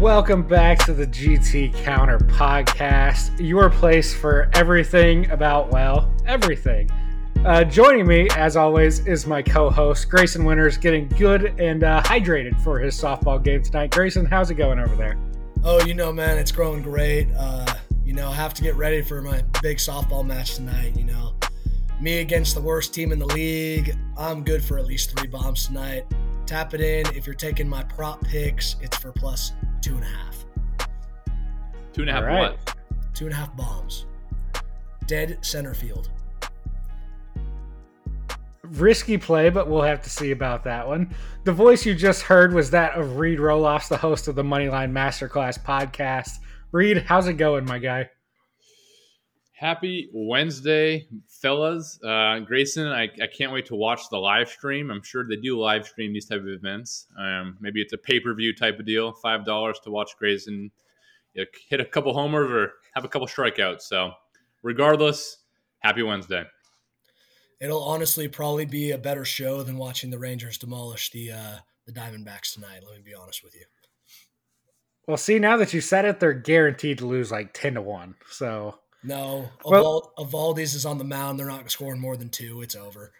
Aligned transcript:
Welcome 0.00 0.44
back 0.44 0.78
to 0.86 0.94
the 0.94 1.06
GT 1.06 1.74
Counter 1.84 2.16
podcast, 2.16 3.32
your 3.38 3.68
place 3.68 4.14
for 4.14 4.48
everything 4.54 5.30
about, 5.30 5.70
well, 5.70 6.10
everything. 6.24 6.90
Uh, 7.44 7.64
joining 7.64 8.06
me, 8.06 8.26
as 8.34 8.56
always, 8.56 9.06
is 9.06 9.26
my 9.26 9.42
co 9.42 9.68
host, 9.68 10.08
Grayson 10.08 10.42
Winters, 10.42 10.78
getting 10.78 11.06
good 11.06 11.54
and 11.60 11.84
uh, 11.84 12.02
hydrated 12.02 12.58
for 12.64 12.78
his 12.78 12.98
softball 12.98 13.44
game 13.44 13.62
tonight. 13.62 13.90
Grayson, 13.90 14.24
how's 14.24 14.50
it 14.50 14.54
going 14.54 14.78
over 14.78 14.96
there? 14.96 15.18
Oh, 15.64 15.84
you 15.84 15.92
know, 15.92 16.10
man, 16.10 16.38
it's 16.38 16.50
growing 16.50 16.80
great. 16.80 17.28
Uh, 17.36 17.74
you 18.02 18.14
know, 18.14 18.30
I 18.30 18.34
have 18.36 18.54
to 18.54 18.62
get 18.62 18.76
ready 18.76 19.02
for 19.02 19.20
my 19.20 19.44
big 19.60 19.76
softball 19.76 20.24
match 20.24 20.54
tonight. 20.54 20.96
You 20.96 21.04
know, 21.04 21.34
me 22.00 22.20
against 22.20 22.54
the 22.54 22.62
worst 22.62 22.94
team 22.94 23.12
in 23.12 23.18
the 23.18 23.26
league. 23.26 23.94
I'm 24.16 24.44
good 24.44 24.64
for 24.64 24.78
at 24.78 24.86
least 24.86 25.14
three 25.14 25.28
bombs 25.28 25.66
tonight. 25.66 26.06
Tap 26.46 26.72
it 26.72 26.80
in. 26.80 27.06
If 27.14 27.26
you're 27.26 27.34
taking 27.34 27.68
my 27.68 27.82
prop 27.82 28.24
picks, 28.24 28.76
it's 28.80 28.96
for 28.96 29.12
plus 29.12 29.52
two 29.82 29.94
and 29.94 30.04
a 30.04 30.06
half. 30.06 30.44
Two 31.92 32.02
and 32.02 32.10
a 32.10 32.12
half 32.12 32.22
Alright. 32.22 32.52
what? 32.52 32.74
Two 33.14 33.26
and 33.26 33.34
a 33.34 33.36
half 33.36 33.56
bombs. 33.56 34.06
Dead 35.06 35.38
center 35.40 35.74
field. 35.74 36.10
Risky 38.62 39.18
play, 39.18 39.50
but 39.50 39.68
we'll 39.68 39.82
have 39.82 40.00
to 40.02 40.10
see 40.10 40.30
about 40.30 40.62
that 40.64 40.86
one. 40.86 41.12
The 41.44 41.52
voice 41.52 41.84
you 41.84 41.94
just 41.94 42.22
heard 42.22 42.54
was 42.54 42.70
that 42.70 42.94
of 42.94 43.16
Reid 43.18 43.38
Roelofs, 43.40 43.88
the 43.88 43.96
host 43.96 44.28
of 44.28 44.36
the 44.36 44.44
Moneyline 44.44 44.92
Masterclass 44.92 45.62
podcast. 45.62 46.38
Reid, 46.70 46.98
how's 46.98 47.26
it 47.26 47.34
going, 47.34 47.64
my 47.64 47.78
guy? 47.78 48.08
Happy 49.60 50.08
Wednesday, 50.14 51.06
fellas. 51.28 52.02
Uh, 52.02 52.38
Grayson, 52.38 52.86
I, 52.86 53.10
I 53.22 53.26
can't 53.26 53.52
wait 53.52 53.66
to 53.66 53.74
watch 53.74 54.00
the 54.10 54.16
live 54.16 54.48
stream. 54.48 54.90
I'm 54.90 55.02
sure 55.02 55.28
they 55.28 55.36
do 55.36 55.60
live 55.60 55.86
stream 55.86 56.14
these 56.14 56.24
type 56.24 56.40
of 56.40 56.48
events. 56.48 57.08
Um, 57.18 57.58
maybe 57.60 57.82
it's 57.82 57.92
a 57.92 57.98
pay 57.98 58.20
per 58.20 58.32
view 58.32 58.54
type 58.54 58.78
of 58.78 58.86
deal. 58.86 59.12
Five 59.12 59.44
dollars 59.44 59.78
to 59.84 59.90
watch 59.90 60.16
Grayson 60.18 60.70
you 61.34 61.42
know, 61.42 61.46
hit 61.68 61.78
a 61.78 61.84
couple 61.84 62.14
homers 62.14 62.50
or 62.50 62.72
have 62.94 63.04
a 63.04 63.08
couple 63.08 63.28
strikeouts. 63.28 63.82
So, 63.82 64.12
regardless, 64.62 65.36
happy 65.80 66.02
Wednesday. 66.02 66.44
It'll 67.60 67.84
honestly 67.84 68.28
probably 68.28 68.64
be 68.64 68.92
a 68.92 68.98
better 68.98 69.26
show 69.26 69.62
than 69.62 69.76
watching 69.76 70.08
the 70.08 70.18
Rangers 70.18 70.56
demolish 70.56 71.10
the 71.10 71.32
uh, 71.32 71.56
the 71.86 71.92
Diamondbacks 71.92 72.54
tonight. 72.54 72.80
Let 72.86 72.96
me 72.96 73.02
be 73.04 73.14
honest 73.14 73.44
with 73.44 73.54
you. 73.54 73.66
Well, 75.06 75.18
see, 75.18 75.38
now 75.38 75.58
that 75.58 75.74
you 75.74 75.82
said 75.82 76.06
it, 76.06 76.18
they're 76.18 76.32
guaranteed 76.32 76.96
to 76.98 77.06
lose 77.06 77.30
like 77.30 77.52
10 77.52 77.74
to 77.74 77.82
1. 77.82 78.14
So, 78.30 78.78
No, 79.02 79.50
Well- 79.64 80.12
is 80.74 80.86
on 80.86 80.98
the 80.98 81.04
mound. 81.04 81.38
They're 81.38 81.46
not 81.46 81.70
scoring 81.70 82.00
more 82.00 82.16
than 82.16 82.28
two. 82.28 82.60
It's 82.62 82.76
over. 82.76 83.12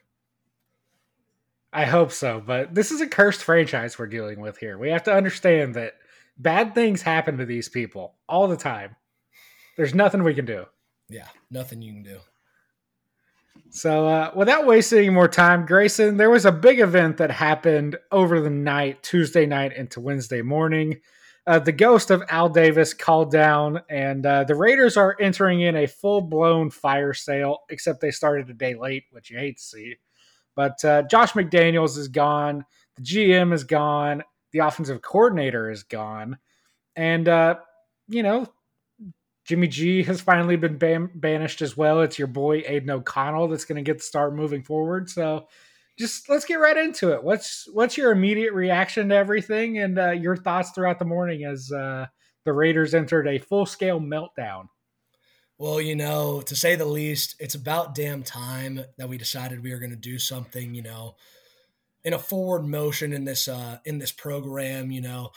I 1.72 1.84
hope 1.84 2.10
so, 2.10 2.42
but 2.44 2.74
this 2.74 2.90
is 2.90 3.00
a 3.00 3.06
cursed 3.06 3.44
franchise 3.44 3.98
we're 3.98 4.08
dealing 4.08 4.40
with 4.40 4.58
here. 4.58 4.76
We 4.76 4.90
have 4.90 5.04
to 5.04 5.14
understand 5.14 5.74
that 5.76 5.94
bad 6.36 6.74
things 6.74 7.02
happen 7.02 7.38
to 7.38 7.46
these 7.46 7.68
people 7.68 8.16
all 8.28 8.48
the 8.48 8.56
time. 8.56 8.96
There's 9.76 9.94
nothing 9.94 10.24
we 10.24 10.34
can 10.34 10.46
do. 10.46 10.66
Yeah, 11.08 11.28
nothing 11.50 11.80
you 11.80 11.92
can 11.92 12.02
do. 12.02 12.18
So, 13.70 14.06
uh, 14.08 14.32
without 14.34 14.66
wasting 14.66 14.98
any 14.98 15.10
more 15.10 15.28
time, 15.28 15.64
Grayson, 15.64 16.16
there 16.16 16.30
was 16.30 16.44
a 16.44 16.52
big 16.52 16.80
event 16.80 17.18
that 17.18 17.30
happened 17.30 17.96
over 18.10 18.40
the 18.40 18.50
night, 18.50 19.02
Tuesday 19.02 19.46
night 19.46 19.72
into 19.76 20.00
Wednesday 20.00 20.42
morning. 20.42 21.00
Uh, 21.46 21.58
the 21.58 21.72
ghost 21.72 22.10
of 22.10 22.22
Al 22.28 22.48
Davis 22.48 22.92
called 22.92 23.30
down, 23.30 23.80
and 23.88 24.24
uh, 24.26 24.44
the 24.44 24.54
Raiders 24.54 24.96
are 24.96 25.16
entering 25.20 25.62
in 25.62 25.74
a 25.76 25.86
full 25.86 26.20
blown 26.20 26.70
fire 26.70 27.14
sale, 27.14 27.60
except 27.70 28.00
they 28.00 28.10
started 28.10 28.50
a 28.50 28.54
day 28.54 28.74
late, 28.74 29.04
which 29.10 29.30
you 29.30 29.38
hate 29.38 29.56
to 29.56 29.62
see. 29.62 29.96
But 30.54 30.84
uh, 30.84 31.02
Josh 31.02 31.32
McDaniels 31.32 31.96
is 31.96 32.08
gone. 32.08 32.64
The 32.96 33.02
GM 33.02 33.52
is 33.52 33.64
gone. 33.64 34.22
The 34.52 34.58
offensive 34.60 35.00
coordinator 35.00 35.70
is 35.70 35.82
gone. 35.82 36.38
And, 36.96 37.28
uh, 37.28 37.56
you 38.08 38.22
know, 38.22 38.46
Jimmy 39.46 39.68
G 39.68 40.02
has 40.02 40.20
finally 40.20 40.56
been 40.56 40.76
ban- 40.76 41.10
banished 41.14 41.62
as 41.62 41.76
well. 41.76 42.02
It's 42.02 42.18
your 42.18 42.28
boy 42.28 42.62
Aidan 42.66 42.90
O'Connell 42.90 43.48
that's 43.48 43.64
going 43.64 43.82
to 43.82 43.88
get 43.88 43.98
the 43.98 44.04
start 44.04 44.34
moving 44.34 44.62
forward. 44.62 45.08
So, 45.08 45.48
just 45.98 46.28
let's 46.28 46.44
get 46.44 46.54
right 46.56 46.76
into 46.76 47.12
it. 47.12 47.22
What's 47.22 47.68
what's 47.72 47.96
your 47.96 48.12
immediate 48.12 48.52
reaction 48.52 49.08
to 49.10 49.14
everything 49.14 49.78
and 49.78 49.98
uh, 49.98 50.10
your 50.10 50.36
thoughts 50.36 50.70
throughout 50.70 50.98
the 50.98 51.04
morning 51.04 51.44
as 51.44 51.70
uh, 51.70 52.06
the 52.44 52.52
Raiders 52.52 52.94
entered 52.94 53.28
a 53.28 53.38
full 53.38 53.66
scale 53.66 54.00
meltdown? 54.00 54.68
Well, 55.58 55.80
you 55.80 55.94
know, 55.94 56.40
to 56.40 56.56
say 56.56 56.74
the 56.74 56.86
least, 56.86 57.36
it's 57.38 57.54
about 57.54 57.94
damn 57.94 58.22
time 58.22 58.82
that 58.96 59.10
we 59.10 59.18
decided 59.18 59.62
we 59.62 59.72
were 59.72 59.78
going 59.78 59.90
to 59.90 59.96
do 59.96 60.18
something, 60.18 60.74
you 60.74 60.80
know, 60.80 61.16
in 62.02 62.14
a 62.14 62.18
forward 62.18 62.64
motion 62.64 63.12
in 63.12 63.26
this 63.26 63.46
uh 63.46 63.78
in 63.84 63.98
this 63.98 64.12
program, 64.12 64.90
you 64.90 65.02
know. 65.02 65.30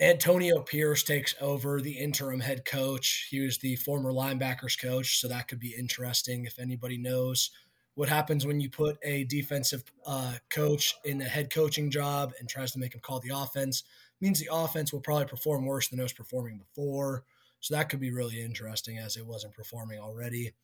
Antonio 0.00 0.60
Pierce 0.60 1.04
takes 1.04 1.34
over 1.40 1.80
the 1.80 1.92
interim 1.92 2.40
head 2.40 2.64
coach. 2.64 3.28
He 3.30 3.40
was 3.40 3.58
the 3.58 3.76
former 3.76 4.12
linebackers 4.12 4.80
coach, 4.80 5.20
so 5.20 5.28
that 5.28 5.46
could 5.46 5.60
be 5.60 5.74
interesting 5.78 6.44
if 6.44 6.58
anybody 6.58 6.98
knows 6.98 7.50
what 7.94 8.08
happens 8.08 8.46
when 8.46 8.60
you 8.60 8.70
put 8.70 8.98
a 9.02 9.24
defensive 9.24 9.84
uh, 10.06 10.34
coach 10.50 10.94
in 11.04 11.20
a 11.20 11.26
head 11.26 11.52
coaching 11.52 11.90
job 11.90 12.32
and 12.38 12.48
tries 12.48 12.72
to 12.72 12.78
make 12.78 12.94
him 12.94 13.00
call 13.00 13.20
the 13.20 13.32
offense. 13.34 13.84
means 14.20 14.40
the 14.40 14.48
offense 14.50 14.92
will 14.92 15.00
probably 15.00 15.26
perform 15.26 15.66
worse 15.66 15.88
than 15.88 15.98
it 15.98 16.02
was 16.02 16.12
performing 16.12 16.58
before. 16.58 17.24
So 17.60 17.74
that 17.74 17.88
could 17.88 18.00
be 18.00 18.10
really 18.10 18.42
interesting 18.42 18.98
as 18.98 19.16
it 19.16 19.26
wasn't 19.26 19.54
performing 19.54 20.00
already. 20.00 20.54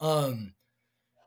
Um, 0.00 0.54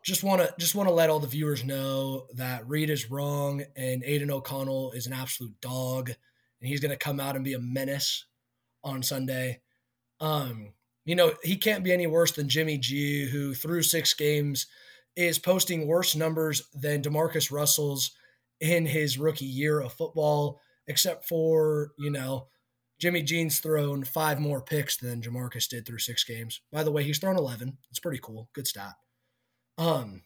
just 0.03 0.23
want 0.23 0.41
to 0.41 0.53
just 0.57 0.75
want 0.75 0.89
to 0.89 0.93
let 0.93 1.09
all 1.09 1.19
the 1.19 1.27
viewers 1.27 1.63
know 1.63 2.27
that 2.35 2.67
Reid 2.67 2.89
is 2.89 3.09
wrong 3.09 3.63
and 3.75 4.03
Aidan 4.03 4.31
O'Connell 4.31 4.91
is 4.91 5.07
an 5.07 5.13
absolute 5.13 5.59
dog, 5.61 6.09
and 6.09 6.67
he's 6.67 6.79
going 6.79 6.91
to 6.91 6.97
come 6.97 7.19
out 7.19 7.35
and 7.35 7.45
be 7.45 7.53
a 7.53 7.59
menace 7.59 8.25
on 8.83 9.03
Sunday. 9.03 9.61
Um, 10.19 10.73
you 11.05 11.15
know 11.15 11.33
he 11.43 11.55
can't 11.55 11.83
be 11.83 11.91
any 11.91 12.07
worse 12.07 12.31
than 12.31 12.49
Jimmy 12.49 12.77
G, 12.77 13.25
who 13.25 13.53
through 13.53 13.83
six 13.83 14.13
games 14.13 14.67
is 15.15 15.39
posting 15.39 15.87
worse 15.87 16.15
numbers 16.15 16.69
than 16.73 17.01
JaMarcus 17.01 17.51
Russell's 17.51 18.11
in 18.59 18.85
his 18.85 19.17
rookie 19.17 19.45
year 19.45 19.79
of 19.79 19.93
football, 19.93 20.59
except 20.87 21.27
for 21.27 21.91
you 21.97 22.11
know 22.11 22.47
Jimmy 23.01 23.23
G's 23.23 23.59
thrown 23.59 24.03
five 24.03 24.39
more 24.39 24.61
picks 24.61 24.95
than 24.97 25.21
Jamarcus 25.21 25.67
did 25.67 25.87
through 25.87 25.97
six 25.97 26.23
games. 26.23 26.61
By 26.71 26.83
the 26.83 26.91
way, 26.91 27.03
he's 27.03 27.17
thrown 27.17 27.35
11. 27.35 27.75
It's 27.89 27.99
pretty 27.99 28.19
cool. 28.21 28.47
Good 28.53 28.67
stat. 28.67 28.93
Um, 29.79 30.21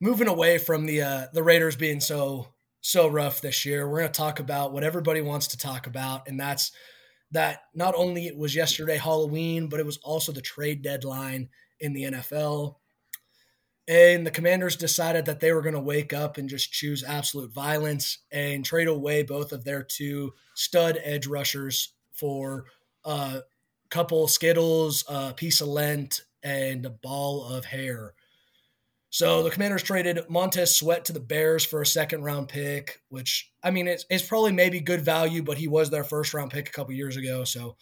moving 0.00 0.28
away 0.28 0.56
from 0.56 0.86
the 0.86 1.02
uh, 1.02 1.26
the 1.34 1.42
Raiders 1.42 1.76
being 1.76 2.00
so 2.00 2.48
so 2.80 3.06
rough 3.06 3.42
this 3.42 3.66
year, 3.66 3.88
we're 3.88 4.00
going 4.00 4.12
to 4.12 4.18
talk 4.18 4.40
about 4.40 4.72
what 4.72 4.82
everybody 4.82 5.20
wants 5.20 5.48
to 5.48 5.58
talk 5.58 5.86
about, 5.86 6.26
and 6.26 6.40
that's 6.40 6.72
that 7.32 7.60
not 7.74 7.94
only 7.96 8.26
it 8.26 8.36
was 8.36 8.54
yesterday 8.54 8.96
Halloween, 8.96 9.68
but 9.68 9.78
it 9.78 9.86
was 9.86 9.98
also 9.98 10.32
the 10.32 10.40
trade 10.40 10.82
deadline 10.82 11.50
in 11.80 11.92
the 11.92 12.04
NFL. 12.04 12.76
And 13.88 14.24
the 14.24 14.30
commanders 14.30 14.76
decided 14.76 15.24
that 15.26 15.40
they 15.40 15.52
were 15.52 15.62
going 15.62 15.74
to 15.74 15.80
wake 15.80 16.12
up 16.12 16.38
and 16.38 16.48
just 16.48 16.72
choose 16.72 17.02
absolute 17.02 17.52
violence 17.52 18.18
and 18.30 18.64
trade 18.64 18.86
away 18.86 19.24
both 19.24 19.52
of 19.52 19.64
their 19.64 19.82
two 19.82 20.32
stud 20.54 20.98
edge 21.02 21.26
rushers 21.26 21.92
for 22.12 22.66
a 23.04 23.40
couple 23.90 24.28
Skittles, 24.28 25.04
a 25.08 25.34
piece 25.34 25.60
of 25.60 25.68
lint, 25.68 26.22
and 26.44 26.86
a 26.86 26.90
ball 26.90 27.44
of 27.44 27.64
hair. 27.64 28.14
So 29.10 29.42
the 29.42 29.50
commanders 29.50 29.82
traded 29.82 30.20
Montez 30.30 30.74
Sweat 30.74 31.04
to 31.04 31.12
the 31.12 31.20
Bears 31.20 31.64
for 31.64 31.82
a 31.82 31.86
second 31.86 32.22
round 32.22 32.48
pick, 32.48 33.02
which, 33.10 33.52
I 33.62 33.70
mean, 33.70 33.86
it's, 33.86 34.06
it's 34.08 34.26
probably 34.26 34.52
maybe 34.52 34.80
good 34.80 35.02
value, 35.02 35.42
but 35.42 35.58
he 35.58 35.68
was 35.68 35.90
their 35.90 36.04
first 36.04 36.32
round 36.32 36.50
pick 36.50 36.68
a 36.68 36.72
couple 36.72 36.94
years 36.94 37.16
ago. 37.18 37.44
So 37.44 37.76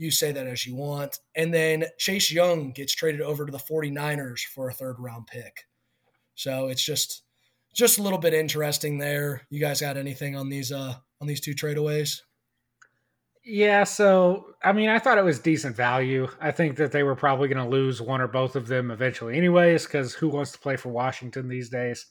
you 0.00 0.10
say 0.10 0.32
that 0.32 0.46
as 0.46 0.66
you 0.66 0.74
want. 0.74 1.18
And 1.36 1.52
then 1.52 1.84
Chase 1.98 2.32
Young 2.32 2.72
gets 2.72 2.94
traded 2.94 3.20
over 3.20 3.44
to 3.44 3.52
the 3.52 3.58
49ers 3.58 4.40
for 4.40 4.70
a 4.70 4.72
third 4.72 4.96
round 4.98 5.26
pick. 5.26 5.66
So 6.34 6.68
it's 6.68 6.82
just 6.82 7.22
just 7.74 7.98
a 7.98 8.02
little 8.02 8.18
bit 8.18 8.32
interesting 8.32 8.96
there. 8.96 9.42
You 9.50 9.60
guys 9.60 9.82
got 9.82 9.98
anything 9.98 10.36
on 10.36 10.48
these 10.48 10.72
uh 10.72 10.94
on 11.20 11.28
these 11.28 11.42
two 11.42 11.54
tradeaways? 11.54 12.22
Yeah, 13.44 13.84
so 13.84 14.54
I 14.64 14.72
mean, 14.72 14.88
I 14.88 14.98
thought 14.98 15.18
it 15.18 15.24
was 15.24 15.38
decent 15.38 15.76
value. 15.76 16.28
I 16.40 16.50
think 16.50 16.76
that 16.76 16.92
they 16.92 17.02
were 17.02 17.14
probably 17.14 17.48
going 17.48 17.62
to 17.62 17.70
lose 17.70 18.00
one 18.00 18.22
or 18.22 18.28
both 18.28 18.56
of 18.56 18.68
them 18.68 18.90
eventually, 18.90 19.36
anyways, 19.36 19.84
because 19.84 20.14
who 20.14 20.28
wants 20.28 20.52
to 20.52 20.58
play 20.58 20.76
for 20.76 20.88
Washington 20.88 21.48
these 21.48 21.68
days? 21.68 22.06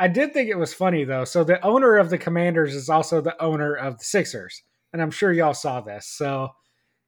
I 0.00 0.08
did 0.08 0.32
think 0.32 0.48
it 0.48 0.58
was 0.58 0.74
funny 0.74 1.04
though. 1.04 1.24
So 1.24 1.44
the 1.44 1.64
owner 1.64 1.96
of 1.96 2.10
the 2.10 2.18
Commanders 2.18 2.74
is 2.74 2.88
also 2.88 3.20
the 3.20 3.40
owner 3.40 3.74
of 3.74 3.98
the 3.98 4.04
Sixers, 4.04 4.62
and 4.92 5.00
I'm 5.00 5.12
sure 5.12 5.32
y'all 5.32 5.54
saw 5.54 5.80
this. 5.80 6.08
So 6.08 6.50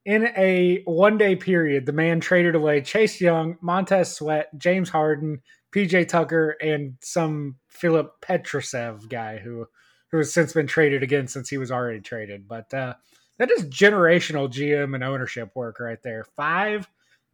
in 0.05 0.29
a 0.37 0.83
one 0.85 1.19
day 1.19 1.37
period, 1.37 1.87
the 1.87 1.93
man 1.93 2.21
traded 2.21 2.55
away 2.55 2.81
Chase 2.81 3.21
Young, 3.21 3.57
Montez 3.61 4.15
Sweat, 4.15 4.49
James 4.59 4.89
Harden, 4.89 5.43
PJ 5.75 6.09
Tucker, 6.09 6.57
and 6.61 6.95
some 7.01 7.57
Filip 7.69 8.21
Petrusev 8.21 9.09
guy 9.09 9.39
who 9.39 9.67
who 10.11 10.19
has 10.19 10.33
since 10.33 10.53
been 10.53 10.67
traded 10.67 11.03
again 11.03 11.27
since 11.27 11.49
he 11.49 11.57
was 11.57 11.71
already 11.71 12.01
traded. 12.01 12.47
But 12.47 12.73
uh, 12.75 12.95
that 13.39 13.51
is 13.51 13.65
generational 13.65 14.51
GM 14.51 14.95
and 14.95 15.03
ownership 15.03 15.51
work 15.55 15.81
right 15.81 16.03
there. 16.03 16.25
Five 16.37 16.89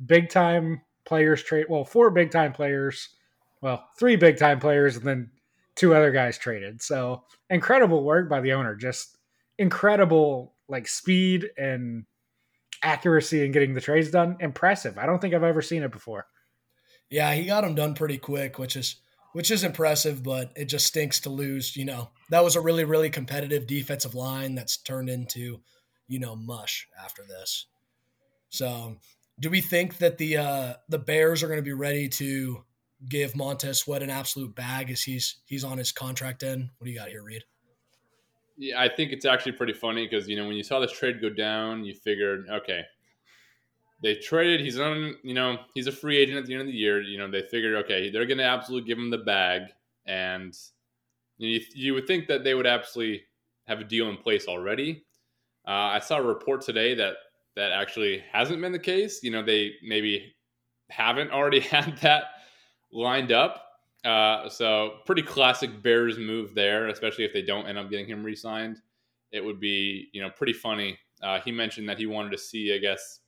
big 0.04 0.28
time 0.28 0.82
players 1.04 1.42
trade. 1.42 1.66
Well, 1.68 1.84
four 1.84 2.10
big 2.10 2.30
time 2.30 2.52
players. 2.52 3.08
Well, 3.60 3.88
three 3.98 4.16
big 4.16 4.38
time 4.38 4.60
players, 4.60 4.96
and 4.96 5.04
then 5.04 5.30
two 5.74 5.94
other 5.94 6.12
guys 6.12 6.38
traded. 6.38 6.82
So 6.82 7.24
incredible 7.50 8.04
work 8.04 8.28
by 8.28 8.40
the 8.40 8.52
owner. 8.52 8.76
Just 8.76 9.16
incredible 9.58 10.54
like 10.68 10.86
speed 10.86 11.50
and 11.56 12.04
accuracy 12.82 13.44
in 13.44 13.52
getting 13.52 13.74
the 13.74 13.80
trades 13.80 14.10
done, 14.10 14.36
impressive. 14.40 14.98
I 14.98 15.06
don't 15.06 15.20
think 15.20 15.34
I've 15.34 15.42
ever 15.42 15.62
seen 15.62 15.82
it 15.82 15.92
before. 15.92 16.26
Yeah, 17.10 17.32
he 17.34 17.46
got 17.46 17.62
them 17.62 17.74
done 17.74 17.94
pretty 17.94 18.18
quick, 18.18 18.58
which 18.58 18.76
is 18.76 18.96
which 19.32 19.50
is 19.50 19.64
impressive, 19.64 20.22
but 20.22 20.52
it 20.56 20.66
just 20.66 20.86
stinks 20.86 21.20
to 21.20 21.30
lose. 21.30 21.76
You 21.76 21.84
know, 21.84 22.10
that 22.30 22.44
was 22.44 22.56
a 22.56 22.60
really, 22.60 22.84
really 22.84 23.10
competitive 23.10 23.66
defensive 23.66 24.14
line 24.14 24.54
that's 24.54 24.76
turned 24.76 25.08
into, 25.08 25.60
you 26.06 26.18
know, 26.18 26.34
mush 26.34 26.88
after 27.02 27.22
this. 27.22 27.66
So, 28.50 28.96
do 29.38 29.50
we 29.50 29.60
think 29.60 29.98
that 29.98 30.18
the 30.18 30.38
uh, 30.38 30.74
the 30.88 30.98
Bears 30.98 31.42
are 31.42 31.48
going 31.48 31.58
to 31.58 31.62
be 31.62 31.72
ready 31.72 32.08
to 32.08 32.64
give 33.08 33.36
Montez 33.36 33.78
Sweat 33.78 34.02
an 34.02 34.10
absolute 34.10 34.54
bag 34.54 34.90
as 34.90 35.02
he's 35.02 35.36
he's 35.46 35.64
on 35.64 35.78
his 35.78 35.92
contract 35.92 36.42
end? 36.42 36.70
What 36.78 36.86
do 36.86 36.90
you 36.90 36.98
got 36.98 37.08
here, 37.08 37.22
Reid? 37.22 37.44
Yeah, 38.58 38.80
I 38.80 38.88
think 38.88 39.12
it's 39.12 39.24
actually 39.24 39.52
pretty 39.52 39.72
funny 39.72 40.06
because 40.06 40.28
you 40.28 40.36
know 40.36 40.46
when 40.46 40.56
you 40.56 40.64
saw 40.64 40.80
this 40.80 40.92
trade 40.92 41.20
go 41.20 41.30
down, 41.30 41.84
you 41.84 41.94
figured, 41.94 42.46
okay, 42.50 42.82
they 44.02 44.16
traded. 44.16 44.60
He's 44.60 44.78
on, 44.78 45.16
you 45.22 45.34
know, 45.34 45.58
he's 45.74 45.86
a 45.86 45.92
free 45.92 46.18
agent 46.18 46.38
at 46.38 46.46
the 46.46 46.54
end 46.54 46.62
of 46.62 46.66
the 46.68 46.72
year. 46.72 47.00
You 47.00 47.18
know, 47.18 47.30
they 47.30 47.42
figured, 47.42 47.76
okay, 47.84 48.10
they're 48.10 48.26
going 48.26 48.38
to 48.38 48.44
absolutely 48.44 48.86
give 48.88 48.98
him 48.98 49.10
the 49.10 49.18
bag, 49.18 49.62
and 50.06 50.56
you, 51.38 51.60
you 51.74 51.94
would 51.94 52.06
think 52.06 52.26
that 52.26 52.42
they 52.42 52.54
would 52.54 52.66
absolutely 52.66 53.22
have 53.66 53.80
a 53.80 53.84
deal 53.84 54.08
in 54.08 54.16
place 54.16 54.48
already. 54.48 55.04
Uh, 55.66 55.70
I 55.70 55.98
saw 56.00 56.16
a 56.16 56.22
report 56.22 56.62
today 56.62 56.94
that 56.94 57.14
that 57.54 57.72
actually 57.72 58.22
hasn't 58.32 58.60
been 58.60 58.72
the 58.72 58.78
case. 58.78 59.22
You 59.22 59.30
know, 59.30 59.44
they 59.44 59.72
maybe 59.84 60.34
haven't 60.90 61.30
already 61.30 61.60
had 61.74 61.96
that 61.98 62.24
lined 62.92 63.30
up. 63.30 63.64
Uh, 64.04 64.48
so 64.48 64.98
pretty 65.06 65.22
classic 65.22 65.82
Bears 65.82 66.18
move 66.18 66.54
there, 66.54 66.88
especially 66.88 67.24
if 67.24 67.32
they 67.32 67.42
don't 67.42 67.66
end 67.66 67.78
up 67.78 67.90
getting 67.90 68.06
him 68.06 68.22
re-signed. 68.22 68.80
It 69.32 69.44
would 69.44 69.60
be, 69.60 70.08
you 70.12 70.22
know, 70.22 70.30
pretty 70.30 70.52
funny. 70.52 70.98
Uh, 71.22 71.40
he 71.40 71.50
mentioned 71.50 71.88
that 71.88 71.98
he 71.98 72.06
wanted 72.06 72.30
to 72.30 72.38
see, 72.38 72.74
I 72.74 72.78
guess, 72.78 73.20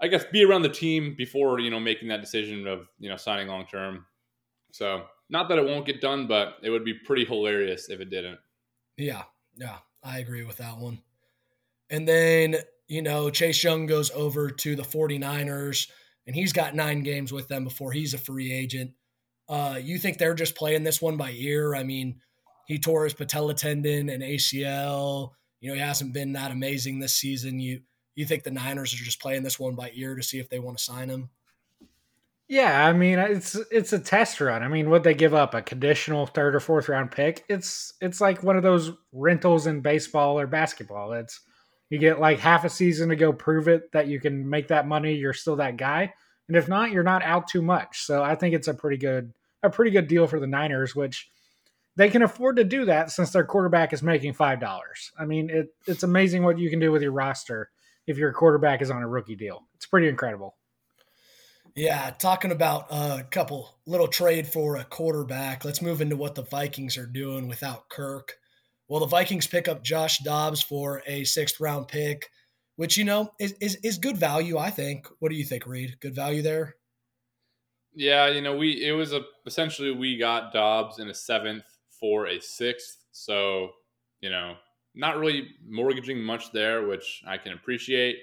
I 0.00 0.08
guess 0.08 0.24
be 0.24 0.44
around 0.44 0.62
the 0.62 0.68
team 0.68 1.14
before 1.16 1.60
you 1.60 1.70
know 1.70 1.80
making 1.80 2.08
that 2.08 2.20
decision 2.20 2.66
of 2.66 2.88
you 2.98 3.08
know 3.08 3.16
signing 3.16 3.48
long 3.48 3.66
term. 3.66 4.04
So 4.72 5.04
not 5.30 5.48
that 5.48 5.58
it 5.58 5.64
won't 5.64 5.86
get 5.86 6.00
done, 6.00 6.26
but 6.26 6.56
it 6.62 6.70
would 6.70 6.84
be 6.84 6.94
pretty 6.94 7.24
hilarious 7.24 7.88
if 7.88 8.00
it 8.00 8.10
didn't. 8.10 8.38
Yeah, 8.96 9.22
yeah, 9.56 9.78
I 10.02 10.18
agree 10.18 10.44
with 10.44 10.58
that 10.58 10.76
one. 10.78 11.00
And 11.90 12.06
then 12.08 12.56
you 12.88 13.02
know 13.02 13.30
Chase 13.30 13.62
Young 13.62 13.86
goes 13.86 14.10
over 14.10 14.50
to 14.50 14.76
the 14.76 14.82
49ers 14.82 15.88
and 16.26 16.34
he's 16.34 16.52
got 16.52 16.74
nine 16.74 17.02
games 17.02 17.32
with 17.32 17.48
them 17.48 17.64
before 17.64 17.92
he's 17.92 18.14
a 18.14 18.18
free 18.18 18.52
agent. 18.52 18.92
Uh, 19.48 19.78
you 19.82 19.98
think 19.98 20.18
they're 20.18 20.34
just 20.34 20.54
playing 20.54 20.84
this 20.84 21.02
one 21.02 21.16
by 21.16 21.32
ear? 21.32 21.74
I 21.74 21.82
mean, 21.82 22.20
he 22.66 22.78
tore 22.78 23.04
his 23.04 23.14
patella 23.14 23.54
tendon 23.54 24.08
and 24.08 24.22
ACL. 24.22 25.32
You 25.60 25.70
know, 25.70 25.74
he 25.74 25.80
hasn't 25.80 26.12
been 26.12 26.32
that 26.32 26.50
amazing 26.50 26.98
this 26.98 27.14
season. 27.14 27.60
You 27.60 27.80
you 28.14 28.24
think 28.24 28.44
the 28.44 28.50
Niners 28.50 28.94
are 28.94 29.04
just 29.04 29.20
playing 29.20 29.42
this 29.42 29.58
one 29.58 29.74
by 29.74 29.90
ear 29.94 30.14
to 30.14 30.22
see 30.22 30.38
if 30.38 30.48
they 30.48 30.60
want 30.60 30.78
to 30.78 30.84
sign 30.84 31.08
him? 31.08 31.30
Yeah, 32.46 32.86
I 32.86 32.92
mean 32.92 33.18
it's 33.18 33.56
it's 33.70 33.92
a 33.92 33.98
test 33.98 34.40
run. 34.40 34.62
I 34.62 34.68
mean, 34.68 34.90
would 34.90 35.02
they 35.02 35.14
give 35.14 35.34
up 35.34 35.54
a 35.54 35.62
conditional 35.62 36.26
third 36.26 36.54
or 36.54 36.60
fourth 36.60 36.88
round 36.88 37.10
pick? 37.10 37.44
It's 37.48 37.94
it's 38.00 38.20
like 38.20 38.42
one 38.42 38.56
of 38.56 38.62
those 38.62 38.92
rentals 39.12 39.66
in 39.66 39.80
baseball 39.80 40.38
or 40.38 40.46
basketball. 40.46 41.12
It's 41.12 41.40
you 41.88 41.98
get 41.98 42.20
like 42.20 42.38
half 42.38 42.64
a 42.64 42.70
season 42.70 43.08
to 43.08 43.16
go 43.16 43.32
prove 43.32 43.68
it 43.68 43.90
that 43.92 44.08
you 44.08 44.20
can 44.20 44.48
make 44.48 44.68
that 44.68 44.86
money. 44.86 45.14
You're 45.14 45.32
still 45.32 45.56
that 45.56 45.78
guy, 45.78 46.12
and 46.48 46.56
if 46.56 46.68
not, 46.68 46.90
you're 46.90 47.02
not 47.02 47.22
out 47.22 47.48
too 47.48 47.62
much. 47.62 48.04
So 48.04 48.22
I 48.22 48.34
think 48.34 48.54
it's 48.54 48.68
a 48.68 48.74
pretty 48.74 48.98
good 48.98 49.32
a 49.62 49.70
pretty 49.70 49.90
good 49.90 50.08
deal 50.08 50.26
for 50.26 50.38
the 50.38 50.46
Niners, 50.46 50.94
which 50.94 51.30
they 51.96 52.10
can 52.10 52.22
afford 52.22 52.56
to 52.56 52.64
do 52.64 52.84
that 52.86 53.10
since 53.10 53.30
their 53.30 53.44
quarterback 53.44 53.92
is 53.92 54.02
making 54.02 54.34
five 54.34 54.60
dollars. 54.60 55.12
I 55.18 55.24
mean, 55.24 55.50
it, 55.50 55.68
it's 55.86 56.02
amazing 56.02 56.44
what 56.44 56.58
you 56.58 56.70
can 56.70 56.80
do 56.80 56.92
with 56.92 57.02
your 57.02 57.12
roster 57.12 57.70
if 58.06 58.18
your 58.18 58.32
quarterback 58.32 58.82
is 58.82 58.90
on 58.90 59.02
a 59.02 59.08
rookie 59.08 59.36
deal. 59.36 59.62
It's 59.76 59.86
pretty 59.86 60.08
incredible. 60.08 60.56
Yeah, 61.76 62.10
talking 62.10 62.52
about 62.52 62.86
a 62.90 63.26
couple 63.30 63.68
little 63.84 64.06
trade 64.06 64.46
for 64.46 64.76
a 64.76 64.84
quarterback. 64.84 65.64
Let's 65.64 65.82
move 65.82 66.00
into 66.00 66.16
what 66.16 66.36
the 66.36 66.44
Vikings 66.44 66.96
are 66.96 67.06
doing 67.06 67.48
without 67.48 67.88
Kirk. 67.88 68.34
Well, 68.86 69.00
the 69.00 69.06
Vikings 69.06 69.46
pick 69.46 69.66
up 69.66 69.82
Josh 69.82 70.18
Dobbs 70.18 70.62
for 70.62 71.02
a 71.06 71.24
sixth 71.24 71.58
round 71.58 71.88
pick, 71.88 72.30
which 72.76 72.96
you 72.96 73.04
know 73.04 73.32
is, 73.38 73.52
is 73.60 73.76
is 73.82 73.98
good 73.98 74.16
value. 74.16 74.58
I 74.58 74.70
think. 74.70 75.08
What 75.18 75.30
do 75.30 75.36
you 75.36 75.44
think, 75.44 75.66
Reid? 75.66 75.96
Good 76.00 76.14
value 76.14 76.42
there. 76.42 76.76
Yeah, 77.94 78.28
you 78.28 78.40
know, 78.40 78.56
we 78.56 78.84
it 78.84 78.92
was 78.92 79.12
a 79.12 79.20
essentially 79.46 79.92
we 79.92 80.18
got 80.18 80.52
Dobbs 80.52 80.98
in 80.98 81.08
a 81.08 81.14
seventh 81.14 81.64
for 82.00 82.26
a 82.26 82.40
sixth, 82.40 83.04
so 83.12 83.70
you 84.20 84.30
know 84.30 84.56
not 84.94 85.18
really 85.18 85.48
mortgaging 85.68 86.22
much 86.22 86.52
there, 86.52 86.86
which 86.86 87.22
I 87.26 87.36
can 87.36 87.52
appreciate. 87.52 88.16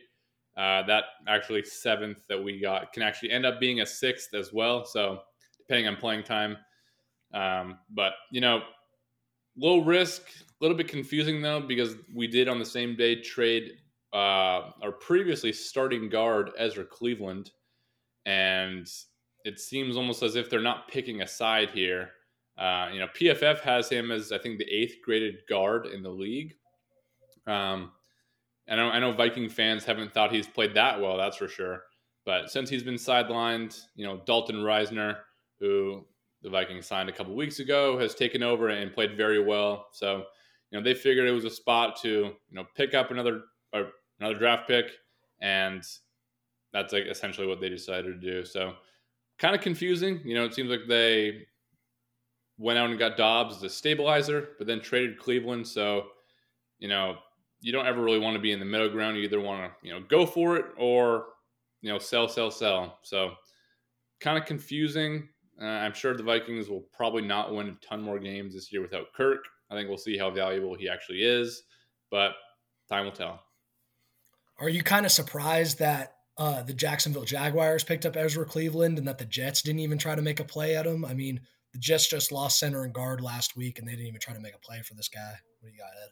Uh, 0.57 0.83
that 0.86 1.06
actually 1.27 1.63
seventh 1.63 2.19
that 2.27 2.42
we 2.42 2.59
got 2.59 2.92
can 2.94 3.03
actually 3.03 3.31
end 3.31 3.45
up 3.45 3.59
being 3.59 3.81
a 3.81 3.86
sixth 3.86 4.33
as 4.33 4.51
well. 4.51 4.86
So 4.86 5.19
depending 5.57 5.88
on 5.88 5.95
playing 5.95 6.24
time. 6.24 6.57
Um, 7.33 7.80
but 7.89 8.13
you 8.31 8.42
know, 8.42 8.62
low 9.57 9.80
risk, 9.80 10.24
a 10.24 10.63
little 10.63 10.75
bit 10.75 10.89
confusing 10.89 11.42
though 11.42 11.62
because 11.62 11.95
we 12.13 12.27
did 12.27 12.50
on 12.50 12.59
the 12.59 12.65
same 12.65 12.95
day 12.95 13.21
trade 13.21 13.77
uh, 14.13 14.71
previously 14.99 15.53
starting 15.53 16.09
guard 16.09 16.51
Ezra 16.57 16.85
Cleveland, 16.85 17.51
and 18.25 18.87
it 19.45 19.59
seems 19.59 19.97
almost 19.97 20.23
as 20.23 20.35
if 20.35 20.49
they're 20.49 20.61
not 20.61 20.87
picking 20.87 21.21
a 21.21 21.27
side 21.27 21.71
here. 21.71 22.11
Uh, 22.57 22.89
you 22.93 22.99
know, 22.99 23.07
PFF 23.07 23.61
has 23.61 23.89
him 23.89 24.11
as 24.11 24.31
I 24.31 24.37
think 24.37 24.57
the 24.57 24.71
eighth 24.71 24.97
graded 25.03 25.41
guard 25.49 25.87
in 25.87 26.03
the 26.03 26.09
league, 26.09 26.55
um, 27.47 27.91
I 28.69 28.75
know 28.75 28.89
I 28.89 28.99
know 28.99 29.11
Viking 29.11 29.49
fans 29.49 29.83
haven't 29.83 30.13
thought 30.13 30.31
he's 30.31 30.47
played 30.47 30.73
that 30.75 30.99
well, 30.99 31.17
that's 31.17 31.37
for 31.37 31.47
sure. 31.47 31.83
But 32.25 32.51
since 32.51 32.69
he's 32.69 32.83
been 32.83 32.95
sidelined, 32.95 33.79
you 33.95 34.05
know 34.05 34.21
Dalton 34.25 34.57
Risner, 34.57 35.17
who 35.59 36.05
the 36.41 36.49
Vikings 36.49 36.87
signed 36.87 37.09
a 37.09 37.11
couple 37.13 37.35
weeks 37.35 37.59
ago, 37.59 37.97
has 37.99 38.15
taken 38.15 38.43
over 38.43 38.69
and 38.69 38.93
played 38.93 39.17
very 39.17 39.43
well. 39.43 39.87
So 39.91 40.25
you 40.69 40.79
know 40.79 40.83
they 40.83 40.93
figured 40.93 41.27
it 41.27 41.31
was 41.31 41.45
a 41.45 41.49
spot 41.49 41.99
to 42.03 42.09
you 42.09 42.35
know 42.51 42.65
pick 42.75 42.93
up 42.93 43.11
another 43.11 43.41
another 44.21 44.39
draft 44.39 44.68
pick, 44.68 44.85
and 45.41 45.83
that's 46.71 46.94
like 46.94 47.06
essentially 47.06 47.47
what 47.47 47.59
they 47.59 47.69
decided 47.69 48.22
to 48.22 48.31
do. 48.31 48.45
So 48.45 48.75
kind 49.38 49.55
of 49.55 49.62
confusing. 49.62 50.22
You 50.24 50.36
know, 50.36 50.45
it 50.45 50.53
seems 50.53 50.69
like 50.69 50.88
they 50.88 51.48
went 52.57 52.79
out 52.79 52.89
and 52.89 52.98
got 52.98 53.17
Dobbs 53.17 53.57
as 53.57 53.63
a 53.63 53.69
stabilizer, 53.69 54.50
but 54.57 54.67
then 54.67 54.79
traded 54.79 55.19
Cleveland. 55.19 55.67
So 55.67 56.05
you 56.79 56.88
know 56.88 57.17
you 57.62 57.72
don't 57.72 57.86
ever 57.86 58.01
really 58.01 58.19
want 58.19 58.36
to 58.36 58.41
be 58.41 58.51
in 58.51 58.60
the 58.60 58.65
middle 58.65 58.89
ground. 58.89 59.17
You 59.17 59.24
either 59.24 59.39
want 59.39 59.63
to, 59.63 59.88
you 59.88 59.93
know, 59.93 60.03
go 60.07 60.25
for 60.25 60.57
it 60.57 60.65
or, 60.77 61.25
you 61.81 61.91
know, 61.91 62.00
sell, 62.00 62.27
sell, 62.27 62.51
sell. 62.51 63.00
So 63.03 63.34
kind 64.19 64.38
of 64.38 64.45
confusing. 64.45 65.29
Uh, 65.62 65.65
I'm 65.65 65.93
sure 65.93 66.15
the 66.17 66.24
Vikings 66.24 66.69
will 66.69 66.86
probably 66.91 67.22
not 67.22 67.53
win 67.53 67.69
a 67.69 67.86
ton 67.86 68.01
more 68.01 68.19
games 68.19 68.55
this 68.55 68.74
year 68.74 68.81
without 68.81 69.13
Kirk. 69.15 69.43
I 69.69 69.75
think 69.75 69.88
we'll 69.88 69.98
see 69.98 70.17
how 70.17 70.31
valuable 70.31 70.75
he 70.75 70.89
actually 70.89 71.24
is, 71.24 71.63
but 72.10 72.31
time 72.89 73.05
will 73.05 73.12
tell. 73.12 73.39
Are 74.62 74.70
you 74.70 74.84
kind 74.84 75.08
of 75.08 75.12
surprised 75.12 75.80
that 75.80 76.13
uh, 76.38 76.62
the 76.62 76.74
Jacksonville 76.74 77.25
Jaguars 77.25 77.84
picked 77.84 78.06
up 78.06 78.15
Ezra 78.15 78.46
Cleveland 78.46 79.00
and 79.00 79.08
that 79.08 79.18
the 79.18 79.25
Jets 79.25 79.63
didn't 79.63 79.80
even 79.80 79.98
try 79.98 80.13
to 80.13 80.22
make 80.22 80.39
a 80.39 80.46
play 80.46 80.75
at 80.75 80.86
him? 80.86 81.03
I 81.03 81.15
mean, 81.15 81.41
the 81.74 81.80
Jets 81.80 82.08
just 82.08 82.32
lost 82.32 82.60
center 82.60 82.84
and 82.84 82.94
guard 82.94 83.22
last 83.22 83.58
week, 83.58 83.80
and 83.80 83.88
they 83.88 83.94
didn't 83.94 84.06
even 84.06 84.20
try 84.20 84.36
to 84.36 84.39
make 84.39 84.53
a 84.53 84.60
play 84.60 84.82
for 84.84 84.94
this 84.94 85.10
guy. 85.10 85.32
What 85.60 85.70
do 85.70 85.74
you 85.74 85.80
got, 85.80 85.89
Ed? 86.03 86.12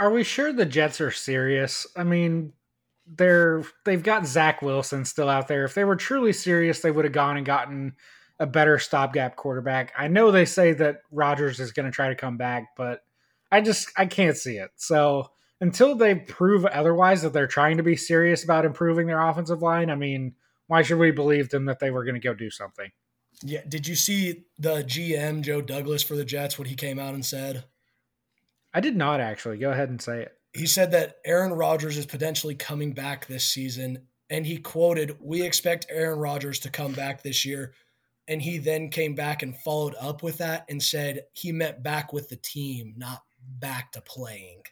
Are 0.00 0.10
we 0.10 0.24
sure 0.24 0.52
the 0.52 0.66
Jets 0.66 1.00
are 1.00 1.12
serious? 1.12 1.86
I 1.96 2.02
mean, 2.02 2.54
they're 3.06 3.62
they've 3.84 4.02
got 4.02 4.26
Zach 4.26 4.60
Wilson 4.60 5.04
still 5.04 5.28
out 5.28 5.46
there. 5.46 5.64
If 5.64 5.74
they 5.74 5.84
were 5.84 5.96
truly 5.96 6.32
serious, 6.32 6.80
they 6.80 6.90
would 6.90 7.04
have 7.04 7.14
gone 7.14 7.36
and 7.36 7.46
gotten 7.46 7.94
a 8.40 8.46
better 8.46 8.80
stopgap 8.80 9.36
quarterback. 9.36 9.92
I 9.96 10.08
know 10.08 10.32
they 10.32 10.44
say 10.44 10.72
that 10.72 11.02
Rodgers 11.12 11.60
is 11.60 11.70
going 11.70 11.86
to 11.86 11.92
try 11.92 12.08
to 12.08 12.16
come 12.16 12.36
back, 12.36 12.70
but 12.76 13.02
I 13.52 13.60
just 13.60 13.92
I 13.96 14.06
can't 14.06 14.36
see 14.36 14.56
it. 14.56 14.70
So 14.74 15.28
until 15.64 15.94
they 15.94 16.14
prove 16.14 16.66
otherwise 16.66 17.22
that 17.22 17.32
they're 17.32 17.46
trying 17.46 17.78
to 17.78 17.82
be 17.82 17.96
serious 17.96 18.44
about 18.44 18.66
improving 18.66 19.06
their 19.06 19.18
offensive 19.18 19.62
line, 19.62 19.88
I 19.88 19.94
mean, 19.94 20.34
why 20.66 20.82
should 20.82 20.98
we 20.98 21.10
believe 21.10 21.48
them 21.48 21.64
that 21.64 21.78
they 21.78 21.90
were 21.90 22.04
going 22.04 22.20
to 22.20 22.20
go 22.20 22.34
do 22.34 22.50
something? 22.50 22.90
Yeah. 23.42 23.62
Did 23.66 23.88
you 23.88 23.94
see 23.94 24.44
the 24.58 24.84
GM 24.84 25.40
Joe 25.40 25.62
Douglas 25.62 26.02
for 26.02 26.16
the 26.16 26.24
Jets? 26.24 26.58
What 26.58 26.68
he 26.68 26.74
came 26.74 26.98
out 26.98 27.14
and 27.14 27.24
said? 27.24 27.64
I 28.74 28.80
did 28.80 28.94
not 28.94 29.20
actually. 29.20 29.56
Go 29.56 29.70
ahead 29.70 29.88
and 29.88 30.02
say 30.02 30.20
it. 30.20 30.32
He 30.52 30.66
said 30.66 30.92
that 30.92 31.16
Aaron 31.24 31.54
Rodgers 31.54 31.96
is 31.96 32.04
potentially 32.04 32.54
coming 32.54 32.92
back 32.92 33.24
this 33.24 33.44
season. 33.44 34.06
And 34.28 34.44
he 34.44 34.58
quoted, 34.58 35.16
We 35.18 35.42
expect 35.42 35.86
Aaron 35.88 36.18
Rodgers 36.18 36.58
to 36.60 36.70
come 36.70 36.92
back 36.92 37.22
this 37.22 37.46
year. 37.46 37.72
And 38.28 38.42
he 38.42 38.58
then 38.58 38.90
came 38.90 39.14
back 39.14 39.42
and 39.42 39.56
followed 39.56 39.94
up 39.98 40.22
with 40.22 40.38
that 40.38 40.66
and 40.68 40.82
said 40.82 41.22
he 41.32 41.52
meant 41.52 41.82
back 41.82 42.12
with 42.12 42.28
the 42.28 42.36
team, 42.36 42.92
not 42.98 43.22
back 43.58 43.92
to 43.92 44.02
playing. 44.02 44.62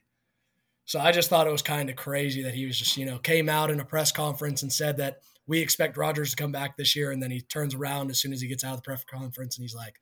So 0.85 0.99
I 1.01 1.13
just 1.13 1.31
thought 1.31 1.47
it 1.47 1.53
was 1.53 1.63
kind 1.63 1.89
of 1.89 1.97
crazy 1.97 2.43
that 2.43 2.55
he 2.55 2.67
was 2.67 2.79
just, 2.79 2.97
you 2.97 3.07
know, 3.07 3.19
came 3.19 3.49
out 3.49 3.71
in 3.71 3.81
a 3.81 3.85
press 3.85 4.13
conference 4.13 4.63
and 4.63 4.73
said 4.73 4.97
that 4.99 5.19
we 5.47 5.61
expect 5.61 5.97
Rodgers 5.97 6.31
to 6.31 6.37
come 6.37 6.53
back 6.53 6.77
this 6.77 6.97
year. 6.97 7.11
And 7.11 7.23
then 7.23 7.31
he 7.31 7.41
turns 7.41 7.75
around 7.75 8.11
as 8.11 8.19
soon 8.21 8.33
as 8.33 8.41
he 8.41 8.49
gets 8.49 8.65
out 8.65 8.73
of 8.73 8.79
the 8.79 8.83
press 8.83 9.05
conference 9.05 9.57
and 9.57 9.63
he's 9.63 9.75
like, 9.75 10.01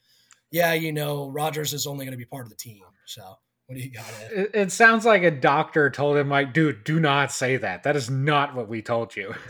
yeah, 0.51 0.73
you 0.73 0.93
know, 0.93 1.29
Rodgers 1.31 1.73
is 1.73 1.87
only 1.87 2.05
going 2.05 2.13
to 2.13 2.19
be 2.19 2.25
part 2.25 2.45
of 2.45 2.51
the 2.51 2.57
team. 2.57 2.83
So 3.05 3.23
What 3.67 3.77
do 3.77 3.81
you 3.83 3.91
got? 3.91 4.05
It, 4.33 4.51
it 4.53 4.73
sounds 4.73 5.05
like 5.05 5.23
a 5.23 5.31
doctor 5.31 5.91
told 5.91 6.17
him, 6.17 6.29
like, 6.29 6.53
dude, 6.53 6.83
do 6.85 6.99
not 6.99 7.31
say 7.31 7.57
that. 7.59 7.85
That 7.85 7.97
is 7.97 8.11
not 8.11 8.55
what 8.55 8.69
we 8.69 8.83
told 8.83 9.15
you. 9.17 9.35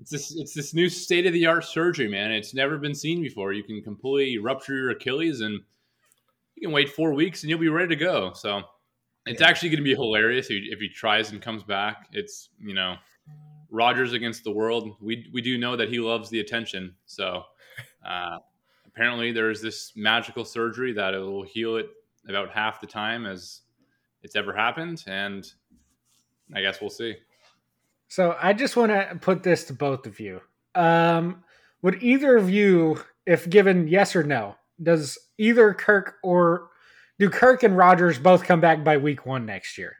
It's 0.00 0.10
this, 0.10 0.34
it's 0.36 0.52
this 0.52 0.74
new 0.74 0.88
state 0.88 1.24
of 1.24 1.32
the 1.32 1.46
art 1.46 1.64
surgery, 1.64 2.08
man. 2.08 2.32
It's 2.32 2.52
never 2.52 2.78
been 2.78 2.96
seen 2.96 3.22
before. 3.22 3.52
You 3.52 3.62
can 3.62 3.80
completely 3.80 4.38
rupture 4.38 4.74
your 4.74 4.90
Achilles 4.90 5.40
and 5.40 5.60
you 6.56 6.62
can 6.62 6.72
wait 6.72 6.90
four 6.90 7.14
weeks 7.14 7.42
and 7.42 7.48
you'll 7.48 7.60
be 7.60 7.68
ready 7.68 7.94
to 7.94 7.96
go. 7.96 8.32
So 8.34 8.62
it's 9.26 9.40
yeah. 9.40 9.48
actually 9.48 9.70
going 9.70 9.78
to 9.78 9.84
be 9.84 9.94
hilarious 9.94 10.46
if 10.46 10.62
he, 10.62 10.68
if 10.70 10.80
he 10.80 10.88
tries 10.88 11.30
and 11.32 11.40
comes 11.40 11.62
back. 11.62 12.08
It's, 12.12 12.50
you 12.60 12.74
know, 12.74 12.96
Rodgers 13.70 14.12
against 14.12 14.44
the 14.44 14.50
world. 14.50 14.96
We, 15.00 15.28
we 15.32 15.40
do 15.40 15.58
know 15.58 15.76
that 15.76 15.88
he 15.88 15.98
loves 15.98 16.30
the 16.30 16.40
attention. 16.40 16.94
So 17.06 17.42
uh, 18.06 18.38
apparently 18.86 19.32
there's 19.32 19.60
this 19.60 19.92
magical 19.96 20.44
surgery 20.44 20.92
that 20.92 21.14
it 21.14 21.18
will 21.18 21.42
heal 21.42 21.76
it 21.76 21.86
about 22.28 22.50
half 22.50 22.80
the 22.80 22.86
time 22.86 23.26
as 23.26 23.62
it's 24.22 24.36
ever 24.36 24.54
happened. 24.54 25.02
And 25.06 25.46
I 26.54 26.60
guess 26.60 26.80
we'll 26.80 26.90
see. 26.90 27.16
So 28.08 28.36
I 28.40 28.52
just 28.52 28.76
want 28.76 28.92
to 28.92 29.18
put 29.20 29.42
this 29.42 29.64
to 29.64 29.72
both 29.72 30.06
of 30.06 30.20
you. 30.20 30.40
Um, 30.74 31.42
would 31.82 32.02
either 32.02 32.36
of 32.36 32.48
you, 32.50 33.02
if 33.26 33.48
given 33.48 33.88
yes 33.88 34.14
or 34.14 34.22
no, 34.22 34.56
does 34.82 35.18
either 35.38 35.74
Kirk 35.74 36.14
or 36.22 36.68
do 37.18 37.30
Kirk 37.30 37.62
and 37.62 37.76
Rodgers 37.76 38.18
both 38.18 38.44
come 38.44 38.60
back 38.60 38.84
by 38.84 38.96
week 38.96 39.26
one 39.26 39.46
next 39.46 39.78
year? 39.78 39.96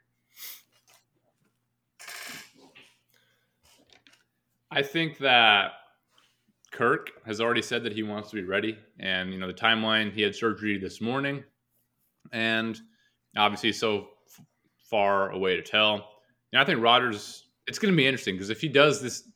I 4.71 4.81
think 4.81 5.19
that 5.19 5.71
Kirk 6.71 7.11
has 7.25 7.39
already 7.39 7.61
said 7.61 7.83
that 7.83 7.93
he 7.93 8.03
wants 8.03 8.29
to 8.31 8.35
be 8.35 8.43
ready, 8.43 8.77
and 8.99 9.31
you 9.31 9.39
know 9.39 9.47
the 9.47 9.53
timeline. 9.53 10.11
He 10.11 10.21
had 10.21 10.35
surgery 10.35 10.77
this 10.77 10.99
morning, 10.99 11.43
and 12.33 12.77
obviously 13.37 13.71
so 13.71 14.09
f- 14.27 14.45
far 14.89 15.31
away 15.31 15.55
to 15.55 15.61
tell. 15.61 16.09
And 16.51 16.61
I 16.61 16.65
think 16.65 16.81
Rodgers, 16.81 17.47
it's 17.67 17.79
going 17.79 17.93
to 17.93 17.97
be 17.97 18.05
interesting 18.05 18.35
because 18.35 18.49
if 18.49 18.59
he 18.59 18.67
does 18.67 19.01
this 19.01 19.29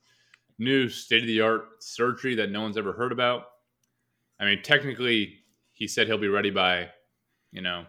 new 0.57 0.89
state 0.89 1.21
of 1.21 1.27
the 1.27 1.39
art 1.39 1.67
surgery 1.79 2.35
that 2.35 2.51
no 2.51 2.61
one's 2.61 2.77
ever 2.77 2.91
heard 2.91 3.13
about, 3.13 3.43
I 4.39 4.45
mean, 4.45 4.61
technically, 4.61 5.35
he 5.71 5.87
said 5.87 6.07
he'll 6.07 6.17
be 6.17 6.27
ready 6.27 6.49
by, 6.49 6.89
you 7.51 7.61
know, 7.61 7.85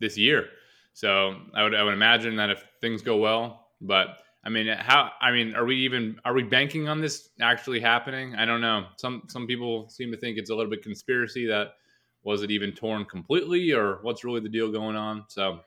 this 0.00 0.16
year. 0.18 0.46
So 0.92 1.36
I 1.54 1.62
would 1.62 1.74
I 1.74 1.82
would 1.82 1.94
imagine 1.94 2.36
that 2.36 2.50
if 2.50 2.64
things 2.80 3.02
go 3.02 3.16
well, 3.16 3.68
but 3.80 4.18
I 4.44 4.48
mean, 4.48 4.68
how? 4.68 5.10
I 5.20 5.32
mean, 5.32 5.54
are 5.54 5.64
we 5.64 5.76
even 5.78 6.20
are 6.24 6.32
we 6.32 6.42
banking 6.42 6.88
on 6.88 7.00
this 7.00 7.30
actually 7.40 7.80
happening? 7.80 8.34
I 8.36 8.44
don't 8.44 8.60
know. 8.60 8.86
Some 8.96 9.24
some 9.28 9.46
people 9.46 9.88
seem 9.88 10.10
to 10.12 10.16
think 10.16 10.38
it's 10.38 10.50
a 10.50 10.54
little 10.54 10.70
bit 10.70 10.82
conspiracy 10.82 11.46
that 11.48 11.74
was 12.22 12.42
it 12.42 12.50
even 12.50 12.72
torn 12.72 13.04
completely 13.04 13.72
or 13.72 13.98
what's 14.02 14.24
really 14.24 14.40
the 14.40 14.48
deal 14.48 14.70
going 14.70 14.96
on. 14.96 15.24
So 15.28 15.60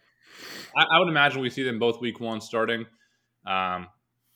I, 0.77 0.83
I 0.91 0.99
would 0.99 1.07
imagine 1.07 1.41
we 1.41 1.49
see 1.49 1.63
them 1.63 1.79
both 1.79 2.01
week 2.01 2.19
one 2.19 2.41
starting. 2.41 2.85
Um, 3.45 3.87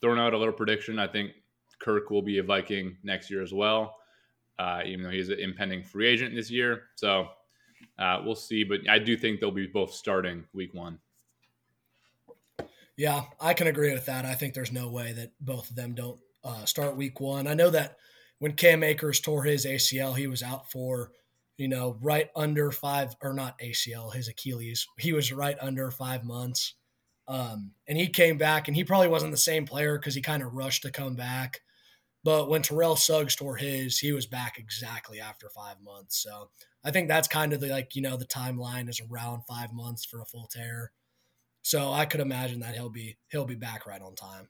throwing 0.01 0.20
out 0.20 0.34
a 0.34 0.38
little 0.38 0.53
prediction, 0.53 1.00
I 1.00 1.08
think 1.08 1.32
Kirk 1.79 2.10
will 2.10 2.22
be 2.22 2.38
a 2.38 2.43
Viking 2.43 2.98
next 3.03 3.29
year 3.32 3.41
as 3.41 3.53
well, 3.53 3.96
uh, 4.60 4.82
even 4.86 5.03
though 5.03 5.10
he's 5.10 5.29
an 5.29 5.39
impending 5.39 5.84
free 5.84 6.08
agent 6.08 6.36
this 6.36 6.50
year. 6.51 6.84
So 6.96 7.27
uh, 8.00 8.21
we'll 8.23 8.35
see. 8.35 8.63
But 8.63 8.89
I 8.89 9.00
do 9.00 9.15
think 9.17 9.39
they'll 9.39 9.51
be 9.51 9.67
both 9.67 9.93
starting 9.93 10.45
week 10.53 10.73
one. 10.73 11.00
Yeah, 12.95 13.23
I 13.39 13.53
can 13.53 13.67
agree 13.67 13.93
with 13.93 14.05
that. 14.05 14.25
I 14.25 14.35
think 14.35 14.53
there's 14.53 14.71
no 14.71 14.89
way 14.89 15.13
that 15.13 15.31
both 15.41 15.69
of 15.69 15.75
them 15.75 15.95
don't 15.95 16.19
uh, 16.43 16.65
start 16.65 16.95
week 16.95 17.19
one. 17.19 17.47
I 17.47 17.53
know 17.55 17.69
that 17.71 17.97
when 18.39 18.53
Cam 18.53 18.83
Akers 18.83 19.19
tore 19.19 19.43
his 19.43 19.65
ACL, 19.65 20.15
he 20.15 20.27
was 20.27 20.43
out 20.43 20.69
for, 20.69 21.12
you 21.57 21.67
know, 21.67 21.97
right 22.01 22.29
under 22.35 22.71
five, 22.71 23.15
or 23.21 23.33
not 23.33 23.57
ACL, 23.59 24.13
his 24.13 24.27
Achilles. 24.27 24.85
He 25.00 25.13
was 25.13 25.31
right 25.31 25.57
under 25.59 25.89
five 25.89 26.23
months. 26.23 26.75
Um, 27.27 27.71
and 27.88 27.97
he 27.97 28.07
came 28.07 28.38
back, 28.38 28.67
and 28.67 28.75
he 28.75 28.83
probably 28.83 29.07
wasn't 29.07 29.31
the 29.31 29.38
same 29.38 29.65
player 29.65 29.97
because 29.97 30.13
he 30.13 30.21
kind 30.21 30.43
of 30.43 30.53
rushed 30.53 30.83
to 30.83 30.91
come 30.91 31.15
back. 31.15 31.62
But 32.24 32.50
when 32.50 32.62
Terrell 32.62 32.96
Suggs 32.96 33.36
tore 33.36 33.58
his, 33.58 34.00
he 34.00 34.13
was 34.13 34.25
back 34.25 34.58
exactly 34.58 35.20
after 35.20 35.50
five 35.50 35.82
months. 35.82 36.22
So 36.24 36.50
I 36.84 36.92
think 36.92 37.08
that's 37.08 37.27
kind 37.27 37.51
of 37.51 37.60
the 37.60 37.68
like 37.68 37.96
you 37.96 38.01
know 38.01 38.18
the 38.18 38.25
timeline 38.25 38.89
is 38.89 39.01
around 39.01 39.44
five 39.48 39.74
months 39.74 40.06
for 40.06 40.22
a 40.22 40.25
full 40.25 40.48
tear. 40.48 40.92
So 41.63 41.92
I 41.92 42.06
could 42.06 42.20
imagine 42.20 42.60
that 42.62 42.75
he'll 42.75 42.89
be 42.89 43.18
he'll 43.30 43.46
be 43.46 43.56
back 43.56 43.86
right 43.86 44.01
on 44.01 44.15
time. 44.15 44.50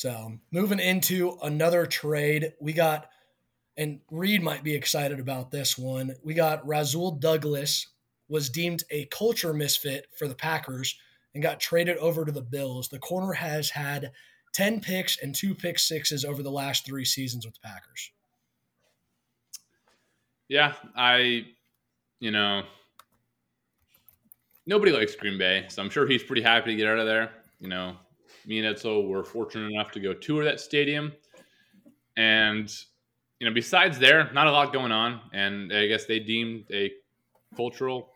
So 0.00 0.38
moving 0.50 0.80
into 0.80 1.36
another 1.42 1.84
trade, 1.84 2.54
we 2.58 2.72
got, 2.72 3.08
and 3.76 4.00
Reid 4.10 4.42
might 4.42 4.64
be 4.64 4.74
excited 4.74 5.20
about 5.20 5.50
this 5.50 5.76
one. 5.76 6.14
We 6.24 6.32
got 6.32 6.66
Rasul 6.66 7.10
Douglas 7.10 7.86
was 8.26 8.48
deemed 8.48 8.82
a 8.90 9.04
culture 9.06 9.52
misfit 9.52 10.06
for 10.16 10.26
the 10.26 10.34
Packers 10.34 10.96
and 11.34 11.42
got 11.42 11.60
traded 11.60 11.98
over 11.98 12.24
to 12.24 12.32
the 12.32 12.40
Bills. 12.40 12.88
The 12.88 12.98
corner 12.98 13.34
has 13.34 13.68
had 13.68 14.12
10 14.52 14.80
picks 14.80 15.18
and 15.22 15.34
two 15.34 15.54
pick 15.54 15.78
sixes 15.78 16.24
over 16.24 16.42
the 16.42 16.50
last 16.50 16.84
three 16.84 17.04
seasons 17.04 17.44
with 17.44 17.54
the 17.54 17.60
Packers. 17.60 18.10
Yeah, 20.48 20.74
I, 20.96 21.46
you 22.18 22.32
know, 22.32 22.62
nobody 24.66 24.90
likes 24.90 25.14
Green 25.14 25.38
Bay, 25.38 25.66
so 25.68 25.82
I'm 25.82 25.90
sure 25.90 26.06
he's 26.06 26.24
pretty 26.24 26.42
happy 26.42 26.72
to 26.72 26.76
get 26.76 26.88
out 26.88 26.98
of 26.98 27.06
there. 27.06 27.30
You 27.60 27.68
know, 27.68 27.96
me 28.46 28.58
and 28.58 28.76
Edsel 28.76 29.08
were 29.08 29.22
fortunate 29.22 29.70
enough 29.70 29.92
to 29.92 30.00
go 30.00 30.12
tour 30.12 30.44
that 30.44 30.58
stadium. 30.58 31.12
And, 32.16 32.74
you 33.38 33.48
know, 33.48 33.54
besides 33.54 33.98
there, 33.98 34.30
not 34.32 34.46
a 34.46 34.50
lot 34.50 34.72
going 34.72 34.92
on. 34.92 35.20
And 35.32 35.72
I 35.72 35.86
guess 35.86 36.06
they 36.06 36.18
deemed 36.18 36.64
a 36.72 36.90
cultural 37.54 38.10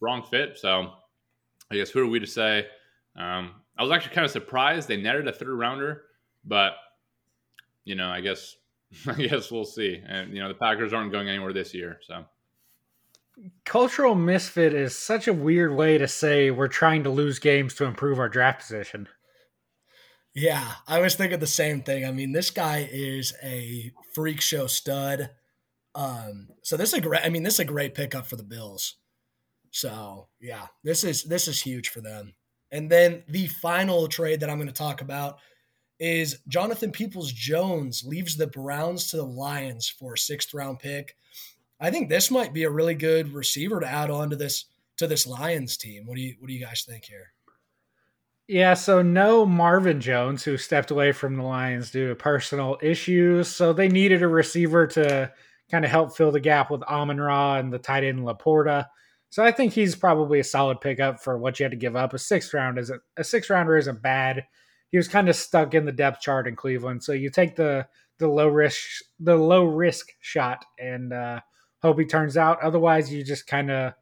wrong 0.00 0.22
fit. 0.22 0.58
So 0.58 0.92
I 1.70 1.74
guess 1.74 1.90
who 1.90 2.00
are 2.00 2.06
we 2.06 2.20
to 2.20 2.26
say? 2.26 2.66
Um, 3.16 3.52
I 3.76 3.82
was 3.82 3.92
actually 3.92 4.14
kind 4.14 4.24
of 4.24 4.30
surprised 4.30 4.88
they 4.88 4.96
netted 4.96 5.26
a 5.26 5.32
third 5.32 5.48
rounder, 5.48 6.02
but 6.44 6.74
you 7.84 7.94
know, 7.94 8.08
I 8.08 8.20
guess 8.20 8.56
I 9.06 9.14
guess 9.14 9.50
we'll 9.50 9.64
see. 9.64 10.00
And 10.06 10.34
you 10.34 10.42
know, 10.42 10.48
the 10.48 10.54
Packers 10.54 10.92
aren't 10.92 11.12
going 11.12 11.28
anywhere 11.28 11.52
this 11.52 11.74
year, 11.74 11.98
so 12.02 12.24
cultural 13.64 14.14
misfit 14.14 14.74
is 14.74 14.96
such 14.96 15.26
a 15.26 15.32
weird 15.32 15.74
way 15.74 15.98
to 15.98 16.06
say 16.06 16.50
we're 16.50 16.68
trying 16.68 17.02
to 17.04 17.10
lose 17.10 17.38
games 17.38 17.74
to 17.74 17.84
improve 17.84 18.18
our 18.18 18.28
draft 18.28 18.60
position. 18.60 19.08
Yeah, 20.34 20.72
I 20.88 21.00
was 21.00 21.14
thinking 21.14 21.38
the 21.38 21.46
same 21.46 21.82
thing. 21.82 22.04
I 22.04 22.10
mean, 22.10 22.32
this 22.32 22.50
guy 22.50 22.88
is 22.90 23.32
a 23.42 23.92
freak 24.14 24.40
show 24.40 24.66
stud. 24.66 25.30
Um, 25.94 26.48
so 26.62 26.76
this 26.76 26.92
is 26.92 26.98
a 26.98 27.00
great. 27.00 27.24
I 27.24 27.28
mean, 27.28 27.44
this 27.44 27.54
is 27.54 27.60
a 27.60 27.64
great 27.64 27.94
pickup 27.94 28.26
for 28.26 28.36
the 28.36 28.42
Bills. 28.42 28.96
So 29.70 30.28
yeah, 30.40 30.66
this 30.82 31.04
is 31.04 31.24
this 31.24 31.46
is 31.46 31.62
huge 31.62 31.88
for 31.88 32.00
them. 32.00 32.34
And 32.74 32.90
then 32.90 33.22
the 33.28 33.46
final 33.46 34.08
trade 34.08 34.40
that 34.40 34.50
I'm 34.50 34.56
going 34.56 34.66
to 34.66 34.74
talk 34.74 35.00
about 35.00 35.38
is 36.00 36.40
Jonathan 36.48 36.90
Peoples 36.90 37.30
Jones 37.30 38.02
leaves 38.04 38.36
the 38.36 38.48
Browns 38.48 39.10
to 39.10 39.18
the 39.18 39.24
Lions 39.24 39.88
for 39.88 40.14
a 40.14 40.18
sixth 40.18 40.52
round 40.52 40.80
pick. 40.80 41.16
I 41.78 41.92
think 41.92 42.08
this 42.08 42.32
might 42.32 42.52
be 42.52 42.64
a 42.64 42.70
really 42.70 42.96
good 42.96 43.32
receiver 43.32 43.78
to 43.78 43.86
add 43.86 44.10
on 44.10 44.28
to 44.30 44.36
this 44.36 44.64
to 44.96 45.06
this 45.06 45.24
Lions 45.24 45.76
team. 45.76 46.04
What 46.04 46.16
do 46.16 46.22
you 46.22 46.34
what 46.40 46.48
do 46.48 46.52
you 46.52 46.64
guys 46.66 46.82
think 46.82 47.04
here? 47.04 47.32
Yeah, 48.48 48.74
so 48.74 49.02
no 49.02 49.46
Marvin 49.46 50.00
Jones, 50.00 50.42
who 50.42 50.56
stepped 50.56 50.90
away 50.90 51.12
from 51.12 51.36
the 51.36 51.44
Lions 51.44 51.92
due 51.92 52.08
to 52.08 52.16
personal 52.16 52.76
issues. 52.82 53.48
So 53.48 53.72
they 53.72 53.88
needed 53.88 54.20
a 54.22 54.28
receiver 54.28 54.88
to 54.88 55.32
kind 55.70 55.84
of 55.84 55.92
help 55.92 56.16
fill 56.16 56.32
the 56.32 56.40
gap 56.40 56.72
with 56.72 56.82
Amon 56.82 57.20
Ra 57.20 57.56
and 57.56 57.72
the 57.72 57.78
tight 57.78 58.02
end 58.02 58.18
Laporta. 58.18 58.86
So 59.34 59.42
I 59.42 59.50
think 59.50 59.72
he's 59.72 59.96
probably 59.96 60.38
a 60.38 60.44
solid 60.44 60.80
pickup 60.80 61.18
for 61.18 61.36
what 61.36 61.58
you 61.58 61.64
had 61.64 61.72
to 61.72 61.76
give 61.76 61.96
up. 61.96 62.14
A 62.14 62.18
sixth 62.20 62.54
round 62.54 62.78
isn't 62.78 63.02
a 63.16 63.24
six 63.24 63.50
rounder 63.50 63.76
isn't 63.76 64.00
bad. 64.00 64.44
He 64.90 64.96
was 64.96 65.08
kind 65.08 65.28
of 65.28 65.34
stuck 65.34 65.74
in 65.74 65.84
the 65.84 65.90
depth 65.90 66.20
chart 66.20 66.46
in 66.46 66.54
Cleveland, 66.54 67.02
so 67.02 67.10
you 67.10 67.30
take 67.30 67.56
the 67.56 67.84
the 68.20 68.28
low 68.28 68.46
risk 68.46 68.78
the 69.18 69.34
low 69.34 69.64
risk 69.64 70.06
shot 70.20 70.64
and 70.78 71.12
uh, 71.12 71.40
hope 71.82 71.98
he 71.98 72.04
turns 72.04 72.36
out. 72.36 72.62
Otherwise, 72.62 73.12
you 73.12 73.24
just 73.24 73.48
kind 73.48 73.72
of 73.72 73.94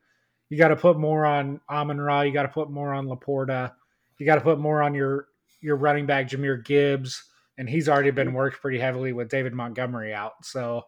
you 0.50 0.58
got 0.58 0.68
to 0.68 0.76
put 0.76 0.98
more 0.98 1.24
on 1.24 1.62
Amon 1.70 1.98
Ra. 1.98 2.20
You 2.20 2.32
got 2.34 2.42
to 2.42 2.48
put 2.48 2.70
more 2.70 2.92
on 2.92 3.06
Laporta. 3.06 3.72
You 4.18 4.26
got 4.26 4.34
to 4.34 4.42
put 4.42 4.58
more 4.58 4.82
on 4.82 4.92
your 4.92 5.28
your 5.62 5.76
running 5.76 6.04
back 6.04 6.28
Jahmyr 6.28 6.62
Gibbs, 6.62 7.24
and 7.56 7.70
he's 7.70 7.88
already 7.88 8.10
been 8.10 8.34
worked 8.34 8.60
pretty 8.60 8.78
heavily 8.78 9.14
with 9.14 9.30
David 9.30 9.54
Montgomery 9.54 10.12
out. 10.12 10.32
So 10.42 10.82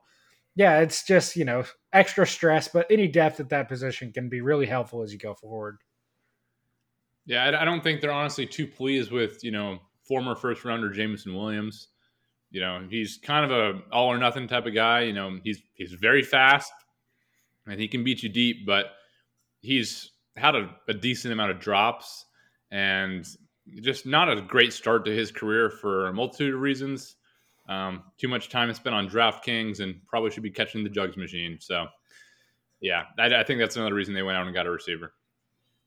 yeah, 0.56 0.80
it's 0.80 1.04
just, 1.04 1.36
you 1.36 1.44
know, 1.44 1.64
extra 1.92 2.26
stress, 2.26 2.68
but 2.68 2.86
any 2.90 3.08
depth 3.08 3.40
at 3.40 3.48
that 3.50 3.68
position 3.68 4.12
can 4.12 4.28
be 4.28 4.40
really 4.40 4.66
helpful 4.66 5.02
as 5.02 5.12
you 5.12 5.18
go 5.18 5.34
forward. 5.34 5.78
Yeah, 7.26 7.58
I 7.58 7.64
don't 7.64 7.82
think 7.82 8.00
they're 8.00 8.12
honestly 8.12 8.46
too 8.46 8.66
pleased 8.66 9.10
with, 9.10 9.42
you 9.42 9.50
know, 9.50 9.78
former 10.06 10.34
first 10.34 10.64
rounder 10.64 10.90
Jameson 10.90 11.34
Williams. 11.34 11.88
You 12.50 12.60
know, 12.60 12.86
he's 12.88 13.18
kind 13.22 13.50
of 13.50 13.50
a 13.50 13.80
all 13.90 14.12
or 14.12 14.18
nothing 14.18 14.46
type 14.46 14.66
of 14.66 14.74
guy. 14.74 15.00
You 15.00 15.12
know, 15.12 15.38
he's 15.42 15.60
he's 15.74 15.92
very 15.92 16.22
fast 16.22 16.72
and 17.66 17.80
he 17.80 17.88
can 17.88 18.04
beat 18.04 18.22
you 18.22 18.28
deep, 18.28 18.66
but 18.66 18.86
he's 19.60 20.12
had 20.36 20.54
a, 20.54 20.70
a 20.86 20.94
decent 20.94 21.32
amount 21.32 21.50
of 21.50 21.60
drops 21.60 22.26
and 22.70 23.26
just 23.80 24.04
not 24.04 24.30
a 24.30 24.42
great 24.42 24.72
start 24.72 25.04
to 25.06 25.10
his 25.10 25.32
career 25.32 25.70
for 25.70 26.06
a 26.06 26.12
multitude 26.12 26.54
of 26.54 26.60
reasons. 26.60 27.16
Um, 27.68 28.04
too 28.18 28.28
much 28.28 28.50
time 28.50 28.72
spent 28.74 28.94
on 28.94 29.08
DraftKings 29.08 29.80
and 29.80 29.96
probably 30.06 30.30
should 30.30 30.42
be 30.42 30.50
catching 30.50 30.84
the 30.84 30.90
jugs 30.90 31.16
machine. 31.16 31.58
So, 31.60 31.86
yeah, 32.80 33.04
I, 33.18 33.34
I 33.34 33.44
think 33.44 33.58
that's 33.58 33.76
another 33.76 33.94
reason 33.94 34.14
they 34.14 34.22
went 34.22 34.36
out 34.36 34.46
and 34.46 34.54
got 34.54 34.66
a 34.66 34.70
receiver. 34.70 35.14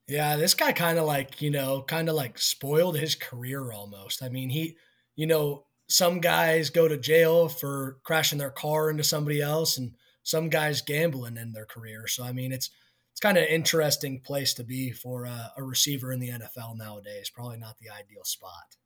Yeah, 0.07 0.37
this 0.37 0.53
guy 0.53 0.71
kind 0.71 0.97
of 0.97 1.05
like, 1.05 1.41
you 1.41 1.51
know, 1.51 1.83
kind 1.83 2.09
of 2.09 2.15
like 2.15 2.39
spoiled 2.39 2.97
his 2.97 3.13
career 3.13 3.71
almost. 3.71 4.23
I 4.23 4.29
mean, 4.29 4.49
he, 4.49 4.77
you 5.15 5.27
know, 5.27 5.65
some 5.89 6.19
guys 6.19 6.69
go 6.69 6.87
to 6.87 6.97
jail 6.97 7.49
for 7.49 7.97
crashing 8.03 8.39
their 8.39 8.49
car 8.49 8.89
into 8.89 9.03
somebody 9.03 9.41
else 9.41 9.77
and 9.77 9.93
some 10.23 10.49
guys 10.49 10.81
gambling 10.81 11.37
in 11.37 11.51
their 11.51 11.65
career. 11.65 12.07
So, 12.07 12.23
I 12.23 12.31
mean, 12.31 12.51
it's, 12.51 12.69
it's 13.11 13.19
kind 13.19 13.37
of 13.37 13.43
an 13.43 13.49
interesting 13.49 14.21
place 14.21 14.53
to 14.55 14.63
be 14.63 14.91
for 14.91 15.25
a, 15.25 15.51
a 15.57 15.63
receiver 15.63 16.11
in 16.11 16.19
the 16.19 16.29
NFL 16.29 16.77
nowadays. 16.77 17.29
Probably 17.29 17.57
not 17.57 17.77
the 17.79 17.89
ideal 17.89 18.23
spot. 18.23 18.77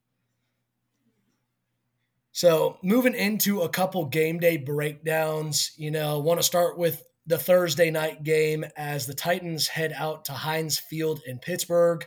So, 2.34 2.78
moving 2.82 3.14
into 3.14 3.62
a 3.62 3.70
couple 3.70 4.06
game 4.06 4.40
day 4.40 4.58
breakdowns, 4.58 5.72
you 5.76 5.92
know, 5.92 6.20
want 6.20 6.40
to 6.40 6.44
start 6.44 6.78
with 6.78 7.04
the 7.26 7.38
Thursday 7.38 7.92
night 7.92 8.24
game 8.24 8.66
as 8.78 9.06
the 9.06 9.14
Titans 9.14 9.68
head 9.68 9.94
out 9.96 10.26
to 10.26 10.32
Heinz 10.32 10.80
Field 10.80 11.22
in 11.26 11.40
Pittsburgh. 11.40 12.06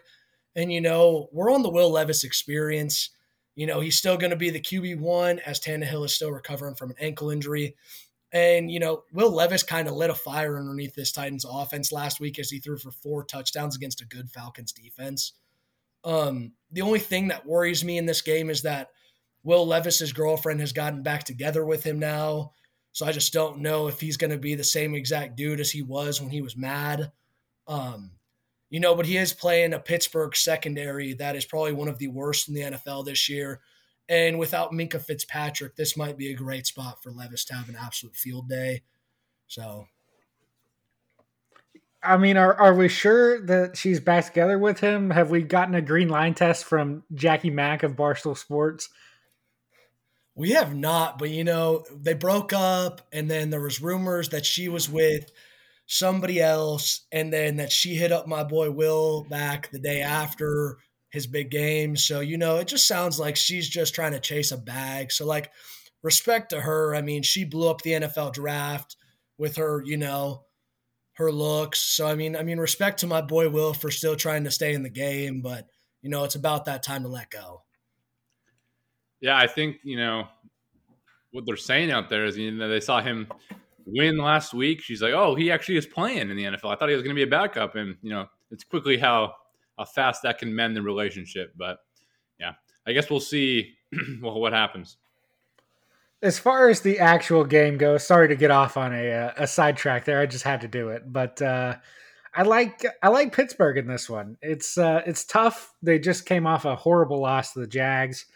And, 0.57 0.73
you 0.73 0.81
know, 0.81 1.29
we're 1.33 1.53
on 1.53 1.63
the 1.63 1.71
Will 1.71 1.91
Levis 1.91 2.25
experience. 2.25 3.11
You 3.55 3.67
know, 3.67 3.81
he's 3.81 3.99
still 3.99 4.17
going 4.17 4.31
to 4.31 4.37
be 4.37 4.51
the 4.51 4.61
QB1 4.61 5.41
as 5.45 5.61
Tannehill 5.61 6.05
is 6.05 6.15
still 6.15 6.33
recovering 6.33 6.75
from 6.75 6.91
an 6.91 6.97
ankle 6.99 7.31
injury. 7.31 7.77
And, 8.33 8.71
you 8.71 8.81
know, 8.81 9.05
Will 9.13 9.31
Levis 9.31 9.63
kind 9.63 9.87
of 9.87 9.95
lit 9.95 10.11
a 10.11 10.15
fire 10.15 10.59
underneath 10.59 10.95
this 10.95 11.13
Titans 11.13 11.47
offense 11.49 11.93
last 11.93 12.19
week 12.19 12.39
as 12.39 12.51
he 12.51 12.59
threw 12.59 12.79
for 12.79 12.91
four 12.91 13.25
touchdowns 13.25 13.77
against 13.77 14.01
a 14.01 14.07
good 14.07 14.29
Falcons 14.31 14.73
defense. 14.73 15.35
Um, 16.03 16.53
the 16.73 16.83
only 16.83 16.99
thing 16.99 17.29
that 17.29 17.47
worries 17.47 17.85
me 17.85 17.97
in 17.97 18.07
this 18.07 18.23
game 18.23 18.51
is 18.51 18.63
that 18.63 18.89
Will 19.45 19.67
Levis's 19.67 20.13
girlfriend 20.13 20.61
has 20.61 20.73
gotten 20.73 21.03
back 21.03 21.25
together 21.25 21.65
with 21.65 21.85
him 21.85 21.99
now. 21.99 22.53
So 22.93 23.07
I 23.07 23.13
just 23.13 23.33
don't 23.33 23.59
know 23.59 23.89
if 23.89 24.01
he's 24.01 24.17
going 24.17 24.31
to 24.31 24.39
be 24.39 24.55
the 24.55 24.65
same 24.65 24.95
exact 24.95 25.37
dude 25.37 25.61
as 25.61 25.71
he 25.71 25.83
was 25.83 26.21
when 26.21 26.31
he 26.31 26.41
was 26.41 26.57
mad. 26.57 27.13
Um, 27.69 28.13
you 28.71 28.81
know, 28.81 28.95
but 28.95 29.07
he 29.07 29.17
is 29.17 29.33
playing 29.33 29.75
a 29.75 29.79
Pittsburgh 29.79 30.35
secondary 30.35 31.13
that 31.15 31.37
is 31.37 31.45
probably 31.45 31.73
one 31.73 31.89
of 31.89 31.99
the 31.99 32.09
worst 32.09 32.49
in 32.49 32.55
the 32.55 32.63
NFL 32.63 33.05
this 33.05 33.29
year. 33.29 33.61
And 34.09 34.39
without 34.39 34.73
Minkah 34.73 35.01
Fitzpatrick, 35.01 35.77
this 35.77 35.97
might 35.97 36.17
be 36.17 36.31
a 36.31 36.37
great 36.37 36.67
spot 36.67 37.03
for 37.03 37.11
Levis 37.11 37.45
to 37.47 37.55
have 37.55 37.69
an 37.69 37.77
absolute 37.81 38.17
field 38.17 38.49
day. 38.49 38.83
So, 39.47 39.87
I 42.03 42.17
mean, 42.17 42.37
are 42.37 42.55
are 42.55 42.75
we 42.75 42.89
sure 42.89 43.41
that 43.47 43.77
she's 43.77 44.01
back 44.01 44.27
together 44.27 44.59
with 44.59 44.81
him? 44.81 45.11
Have 45.11 45.31
we 45.31 45.43
gotten 45.43 45.75
a 45.75 45.83
green 45.83 46.09
line 46.09 46.35
test 46.35 46.65
from 46.65 47.03
Jackie 47.15 47.51
Mack 47.51 47.83
of 47.83 47.97
Barstool 47.97 48.37
Sports? 48.37 48.89
We 50.37 50.51
have 50.51 50.75
not, 50.75 51.19
but 51.19 51.31
you 51.31 51.45
know, 51.45 51.85
they 51.95 52.15
broke 52.15 52.53
up 52.53 53.03
and 53.13 53.31
then 53.31 53.51
there 53.51 53.61
was 53.61 53.81
rumors 53.81 54.31
that 54.31 54.45
she 54.45 54.69
was 54.69 54.91
with 54.91 55.31
somebody 55.87 56.41
else 56.41 57.07
and 57.13 57.33
then 57.33 57.57
that 57.57 57.71
she 57.71 57.95
hit 57.95 58.11
up 58.11 58.27
my 58.27 58.43
boy 58.43 58.71
Will 58.71 59.25
back 59.31 59.71
the 59.71 59.79
day 59.79 60.01
after 60.01 60.79
his 61.11 61.29
big 61.29 61.51
game. 61.51 61.97
So, 61.97 62.19
you 62.21 62.37
know, 62.37 62.57
it 62.57 62.67
just 62.67 62.87
sounds 62.87 63.21
like 63.21 63.37
she's 63.37 63.69
just 63.69 63.95
trying 63.95 64.13
to 64.13 64.21
chase 64.21 64.51
a 64.51 64.59
bag. 64.59 65.13
So 65.13 65.25
like 65.25 65.53
respect 66.03 66.51
to 66.51 66.61
her. 66.61 66.95
I 66.95 67.03
mean, 67.03 67.23
she 67.23 67.45
blew 67.45 67.69
up 67.71 67.83
the 67.83 67.93
NFL 67.93 68.33
draft 68.33 68.97
with 69.39 69.57
her, 69.57 69.83
you 69.85 69.97
know, 69.97 70.45
her 71.15 71.31
looks. 71.31 71.81
So 71.81 72.07
I 72.07 72.15
mean, 72.15 72.37
I 72.37 72.43
mean 72.43 72.59
respect 72.59 73.01
to 73.01 73.07
my 73.07 73.21
boy 73.21 73.49
Will 73.49 73.75
for 73.75 73.91
still 73.91 74.17
trying 74.17 74.45
to 74.45 74.51
stay 74.51 74.75
in 74.75 74.83
the 74.83 74.91
game, 74.91 75.43
but 75.43 75.67
you 76.03 76.11
know, 76.11 76.25
it's 76.25 76.35
about 76.35 76.67
that 76.67 76.83
time 76.83 77.03
to 77.03 77.09
let 77.09 77.31
go. 77.31 77.64
Yeah, 79.25 79.39
I 79.39 79.47
think 79.47 79.79
you 79.85 79.97
know 79.97 80.29
what 81.33 81.47
they're 81.47 81.57
saying 81.57 81.91
out 81.91 82.11
there 82.11 82.27
is 82.27 82.37
you 82.37 82.51
know 82.51 82.69
they 82.69 82.79
saw 82.79 83.01
him 83.01 83.27
win 83.87 84.19
last 84.19 84.53
week. 84.53 84.83
She's 84.83 85.01
like, 85.01 85.15
oh, 85.15 85.35
he 85.35 85.51
actually 85.51 85.79
is 85.79 85.87
playing 85.87 86.29
in 86.29 86.37
the 86.37 86.45
NFL. 86.45 86.67
I 86.67 86.77
thought 86.77 86.91
he 86.91 86.95
was 86.95 87.03
going 87.03 87.17
to 87.17 87.19
be 87.19 87.23
a 87.23 87.27
backup, 87.27 87.75
and 87.75 87.97
you 88.03 88.11
know 88.11 88.27
it's 88.51 88.65
quickly 88.65 88.99
how 88.99 89.33
how 89.79 89.87
fast 89.87 90.25
that 90.25 90.37
can 90.37 90.55
mend 90.55 90.77
the 90.77 90.83
relationship. 90.83 91.55
But 91.57 91.79
yeah, 92.39 92.53
I 92.87 92.93
guess 92.93 93.09
we'll 93.09 93.19
see 93.19 93.73
well, 94.21 94.39
what 94.39 94.53
happens. 94.53 94.99
As 96.21 96.39
far 96.39 96.69
as 96.69 96.83
the 96.83 96.99
actual 96.99 97.45
game 97.45 97.79
goes, 97.79 98.07
sorry 98.07 98.29
to 98.29 98.37
get 98.37 98.51
off 98.51 98.77
on 98.77 98.93
a 98.93 99.11
uh, 99.11 99.33
a 99.39 99.47
sidetrack 99.47 100.05
there. 100.05 100.21
I 100.21 100.27
just 100.27 100.45
had 100.45 100.61
to 100.61 100.69
do 100.69 100.91
it, 100.91 101.11
but. 101.11 101.41
uh 101.41 101.77
I 102.37 102.43
like 102.43 102.85
I 103.01 103.11
like 103.11 103.33
Pittsburgh 103.33 103.79
in 103.79 103.87
this 103.87 104.11
one. 104.11 104.37
It's 104.43 104.77
uh, 104.77 105.03
it's 105.07 105.25
tough. 105.25 105.73
They 105.83 106.01
just 106.01 106.27
came 106.27 106.49
off 106.49 106.65
a 106.65 106.75
horrible 106.75 107.21
loss 107.21 107.53
to 107.53 107.61
the 107.61 107.69
Jags. 107.69 108.27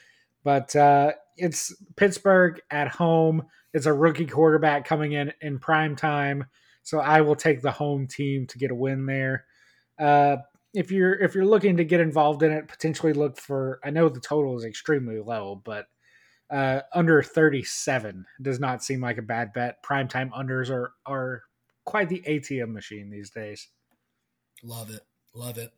But 0.48 0.74
uh, 0.74 1.12
it's 1.36 1.74
Pittsburgh 1.94 2.58
at 2.70 2.88
home. 2.88 3.42
It's 3.74 3.84
a 3.84 3.92
rookie 3.92 4.24
quarterback 4.24 4.86
coming 4.86 5.12
in 5.12 5.30
in 5.42 5.58
prime 5.58 5.94
time, 5.94 6.46
so 6.82 7.00
I 7.00 7.20
will 7.20 7.36
take 7.36 7.60
the 7.60 7.70
home 7.70 8.06
team 8.06 8.46
to 8.46 8.56
get 8.56 8.70
a 8.70 8.74
win 8.74 9.04
there. 9.04 9.44
Uh, 10.00 10.38
if 10.72 10.90
you're 10.90 11.12
if 11.12 11.34
you're 11.34 11.44
looking 11.44 11.76
to 11.76 11.84
get 11.84 12.00
involved 12.00 12.42
in 12.42 12.50
it, 12.50 12.66
potentially 12.66 13.12
look 13.12 13.36
for. 13.36 13.78
I 13.84 13.90
know 13.90 14.08
the 14.08 14.20
total 14.20 14.56
is 14.56 14.64
extremely 14.64 15.20
low, 15.20 15.60
but 15.62 15.84
uh, 16.48 16.80
under 16.94 17.22
37 17.22 18.24
does 18.40 18.58
not 18.58 18.82
seem 18.82 19.02
like 19.02 19.18
a 19.18 19.22
bad 19.22 19.52
bet. 19.52 19.84
Primetime 19.84 20.30
unders 20.30 20.70
are 20.70 20.94
are 21.04 21.42
quite 21.84 22.08
the 22.08 22.24
ATM 22.26 22.72
machine 22.72 23.10
these 23.10 23.28
days. 23.28 23.68
Love 24.62 24.88
it, 24.88 25.02
love 25.34 25.58
it. 25.58 25.74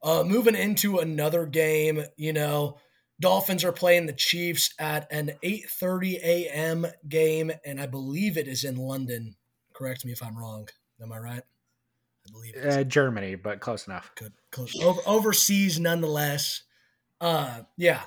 Uh, 0.00 0.22
moving 0.22 0.54
into 0.54 1.00
another 1.00 1.44
game, 1.44 2.04
you 2.16 2.32
know, 2.32 2.76
Dolphins 3.20 3.64
are 3.64 3.72
playing 3.72 4.06
the 4.06 4.12
Chiefs 4.12 4.74
at 4.78 5.06
an 5.10 5.32
8:30 5.42 6.14
a.m. 6.22 6.86
game, 7.08 7.52
and 7.64 7.80
I 7.80 7.86
believe 7.86 8.36
it 8.36 8.48
is 8.48 8.64
in 8.64 8.76
London. 8.76 9.36
Correct 9.72 10.04
me 10.04 10.12
if 10.12 10.22
I'm 10.22 10.36
wrong. 10.36 10.68
Am 11.00 11.12
I 11.12 11.18
right? 11.18 11.42
I 12.26 12.30
believe 12.32 12.54
uh, 12.64 12.84
Germany, 12.84 13.34
but 13.34 13.60
close 13.60 13.86
enough. 13.86 14.10
Good, 14.16 14.32
close. 14.50 14.74
Over, 14.82 15.00
overseas, 15.06 15.78
nonetheless. 15.78 16.62
Uh, 17.20 17.60
yeah, 17.76 18.00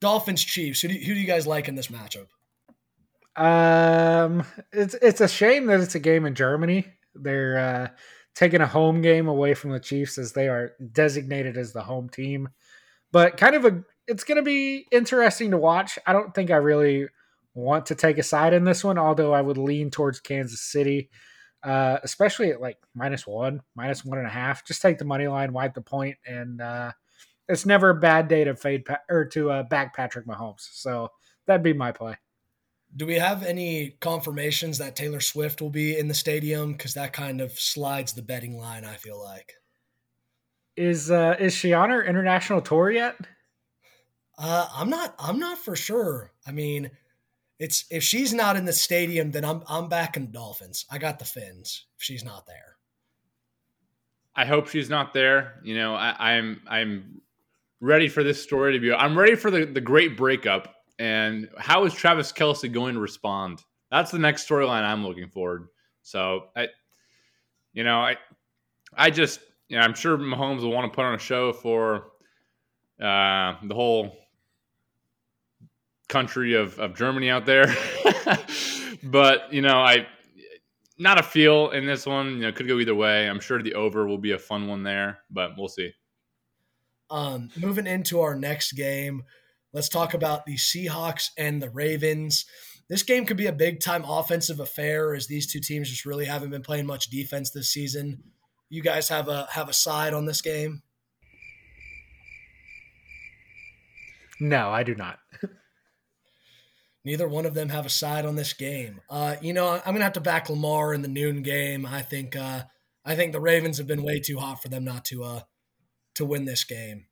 Dolphins 0.00 0.42
Chiefs. 0.42 0.80
Who 0.80 0.88
do, 0.88 0.94
who 0.94 1.14
do 1.14 1.20
you 1.20 1.26
guys 1.26 1.46
like 1.46 1.68
in 1.68 1.74
this 1.74 1.88
matchup? 1.88 2.26
Um, 3.36 4.44
it's 4.72 4.94
it's 4.94 5.20
a 5.20 5.28
shame 5.28 5.66
that 5.66 5.80
it's 5.80 5.94
a 5.94 6.00
game 6.00 6.24
in 6.24 6.34
Germany. 6.34 6.86
They're 7.14 7.58
uh, 7.58 7.88
taking 8.34 8.60
a 8.60 8.66
home 8.66 9.02
game 9.02 9.28
away 9.28 9.54
from 9.54 9.70
the 9.70 9.80
Chiefs 9.80 10.16
as 10.16 10.32
they 10.32 10.48
are 10.48 10.72
designated 10.92 11.56
as 11.56 11.72
the 11.72 11.82
home 11.82 12.08
team. 12.08 12.48
But 13.12 13.36
kind 13.36 13.54
of 13.54 13.64
a 13.64 13.84
it's 14.06 14.24
going 14.24 14.36
to 14.36 14.42
be 14.42 14.86
interesting 14.90 15.50
to 15.50 15.58
watch. 15.58 15.98
I 16.06 16.12
don't 16.12 16.34
think 16.34 16.50
I 16.50 16.56
really 16.56 17.08
want 17.54 17.86
to 17.86 17.94
take 17.94 18.18
a 18.18 18.22
side 18.22 18.52
in 18.52 18.64
this 18.64 18.84
one, 18.84 18.98
although 18.98 19.32
I 19.32 19.40
would 19.40 19.58
lean 19.58 19.90
towards 19.90 20.20
Kansas 20.20 20.60
City, 20.60 21.10
uh, 21.62 21.98
especially 22.02 22.50
at 22.50 22.60
like 22.60 22.78
minus 22.94 23.26
one, 23.26 23.62
minus 23.74 24.04
one 24.04 24.18
and 24.18 24.26
a 24.26 24.30
half. 24.30 24.64
Just 24.64 24.82
take 24.82 24.98
the 24.98 25.04
money 25.04 25.26
line, 25.26 25.52
wipe 25.52 25.74
the 25.74 25.80
point, 25.80 26.16
and 26.26 26.60
uh, 26.60 26.92
it's 27.48 27.66
never 27.66 27.90
a 27.90 27.94
bad 27.94 28.28
day 28.28 28.44
to 28.44 28.54
fade 28.54 28.84
pa- 28.84 29.00
or 29.08 29.24
to 29.26 29.50
uh, 29.50 29.62
back 29.64 29.96
Patrick 29.96 30.26
Mahomes. 30.26 30.68
So 30.72 31.10
that'd 31.46 31.62
be 31.62 31.72
my 31.72 31.92
play. 31.92 32.16
Do 32.94 33.06
we 33.06 33.16
have 33.16 33.42
any 33.42 33.96
confirmations 34.00 34.78
that 34.78 34.96
Taylor 34.96 35.20
Swift 35.20 35.60
will 35.60 35.70
be 35.70 35.98
in 35.98 36.08
the 36.08 36.14
stadium? 36.14 36.72
Because 36.72 36.94
that 36.94 37.12
kind 37.12 37.40
of 37.40 37.52
slides 37.52 38.12
the 38.12 38.22
betting 38.22 38.56
line. 38.56 38.84
I 38.84 38.94
feel 38.94 39.22
like. 39.22 39.54
Is 40.76 41.10
uh, 41.10 41.36
is 41.40 41.54
she 41.54 41.72
on 41.72 41.90
her 41.90 42.04
international 42.04 42.60
tour 42.60 42.90
yet? 42.90 43.16
Uh, 44.38 44.68
I'm 44.74 44.90
not. 44.90 45.14
I'm 45.18 45.38
not 45.38 45.58
for 45.58 45.76
sure. 45.76 46.32
I 46.46 46.52
mean, 46.52 46.90
it's 47.58 47.86
if 47.90 48.02
she's 48.02 48.34
not 48.34 48.56
in 48.56 48.64
the 48.64 48.72
stadium, 48.72 49.30
then 49.30 49.44
I'm 49.44 49.62
I'm 49.68 49.88
backing 49.88 50.26
Dolphins. 50.26 50.84
I 50.90 50.98
got 50.98 51.18
the 51.18 51.24
Fins. 51.24 51.86
If 51.96 52.02
she's 52.02 52.24
not 52.24 52.46
there, 52.46 52.76
I 54.34 54.44
hope 54.44 54.68
she's 54.68 54.90
not 54.90 55.14
there. 55.14 55.60
You 55.64 55.76
know, 55.76 55.94
I, 55.94 56.34
I'm 56.34 56.60
I'm 56.68 57.22
ready 57.80 58.08
for 58.08 58.22
this 58.22 58.42
story 58.42 58.74
to 58.74 58.78
be. 58.78 58.92
I'm 58.92 59.18
ready 59.18 59.36
for 59.36 59.50
the 59.50 59.64
the 59.64 59.80
great 59.80 60.16
breakup. 60.16 60.74
And 60.98 61.48
how 61.58 61.84
is 61.84 61.92
Travis 61.92 62.32
Kelce 62.32 62.72
going 62.72 62.94
to 62.94 63.00
respond? 63.00 63.62
That's 63.90 64.10
the 64.10 64.18
next 64.18 64.48
storyline 64.48 64.82
I'm 64.82 65.06
looking 65.06 65.28
forward. 65.28 65.68
So 66.02 66.46
I, 66.56 66.68
you 67.72 67.84
know, 67.84 68.00
I 68.00 68.16
I 68.94 69.10
just 69.10 69.40
you 69.68 69.78
know, 69.78 69.82
I'm 69.82 69.94
sure 69.94 70.18
Mahomes 70.18 70.60
will 70.60 70.72
want 70.72 70.90
to 70.92 70.94
put 70.94 71.04
on 71.04 71.14
a 71.14 71.18
show 71.18 71.52
for 71.52 72.08
uh, 73.00 73.56
the 73.64 73.74
whole 73.74 74.16
country 76.08 76.54
of, 76.54 76.78
of 76.78 76.94
Germany 76.96 77.30
out 77.30 77.46
there. 77.46 77.74
but, 79.02 79.52
you 79.52 79.62
know, 79.62 79.78
I 79.78 80.06
not 80.98 81.18
a 81.18 81.22
feel 81.22 81.70
in 81.70 81.86
this 81.86 82.06
one. 82.06 82.36
You 82.36 82.42
know, 82.42 82.52
could 82.52 82.68
go 82.68 82.78
either 82.78 82.94
way. 82.94 83.28
I'm 83.28 83.40
sure 83.40 83.62
the 83.62 83.74
over 83.74 84.06
will 84.06 84.18
be 84.18 84.32
a 84.32 84.38
fun 84.38 84.66
one 84.66 84.82
there, 84.82 85.20
but 85.30 85.52
we'll 85.56 85.68
see. 85.68 85.92
Um, 87.10 87.50
moving 87.56 87.86
into 87.86 88.20
our 88.20 88.34
next 88.34 88.72
game, 88.72 89.24
let's 89.72 89.88
talk 89.88 90.14
about 90.14 90.46
the 90.46 90.56
Seahawks 90.56 91.30
and 91.38 91.62
the 91.62 91.70
Ravens. 91.70 92.46
This 92.88 93.02
game 93.02 93.26
could 93.26 93.36
be 93.36 93.46
a 93.46 93.52
big 93.52 93.80
time 93.80 94.04
offensive 94.04 94.60
affair 94.60 95.14
as 95.14 95.26
these 95.26 95.46
two 95.46 95.60
teams 95.60 95.90
just 95.90 96.06
really 96.06 96.24
haven't 96.24 96.50
been 96.50 96.62
playing 96.62 96.86
much 96.86 97.10
defense 97.10 97.50
this 97.50 97.68
season. 97.68 98.22
You 98.68 98.82
guys 98.82 99.08
have 99.08 99.28
a 99.28 99.46
have 99.52 99.68
a 99.68 99.72
side 99.72 100.14
on 100.14 100.24
this 100.24 100.40
game? 100.40 100.82
No, 104.40 104.70
I 104.70 104.82
do 104.82 104.94
not. 104.94 105.18
Neither 107.06 107.28
one 107.28 107.46
of 107.46 107.54
them 107.54 107.68
have 107.68 107.86
a 107.86 107.88
side 107.88 108.26
on 108.26 108.34
this 108.34 108.52
game. 108.52 109.00
Uh, 109.08 109.36
you 109.40 109.52
know, 109.52 109.68
I'm 109.68 109.94
gonna 109.94 110.02
have 110.02 110.14
to 110.14 110.20
back 110.20 110.50
Lamar 110.50 110.92
in 110.92 111.02
the 111.02 111.08
noon 111.08 111.42
game. 111.42 111.86
I 111.86 112.02
think 112.02 112.34
uh, 112.34 112.64
I 113.04 113.14
think 113.14 113.30
the 113.30 113.40
Ravens 113.40 113.78
have 113.78 113.86
been 113.86 114.02
way 114.02 114.18
too 114.18 114.38
hot 114.38 114.60
for 114.60 114.68
them 114.68 114.82
not 114.84 115.04
to 115.06 115.22
uh, 115.22 115.40
to 116.16 116.24
win 116.24 116.46
this 116.46 116.64
game. 116.64 117.06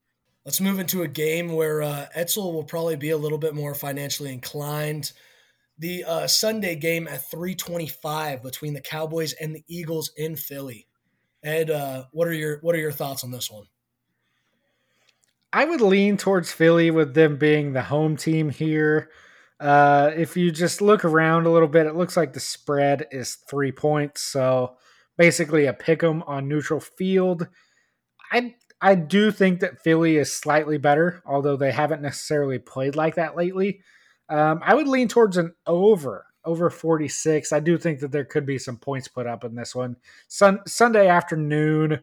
Let's 0.44 0.60
move 0.60 0.80
into 0.80 1.02
a 1.02 1.08
game 1.08 1.52
where 1.52 1.80
uh, 1.80 2.06
Etzel 2.12 2.52
will 2.52 2.64
probably 2.64 2.96
be 2.96 3.10
a 3.10 3.16
little 3.16 3.38
bit 3.38 3.54
more 3.54 3.72
financially 3.72 4.32
inclined. 4.32 5.12
The 5.78 6.02
uh, 6.02 6.26
Sunday 6.26 6.74
game 6.74 7.06
at 7.06 7.30
3:25 7.30 8.42
between 8.42 8.74
the 8.74 8.80
Cowboys 8.80 9.32
and 9.34 9.54
the 9.54 9.62
Eagles 9.68 10.10
in 10.16 10.34
Philly. 10.34 10.88
Ed, 11.44 11.70
uh, 11.70 12.06
what 12.10 12.26
are 12.26 12.32
your 12.32 12.58
what 12.62 12.74
are 12.74 12.80
your 12.80 12.90
thoughts 12.90 13.22
on 13.22 13.30
this 13.30 13.48
one? 13.48 13.66
I 15.52 15.64
would 15.64 15.80
lean 15.80 16.16
towards 16.16 16.50
Philly 16.50 16.90
with 16.90 17.14
them 17.14 17.36
being 17.36 17.74
the 17.74 17.82
home 17.82 18.16
team 18.16 18.50
here. 18.50 19.08
Uh, 19.64 20.10
if 20.14 20.36
you 20.36 20.52
just 20.52 20.82
look 20.82 21.06
around 21.06 21.46
a 21.46 21.50
little 21.50 21.68
bit, 21.68 21.86
it 21.86 21.96
looks 21.96 22.18
like 22.18 22.34
the 22.34 22.40
spread 22.40 23.06
is 23.10 23.36
three 23.48 23.72
points. 23.72 24.20
So 24.20 24.76
basically 25.16 25.64
a 25.64 25.72
pick 25.72 26.02
'em 26.02 26.22
on 26.24 26.48
neutral 26.48 26.80
field. 26.80 27.48
I 28.32 28.56
I 28.80 28.94
do 28.94 29.30
think 29.30 29.60
that 29.60 29.82
Philly 29.82 30.16
is 30.18 30.30
slightly 30.32 30.76
better, 30.76 31.22
although 31.24 31.56
they 31.56 31.72
haven't 31.72 32.02
necessarily 32.02 32.58
played 32.58 32.96
like 32.96 33.14
that 33.14 33.36
lately. 33.36 33.80
Um, 34.28 34.60
I 34.62 34.74
would 34.74 34.88
lean 34.88 35.08
towards 35.08 35.38
an 35.38 35.54
over 35.66 36.26
over 36.44 36.68
46. 36.68 37.52
I 37.52 37.60
do 37.60 37.78
think 37.78 38.00
that 38.00 38.12
there 38.12 38.26
could 38.26 38.44
be 38.44 38.58
some 38.58 38.76
points 38.76 39.08
put 39.08 39.26
up 39.26 39.44
in 39.44 39.54
this 39.54 39.74
one. 39.74 39.96
Sun, 40.28 40.60
Sunday 40.66 41.08
afternoon, 41.08 42.02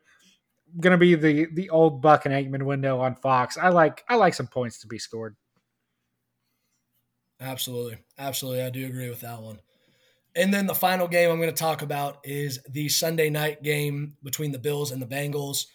going 0.80 0.91
to 0.91 0.97
be 0.97 1.15
the 1.15 1.47
the 1.54 1.69
old 1.69 2.02
Buck 2.02 2.26
and 2.26 2.34
Aikman 2.34 2.63
window 2.63 3.00
on 3.00 3.15
Fox. 3.15 3.58
I 3.58 3.69
like 3.69 4.04
I 4.10 4.15
like 4.15 4.34
some 4.34 4.47
points 4.47 4.80
to 4.80 4.88
be 4.88 4.97
scored. 5.00 5.36
Absolutely. 7.41 7.97
Absolutely. 8.19 8.63
I 8.63 8.69
do 8.69 8.86
agree 8.86 9.10
with 9.10 9.21
that 9.21 9.41
one. 9.41 9.60
And 10.36 10.54
then 10.54 10.67
the 10.67 10.75
final 10.75 11.08
game 11.08 11.30
I'm 11.30 11.39
going 11.39 11.49
to 11.49 11.56
talk 11.56 11.82
about 11.82 12.19
is 12.23 12.60
the 12.69 12.88
Sunday 12.89 13.30
night 13.30 13.63
game 13.63 14.15
between 14.23 14.51
the 14.51 14.60
Bills 14.60 14.91
and 14.91 15.01
the 15.01 15.08
Bengals. 15.08 15.65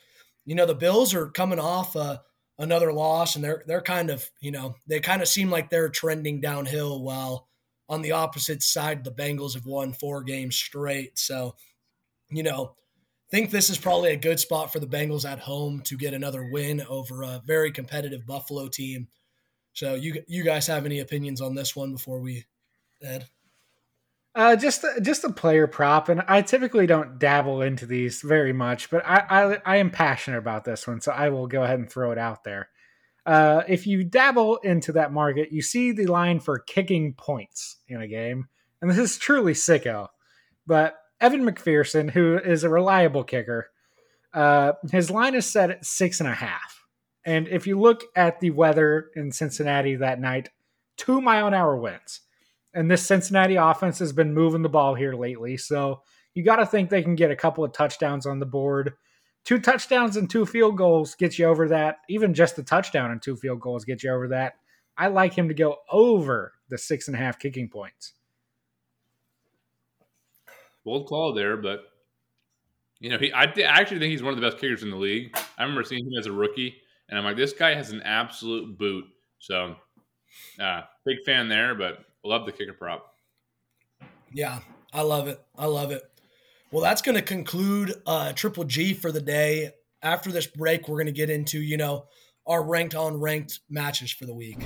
You 0.47 0.55
know, 0.55 0.67
the 0.67 0.75
Bills 0.75 1.15
are 1.15 1.29
coming 1.29 1.59
off 1.59 1.97
uh, 1.97 2.19
another 2.59 2.93
loss, 2.93 3.37
and 3.37 3.45
they're 3.45 3.65
they're 3.67 3.83
kind 3.83 4.11
of 4.11 4.31
you 4.41 4.53
know 4.53 4.77
they 4.87 5.01
kind 5.01 5.21
of 5.23 5.29
seem 5.29 5.51
like 5.51 5.69
they're 5.69 5.91
trending 5.91 6.41
downhill. 6.41 7.03
While 7.03 7.49
on 7.89 8.03
the 8.03 8.13
opposite 8.13 8.63
side, 8.63 9.05
the 9.05 9.13
Bengals 9.13 9.55
have 9.55 9.67
won 9.67 9.93
four 9.93 10.23
games 10.23 10.57
straight. 10.57 11.19
So, 11.19 11.57
you 12.31 12.43
know, 12.43 12.77
think 13.31 13.51
this 13.51 13.71
is 13.71 13.79
probably 13.79 14.13
a 14.13 14.17
good 14.17 14.41
spot 14.41 14.73
for 14.73 14.81
the 14.81 14.87
Bengals 14.87 15.31
at 15.31 15.41
home 15.41 15.83
to 15.83 15.97
get 15.97 16.15
another 16.15 16.49
win 16.51 16.83
over 16.89 17.23
a 17.23 17.43
very 17.47 17.73
competitive 17.73 18.27
Buffalo 18.27 18.69
team. 18.69 19.09
So 19.77 19.95
you 19.95 20.23
you 20.27 20.43
guys 20.43 20.67
have 20.69 20.87
any 20.87 21.01
opinions 21.01 21.43
on 21.43 21.55
this 21.55 21.77
one 21.77 21.93
before 21.93 22.19
we 22.19 22.47
Ed? 23.03 23.29
Uh, 24.35 24.57
just 24.57 24.87
just 25.03 25.23
a 25.23 25.33
player 25.33 25.67
prop, 25.67 26.09
and 26.09 26.23
I 26.27 26.41
typically 26.41 26.87
don't 26.87 27.19
dabble 27.19 27.61
into 27.61 27.85
these 27.85 28.23
very 28.23 28.55
much, 28.55 28.89
but 28.91 29.03
I, 29.07 29.25
I, 29.29 29.59
I 29.67 29.77
am 29.77 29.91
passionate 29.91 30.39
about 30.39 30.65
this 30.65 30.87
one, 30.87 31.03
so 31.03 31.13
I 31.13 31.29
will 31.29 31.47
go 31.47 31.63
ahead 31.63 31.79
and 31.79 31.91
throw 31.91 32.11
it 32.11 32.19
out 32.19 32.43
there. 32.43 32.71
Uh, 33.27 33.65
if 33.69 33.87
you 33.87 34.03
dabble 34.03 34.57
into 34.59 34.93
that 34.93 35.13
market, 35.13 35.53
you 35.53 35.61
see 35.61 35.93
the 35.93 36.07
line 36.07 36.41
for 36.41 36.59
kicking 36.59 37.13
points 37.13 37.77
in 37.87 38.01
a 38.01 38.09
game, 38.09 38.49
and 38.81 38.91
this 38.91 38.99
is 38.99 39.19
truly 39.19 39.53
sicko. 39.53 40.09
But 40.67 40.97
Evan 41.21 41.45
McPherson, 41.45 42.11
who 42.11 42.39
is 42.39 42.65
a 42.65 42.71
reliable 42.71 43.25
kicker, 43.25 43.69
uh, 44.33 44.73
his 44.91 45.11
line 45.11 45.35
is 45.35 45.45
set 45.45 45.71
at 45.71 45.85
six 45.85 46.21
and 46.21 46.29
a 46.31 46.35
half. 46.35 46.76
And 47.27 47.49
if 47.49 47.67
you 47.67 47.79
look 47.79 48.05
at 48.15 48.39
the 48.39 48.51
weather 48.51 49.11
in 49.17 49.33
Cincinnati 49.33 49.97
that 49.97 50.21
night, 50.21 50.49
two 50.97 51.21
mile 51.21 51.49
an 51.49 51.55
hour 51.55 51.77
winds. 51.77 52.21
And 52.73 52.89
this 52.89 53.05
Cincinnati 53.05 53.57
offense 53.57 53.99
has 53.99 54.13
been 54.13 54.33
moving 54.33 54.63
the 54.63 54.69
ball 54.69 54.95
here 54.95 55.15
lately. 55.15 55.57
So 55.57 56.03
you 56.35 56.45
got 56.45 56.57
to 56.57 56.67
think 56.67 56.89
they 56.89 57.03
can 57.03 57.17
get 57.17 57.33
a 57.33 57.37
couple 57.37 57.65
of 57.65 57.73
touchdowns 57.73 58.27
on 58.27 58.39
the 58.39 58.47
board. 58.47 58.93
Two 59.45 59.59
touchdowns 59.59 60.17
and 60.17 60.31
two 60.31 60.47
field 60.47 60.77
goals 60.77 61.17
get 61.17 61.39
you 61.39 61.47
over 61.47 61.69
that. 61.69 61.97
Even 62.09 62.33
just 62.33 62.55
the 62.55 62.63
touchdown 62.63 63.11
and 63.11 63.21
two 63.21 63.37
field 63.37 63.61
goals 63.61 63.85
get 63.85 64.05
you 64.05 64.13
over 64.13 64.29
that. 64.29 64.55
I 64.97 65.09
like 65.09 65.35
him 65.35 65.49
to 65.49 65.55
go 65.55 65.79
over 65.91 66.53
the 66.69 66.79
six 66.79 67.09
and 67.09 67.17
a 67.17 67.19
half 67.19 67.39
kicking 67.39 67.69
points. 67.69 68.13
Bold 70.85 71.09
call 71.09 71.33
there, 71.33 71.57
but 71.57 71.81
you 73.01 73.11
know, 73.11 73.19
he 73.19 73.33
I, 73.33 73.45
I 73.45 73.81
actually 73.81 73.99
think 73.99 74.13
he's 74.13 74.23
one 74.23 74.33
of 74.33 74.41
the 74.41 74.47
best 74.47 74.59
kickers 74.59 74.85
in 74.85 74.91
the 74.91 74.97
league. 74.97 75.37
I 75.59 75.63
remember 75.63 75.83
seeing 75.83 76.07
him 76.07 76.19
as 76.19 76.27
a 76.27 76.33
rookie 76.33 76.77
and 77.09 77.19
I'm 77.19 77.25
like, 77.25 77.37
this 77.37 77.53
guy 77.53 77.75
has 77.75 77.91
an 77.91 78.03
absolute 78.03 78.79
boot. 78.79 79.05
So, 79.39 79.77
uh, 80.61 80.83
big 81.05 81.19
fan 81.25 81.49
there, 81.49 81.75
but 81.75 81.99
love 82.25 82.47
the 82.47 82.53
kicker 82.53 82.73
prop. 82.73 83.15
Yeah, 84.33 84.61
I 84.93 85.03
love 85.03 85.29
it. 85.29 85.41
I 85.57 85.67
love 85.67 85.93
it. 85.93 86.03
Well, 86.73 86.83
that's 86.83 87.03
going 87.03 87.15
to 87.15 87.23
conclude 87.23 87.95
uh, 88.07 88.33
Triple 88.33 88.65
G 88.65 88.93
for 88.93 89.13
the 89.13 89.21
day. 89.21 89.71
After 90.03 90.31
this 90.31 90.47
break, 90.47 90.89
we're 90.89 90.97
going 90.97 91.07
to 91.07 91.13
get 91.13 91.31
into, 91.31 91.61
you 91.61 91.77
know, 91.77 92.07
our 92.47 92.63
ranked 92.63 92.95
on 92.95 93.21
ranked 93.21 93.61
matches 93.71 94.11
for 94.11 94.27
the 94.27 94.35
week. 94.35 94.59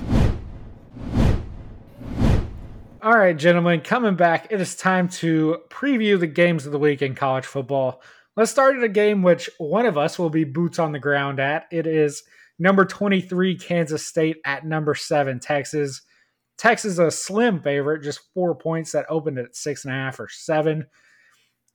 All 3.03 3.17
right, 3.17 3.37
gentlemen, 3.37 3.81
coming 3.81 4.15
back, 4.15 4.49
it 4.51 4.61
is 4.61 4.77
time 4.77 5.09
to 5.09 5.59
preview 5.71 6.21
the 6.21 6.27
games 6.27 6.67
of 6.67 6.73
the 6.73 6.79
week 6.79 7.01
in 7.01 7.15
college 7.15 7.47
football. 7.47 8.03
Let's 8.37 8.51
start 8.51 8.77
at 8.77 8.85
a 8.85 8.89
game 8.89 9.23
which 9.23 9.51
one 9.59 9.87
of 9.87 9.99
us 9.99 10.19
will 10.19 10.31
be 10.31 10.45
boots 10.45 10.79
on 10.79 10.93
the 10.93 10.99
ground 10.99 11.41
at. 11.41 11.67
It 11.73 11.87
is 11.87 12.23
number 12.59 12.85
23, 12.85 13.57
Kansas 13.57 14.07
State 14.07 14.37
at 14.45 14.65
number 14.65 14.95
seven, 14.95 15.41
Texas. 15.41 16.03
Texas 16.57 16.99
a 16.99 17.11
slim 17.11 17.61
favorite, 17.61 18.03
just 18.03 18.21
four 18.35 18.55
points 18.55 18.93
that 18.93 19.07
opened 19.09 19.39
at 19.39 19.57
six 19.57 19.85
and 19.85 19.95
a 19.95 19.97
half 19.97 20.21
or 20.21 20.29
seven. 20.29 20.87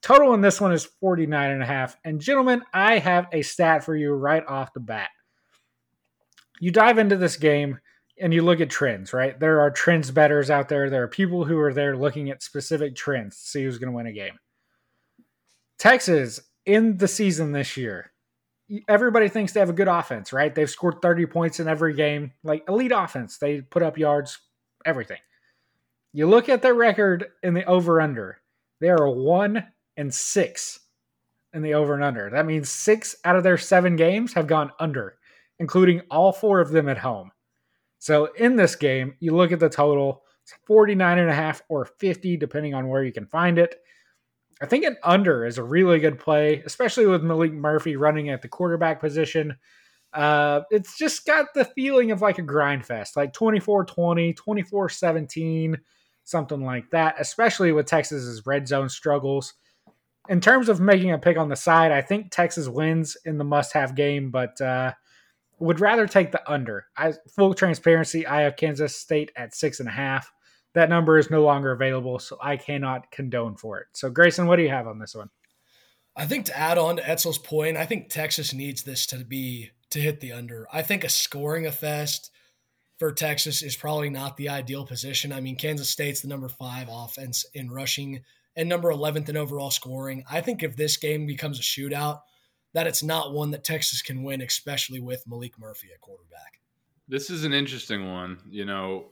Total 0.02 0.34
in 0.36 0.42
this 0.42 0.62
one 0.62 0.72
is 0.72 0.86
49 1.02 1.52
and 1.52 1.64
a 1.64 1.66
half. 1.66 1.98
And 2.06 2.22
gentlemen, 2.22 2.62
I 2.72 3.00
have 3.00 3.28
a 3.34 3.42
stat 3.42 3.84
for 3.84 3.96
you 3.96 4.12
right 4.12 4.46
off 4.48 4.74
the 4.74 4.80
bat. 4.80 5.10
You 6.60 6.72
dive 6.72 7.00
into 7.00 7.18
this 7.18 7.38
game 7.38 7.80
and 8.22 8.34
you 8.34 8.44
look 8.44 8.62
at 8.62 8.70
trends, 8.70 9.12
right? 9.12 9.38
There 9.40 9.60
are 9.62 9.72
trends 9.72 10.12
betters 10.12 10.52
out 10.52 10.70
there. 10.70 10.90
There 10.90 11.04
are 11.04 11.08
people 11.08 11.46
who 11.46 11.60
are 11.60 11.74
there 11.74 11.98
looking 11.98 12.30
at 12.30 12.44
specific 12.44 12.96
trends 12.96 13.42
to 13.42 13.48
see 13.48 13.64
who's 13.64 13.80
going 13.80 13.92
to 13.92 13.98
win 13.98 14.06
a 14.08 14.14
game. 14.14 14.38
Texas 15.78 16.40
in 16.66 16.98
the 16.98 17.08
season 17.08 17.52
this 17.52 17.78
year, 17.78 18.12
everybody 18.88 19.30
thinks 19.30 19.54
they 19.54 19.60
have 19.60 19.70
a 19.70 19.74
good 19.74 19.88
offense, 19.88 20.34
right? 20.34 20.54
They've 20.54 20.70
scored 20.70 21.02
30 21.02 21.26
points 21.28 21.60
in 21.60 21.68
every 21.68 21.94
game, 21.94 22.32
like 22.44 22.64
elite 22.68 22.94
offense. 22.94 23.38
They 23.38 23.62
put 23.62 23.84
up 23.84 23.98
yards, 23.98 24.40
everything. 24.86 25.20
You 26.14 26.28
look 26.28 26.50
at 26.50 26.62
their 26.62 26.74
record 26.74 27.28
in 27.44 27.54
the 27.54 27.66
over 27.66 28.02
under, 28.02 28.40
they 28.80 28.90
are 28.90 29.10
one 29.10 29.68
and 29.98 30.14
six 30.14 30.80
in 31.54 31.62
the 31.62 31.74
over 31.74 31.94
and 31.94 32.04
under. 32.04 32.30
That 32.30 32.46
means 32.46 32.70
six 32.70 33.16
out 33.24 33.36
of 33.36 33.44
their 33.44 33.58
seven 33.58 33.96
games 33.96 34.34
have 34.34 34.48
gone 34.48 34.72
under, 34.80 35.18
including 35.60 36.02
all 36.12 36.32
four 36.32 36.60
of 36.60 36.70
them 36.70 36.90
at 36.90 36.98
home. 36.98 37.32
So 38.00 38.26
in 38.36 38.56
this 38.56 38.76
game, 38.76 39.16
you 39.20 39.36
look 39.36 39.52
at 39.52 39.60
the 39.60 39.70
total, 39.70 40.24
it's 40.44 40.54
49 40.68 41.18
and 41.18 41.30
a 41.30 41.34
half 41.34 41.62
or 41.70 41.86
50, 41.86 42.38
depending 42.38 42.74
on 42.74 42.88
where 42.88 43.04
you 43.04 43.12
can 43.12 43.26
find 43.26 43.58
it. 43.58 43.76
I 44.62 44.66
think 44.66 44.86
an 44.86 44.98
under 45.04 45.46
is 45.46 45.58
a 45.58 45.64
really 45.64 46.00
good 46.00 46.18
play, 46.18 46.62
especially 46.66 47.06
with 47.06 47.22
Maalik 47.22 47.54
Murphy 47.54 47.98
running 47.98 48.30
at 48.30 48.42
the 48.42 48.48
quarterback 48.48 49.02
position. 49.02 49.58
Uh, 50.14 50.62
it's 50.72 50.98
just 50.98 51.26
got 51.26 51.48
the 51.54 51.66
feeling 51.66 52.12
of 52.12 52.22
like 52.22 52.38
a 52.38 52.42
grind 52.42 52.86
fest, 52.86 53.18
like 53.18 53.34
24 53.34 53.84
20, 53.86 54.34
24 54.34 54.90
17, 54.90 55.78
something 56.24 56.64
like 56.64 56.90
that, 56.92 57.16
especially 57.20 57.74
with 57.74 57.86
Texas's 57.86 58.46
red 58.46 58.68
zone 58.68 58.88
struggles. 58.88 59.54
In 60.30 60.40
terms 60.40 60.70
of 60.70 60.80
making 60.80 61.12
a 61.12 61.20
pick 61.20 61.38
on 61.38 61.50
the 61.50 61.56
side, 61.56 61.92
I 61.92 62.02
think 62.02 62.32
Texas 62.32 62.70
wins 62.70 63.18
in 63.26 63.38
the 63.38 63.44
must 63.44 63.74
have 63.74 63.94
game, 63.94 64.32
but 64.32 64.60
uh, 64.62 64.94
would 65.60 65.82
rather 65.82 66.08
take 66.08 66.32
the 66.32 66.50
under. 66.50 66.86
I, 66.98 67.14
full 67.36 67.54
transparency, 67.54 68.26
I 68.26 68.42
have 68.42 68.56
Kansas 68.56 68.96
State 68.96 69.32
at 69.36 69.54
six 69.54 69.82
and 69.82 69.90
a 69.90 69.92
half 69.92 70.32
that 70.76 70.90
number 70.90 71.18
is 71.18 71.32
no 71.32 71.44
longer 71.44 71.72
available, 71.72 72.20
so 72.20 72.38
I 72.42 72.58
cannot 72.58 73.12
condone 73.12 73.56
for 73.56 73.80
it. 73.80 73.88
So, 73.94 74.10
Grayson, 74.10 74.46
what 74.48 74.58
do 74.58 74.64
you 74.64 74.70
have 74.70 74.88
on 74.88 75.00
this 75.00 75.16
one? 75.16 75.30
I 76.16 76.26
think 76.26 76.46
to 76.46 76.58
add 76.58 76.78
on 76.78 76.98
to 76.98 77.10
Etzel's 77.10 77.38
point, 77.38 77.76
I 77.76 77.86
think 77.86 78.10
Texas 78.10 78.54
needs 78.54 78.84
this 78.84 79.06
to 79.08 79.26
be 79.26 79.72
to 79.90 80.00
hit 80.00 80.20
the 80.20 80.32
under. 80.32 80.68
I 80.72 80.82
think 80.82 81.04
a 81.04 81.10
scoring 81.10 81.66
a 81.66 81.72
fest 81.72 82.32
for 82.98 83.12
Texas 83.12 83.62
is 83.62 83.76
probably 83.76 84.10
not 84.10 84.38
the 84.38 84.50
ideal 84.50 84.86
position. 84.86 85.34
I 85.34 85.42
mean, 85.42 85.58
Kansas 85.58 85.90
State's 85.90 86.22
the 86.22 86.30
number 86.30 86.48
five 86.48 86.88
offense 86.90 87.46
in 87.54 87.70
rushing 87.70 88.22
and 88.56 88.70
number 88.70 88.90
11th 88.90 89.28
in 89.28 89.36
overall 89.36 89.72
scoring. 89.72 90.24
I 90.30 90.40
think 90.40 90.64
if 90.64 90.78
this 90.78 90.96
game 90.96 91.26
becomes 91.26 91.60
a 91.60 91.64
shootout, 91.64 92.22
that 92.74 92.88
it's 92.88 93.04
not 93.04 93.34
one 93.34 93.52
that 93.52 93.64
Texas 93.64 94.02
can 94.02 94.24
win, 94.24 94.42
especially 94.42 95.00
with 95.00 95.26
Maalik 95.28 95.58
Murphy 95.58 95.90
at 95.94 96.02
quarterback. 96.02 96.60
This 97.08 97.30
is 97.30 97.44
an 97.44 97.54
interesting 97.54 98.12
one. 98.12 98.40
You 98.50 98.66
know, 98.66 99.06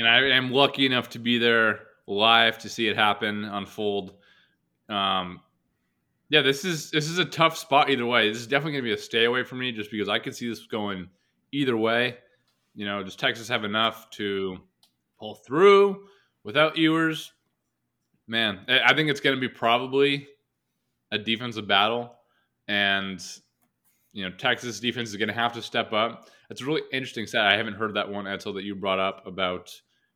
and 0.00 0.08
I 0.08 0.30
am 0.30 0.50
lucky 0.50 0.86
enough 0.86 1.10
to 1.10 1.18
be 1.18 1.38
there 1.38 1.80
live 2.06 2.58
to 2.58 2.68
see 2.68 2.88
it 2.88 2.96
happen 2.96 3.44
unfold. 3.44 4.14
Um, 4.88 5.40
yeah, 6.28 6.42
this 6.42 6.64
is 6.64 6.90
this 6.90 7.08
is 7.08 7.18
a 7.18 7.24
tough 7.24 7.56
spot 7.56 7.90
either 7.90 8.06
way. 8.06 8.28
This 8.28 8.38
is 8.38 8.46
definitely 8.46 8.72
going 8.72 8.84
to 8.84 8.88
be 8.90 8.94
a 8.94 8.98
stay 8.98 9.24
away 9.24 9.44
for 9.44 9.54
me, 9.54 9.70
just 9.70 9.90
because 9.90 10.08
I 10.08 10.18
could 10.18 10.34
see 10.34 10.48
this 10.48 10.66
going 10.66 11.08
either 11.52 11.76
way. 11.76 12.16
You 12.74 12.86
know, 12.86 13.02
does 13.02 13.16
Texas 13.16 13.48
have 13.48 13.64
enough 13.64 14.10
to 14.10 14.58
pull 15.20 15.34
through 15.34 16.06
without 16.42 16.76
Ewers. 16.76 17.32
Man, 18.26 18.60
I 18.68 18.94
think 18.94 19.10
it's 19.10 19.20
going 19.20 19.36
to 19.36 19.40
be 19.40 19.48
probably 19.48 20.28
a 21.12 21.18
defensive 21.18 21.66
battle, 21.66 22.14
and 22.68 23.20
you 24.12 24.28
know 24.28 24.34
Texas 24.36 24.80
defense 24.80 25.10
is 25.10 25.16
going 25.16 25.28
to 25.28 25.34
have 25.34 25.52
to 25.52 25.62
step 25.62 25.92
up. 25.92 26.28
It's 26.48 26.62
a 26.62 26.64
really 26.64 26.82
interesting 26.92 27.26
stat. 27.26 27.46
I 27.46 27.56
haven't 27.56 27.74
heard 27.74 27.94
that 27.94 28.08
one 28.08 28.24
Edsel 28.24 28.54
that 28.54 28.64
you 28.64 28.74
brought 28.74 28.98
up 28.98 29.26
about 29.26 29.70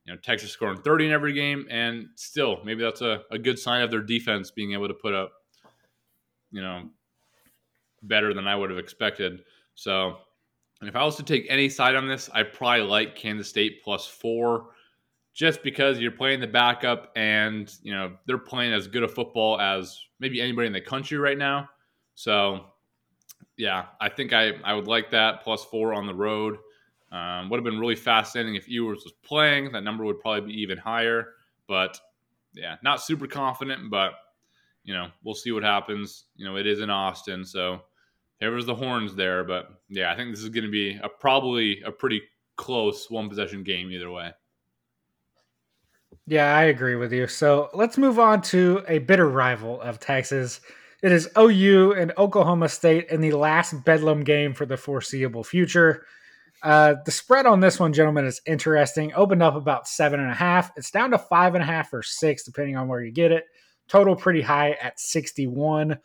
you 0.05 0.12
know 0.12 0.19
Texas 0.23 0.51
scoring 0.51 0.81
30 0.81 1.07
in 1.07 1.12
every 1.12 1.33
game, 1.33 1.67
and 1.71 2.07
still 2.14 2.61
maybe 2.64 2.83
that's 2.83 3.01
a, 3.01 3.23
a 3.31 3.38
good 3.38 3.59
sign 3.59 3.83
of 3.83 3.90
their 3.90 4.03
defense 4.03 4.51
being 4.51 4.73
able 4.73 4.88
to 4.88 4.95
put 4.95 5.14
up 5.14 5.33
you 6.51 6.62
know 6.62 6.88
better 8.03 8.35
than 8.35 8.47
I 8.47 8.55
would 8.55 8.71
have 8.71 8.79
expected. 8.79 9.45
So, 9.75 10.19
if 10.83 10.95
I 10.95 11.05
was 11.05 11.17
to 11.17 11.23
take 11.23 11.47
any 11.49 11.69
side 11.69 11.97
on 11.97 12.07
this, 12.07 12.29
I 12.33 12.43
probably 12.43 12.83
like 12.83 13.17
Kansas 13.17 13.49
State 13.49 13.83
plus 13.83 14.07
four, 14.07 14.71
just 15.33 15.62
because 15.62 15.99
you're 15.99 16.12
playing 16.12 16.40
the 16.40 16.47
backup, 16.47 17.11
and 17.17 17.75
you 17.83 17.95
know 17.95 18.12
they're 18.27 18.38
playing 18.38 18.73
as 18.73 18.87
good 18.87 19.03
a 19.03 19.09
football 19.09 19.61
as 19.61 19.99
maybe 20.21 20.40
anybody 20.40 20.67
in 20.67 20.73
the 20.73 20.81
country 20.81 21.19
right 21.19 21.38
now. 21.38 21.69
So, 22.14 22.67
yeah, 23.57 23.87
I 24.01 24.09
think 24.09 24.33
I 24.33 24.53
I 24.64 24.75
would 24.75 24.87
like 24.87 25.11
that 25.11 25.43
plus 25.43 25.64
four 25.64 25.95
on 25.95 26.07
the 26.07 26.14
road. 26.14 26.59
Um, 27.14 27.48
would 27.48 27.59
have 27.59 27.64
been 27.64 27.79
really 27.79 27.94
fascinating 27.94 28.57
if 28.57 28.68
Ewers 28.68 29.05
was 29.05 29.12
playing. 29.24 29.70
That 29.70 29.85
number 29.85 30.05
would 30.05 30.18
probably 30.18 30.53
be 30.53 30.61
even 30.61 30.79
higher. 30.79 31.29
But 31.68 32.00
yeah, 32.55 32.74
not 32.83 33.00
super 33.00 33.29
confident, 33.29 33.88
but 33.88 34.14
you 34.83 34.94
know, 34.94 35.07
we'll 35.22 35.37
see 35.37 35.53
what 35.53 35.62
happens. 35.62 36.24
You 36.35 36.44
know, 36.44 36.57
it 36.57 36.66
is 36.66 36.81
in 36.81 36.90
Austin, 36.90 37.44
so 37.44 37.83
there 38.40 38.50
was 38.50 38.66
the 38.66 38.74
horns 38.74 39.14
there. 39.14 39.44
But 39.44 39.68
yeah, 39.88 40.12
I 40.12 40.16
think 40.16 40.33
this 40.33 40.42
is 40.42 40.48
going 40.48 40.64
to 40.64 40.70
be 40.70 40.98
a 41.00 41.09
probably 41.09 41.81
a 41.83 41.92
pretty 41.92 42.20
close 42.57 43.09
one 43.09 43.29
possession 43.29 43.62
game 43.62 43.92
either 43.92 44.11
way. 44.11 44.33
Yeah, 46.27 46.57
I 46.57 46.64
agree 46.64 46.96
with 46.96 47.12
you. 47.12 47.29
So 47.29 47.70
let's 47.74 47.96
move 47.96 48.18
on 48.18 48.42
to 48.42 48.83
a 48.88 48.98
bitter 48.98 49.29
rival 49.29 49.81
of 49.81 50.00
Texas. 50.00 50.61
It 51.00 51.12
is 51.12 51.29
OU 51.38 51.92
and 51.92 52.12
Oklahoma 52.18 52.68
State 52.68 53.09
in 53.09 53.20
the 53.20 53.33
last 53.33 53.85
Bedlam 53.85 54.24
game 54.24 54.53
for 54.53 54.66
the 54.66 54.77
foreseeable 54.77 55.44
future. 55.44 56.07
Uh, 56.64 56.94
the 57.05 57.11
spread 57.11 57.44
on 57.44 57.61
this 57.61 57.79
one, 57.79 57.92
gentlemen, 57.92 58.24
is 58.24 58.40
interesting. 58.46 59.12
Opened 59.12 59.42
up 59.42 59.55
about 59.55 59.87
seven 59.87 60.18
and 60.18 60.31
a 60.31 60.35
half. 60.35 60.72
It's 60.77 60.90
down 60.90 61.11
to 61.11 61.18
five 61.18 61.55
and 61.55 61.62
a 61.62 61.66
half 61.66 61.92
or 61.92 62.03
six, 62.03 62.42
depending 62.42 62.74
on 62.74 62.88
where 62.88 63.03
you 63.03 63.12
get 63.12 63.33
it. 63.33 63.44
Total 63.87 64.16
pretty 64.16 64.40
high 64.40 64.70
at 64.81 64.98
61. 64.98 65.98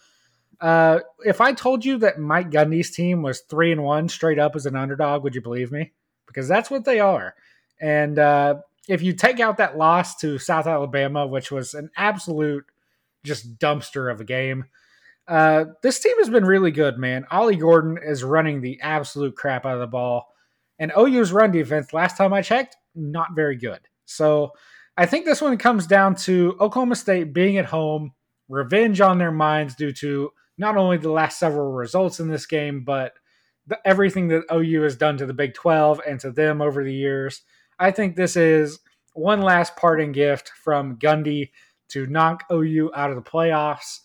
Uh, 0.60 1.00
if 1.26 1.39
I 1.39 1.54
told 1.54 1.86
you 1.86 1.98
that 2.00 2.19
Mike 2.19 2.52
Gundy's 2.52 2.91
team 2.91 3.22
was 3.22 3.39
three 3.39 3.72
and 3.72 3.84
one 3.84 4.10
straight 4.10 4.38
up 4.38 4.54
as 4.58 4.65
an 4.65 4.76
underdog, 4.76 5.24
would 5.24 5.34
you 5.34 5.41
believe 5.41 5.72
me? 5.72 5.93
Because 6.28 6.50
that's 6.50 6.69
what 6.69 6.84
they 6.84 7.00
are. 7.00 7.36
And 7.80 8.19
uh, 8.19 8.56
if 8.89 9.02
you 9.02 9.13
take 9.13 9.39
out 9.39 9.58
that 9.58 9.78
loss 9.78 10.17
to 10.17 10.38
South 10.39 10.67
Alabama, 10.67 11.26
which 11.26 11.54
was 11.54 11.74
an 11.74 11.89
absolute 11.95 12.65
just 13.24 13.58
dumpster 13.60 14.12
of 14.12 14.19
a 14.19 14.26
game, 14.26 14.65
uh, 15.26 15.65
this 15.84 16.02
team 16.02 16.17
has 16.17 16.30
been 16.30 16.45
really 16.45 16.72
good, 16.72 16.98
man. 16.98 17.26
Ollie 17.32 17.56
Gordon 17.56 17.98
is 18.04 18.26
running 18.26 18.60
the 18.60 18.82
absolute 18.82 19.38
crap 19.38 19.65
out 19.65 19.76
of 19.76 19.80
the 19.80 19.88
ball. 19.88 20.34
And 20.80 20.92
OU's 20.98 21.32
run 21.32 21.52
defense, 21.52 21.94
last 21.94 22.18
time 22.18 22.34
I 22.34 22.42
checked, 22.42 22.78
not 22.96 23.36
very 23.36 23.58
good. 23.58 23.80
So 24.06 24.54
I 24.98 25.06
think 25.06 25.26
this 25.26 25.42
one 25.42 25.58
comes 25.58 25.86
down 25.88 26.15
to 26.15 26.56
Oklahoma 26.60 26.96
State 26.96 27.34
being 27.34 27.58
at 27.58 27.65
home, 27.65 28.13
revenge 28.48 29.02
on 29.02 29.18
their 29.18 29.32
minds 29.32 29.76
due 29.76 29.92
to 29.94 30.32
not 30.58 30.78
only 30.78 30.98
the 30.98 31.12
last 31.12 31.39
several 31.39 31.72
results 31.72 32.20
in 32.20 32.28
this 32.28 32.46
game, 32.46 32.84
but 32.84 33.13
the, 33.68 33.80
everything 33.86 34.28
that 34.30 34.44
OU 34.52 34.82
has 34.82 34.96
done 34.96 35.18
to 35.18 35.26
the 35.26 35.34
Big 35.34 35.54
12 35.54 36.02
and 36.08 36.20
to 36.22 36.32
them 36.32 36.62
over 36.62 36.84
the 36.84 36.94
years. 36.94 37.42
I 37.78 37.92
think 37.92 38.15
this 38.15 38.36
is 38.36 38.80
one 39.13 39.42
last 39.42 39.76
parting 39.76 40.12
gift 40.12 40.52
from 40.63 40.98
Gundy 40.98 41.52
to 41.89 42.08
knock 42.08 42.44
OU 42.52 42.92
out 42.96 43.10
of 43.10 43.15
the 43.15 43.30
playoffs 43.30 44.00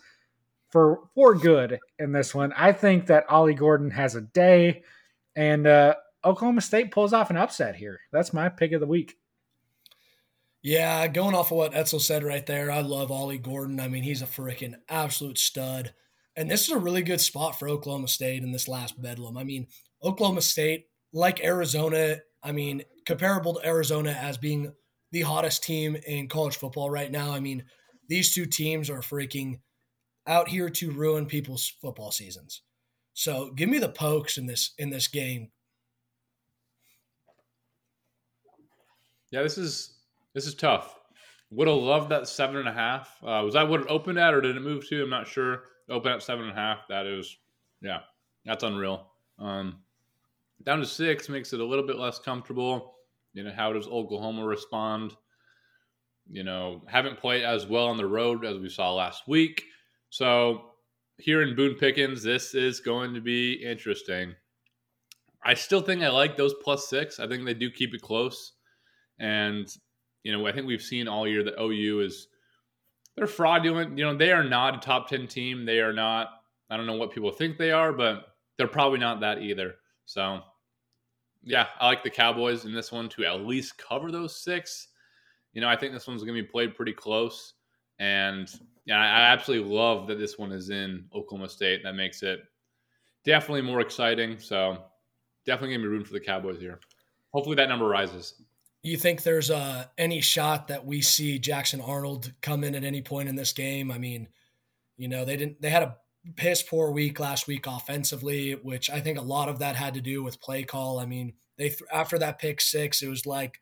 for 0.71 1.09
for 1.15 1.35
good 1.35 1.79
in 1.99 2.13
this 2.13 2.35
one. 2.35 2.53
I 2.57 2.73
think 2.73 3.07
that 3.07 3.29
Ollie 3.31 3.55
Gordon 3.55 3.91
has 3.91 4.15
a 4.17 4.21
day, 4.21 4.83
and 5.37 5.67
uh, 5.67 5.95
Oklahoma 6.25 6.61
State 6.61 6.91
pulls 6.91 7.13
off 7.13 7.31
an 7.31 7.37
upset 7.37 7.77
here. 7.77 8.01
That's 8.13 8.33
my 8.33 8.49
pick 8.49 8.73
of 8.73 8.81
the 8.81 8.87
week. 8.87 9.17
Yeah, 10.63 11.07
going 11.09 11.35
off 11.35 11.51
of 11.51 11.59
what 11.59 11.75
Etzel 11.75 12.01
said 12.01 12.25
right 12.25 12.47
there, 12.47 12.71
I 12.71 12.81
love 12.81 13.11
Ollie 13.11 13.37
Gordon. 13.37 13.79
I 13.79 13.89
mean, 13.89 14.03
he's 14.03 14.23
a 14.23 14.27
freaking 14.27 14.75
absolute 14.89 15.37
stud. 15.37 15.93
And 16.37 16.51
this 16.51 16.63
is 16.63 16.71
a 16.71 16.79
really 16.79 17.03
good 17.03 17.21
spot 17.21 17.59
for 17.59 17.69
Oklahoma 17.69 18.09
State 18.09 18.43
in 18.43 18.51
this 18.51 18.67
last 18.67 19.01
bedlam. 19.01 19.37
I 19.37 19.45
mean, 19.45 19.67
Oklahoma 20.03 20.41
State, 20.41 20.87
like 21.13 21.45
Arizona, 21.45 22.17
I 22.43 22.53
mean, 22.53 22.83
comparable 23.05 23.55
to 23.55 23.67
Arizona 23.67 24.13
as 24.13 24.39
being 24.39 24.73
the 25.13 25.21
hottest 25.21 25.63
team 25.63 25.97
in 26.07 26.29
college 26.29 26.57
football 26.57 26.91
right 26.91 27.11
now. 27.11 27.33
I 27.33 27.41
mean, 27.41 27.65
these 28.09 28.35
two 28.35 28.47
teams 28.47 28.91
are 28.91 29.01
freaking 29.01 29.61
out 30.27 30.49
here 30.49 30.71
to 30.71 30.91
ruin 30.91 31.27
people's 31.27 31.75
football 31.81 32.11
seasons. 32.11 32.63
So 33.13 33.51
give 33.51 33.69
me 33.69 33.79
the 33.79 33.89
pokes 33.89 34.39
in 34.39 34.47
this 34.47 34.73
in 34.79 34.91
this 34.91 35.09
game. 35.09 35.51
Yeah, 39.35 39.43
this 39.43 39.59
is 39.59 39.95
this 40.33 40.47
is 40.47 40.55
tough. 40.55 40.95
Would 41.51 41.67
have 41.67 41.77
loved 41.77 42.09
that 42.11 42.29
seven 42.29 42.55
and 42.55 42.69
a 42.69 42.73
half. 42.73 43.19
Uh, 43.21 43.43
was 43.45 43.55
that 43.55 43.69
what 43.69 43.81
it 43.81 43.87
opened 43.89 44.17
at, 44.17 44.33
or 44.33 44.41
did 44.41 44.55
it 44.55 44.61
move 44.61 44.89
to? 44.89 45.03
I'm 45.03 45.11
not 45.11 45.27
sure 45.27 45.65
open 45.89 46.13
at 46.13 46.23
seven 46.23 46.45
and 46.45 46.53
a 46.53 46.55
half. 46.55 46.87
That 46.89 47.05
is, 47.05 47.37
yeah, 47.81 48.03
that's 48.45 48.63
unreal. 48.63 49.09
Um, 49.41 49.81
down 50.63 50.79
to 50.79 50.87
six 50.87 51.29
makes 51.29 51.53
it 51.53 51.59
a 51.59 51.65
little 51.65 51.85
bit 51.85 51.99
less 51.99 52.21
comfortable. 52.21 52.95
You 53.33 53.43
know, 53.43 53.51
how 53.51 53.73
does 53.73 53.89
Oklahoma 53.89 54.47
respond? 54.47 55.17
You 56.31 56.45
know, 56.45 56.83
haven't 56.87 57.19
played 57.19 57.43
as 57.43 57.67
well 57.67 57.87
on 57.89 57.97
the 57.97 58.07
road 58.07 58.45
as 58.45 58.59
we 58.59 58.69
saw 58.69 58.95
last 58.95 59.27
week. 59.27 59.65
So 60.11 60.67
here 61.19 61.43
in 61.43 61.57
Boone 61.57 61.75
Pickens, 61.75 62.23
this 62.23 62.55
is 62.55 62.79
going 62.79 63.15
to 63.15 63.21
be 63.21 63.55
interesting. 63.55 64.37
I 65.45 65.55
still 65.55 65.81
think 65.81 66.05
I 66.05 66.09
like 66.11 66.37
those 66.37 66.55
plus 66.63 66.89
six. 66.89 67.19
I 67.19 67.27
think 67.27 67.45
they 67.45 67.55
do 67.55 67.69
keep 67.69 67.95
it 67.95 68.01
close. 68.01 68.53
And, 69.19 69.69
you 70.23 70.33
know, 70.33 70.47
I 70.47 70.53
think 70.53 70.67
we've 70.67 70.83
seen 70.83 71.09
all 71.09 71.27
year 71.27 71.45
that 71.45 71.61
OU 71.61 72.01
is 72.01 72.29
they're 73.17 73.27
fraudulent. 73.27 73.97
You 73.97 74.05
know, 74.05 74.17
they 74.17 74.33
are 74.33 74.45
not 74.45 74.77
a 74.77 74.79
top 74.79 75.09
10 75.09 75.29
team. 75.29 75.65
They 75.65 75.81
are 75.81 75.93
not, 75.93 76.29
I 76.71 76.77
don't 76.77 76.87
know 76.87 76.97
what 76.97 77.13
people 77.13 77.31
think 77.31 77.59
they 77.59 77.71
are, 77.71 77.93
but 77.93 78.27
they're 78.57 78.67
probably 78.67 78.99
not 78.99 79.21
that 79.21 79.43
either. 79.43 79.75
So, 80.07 80.41
yeah, 81.43 81.67
I 81.79 81.87
like 81.87 82.03
the 82.03 82.11
Cowboys 82.11 82.65
in 82.65 82.73
this 82.73 82.91
one 82.91 83.09
to 83.11 83.25
at 83.25 83.41
least 83.41 83.79
cover 83.79 84.11
those 84.11 84.43
six. 84.43 84.89
You 85.53 85.61
know, 85.61 85.69
I 85.69 85.77
think 85.77 85.93
this 85.93 86.07
one's 86.07 86.25
going 86.25 86.37
to 86.37 86.43
be 86.43 86.49
played 86.49 86.75
pretty 86.75 86.93
close. 86.93 87.55
And 87.99 88.51
yeah, 88.87 88.99
I 88.99 89.33
absolutely 89.33 89.73
love 89.73 90.09
that 90.09 90.19
this 90.19 90.39
one 90.39 90.53
is 90.53 90.71
in 90.71 91.05
Oklahoma 91.15 91.49
State. 91.49 91.83
That 91.85 91.95
makes 91.95 92.23
it 92.23 92.41
definitely 93.25 93.63
more 93.63 93.81
exciting. 93.81 94.39
So, 94.39 94.79
definitely 95.47 95.77
going 95.77 95.83
to 95.83 95.87
be 95.87 95.91
rooting 95.91 96.07
for 96.07 96.15
the 96.15 96.21
Cowboys 96.21 96.59
here. 96.59 96.81
Hopefully, 97.33 97.57
that 97.57 97.69
number 97.69 97.87
rises 97.87 98.43
you 98.91 98.97
think 98.97 99.23
there's 99.23 99.51
uh, 99.51 99.87
any 99.97 100.21
shot 100.21 100.69
that 100.69 100.85
we 100.85 101.01
see 101.01 101.39
Jackson 101.39 101.81
Arnold 101.81 102.33
come 102.43 102.65
in 102.65 102.75
at 102.75 102.85
any 102.85 103.03
point 103.03 103.29
in 103.29 103.37
this 103.37 103.53
game? 103.53 103.91
I 103.91 103.99
mean, 103.99 104.29
you 104.97 105.09
know, 105.09 105.25
they 105.25 105.37
didn't. 105.37 105.61
They 105.61 105.71
had 105.71 105.83
a 105.83 105.97
piss 106.37 106.63
poor 106.63 106.91
week 106.91 107.19
last 107.21 107.47
week 107.47 107.67
offensively, 107.67 108.53
which 108.53 108.91
I 108.91 109.01
think 109.01 109.19
a 109.19 109.23
lot 109.23 109.49
of 109.49 109.59
that 109.61 109.77
had 109.77 109.95
to 109.95 110.01
do 110.01 110.23
with 110.23 110.41
play 110.41 110.65
call. 110.65 110.99
I 110.99 111.07
mean, 111.07 111.35
they 111.57 111.75
after 111.93 112.19
that 112.19 112.39
pick 112.39 112.61
six, 112.61 113.03
it 113.03 113.09
was 113.09 113.27
like 113.27 113.59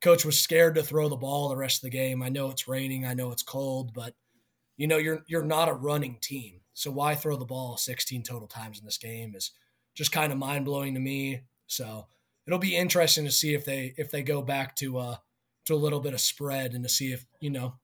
coach 0.00 0.24
was 0.24 0.40
scared 0.40 0.74
to 0.74 0.82
throw 0.82 1.08
the 1.08 1.16
ball 1.16 1.48
the 1.48 1.56
rest 1.56 1.78
of 1.78 1.90
the 1.90 1.96
game. 1.96 2.22
I 2.22 2.28
know 2.28 2.50
it's 2.50 2.68
raining, 2.68 3.06
I 3.06 3.14
know 3.14 3.32
it's 3.32 3.42
cold, 3.42 3.92
but 3.94 4.14
you 4.76 4.86
know, 4.86 4.98
you're 4.98 5.22
you're 5.26 5.42
not 5.42 5.68
a 5.68 5.74
running 5.74 6.18
team. 6.20 6.60
So 6.74 6.90
why 6.90 7.14
throw 7.14 7.36
the 7.36 7.44
ball 7.44 7.76
16 7.76 8.22
total 8.22 8.48
times 8.48 8.78
in 8.78 8.84
this 8.84 8.98
game 8.98 9.34
is 9.34 9.52
just 9.94 10.12
kind 10.12 10.32
of 10.32 10.38
mind 10.38 10.64
blowing 10.64 10.94
to 10.94 11.00
me. 11.00 11.42
So 11.66 12.06
it'll 12.50 12.58
be 12.58 12.76
interesting 12.76 13.24
to 13.24 13.30
see 13.30 13.54
if 13.54 13.64
they 13.64 13.94
if 13.96 14.10
they 14.10 14.24
go 14.24 14.42
back 14.42 14.74
to 14.74 14.98
uh 14.98 15.16
to 15.66 15.74
a 15.74 15.76
little 15.76 16.00
bit 16.00 16.14
of 16.14 16.20
spread 16.20 16.72
and 16.74 16.82
to 16.82 16.88
see 16.88 17.12
if 17.12 17.24
you 17.38 17.48
know 17.48 17.74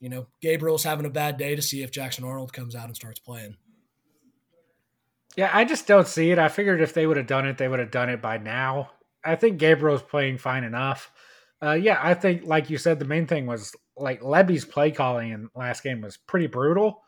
you 0.00 0.08
know 0.08 0.26
Gabriel's 0.40 0.82
having 0.82 1.06
a 1.06 1.10
bad 1.10 1.36
day 1.36 1.54
to 1.54 1.62
see 1.62 1.84
if 1.84 1.92
Jackson 1.92 2.24
Arnold 2.24 2.52
comes 2.52 2.74
out 2.74 2.86
and 2.86 2.96
starts 2.96 3.20
playing. 3.20 3.56
Yeah, 5.36 5.50
I 5.52 5.64
just 5.64 5.86
don't 5.86 6.08
see 6.08 6.32
it. 6.32 6.38
I 6.40 6.48
figured 6.48 6.80
if 6.80 6.94
they 6.94 7.06
would 7.06 7.16
have 7.16 7.28
done 7.28 7.46
it, 7.46 7.58
they 7.58 7.68
would 7.68 7.78
have 7.78 7.92
done 7.92 8.10
it 8.10 8.20
by 8.20 8.38
now. 8.38 8.90
I 9.24 9.36
think 9.36 9.58
Gabriel's 9.58 10.02
playing 10.02 10.38
fine 10.38 10.64
enough. 10.64 11.12
Uh, 11.62 11.72
yeah, 11.72 12.00
I 12.02 12.14
think, 12.14 12.44
like 12.44 12.70
you 12.70 12.76
said, 12.76 12.98
the 12.98 13.04
main 13.06 13.28
thing 13.28 13.46
was 13.46 13.74
like 13.96 14.20
Lebby's 14.20 14.64
play 14.64 14.90
calling 14.90 15.30
in 15.30 15.48
last 15.54 15.84
game 15.84 16.00
was 16.00 16.16
pretty 16.16 16.48
brutal, 16.48 17.02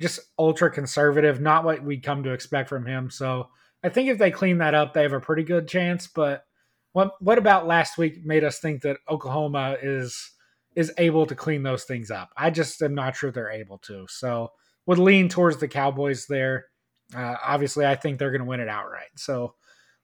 just 0.00 0.18
ultra 0.38 0.70
conservative, 0.70 1.40
not 1.40 1.64
what 1.64 1.82
we 1.82 1.98
come 1.98 2.24
to 2.24 2.32
expect 2.32 2.68
from 2.68 2.84
him. 2.84 3.08
So 3.08 3.48
I 3.82 3.88
think 3.88 4.08
if 4.08 4.18
they 4.18 4.30
clean 4.30 4.58
that 4.58 4.74
up, 4.74 4.92
they 4.92 5.02
have 5.02 5.12
a 5.12 5.20
pretty 5.20 5.42
good 5.42 5.68
chance. 5.68 6.06
But 6.06 6.44
what 6.92 7.12
what 7.20 7.38
about 7.38 7.66
last 7.66 7.98
week 7.98 8.24
made 8.24 8.44
us 8.44 8.58
think 8.58 8.82
that 8.82 8.98
Oklahoma 9.08 9.76
is 9.80 10.32
is 10.76 10.92
able 10.98 11.26
to 11.26 11.34
clean 11.34 11.62
those 11.62 11.84
things 11.84 12.10
up? 12.10 12.30
I 12.36 12.50
just 12.50 12.82
am 12.82 12.94
not 12.94 13.16
sure 13.16 13.30
they're 13.30 13.50
able 13.50 13.78
to. 13.78 14.06
So 14.08 14.50
would 14.86 14.98
lean 14.98 15.28
towards 15.28 15.58
the 15.58 15.68
Cowboys 15.68 16.26
there. 16.26 16.66
Uh, 17.14 17.36
obviously, 17.44 17.86
I 17.86 17.96
think 17.96 18.18
they're 18.18 18.30
going 18.30 18.42
to 18.42 18.46
win 18.46 18.60
it 18.60 18.68
outright. 18.68 19.10
So 19.16 19.54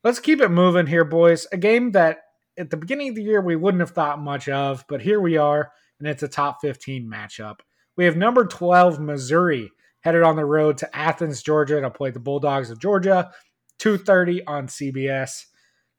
let's 0.05 0.21
keep 0.21 0.41
it 0.41 0.49
moving 0.51 0.87
here, 0.87 1.05
boys. 1.05 1.47
A 1.53 1.57
game 1.57 1.93
that 1.93 2.21
at 2.59 2.71
the 2.71 2.77
beginning 2.77 3.11
of 3.11 3.15
the 3.15 3.23
year 3.23 3.41
we 3.41 3.57
wouldn't 3.57 3.81
have 3.81 3.91
thought 3.91 4.21
much 4.21 4.49
of, 4.49 4.85
but 4.89 5.03
here 5.03 5.21
we 5.21 5.37
are, 5.37 5.71
and 5.99 6.09
it's 6.09 6.23
a 6.23 6.29
top 6.29 6.59
15 6.61 7.09
matchup. 7.09 7.57
We 7.97 8.05
have 8.05 8.17
number 8.17 8.47
12 8.47 9.01
Missouri 9.01 9.71
headed 10.01 10.23
on 10.23 10.37
the 10.37 10.45
road 10.45 10.79
to 10.79 10.97
Athens, 10.97 11.43
Georgia 11.43 11.81
to 11.81 11.91
play 11.91 12.11
the 12.11 12.21
Bulldogs 12.21 12.71
of 12.71 12.81
Georgia, 12.81 13.31
2:30 13.79 14.43
on 14.47 14.69
CBS. 14.69 15.47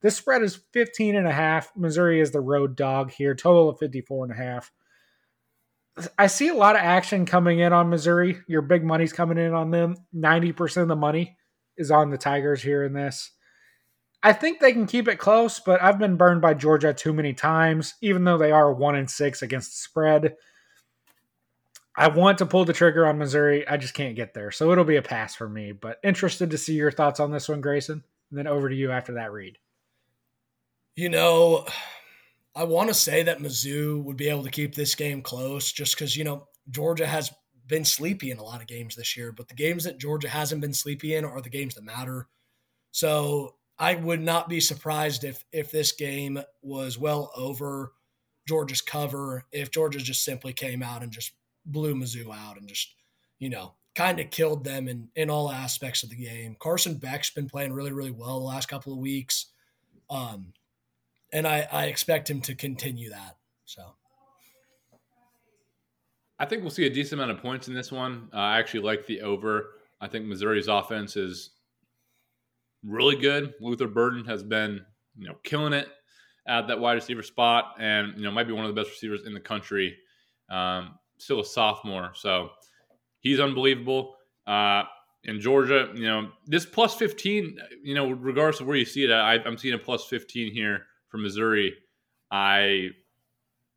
This 0.01 0.15
spread 0.15 0.43
is 0.43 0.59
15 0.73 1.15
and 1.15 1.27
a 1.27 1.31
half. 1.31 1.71
Missouri 1.75 2.19
is 2.19 2.31
the 2.31 2.39
road 2.39 2.75
dog 2.75 3.11
here, 3.11 3.33
total 3.33 3.69
of 3.69 3.79
54 3.79 4.25
and 4.25 4.33
a 4.33 4.37
half. 4.37 4.71
I 6.17 6.27
see 6.27 6.49
a 6.49 6.53
lot 6.53 6.75
of 6.75 6.81
action 6.81 7.25
coming 7.25 7.59
in 7.59 7.73
on 7.73 7.89
Missouri. 7.89 8.37
Your 8.47 8.61
big 8.61 8.83
money's 8.83 9.13
coming 9.13 9.39
in 9.39 9.53
on 9.53 9.71
them. 9.71 9.95
90% 10.15 10.83
of 10.83 10.87
the 10.87 10.95
money 10.95 11.37
is 11.75 11.89
on 11.89 12.11
the 12.11 12.17
Tigers 12.17 12.61
here 12.61 12.83
in 12.83 12.93
this. 12.93 13.31
I 14.21 14.33
think 14.33 14.59
they 14.59 14.73
can 14.73 14.87
keep 14.87 15.07
it 15.07 15.17
close, 15.17 15.59
but 15.59 15.81
I've 15.81 15.99
been 15.99 16.17
burned 16.17 16.41
by 16.41 16.53
Georgia 16.53 16.93
too 16.93 17.13
many 17.13 17.33
times, 17.33 17.95
even 18.01 18.23
though 18.23 18.37
they 18.37 18.51
are 18.51 18.73
one 18.73 18.95
and 18.95 19.09
six 19.09 19.41
against 19.41 19.71
the 19.71 19.77
spread. 19.77 20.35
I 21.99 22.09
want 22.09 22.37
to 22.37 22.45
pull 22.45 22.63
the 22.63 22.73
trigger 22.73 23.07
on 23.07 23.17
Missouri. 23.17 23.67
I 23.67 23.77
just 23.77 23.95
can't 23.95 24.15
get 24.15 24.35
there. 24.35 24.51
So 24.51 24.71
it'll 24.71 24.83
be 24.83 24.97
a 24.97 25.01
pass 25.01 25.33
for 25.33 25.49
me. 25.49 25.71
But 25.71 25.99
interested 26.03 26.51
to 26.51 26.57
see 26.57 26.75
your 26.75 26.91
thoughts 26.91 27.19
on 27.19 27.31
this 27.31 27.49
one, 27.49 27.59
Grayson. 27.59 28.03
And 28.29 28.37
then 28.37 28.45
over 28.45 28.69
to 28.69 28.75
you 28.75 28.91
after 28.91 29.13
that 29.13 29.31
Reid. 29.31 29.57
You 30.95 31.09
know, 31.09 31.65
I 32.55 32.65
want 32.65 32.89
to 32.89 32.93
say 32.93 33.23
that 33.23 33.39
Mizzou 33.39 34.03
would 34.03 34.17
be 34.17 34.29
able 34.29 34.43
to 34.43 34.51
keep 34.51 34.75
this 34.75 34.93
game 34.93 35.21
close 35.23 35.71
just 35.71 35.95
because, 35.95 36.15
you 36.15 36.23
know, 36.23 36.47
Georgia 36.69 37.07
has 37.07 37.31
been 37.65 37.85
sleepy 37.85 38.31
in 38.31 38.37
a 38.37 38.43
lot 38.43 38.61
of 38.61 38.67
games 38.67 38.95
this 38.95 39.17
year, 39.17 39.31
but 39.31 39.47
the 39.47 39.55
games 39.55 39.83
that 39.83 39.99
Georgia 39.99 40.29
hasn't 40.29 40.61
been 40.61 40.73
sleepy 40.73 41.15
in 41.15 41.25
are 41.25 41.41
the 41.41 41.49
games 41.49 41.75
that 41.75 41.83
matter. 41.83 42.27
So 42.91 43.55
I 43.77 43.95
would 43.95 44.21
not 44.21 44.49
be 44.49 44.59
surprised 44.59 45.23
if 45.23 45.43
if 45.51 45.71
this 45.71 45.91
game 45.91 46.39
was 46.61 46.97
well 46.97 47.31
over 47.35 47.93
Georgia's 48.47 48.81
cover, 48.81 49.45
if 49.51 49.71
Georgia 49.71 49.99
just 49.99 50.23
simply 50.23 50.53
came 50.53 50.81
out 50.81 51.03
and 51.03 51.11
just 51.11 51.33
blew 51.71 51.95
Mizzou 51.95 52.33
out 52.33 52.57
and 52.57 52.67
just, 52.67 52.95
you 53.39 53.49
know, 53.49 53.73
kind 53.95 54.19
of 54.19 54.29
killed 54.29 54.63
them 54.63 54.87
in, 54.87 55.09
in 55.15 55.29
all 55.29 55.51
aspects 55.51 56.03
of 56.03 56.09
the 56.09 56.15
game. 56.15 56.55
Carson 56.59 56.95
Beck's 56.95 57.31
been 57.31 57.49
playing 57.49 57.73
really, 57.73 57.91
really 57.91 58.11
well 58.11 58.39
the 58.39 58.45
last 58.45 58.67
couple 58.67 58.93
of 58.93 58.99
weeks. 58.99 59.47
Um, 60.09 60.53
and 61.33 61.47
I, 61.47 61.67
I 61.71 61.85
expect 61.85 62.29
him 62.29 62.41
to 62.41 62.55
continue 62.55 63.09
that. 63.09 63.37
So 63.65 63.95
I 66.39 66.45
think 66.45 66.61
we'll 66.61 66.71
see 66.71 66.85
a 66.85 66.89
decent 66.89 67.19
amount 67.19 67.37
of 67.37 67.41
points 67.41 67.67
in 67.67 67.73
this 67.73 67.91
one. 67.91 68.29
Uh, 68.33 68.37
I 68.37 68.59
actually 68.59 68.81
like 68.81 69.05
the 69.05 69.21
over. 69.21 69.71
I 69.99 70.07
think 70.07 70.25
Missouri's 70.25 70.67
offense 70.67 71.15
is 71.15 71.51
really 72.83 73.15
good. 73.15 73.55
Luther 73.59 73.87
Burden 73.87 74.23
has 74.25 74.43
been, 74.43 74.85
you 75.17 75.27
know, 75.27 75.35
killing 75.43 75.73
it 75.73 75.89
at 76.47 76.67
that 76.67 76.79
wide 76.79 76.93
receiver 76.93 77.23
spot, 77.23 77.75
and 77.79 78.15
you 78.15 78.23
know 78.23 78.31
might 78.31 78.47
be 78.47 78.53
one 78.53 78.65
of 78.65 78.73
the 78.73 78.79
best 78.79 78.91
receivers 78.91 79.25
in 79.25 79.33
the 79.33 79.39
country. 79.39 79.97
Um, 80.49 80.97
still 81.17 81.39
a 81.39 81.45
sophomore, 81.45 82.11
so 82.15 82.49
he's 83.19 83.39
unbelievable. 83.39 84.15
Uh, 84.45 84.83
in 85.23 85.41
Georgia, 85.41 85.91
you 85.93 86.05
know, 86.05 86.29
this 86.45 86.65
plus 86.65 86.95
15, 86.95 87.57
you 87.83 87.93
know, 87.93 88.11
regardless 88.11 88.61
of 88.61 88.67
where 88.67 88.77
you 88.77 88.85
see 88.85 89.03
it, 89.03 89.11
I, 89.11 89.35
I'm 89.45 89.57
seeing 89.57 89.73
a 89.73 89.77
plus 89.77 90.05
15 90.05 90.53
here 90.53 90.85
for 91.09 91.17
Missouri, 91.17 91.73
I 92.31 92.89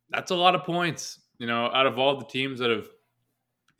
that's 0.09 0.31
a 0.31 0.35
lot 0.35 0.55
of 0.55 0.63
points. 0.63 1.19
You 1.39 1.47
know, 1.47 1.65
out 1.73 1.87
of 1.87 1.97
all 1.97 2.17
the 2.17 2.25
teams 2.25 2.59
that 2.59 2.69
have, 2.69 2.87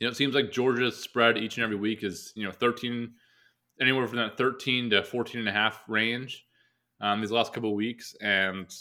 you 0.00 0.06
know, 0.06 0.10
it 0.10 0.16
seems 0.16 0.34
like 0.34 0.50
Georgia's 0.50 0.96
spread 0.96 1.38
each 1.38 1.56
and 1.56 1.64
every 1.64 1.76
week 1.76 2.02
is 2.02 2.32
you 2.34 2.44
know 2.44 2.50
13, 2.50 3.12
anywhere 3.80 4.06
from 4.06 4.18
that 4.18 4.36
13 4.36 4.90
to 4.90 5.04
14 5.04 5.40
and 5.40 5.48
a 5.48 5.52
half 5.52 5.82
range 5.88 6.44
um, 7.00 7.20
these 7.20 7.30
last 7.30 7.52
couple 7.52 7.70
of 7.70 7.76
weeks, 7.76 8.14
and 8.20 8.74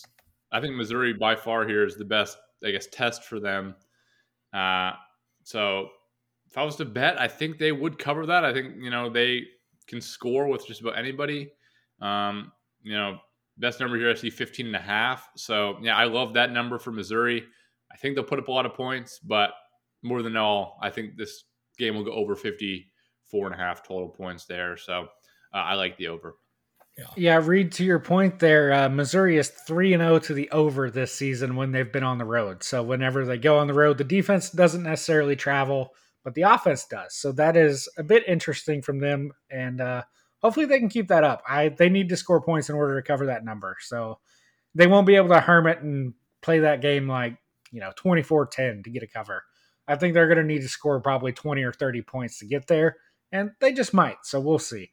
I 0.51 0.61
think 0.61 0.75
Missouri 0.75 1.13
by 1.13 1.35
far 1.35 1.67
here 1.67 1.85
is 1.85 1.95
the 1.95 2.05
best, 2.05 2.37
I 2.65 2.71
guess, 2.71 2.87
test 2.87 3.25
for 3.25 3.39
them. 3.39 3.75
Uh, 4.53 4.91
so 5.43 5.89
if 6.47 6.57
I 6.57 6.63
was 6.63 6.75
to 6.77 6.85
bet, 6.85 7.19
I 7.19 7.27
think 7.27 7.57
they 7.57 7.71
would 7.71 7.97
cover 7.97 8.25
that. 8.25 8.45
I 8.45 8.53
think 8.53 8.75
you 8.79 8.89
know 8.89 9.09
they 9.09 9.43
can 9.87 10.01
score 10.01 10.47
with 10.47 10.67
just 10.67 10.81
about 10.81 10.97
anybody. 10.97 11.51
Um, 12.01 12.51
you 12.81 12.93
know, 12.93 13.19
Best 13.61 13.79
number 13.79 13.95
here, 13.95 14.09
I 14.09 14.15
see 14.15 14.31
15 14.31 14.65
and 14.65 14.75
a 14.75 14.79
half. 14.79 15.29
So, 15.35 15.77
yeah, 15.81 15.95
I 15.95 16.05
love 16.05 16.33
that 16.33 16.51
number 16.51 16.79
for 16.79 16.91
Missouri. 16.91 17.43
I 17.91 17.97
think 17.97 18.15
they'll 18.15 18.23
put 18.23 18.39
up 18.39 18.47
a 18.47 18.51
lot 18.51 18.65
of 18.65 18.73
points, 18.73 19.19
but 19.19 19.51
more 20.01 20.23
than 20.23 20.35
all, 20.35 20.79
I 20.81 20.89
think 20.89 21.15
this 21.15 21.43
game 21.77 21.95
will 21.95 22.03
go 22.03 22.13
over 22.13 22.35
54 22.35 23.45
and 23.45 23.55
a 23.55 23.57
half 23.57 23.85
total 23.85 24.09
points 24.09 24.45
there. 24.45 24.77
So, 24.77 25.07
uh, 25.53 25.57
I 25.57 25.75
like 25.75 25.95
the 25.97 26.07
over. 26.07 26.37
Yeah. 27.01 27.33
yeah, 27.37 27.45
Reid, 27.45 27.71
to 27.73 27.83
your 27.83 27.99
point 27.99 28.39
there, 28.39 28.71
uh, 28.73 28.89
Missouri 28.89 29.37
is 29.37 29.49
3 29.49 29.93
and 29.93 30.01
0 30.01 30.19
to 30.19 30.33
the 30.33 30.49
over 30.51 30.89
this 30.89 31.13
season 31.13 31.55
when 31.55 31.71
they've 31.71 31.91
been 31.91 32.03
on 32.03 32.17
the 32.17 32.25
road. 32.25 32.63
So, 32.63 32.83
whenever 32.83 33.25
they 33.25 33.37
go 33.37 33.57
on 33.57 33.67
the 33.67 33.73
road, 33.73 33.97
the 33.97 34.03
defense 34.03 34.49
doesn't 34.49 34.83
necessarily 34.83 35.35
travel, 35.35 35.93
but 36.23 36.35
the 36.35 36.43
offense 36.43 36.85
does. 36.85 37.15
So, 37.15 37.31
that 37.33 37.57
is 37.57 37.89
a 37.97 38.03
bit 38.03 38.23
interesting 38.27 38.81
from 38.81 38.99
them. 38.99 39.31
And, 39.49 39.81
uh, 39.81 40.03
hopefully 40.41 40.65
they 40.65 40.79
can 40.79 40.89
keep 40.89 41.07
that 41.07 41.23
up. 41.23 41.43
I 41.47 41.69
they 41.69 41.89
need 41.89 42.09
to 42.09 42.17
score 42.17 42.41
points 42.41 42.69
in 42.69 42.75
order 42.75 42.95
to 42.95 43.07
cover 43.07 43.27
that 43.27 43.45
number. 43.45 43.77
So 43.79 44.19
they 44.75 44.87
won't 44.87 45.07
be 45.07 45.15
able 45.15 45.29
to 45.29 45.39
hermit 45.39 45.81
and 45.81 46.13
play 46.41 46.59
that 46.59 46.81
game 46.81 47.07
like, 47.07 47.37
you 47.71 47.79
know, 47.79 47.91
24-10 47.97 48.83
to 48.83 48.89
get 48.89 49.03
a 49.03 49.07
cover. 49.07 49.43
I 49.87 49.95
think 49.95 50.13
they're 50.13 50.27
going 50.27 50.37
to 50.37 50.43
need 50.43 50.61
to 50.61 50.69
score 50.69 50.99
probably 51.01 51.33
20 51.33 51.63
or 51.63 51.73
30 51.73 52.01
points 52.03 52.39
to 52.39 52.45
get 52.45 52.67
there, 52.67 52.97
and 53.31 53.51
they 53.59 53.73
just 53.73 53.93
might. 53.93 54.17
So 54.23 54.39
we'll 54.39 54.59
see. 54.59 54.91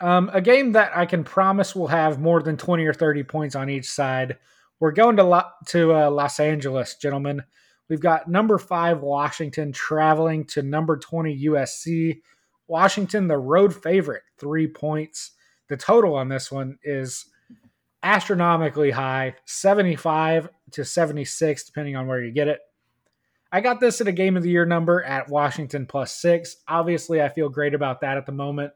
Um, 0.00 0.30
a 0.32 0.40
game 0.40 0.72
that 0.72 0.96
I 0.96 1.06
can 1.06 1.24
promise 1.24 1.74
will 1.74 1.88
have 1.88 2.20
more 2.20 2.42
than 2.42 2.56
20 2.56 2.84
or 2.84 2.92
30 2.92 3.22
points 3.24 3.54
on 3.54 3.70
each 3.70 3.88
side. 3.88 4.36
We're 4.78 4.92
going 4.92 5.16
to 5.16 5.24
Lo- 5.24 5.50
to 5.68 5.94
uh, 5.94 6.10
Los 6.10 6.38
Angeles, 6.38 6.96
gentlemen. 6.96 7.42
We've 7.88 8.00
got 8.00 8.28
number 8.28 8.58
five 8.58 9.00
Washington 9.00 9.72
traveling 9.72 10.44
to 10.46 10.62
number 10.62 10.96
20 10.98 11.46
USC. 11.46 12.20
Washington, 12.68 13.28
the 13.28 13.38
road 13.38 13.74
favorite, 13.74 14.22
three 14.38 14.66
points. 14.66 15.32
The 15.68 15.76
total 15.76 16.14
on 16.14 16.28
this 16.28 16.50
one 16.50 16.78
is 16.82 17.26
astronomically 18.02 18.90
high 18.90 19.34
75 19.46 20.48
to 20.72 20.84
76, 20.84 21.64
depending 21.64 21.96
on 21.96 22.06
where 22.06 22.22
you 22.22 22.32
get 22.32 22.48
it. 22.48 22.60
I 23.52 23.60
got 23.60 23.80
this 23.80 24.00
at 24.00 24.08
a 24.08 24.12
game 24.12 24.36
of 24.36 24.42
the 24.42 24.50
year 24.50 24.66
number 24.66 25.02
at 25.02 25.28
Washington 25.28 25.86
plus 25.86 26.12
six. 26.12 26.56
Obviously, 26.68 27.22
I 27.22 27.28
feel 27.28 27.48
great 27.48 27.74
about 27.74 28.00
that 28.00 28.16
at 28.16 28.26
the 28.26 28.32
moment. 28.32 28.72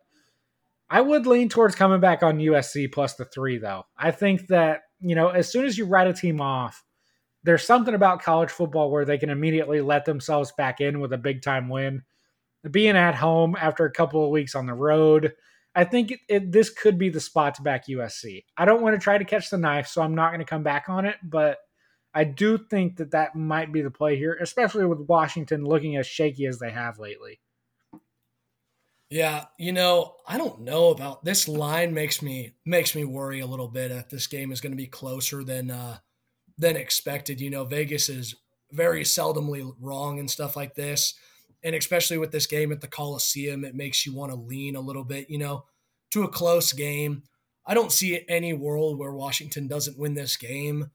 I 0.91 1.01
would 1.01 1.27
lean 1.27 1.49
towards 1.49 1.77
coming 1.77 2.01
back 2.01 2.23
on 2.23 2.39
USC 2.39 2.93
plus 2.93 3.15
the 3.15 3.25
three, 3.25 3.59
though. 3.59 3.85
I 3.97 4.11
think 4.11 4.49
that, 4.49 4.81
you 5.01 5.15
know, 5.15 5.29
as 5.29 5.51
soon 5.51 5.65
as 5.65 5.79
you 5.79 5.87
write 5.87 6.09
a 6.09 6.13
team 6.13 6.41
off, 6.41 6.83
there's 7.45 7.65
something 7.65 7.95
about 7.95 8.23
college 8.23 8.51
football 8.51 8.91
where 8.91 9.05
they 9.05 9.17
can 9.17 9.31
immediately 9.31 9.81
let 9.81 10.05
themselves 10.05 10.53
back 10.59 10.81
in 10.81 11.01
with 11.01 11.13
a 11.13 11.19
big 11.19 11.43
time 11.43 11.69
win 11.69 12.03
being 12.69 12.97
at 12.97 13.15
home 13.15 13.57
after 13.59 13.85
a 13.85 13.93
couple 13.93 14.25
of 14.25 14.31
weeks 14.31 14.55
on 14.55 14.67
the 14.67 14.75
road, 14.75 15.33
I 15.75 15.85
think 15.85 16.11
it, 16.11 16.21
it, 16.29 16.53
this 16.53 16.69
could 16.71 16.99
be 16.99 17.09
the 17.09 17.21
spot 17.21 17.55
to 17.55 17.63
back 17.63 17.87
USC. 17.87 18.45
I 18.57 18.65
don't 18.65 18.83
want 18.83 18.95
to 18.95 19.03
try 19.03 19.19
to 19.19 19.25
catch 19.25 19.51
the 19.51 19.59
knife, 19.59 19.87
so 19.87 20.03
I'm 20.03 20.15
not 20.15 20.31
going 20.31 20.41
to 20.41 20.45
come 20.45 20.63
back 20.63 20.89
on 20.89 21.07
it, 21.07 21.17
but 21.23 21.59
I 22.13 22.25
do 22.25 22.59
think 22.59 22.97
that 22.97 23.13
that 23.13 23.37
might 23.37 23.73
be 23.73 23.83
the 23.83 23.91
play 23.91 24.17
here, 24.17 24.37
especially 24.41 24.85
with 24.85 25.01
Washington 25.01 25.65
looking 25.65 25.97
as 25.97 26.07
shaky 26.07 26.47
as 26.47 26.59
they 26.59 26.71
have 26.71 26.99
lately. 26.99 27.41
Yeah, 29.11 29.47
you 29.59 29.73
know, 29.73 30.17
I 30.27 30.39
don't 30.39 30.61
know 30.63 30.91
about 30.91 31.25
this 31.25 31.49
line 31.49 31.93
makes 31.93 32.23
me 32.23 32.55
makes 32.65 32.95
me 32.95 33.05
worry 33.05 33.41
a 33.41 33.47
little 33.47 33.69
bit 33.69 33.91
that 33.91 34.09
this 34.11 34.29
game 34.29 34.53
is 34.53 34.61
going 34.61 34.73
to 34.73 34.77
be 34.77 34.87
closer 34.87 35.43
than 35.45 35.71
uh 35.71 35.99
than 36.59 36.77
expected. 36.77 37.41
You 37.41 37.51
know, 37.51 37.65
Vegas 37.65 38.09
is 38.09 38.37
very 38.73 39.03
seldomly 39.03 39.75
wrong 39.81 40.21
and 40.21 40.31
stuff 40.31 40.57
like 40.57 40.75
this 40.75 41.15
and 41.63 41.75
especially 41.75 42.19
with 42.19 42.33
this 42.33 42.47
game 42.47 42.73
at 42.73 42.81
the 42.81 42.89
Coliseum, 42.89 43.65
it 43.65 43.75
makes 43.75 44.07
you 44.07 44.15
want 44.15 44.33
to 44.33 44.39
lean 44.39 44.77
a 44.77 44.81
little 44.81 45.05
bit, 45.05 45.29
you 45.29 45.39
know, 45.39 45.65
to 46.11 46.23
a 46.25 46.29
close 46.29 46.73
game. 46.73 47.23
I 47.67 47.75
don't 47.75 47.93
see 47.93 48.25
any 48.29 48.53
world 48.53 48.99
where 48.99 49.13
Washington 49.13 49.69
doesn't 49.69 49.99
win 49.99 50.15
this 50.15 50.37
game. 50.37 50.91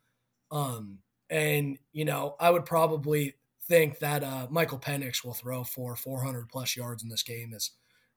Um, 0.52 1.00
and, 1.30 1.78
you 1.94 2.06
know, 2.06 2.36
I 2.40 2.50
would 2.50 2.66
probably 2.66 3.36
think 3.68 4.00
that 4.00 4.24
uh, 4.24 4.48
Michael 4.50 4.80
Penix 4.80 5.24
will 5.24 5.34
throw 5.34 5.64
for 5.64 5.96
400 5.96 6.50
plus 6.50 6.76
yards 6.76 7.04
in 7.04 7.10
this 7.10 7.24
game 7.24 7.54
as 7.54 7.72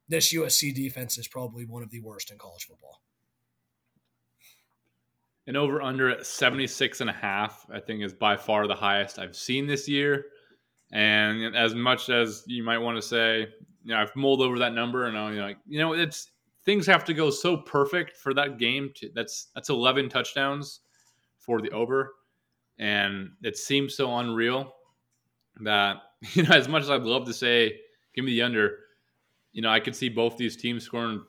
this 0.09 0.33
USC 0.33 0.75
defense 0.75 1.19
is 1.19 1.29
probably 1.29 1.65
one 1.65 1.83
of 1.83 1.91
the 1.91 2.01
worst 2.01 2.31
in 2.31 2.39
college 2.39 2.65
football. 2.65 3.03
And 5.47 5.57
over 5.57 5.81
under 5.81 6.11
at 6.11 6.27
76 6.27 7.01
and 7.01 7.09
a 7.09 7.13
half, 7.13 7.67
I 7.73 7.81
think 7.81 8.03
is 8.03 8.13
by 8.13 8.37
far 8.37 8.67
the 8.67 8.75
highest 8.75 9.19
I've 9.19 9.37
seen 9.37 9.67
this 9.67 9.89
year. 9.89 10.27
And 10.93 11.57
as 11.57 11.75
much 11.75 12.11
as 12.11 12.45
you 12.47 12.63
might 12.63 12.79
want 12.79 12.97
to 12.97 13.03
say, 13.03 13.49
you 13.83 13.95
know, 13.95 13.97
I've 13.97 14.15
mulled 14.15 14.43
over 14.43 14.59
that 14.59 14.75
number, 14.75 15.07
and 15.07 15.17
I'm 15.17 15.37
like, 15.37 15.59
you 15.67 15.79
know, 15.79 15.95
it's 15.95 16.31
things 16.65 16.87
have 16.87 17.05
to 17.07 17.15
go 17.15 17.31
so 17.31 17.57
perfect 17.57 18.17
for 18.17 18.35
that 18.35 18.59
game. 18.59 18.91
To, 18.97 19.11
that's 19.15 19.49
that's 19.55 19.71
11 19.71 20.09
touchdowns 20.11 20.81
for 21.39 21.61
the 21.61 21.71
over, 21.71 22.15
and 22.79 23.31
it 23.43 23.57
seems 23.57 23.95
so 23.95 24.15
unreal 24.19 24.75
that 25.63 25.97
you 26.33 26.43
know, 26.43 26.55
as 26.55 26.69
much 26.69 26.83
as 26.83 26.91
I'd 26.91 27.03
love 27.03 27.27
to 27.27 27.35
say, 27.35 27.79
give 28.15 28.25
me 28.25 28.33
the 28.33 28.43
under, 28.43 28.79
you 29.59 29.63
know, 29.63 29.71
I 29.71 29.81
could 29.81 29.97
see 29.97 30.09
both 30.09 30.37
these 30.37 30.55
teams 30.55 30.85
scoring 30.85 31.21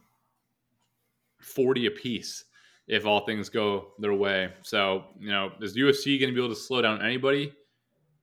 40 1.39 1.87
apiece. 1.87 2.45
if 2.87 3.07
all 3.07 3.25
things 3.25 3.49
go 3.49 3.87
their 3.97 4.13
way. 4.13 4.51
So, 4.61 5.05
you 5.19 5.31
know, 5.31 5.51
is 5.61 5.75
USC 5.75 6.19
going 6.19 6.31
to 6.31 6.35
be 6.35 6.39
able 6.39 6.53
to 6.53 6.61
slow 6.61 6.79
down 6.79 7.01
anybody? 7.01 7.51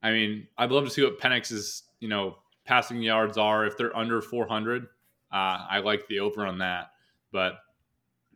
I 0.05 0.13
mean, 0.13 0.47
I'd 0.59 0.71
love 0.71 0.85
to 0.85 0.91
see 0.91 1.03
what 1.03 1.19
Penix's, 1.19 1.83
you 1.99 2.09
know, 2.09 2.37
passing 2.65 3.03
yards 3.03 3.37
are 3.37 3.67
if 3.67 3.77
they're 3.77 3.97
under 3.97 4.23
400. 4.23 4.85
Uh, 4.85 4.87
I 5.33 5.81
like 5.81 6.07
the 6.07 6.21
over 6.21 6.47
on 6.47 6.59
that. 6.59 6.93
But 7.33 7.55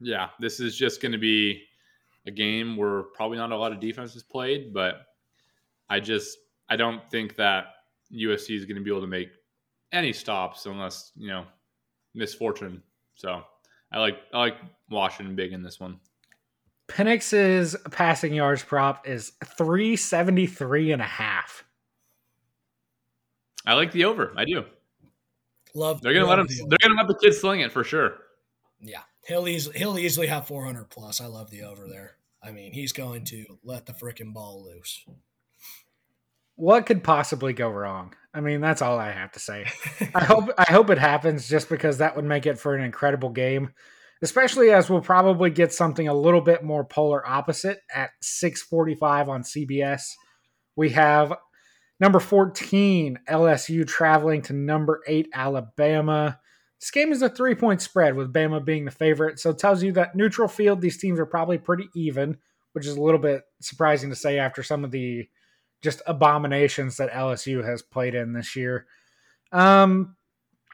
yeah, 0.00 0.30
this 0.40 0.58
is 0.58 0.76
just 0.76 1.00
going 1.00 1.12
to 1.12 1.18
be 1.18 1.62
a 2.26 2.32
game 2.32 2.76
where 2.76 3.04
probably 3.14 3.38
not 3.38 3.52
a 3.52 3.56
lot 3.56 3.70
of 3.70 3.78
defense 3.78 4.16
is 4.16 4.24
played, 4.24 4.74
but 4.74 5.02
I 5.88 6.00
just 6.00 6.36
I 6.68 6.74
don't 6.74 7.08
think 7.12 7.36
that 7.36 7.66
USC 8.12 8.56
is 8.56 8.64
going 8.64 8.76
to 8.76 8.82
be 8.82 8.90
able 8.90 9.02
to 9.02 9.06
make 9.06 9.28
any 9.92 10.12
stops 10.12 10.66
unless 10.66 11.12
you 11.16 11.28
know 11.28 11.44
misfortune. 12.14 12.82
So 13.14 13.42
I 13.92 13.98
like 13.98 14.18
I 14.32 14.38
like 14.38 14.56
Washington 14.90 15.36
big 15.36 15.52
in 15.52 15.62
this 15.62 15.80
one. 15.80 16.00
Penix's 16.88 17.76
passing 17.92 18.34
yards 18.34 18.64
prop 18.64 19.06
is 19.06 19.32
373 19.44 20.92
and 20.92 21.00
a 21.00 21.04
half. 21.04 21.64
I 23.64 23.74
like 23.74 23.92
the 23.92 24.06
over. 24.06 24.32
I 24.36 24.44
do. 24.44 24.64
Love. 25.74 26.00
They're 26.00 26.12
gonna 26.12 26.26
love 26.26 26.38
let 26.38 26.40
him. 26.40 26.46
the 26.48 26.62
over. 26.62 26.68
They're 26.70 26.88
gonna 26.88 27.00
let 27.00 27.08
the 27.08 27.18
kids 27.22 27.38
sling 27.38 27.60
it 27.60 27.72
for 27.72 27.84
sure. 27.84 28.16
Yeah, 28.80 29.02
he'll 29.26 29.46
easily 29.46 29.78
he'll 29.78 29.98
easily 29.98 30.26
have 30.26 30.46
400 30.46 30.90
plus. 30.90 31.20
I 31.20 31.26
love 31.26 31.50
the 31.50 31.62
over 31.62 31.86
there. 31.86 32.16
I 32.42 32.50
mean, 32.52 32.72
he's 32.72 32.92
going 32.92 33.24
to 33.26 33.44
let 33.62 33.86
the 33.86 33.92
freaking 33.92 34.32
ball 34.32 34.64
loose. 34.64 35.04
What 36.56 36.86
could 36.86 37.04
possibly 37.04 37.52
go 37.52 37.68
wrong? 37.68 38.14
I 38.32 38.40
mean, 38.40 38.60
that's 38.60 38.80
all 38.82 38.98
I 38.98 39.10
have 39.10 39.32
to 39.32 39.40
say. 39.40 39.66
I 40.14 40.24
hope 40.24 40.50
I 40.56 40.70
hope 40.70 40.90
it 40.90 40.98
happens 40.98 41.48
just 41.48 41.68
because 41.68 41.98
that 41.98 42.14
would 42.14 42.24
make 42.24 42.46
it 42.46 42.58
for 42.58 42.74
an 42.74 42.84
incredible 42.84 43.30
game, 43.30 43.70
especially 44.22 44.70
as 44.70 44.88
we'll 44.88 45.00
probably 45.00 45.50
get 45.50 45.72
something 45.72 46.06
a 46.06 46.14
little 46.14 46.40
bit 46.40 46.62
more 46.62 46.84
polar 46.84 47.26
opposite 47.26 47.80
at 47.92 48.10
6:45 48.22 49.28
on 49.28 49.42
CBS. 49.42 50.02
We 50.76 50.90
have 50.90 51.34
number 51.98 52.20
14 52.20 53.18
LSU 53.28 53.86
traveling 53.86 54.42
to 54.42 54.52
number 54.52 55.00
8 55.08 55.28
Alabama. 55.34 56.38
This 56.80 56.90
game 56.92 57.12
is 57.12 57.20
a 57.20 57.28
3-point 57.28 57.82
spread 57.82 58.14
with 58.14 58.32
Bama 58.32 58.64
being 58.64 58.86
the 58.86 58.90
favorite, 58.90 59.38
so 59.38 59.50
it 59.50 59.58
tells 59.58 59.82
you 59.82 59.92
that 59.92 60.14
neutral 60.14 60.48
field 60.48 60.80
these 60.80 60.96
teams 60.96 61.18
are 61.20 61.26
probably 61.26 61.58
pretty 61.58 61.88
even, 61.94 62.38
which 62.72 62.86
is 62.86 62.96
a 62.96 63.02
little 63.02 63.20
bit 63.20 63.42
surprising 63.60 64.08
to 64.08 64.16
say 64.16 64.38
after 64.38 64.62
some 64.62 64.84
of 64.84 64.92
the 64.92 65.28
just 65.82 66.02
abominations 66.06 66.96
that 66.96 67.12
LSU 67.12 67.64
has 67.64 67.82
played 67.82 68.14
in 68.14 68.32
this 68.32 68.54
year. 68.56 68.86
Um, 69.52 70.16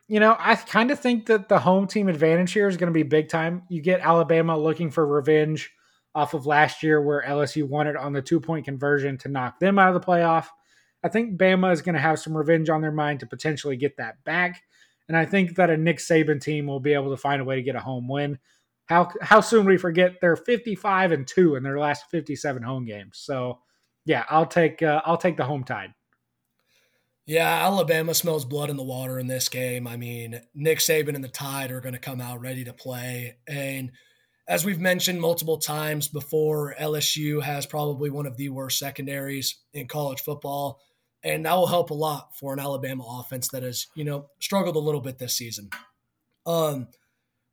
you 0.09 0.21
know, 0.21 0.37
I 0.39 0.55
kind 0.55 0.91
of 0.91 1.01
think 1.01 1.27
that 1.27 1.49
the 1.49 1.59
home 1.59 1.87
team 1.87 2.09
advantage 2.09 2.53
here 2.53 2.69
is 2.69 2.77
going 2.77 2.93
to 2.93 2.97
be 2.97 3.03
big 3.03 3.29
time. 3.29 3.63
You 3.69 3.83
get 3.83 4.01
Alabama 4.01 4.57
looking 4.57 4.91
for 4.91 5.07
revenge 5.07 5.73
off 6.15 6.33
of 6.33 6.47
last 6.47 6.83
year 6.83 7.01
where 7.01 7.23
LSU 7.27 7.69
won 7.69 7.87
it 7.87 7.97
on 7.97 8.13
the 8.13 8.23
two 8.23 8.41
point 8.41 8.65
conversion 8.65 9.19
to 9.19 9.29
knock 9.29 9.59
them 9.59 9.79
out 9.79 9.95
of 9.95 10.01
the 10.01 10.07
playoff. 10.07 10.47
I 11.03 11.09
think 11.09 11.39
Bama 11.39 11.73
is 11.73 11.83
going 11.83 11.95
to 11.95 12.01
have 12.01 12.19
some 12.19 12.37
revenge 12.37 12.69
on 12.69 12.81
their 12.81 12.93
mind 12.93 13.21
to 13.21 13.27
potentially 13.27 13.77
get 13.77 13.97
that 13.99 14.23
back. 14.25 14.63
And 15.09 15.17
I 15.17 15.25
think 15.25 15.57
that 15.57 15.71
a 15.71 15.77
Nick 15.77 15.99
Saban 15.99 16.41
team 16.41 16.67
will 16.67 16.81
be 16.81 16.95
able 16.95 17.11
to 17.11 17.17
find 17.17 17.41
a 17.41 17.45
way 17.45 17.57
to 17.57 17.63
get 17.63 17.77
a 17.77 17.81
home 17.81 18.09
win. 18.09 18.39
How 18.87 19.11
how 19.21 19.41
soon 19.41 19.67
we 19.67 19.77
forget 19.77 20.21
they're 20.21 20.37
55 20.37 21.13
and 21.13 21.27
2 21.27 21.57
in 21.57 21.63
their 21.63 21.79
last 21.79 22.09
57 22.11 22.63
home 22.63 22.85
games. 22.85 23.19
So, 23.19 23.61
yeah, 24.07 24.25
I'll 24.31 24.47
take 24.47 24.83
uh, 24.83 25.03
I'll 25.05 25.19
take 25.19 25.37
the 25.37 25.45
home 25.45 25.65
tide. 25.65 25.93
Yeah, 27.27 27.67
Alabama 27.67 28.15
smells 28.15 28.45
blood 28.45 28.71
in 28.71 28.77
the 28.77 28.85
water 28.85 29.19
in 29.19 29.27
this 29.27 29.49
game. 29.49 29.89
I 29.89 29.97
mean, 29.97 30.41
Nick 30.55 30.79
Saban 30.79 31.17
and 31.17 31.25
the 31.25 31.29
Tide 31.29 31.73
are 31.73 31.81
going 31.81 31.95
to 31.95 31.99
come 31.99 32.21
out 32.21 32.41
ready 32.41 32.63
to 32.65 32.73
play. 32.73 33.39
And 33.49 33.91
as 34.47 34.65
we've 34.65 34.79
mentioned 34.79 35.21
multiple 35.21 35.59
times 35.59 36.07
before, 36.07 36.77
LSU 36.79 37.43
has 37.43 37.67
probably 37.67 38.11
one 38.11 38.27
of 38.27 38.37
the 38.37 38.49
worst 38.51 38.79
secondaries 38.79 39.57
in 39.75 39.89
college 39.89 40.21
football. 40.21 40.81
And 41.25 41.47
that 41.47 41.55
will 41.55 41.67
help 41.67 41.91
a 41.91 41.95
lot 41.95 42.37
for 42.37 42.53
an 42.53 42.61
Alabama 42.61 43.05
offense 43.19 43.49
that 43.49 43.65
has, 43.65 43.89
you 43.97 44.05
know, 44.05 44.29
struggled 44.39 44.77
a 44.77 44.79
little 44.79 45.01
bit 45.01 45.19
this 45.19 45.37
season. 45.37 45.71
Um, 46.47 46.87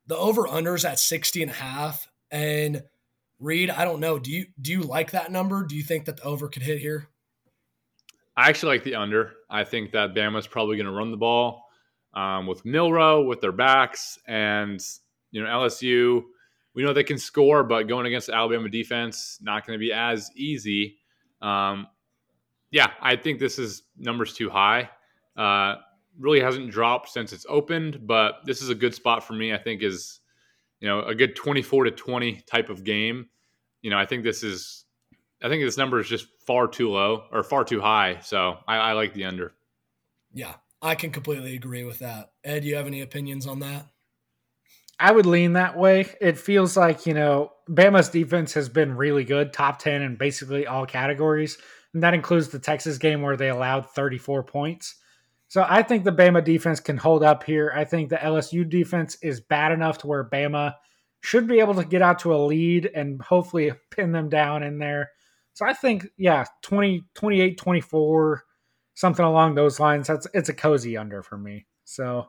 the 0.06 0.16
over 0.16 0.44
unders 0.44 0.88
at 0.88 1.00
60 1.00 1.42
and 1.42 1.50
a 1.50 1.54
half. 1.54 2.08
And 2.30 2.84
Reid, 3.40 3.70
I 3.70 3.84
don't 3.84 4.00
know. 4.00 4.18
Do 4.18 4.30
you 4.30 4.46
do 4.60 4.72
you 4.72 4.82
like 4.82 5.10
that 5.10 5.32
number? 5.32 5.64
Do 5.64 5.76
you 5.76 5.82
think 5.82 6.04
that 6.06 6.18
the 6.18 6.22
over 6.24 6.48
could 6.48 6.62
hit 6.62 6.78
here? 6.78 7.08
I 8.36 8.48
actually 8.48 8.76
like 8.76 8.84
the 8.84 8.96
under. 8.96 9.32
I 9.48 9.64
think 9.64 9.92
that 9.92 10.14
Bama's 10.14 10.46
probably 10.46 10.76
going 10.76 10.86
to 10.86 10.92
run 10.92 11.10
the 11.10 11.16
ball 11.16 11.64
um, 12.14 12.46
with 12.46 12.64
Milroe 12.64 13.22
with 13.22 13.40
their 13.40 13.52
backs, 13.52 14.18
and 14.26 14.80
you 15.30 15.42
know 15.42 15.48
LSU. 15.48 16.22
We 16.74 16.82
know 16.82 16.92
they 16.92 17.04
can 17.04 17.18
score, 17.18 17.62
but 17.62 17.86
going 17.86 18.06
against 18.06 18.28
Alabama 18.28 18.68
defense, 18.68 19.38
not 19.40 19.64
going 19.64 19.78
to 19.78 19.80
be 19.80 19.92
as 19.92 20.30
easy. 20.34 20.96
Um, 21.40 21.86
yeah, 22.72 22.88
I 23.00 23.14
think 23.14 23.38
this 23.38 23.60
is 23.60 23.84
numbers 23.96 24.34
too 24.34 24.50
high. 24.50 24.90
Uh, 25.36 25.76
really 26.18 26.40
hasn't 26.40 26.72
dropped 26.72 27.10
since 27.10 27.32
it's 27.32 27.46
opened, 27.48 28.06
but 28.06 28.40
this 28.44 28.60
is 28.60 28.70
a 28.70 28.74
good 28.74 28.94
spot 28.94 29.24
for 29.24 29.34
me. 29.34 29.52
I 29.52 29.58
think 29.58 29.82
is 29.82 30.20
you 30.84 30.90
know 30.90 31.00
a 31.00 31.14
good 31.14 31.34
twenty 31.34 31.62
four 31.62 31.84
to 31.84 31.90
twenty 31.90 32.42
type 32.46 32.68
of 32.68 32.84
game. 32.84 33.30
You 33.80 33.88
know, 33.88 33.96
I 33.96 34.04
think 34.04 34.22
this 34.22 34.42
is 34.42 34.84
I 35.42 35.48
think 35.48 35.64
this 35.64 35.78
number 35.78 35.98
is 35.98 36.06
just 36.06 36.26
far 36.46 36.68
too 36.68 36.90
low 36.90 37.24
or 37.32 37.42
far 37.42 37.64
too 37.64 37.80
high. 37.80 38.18
So 38.20 38.58
I, 38.68 38.76
I 38.76 38.92
like 38.92 39.14
the 39.14 39.24
under. 39.24 39.54
Yeah, 40.34 40.56
I 40.82 40.94
can 40.94 41.10
completely 41.10 41.54
agree 41.54 41.84
with 41.84 42.00
that. 42.00 42.32
Ed, 42.44 42.60
do 42.60 42.66
you 42.68 42.76
have 42.76 42.86
any 42.86 43.00
opinions 43.00 43.46
on 43.46 43.60
that? 43.60 43.86
I 45.00 45.10
would 45.10 45.24
lean 45.24 45.54
that 45.54 45.74
way. 45.78 46.06
It 46.20 46.36
feels 46.36 46.76
like, 46.76 47.06
you 47.06 47.14
know, 47.14 47.52
Bama's 47.66 48.10
defense 48.10 48.52
has 48.52 48.68
been 48.68 48.94
really 48.94 49.24
good, 49.24 49.54
top 49.54 49.78
10 49.78 50.02
in 50.02 50.16
basically 50.16 50.66
all 50.66 50.84
categories. 50.84 51.56
And 51.94 52.02
that 52.02 52.12
includes 52.12 52.48
the 52.48 52.58
Texas 52.58 52.98
game 52.98 53.22
where 53.22 53.38
they 53.38 53.48
allowed 53.48 53.88
34 53.90 54.42
points. 54.42 54.96
So 55.54 55.64
I 55.68 55.84
think 55.84 56.02
the 56.02 56.10
Bama 56.10 56.42
defense 56.42 56.80
can 56.80 56.96
hold 56.96 57.22
up 57.22 57.44
here. 57.44 57.72
I 57.72 57.84
think 57.84 58.08
the 58.08 58.16
LSU 58.16 58.68
defense 58.68 59.16
is 59.22 59.40
bad 59.40 59.70
enough 59.70 59.98
to 59.98 60.08
where 60.08 60.28
Bama 60.28 60.74
should 61.20 61.46
be 61.46 61.60
able 61.60 61.74
to 61.74 61.84
get 61.84 62.02
out 62.02 62.18
to 62.18 62.34
a 62.34 62.42
lead 62.44 62.90
and 62.92 63.22
hopefully 63.22 63.70
pin 63.92 64.10
them 64.10 64.28
down 64.28 64.64
in 64.64 64.78
there. 64.78 65.12
So 65.52 65.64
I 65.64 65.72
think, 65.72 66.08
yeah, 66.16 66.46
20, 66.62 67.04
28, 67.14 67.56
24, 67.56 68.42
something 68.94 69.24
along 69.24 69.54
those 69.54 69.78
lines. 69.78 70.08
That's 70.08 70.26
it's 70.34 70.48
a 70.48 70.54
cozy 70.54 70.96
under 70.96 71.22
for 71.22 71.38
me. 71.38 71.66
So 71.84 72.26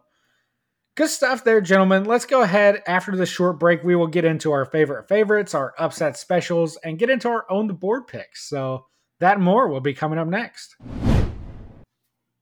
good 0.95 1.09
stuff 1.09 1.43
there, 1.43 1.61
gentlemen. 1.61 2.03
Let's 2.03 2.27
go 2.27 2.43
ahead 2.43 2.83
after 2.85 3.15
the 3.15 3.25
short 3.25 3.59
break. 3.59 3.83
We 3.83 3.95
will 3.95 4.05
get 4.05 4.25
into 4.25 4.51
our 4.51 4.65
favorite 4.65 5.07
favorites, 5.07 5.55
our 5.55 5.73
upset 5.79 6.15
specials, 6.15 6.77
and 6.83 6.99
get 6.99 7.09
into 7.09 7.29
our 7.29 7.47
own 7.49 7.65
the 7.65 7.73
board 7.73 8.05
picks. 8.05 8.47
So 8.47 8.85
that 9.19 9.39
more 9.39 9.67
will 9.67 9.81
be 9.81 9.95
coming 9.95 10.19
up 10.19 10.27
next. 10.27 10.75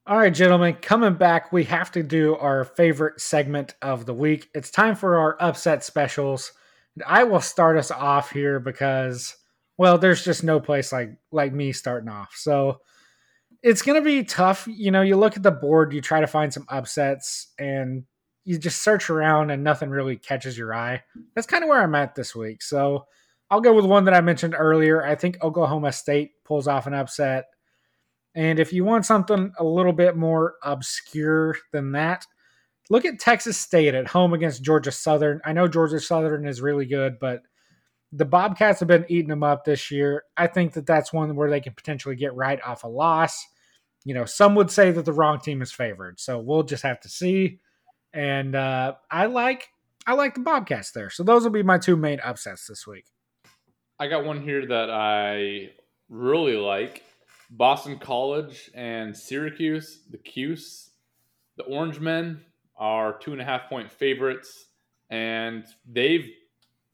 All 0.06 0.18
right, 0.18 0.34
gentlemen, 0.34 0.74
coming 0.82 1.14
back, 1.14 1.54
we 1.54 1.64
have 1.64 1.89
to 1.93 2.04
do 2.04 2.36
our 2.36 2.66
favorite 2.66 3.22
segment 3.22 3.76
of 3.82 4.06
the 4.06 4.14
week. 4.14 4.49
It's 4.54 4.70
time 4.70 4.97
for 4.97 5.18
our 5.18 5.38
upset 5.39 5.82
specials. 5.82 6.51
I 7.08 7.24
will 7.24 7.39
start 7.39 7.78
us 7.78 7.89
off 7.89 8.30
here 8.30 8.60
because 8.60 9.38
well, 9.78 9.97
there's 9.97 10.26
just 10.26 10.43
no 10.43 10.60
place 10.60 10.91
like 10.91 11.12
like 11.32 11.54
me 11.54 11.72
starting 11.72 12.10
off. 12.10 12.34
So 12.36 12.80
it's 13.62 13.82
to 13.82 14.01
be 14.01 14.26
tough. 14.26 14.68
You 14.70 14.91
know, 14.91 15.04
you 15.04 15.16
look 15.16 15.38
at 15.38 15.43
the 15.43 15.51
board, 15.51 15.93
you 15.93 16.01
try 16.01 16.20
to 16.20 16.28
find 16.28 16.54
some 16.54 16.66
upsets, 16.68 17.54
and 17.58 18.04
you 18.43 18.58
just 18.58 18.84
search 18.84 19.10
around, 19.10 19.51
and 19.51 19.64
nothing 19.64 19.89
really 19.89 20.18
catches 20.18 20.58
your 20.58 20.74
eye. 20.74 21.01
That's 21.34 21.47
kind 21.47 21.64
of 21.64 21.70
where 21.70 21.82
I'm 21.82 21.95
at 21.95 22.14
this 22.14 22.36
week. 22.36 22.62
So 22.62 23.06
I'll 23.49 23.62
go 23.62 23.74
with 23.74 23.86
one 23.86 24.04
that 24.04 24.14
I 24.14 24.20
mentioned 24.20 24.54
earlier. 24.58 25.01
I 25.06 25.16
think 25.16 25.41
Oklahoma 25.41 25.93
State 25.93 26.32
pulls 26.43 26.68
off 26.68 26.88
an 26.88 26.93
upset. 26.93 27.45
And 28.36 28.60
if 28.60 28.74
you 28.74 28.84
want 28.84 29.06
something 29.06 29.52
a 29.60 29.64
little 29.64 29.94
bit 29.94 30.18
more 30.18 30.56
obscure 30.64 31.56
than 31.72 31.92
that, 31.92 32.26
look 32.90 33.06
at 33.06 33.20
Texas 33.20 33.58
State 33.58 33.94
at 33.94 34.08
home 34.08 34.34
against 34.34 34.64
Georgia 34.64 34.92
Southern. 34.92 35.40
I 35.46 35.54
know 35.54 35.68
Georgia 35.68 36.00
Southern 36.00 36.48
is 36.48 36.62
really 36.62 36.86
good, 36.86 37.20
but 37.20 37.44
the 38.12 38.26
Bobcats 38.26 38.80
have 38.80 38.88
been 38.88 39.06
eating 39.10 39.30
them 39.30 39.44
up 39.44 39.66
this 39.66 39.90
year. 39.90 40.24
I 40.38 40.48
think 40.48 40.74
that 40.74 40.86
that's 40.86 41.12
one 41.12 41.36
where 41.36 41.50
they 41.50 41.60
can 41.60 41.74
potentially 41.74 42.16
get 42.16 42.36
right 42.36 42.62
off 42.64 42.84
a 42.84 42.88
loss. 42.88 43.46
You 44.06 44.14
know, 44.14 44.26
some 44.26 44.54
would 44.56 44.70
say 44.70 44.92
that 44.92 45.06
the 45.06 45.14
wrong 45.14 45.40
team 45.40 45.62
is 45.62 45.72
favored, 45.72 46.20
so 46.20 46.40
we'll 46.40 46.64
just 46.64 46.84
have 46.84 47.00
to 47.02 47.10
see. 47.10 47.60
And 48.14 48.56
uh, 48.56 48.96
I 49.10 49.26
like 49.26 49.70
I 50.06 50.14
like 50.14 50.36
the 50.36 50.42
Bobcats 50.42 50.92
there, 50.92 51.10
so 51.10 51.24
those 51.24 51.44
will 51.44 51.52
be 51.52 51.64
my 51.64 51.78
two 51.78 51.96
main 51.96 52.20
upsets 52.20 52.68
this 52.68 52.86
week. 52.86 53.06
I 54.00 54.08
got 54.08 54.26
one 54.26 54.42
here 54.42 54.66
that 54.68 54.90
I 54.92 55.72
really 56.10 56.58
like: 56.58 57.04
Boston 57.56 57.99
College 57.99 58.72
and 58.74 59.16
Syracuse. 59.16 60.01
The 60.10 60.18
Cuse, 60.18 60.89
the 61.56 61.64
Orange 61.64 61.99
Men 61.99 62.41
are 62.78 63.18
two 63.20 63.32
and 63.32 63.39
a 63.39 63.45
half 63.45 63.70
point 63.70 63.91
favorites, 63.91 64.66
and 65.12 65.64
they've 65.88 66.28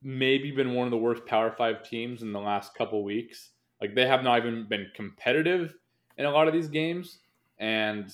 maybe 0.04 0.52
been 0.52 0.74
one 0.74 0.86
of 0.86 0.92
the 0.92 0.98
worst 0.98 1.26
Power 1.26 1.52
Five 1.52 1.84
teams 1.84 2.24
in 2.24 2.34
the 2.34 2.42
last 2.42 2.76
couple 2.76 3.04
weeks. 3.06 3.52
Like 3.80 3.96
they 3.96 4.06
have 4.06 4.22
not 4.22 4.40
even 4.40 4.68
been 4.68 4.88
competitive 4.94 5.76
in 6.18 6.26
a 6.26 6.32
lot 6.32 6.50
of 6.50 6.54
these 6.54 6.68
games. 6.68 7.20
And 7.58 8.14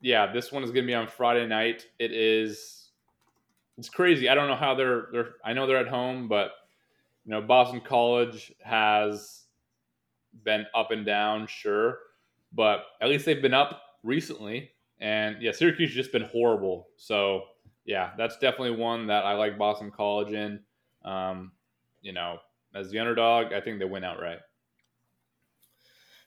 yeah, 0.00 0.32
this 0.32 0.52
one 0.52 0.62
is 0.62 0.70
going 0.70 0.84
to 0.84 0.86
be 0.86 0.94
on 0.94 1.08
Friday 1.08 1.46
night. 1.46 1.84
It 1.98 2.12
is. 2.12 2.90
It's 3.76 3.88
crazy. 3.88 4.28
I 4.28 4.36
don't 4.36 4.48
know 4.48 4.54
how 4.54 4.76
they're. 4.76 5.08
They're. 5.10 5.34
I 5.44 5.52
know 5.52 5.66
they're 5.66 5.78
at 5.78 5.88
home, 5.88 6.28
but 6.28 6.52
you 7.24 7.32
know, 7.32 7.42
Boston 7.42 7.80
College 7.80 8.52
has 8.62 9.45
been 10.44 10.66
up 10.74 10.90
and 10.90 11.04
down, 11.04 11.46
sure, 11.46 11.98
but 12.52 12.84
at 13.00 13.08
least 13.08 13.24
they've 13.24 13.42
been 13.42 13.54
up 13.54 13.82
recently. 14.02 14.70
And 14.98 15.42
yeah, 15.42 15.52
Syracuse 15.52 15.92
just 15.92 16.12
been 16.12 16.24
horrible. 16.24 16.88
So 16.96 17.42
yeah, 17.84 18.10
that's 18.18 18.38
definitely 18.38 18.72
one 18.72 19.06
that 19.08 19.24
I 19.24 19.34
like 19.34 19.58
Boston 19.58 19.90
College 19.90 20.32
in. 20.32 20.60
Um, 21.04 21.52
you 22.02 22.12
know, 22.12 22.38
as 22.74 22.90
the 22.90 22.98
underdog, 22.98 23.52
I 23.52 23.60
think 23.60 23.78
they 23.78 23.84
win 23.84 24.04
outright. 24.04 24.38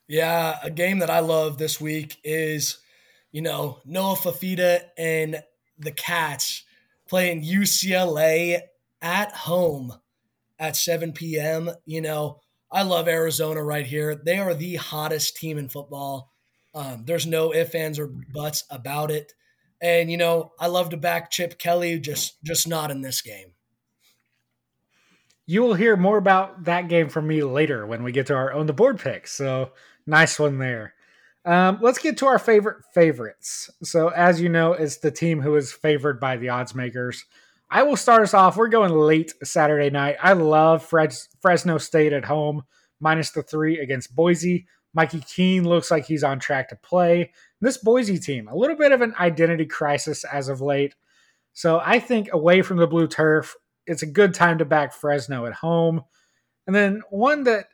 Yeah, 0.07 0.57
a 0.63 0.71
game 0.71 0.99
that 0.99 1.09
I 1.09 1.19
love 1.19 1.57
this 1.57 1.79
week 1.79 2.17
is, 2.23 2.79
you 3.31 3.41
know, 3.41 3.79
Noah 3.85 4.15
Fifita 4.15 4.81
and 4.97 5.43
the 5.77 5.91
Cats 5.91 6.63
playing 7.07 7.43
UCLA 7.43 8.61
at 9.01 9.31
home 9.33 9.93
at 10.57 10.75
7 10.75 11.13
p.m. 11.13 11.69
You 11.85 12.01
know, 12.01 12.39
I 12.71 12.83
love 12.83 13.07
Arizona 13.07 13.63
right 13.63 13.85
here. 13.85 14.15
They 14.15 14.37
are 14.37 14.53
the 14.53 14.75
hottest 14.75 15.37
team 15.37 15.57
in 15.57 15.69
football. 15.69 16.31
Um, 16.73 17.03
there's 17.05 17.25
no 17.25 17.53
ifs, 17.53 17.73
ands, 17.73 17.97
or 17.97 18.07
buts 18.07 18.63
about 18.69 19.11
it. 19.11 19.33
And 19.81 20.11
you 20.11 20.17
know, 20.17 20.51
I 20.59 20.67
love 20.67 20.89
to 20.89 20.97
back 20.97 21.31
Chip 21.31 21.57
Kelly, 21.57 21.99
just 21.99 22.43
just 22.43 22.67
not 22.67 22.91
in 22.91 23.01
this 23.01 23.21
game. 23.21 23.53
You 25.45 25.63
will 25.63 25.73
hear 25.73 25.97
more 25.97 26.17
about 26.17 26.65
that 26.65 26.89
game 26.89 27.09
from 27.09 27.27
me 27.27 27.41
later 27.41 27.87
when 27.87 28.03
we 28.03 28.11
get 28.11 28.27
to 28.27 28.35
our 28.35 28.53
own 28.53 28.67
the 28.67 28.73
board 28.73 28.99
picks. 28.99 29.31
So 29.31 29.71
nice 30.05 30.37
one 30.37 30.59
there. 30.59 30.93
Um, 31.45 31.79
let's 31.81 31.97
get 31.97 32.17
to 32.17 32.27
our 32.27 32.37
favorite 32.37 32.83
favorites. 32.93 33.69
So, 33.81 34.09
as 34.09 34.41
you 34.41 34.49
know, 34.49 34.73
it's 34.73 34.97
the 34.97 35.09
team 35.09 35.41
who 35.41 35.55
is 35.55 35.71
favored 35.71 36.19
by 36.19 36.37
the 36.37 36.49
odds 36.49 36.75
makers. 36.75 37.25
I 37.71 37.83
will 37.83 37.97
start 37.97 38.23
us 38.23 38.33
off. 38.33 38.57
We're 38.57 38.67
going 38.67 38.91
late 38.91 39.33
Saturday 39.43 39.91
night. 39.91 40.17
I 40.21 40.33
love 40.33 40.83
Fres- 40.83 41.29
Fresno 41.39 41.77
State 41.77 42.13
at 42.13 42.25
home, 42.25 42.63
minus 42.99 43.29
the 43.29 43.43
three 43.43 43.77
against 43.79 44.15
Boise. 44.15 44.65
Mikey 44.95 45.19
Keene 45.21 45.65
looks 45.65 45.91
like 45.91 46.05
he's 46.05 46.23
on 46.23 46.39
track 46.39 46.69
to 46.69 46.75
play. 46.75 47.31
This 47.61 47.77
Boise 47.77 48.17
team, 48.17 48.47
a 48.47 48.55
little 48.55 48.75
bit 48.75 48.91
of 48.91 49.01
an 49.01 49.13
identity 49.19 49.67
crisis 49.67 50.23
as 50.23 50.49
of 50.49 50.61
late. 50.61 50.95
So 51.53 51.79
I 51.83 51.99
think 51.99 52.33
away 52.33 52.63
from 52.63 52.77
the 52.77 52.87
blue 52.87 53.07
turf, 53.07 53.55
it's 53.85 54.01
a 54.01 54.07
good 54.07 54.33
time 54.33 54.57
to 54.57 54.65
back 54.65 54.91
Fresno 54.91 55.45
at 55.45 55.53
home. 55.53 56.01
And 56.65 56.75
then 56.75 57.03
one 57.11 57.43
that 57.43 57.67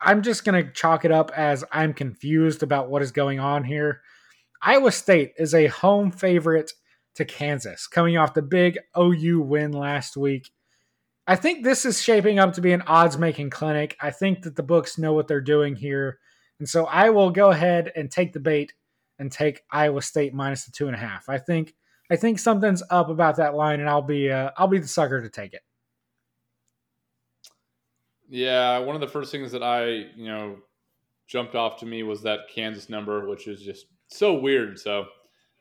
I'm 0.00 0.22
just 0.22 0.44
going 0.44 0.64
to 0.64 0.72
chalk 0.72 1.04
it 1.04 1.10
up 1.10 1.32
as 1.36 1.64
I'm 1.72 1.92
confused 1.92 2.62
about 2.62 2.88
what 2.88 3.02
is 3.02 3.10
going 3.10 3.40
on 3.40 3.64
here. 3.64 4.00
Iowa 4.62 4.92
State 4.92 5.32
is 5.38 5.54
a 5.54 5.66
home 5.66 6.12
favorite 6.12 6.72
to 7.14 7.24
Kansas, 7.24 7.86
coming 7.86 8.16
off 8.16 8.34
the 8.34 8.42
big 8.42 8.78
OU 8.98 9.40
win 9.42 9.72
last 9.72 10.16
week. 10.16 10.50
I 11.26 11.36
think 11.36 11.64
this 11.64 11.84
is 11.84 12.02
shaping 12.02 12.38
up 12.38 12.54
to 12.54 12.60
be 12.60 12.72
an 12.72 12.82
odds 12.82 13.18
making 13.18 13.50
clinic. 13.50 13.96
I 14.00 14.10
think 14.10 14.42
that 14.42 14.56
the 14.56 14.62
books 14.62 14.98
know 14.98 15.12
what 15.12 15.28
they're 15.28 15.40
doing 15.40 15.76
here. 15.76 16.18
And 16.58 16.68
so 16.68 16.86
I 16.86 17.10
will 17.10 17.30
go 17.30 17.50
ahead 17.50 17.92
and 17.94 18.10
take 18.10 18.32
the 18.32 18.40
bait 18.40 18.74
and 19.18 19.30
take 19.30 19.62
Iowa 19.70 20.02
State 20.02 20.34
minus 20.34 20.64
the 20.64 20.72
two 20.72 20.86
and 20.86 20.96
a 20.96 20.98
half. 20.98 21.28
I 21.28 21.38
think 21.38 21.74
I 22.10 22.16
think 22.16 22.40
something's 22.40 22.82
up 22.90 23.08
about 23.08 23.36
that 23.36 23.54
line, 23.54 23.78
and 23.78 23.88
I'll 23.88 24.02
be 24.02 24.30
uh, 24.30 24.50
I'll 24.56 24.66
be 24.66 24.78
the 24.78 24.88
sucker 24.88 25.22
to 25.22 25.28
take 25.28 25.52
it. 25.52 25.62
Yeah, 28.28 28.78
one 28.78 28.94
of 28.94 29.00
the 29.00 29.08
first 29.08 29.30
things 29.30 29.52
that 29.52 29.62
I 29.62 29.84
you 30.16 30.26
know 30.26 30.56
jumped 31.28 31.54
off 31.54 31.78
to 31.80 31.86
me 31.86 32.02
was 32.02 32.22
that 32.22 32.48
Kansas 32.52 32.88
number, 32.88 33.28
which 33.28 33.46
is 33.46 33.62
just 33.62 33.86
so 34.08 34.34
weird. 34.34 34.78
So 34.78 35.06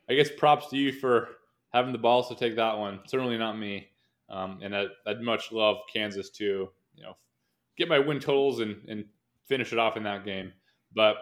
I 0.10 0.16
guess 0.16 0.30
props 0.36 0.70
to 0.70 0.78
you 0.78 0.91
for 0.91 1.30
having 1.72 1.91
the 1.91 1.97
balls 1.97 2.28
to 2.30 2.36
take 2.36 2.55
that 2.55 2.78
one. 2.78 2.99
Certainly 3.07 3.38
not 3.38 3.57
me. 3.57 3.88
Um, 4.30 4.59
and 4.61 4.76
I, 4.76 4.88
would 5.07 5.22
much 5.22 5.51
love 5.51 5.78
Kansas 5.91 6.30
to, 6.32 6.70
you 6.95 7.03
know, 7.03 7.15
get 7.78 7.88
my 7.88 7.99
win 7.99 8.20
totals 8.20 8.59
and, 8.59 8.78
and 8.88 9.05
finish 9.47 9.74
it 9.74 9.80
off 9.80 9.97
in 9.97 10.03
that 10.03 10.26
game. 10.26 10.53
But 10.93 11.15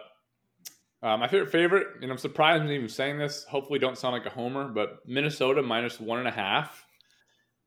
uh, 1.02 1.16
my 1.16 1.28
favorite 1.28 1.50
favorite, 1.50 1.86
and 2.02 2.10
I'm 2.10 2.18
surprised 2.18 2.62
I'm 2.62 2.70
even 2.70 2.88
saying 2.88 3.18
this. 3.18 3.44
Hopefully, 3.44 3.78
don't 3.78 3.96
sound 3.96 4.14
like 4.14 4.26
a 4.26 4.30
homer, 4.30 4.68
but 4.68 4.98
Minnesota 5.06 5.62
minus 5.62 6.00
one 6.00 6.18
and 6.18 6.28
a 6.28 6.32
half. 6.32 6.84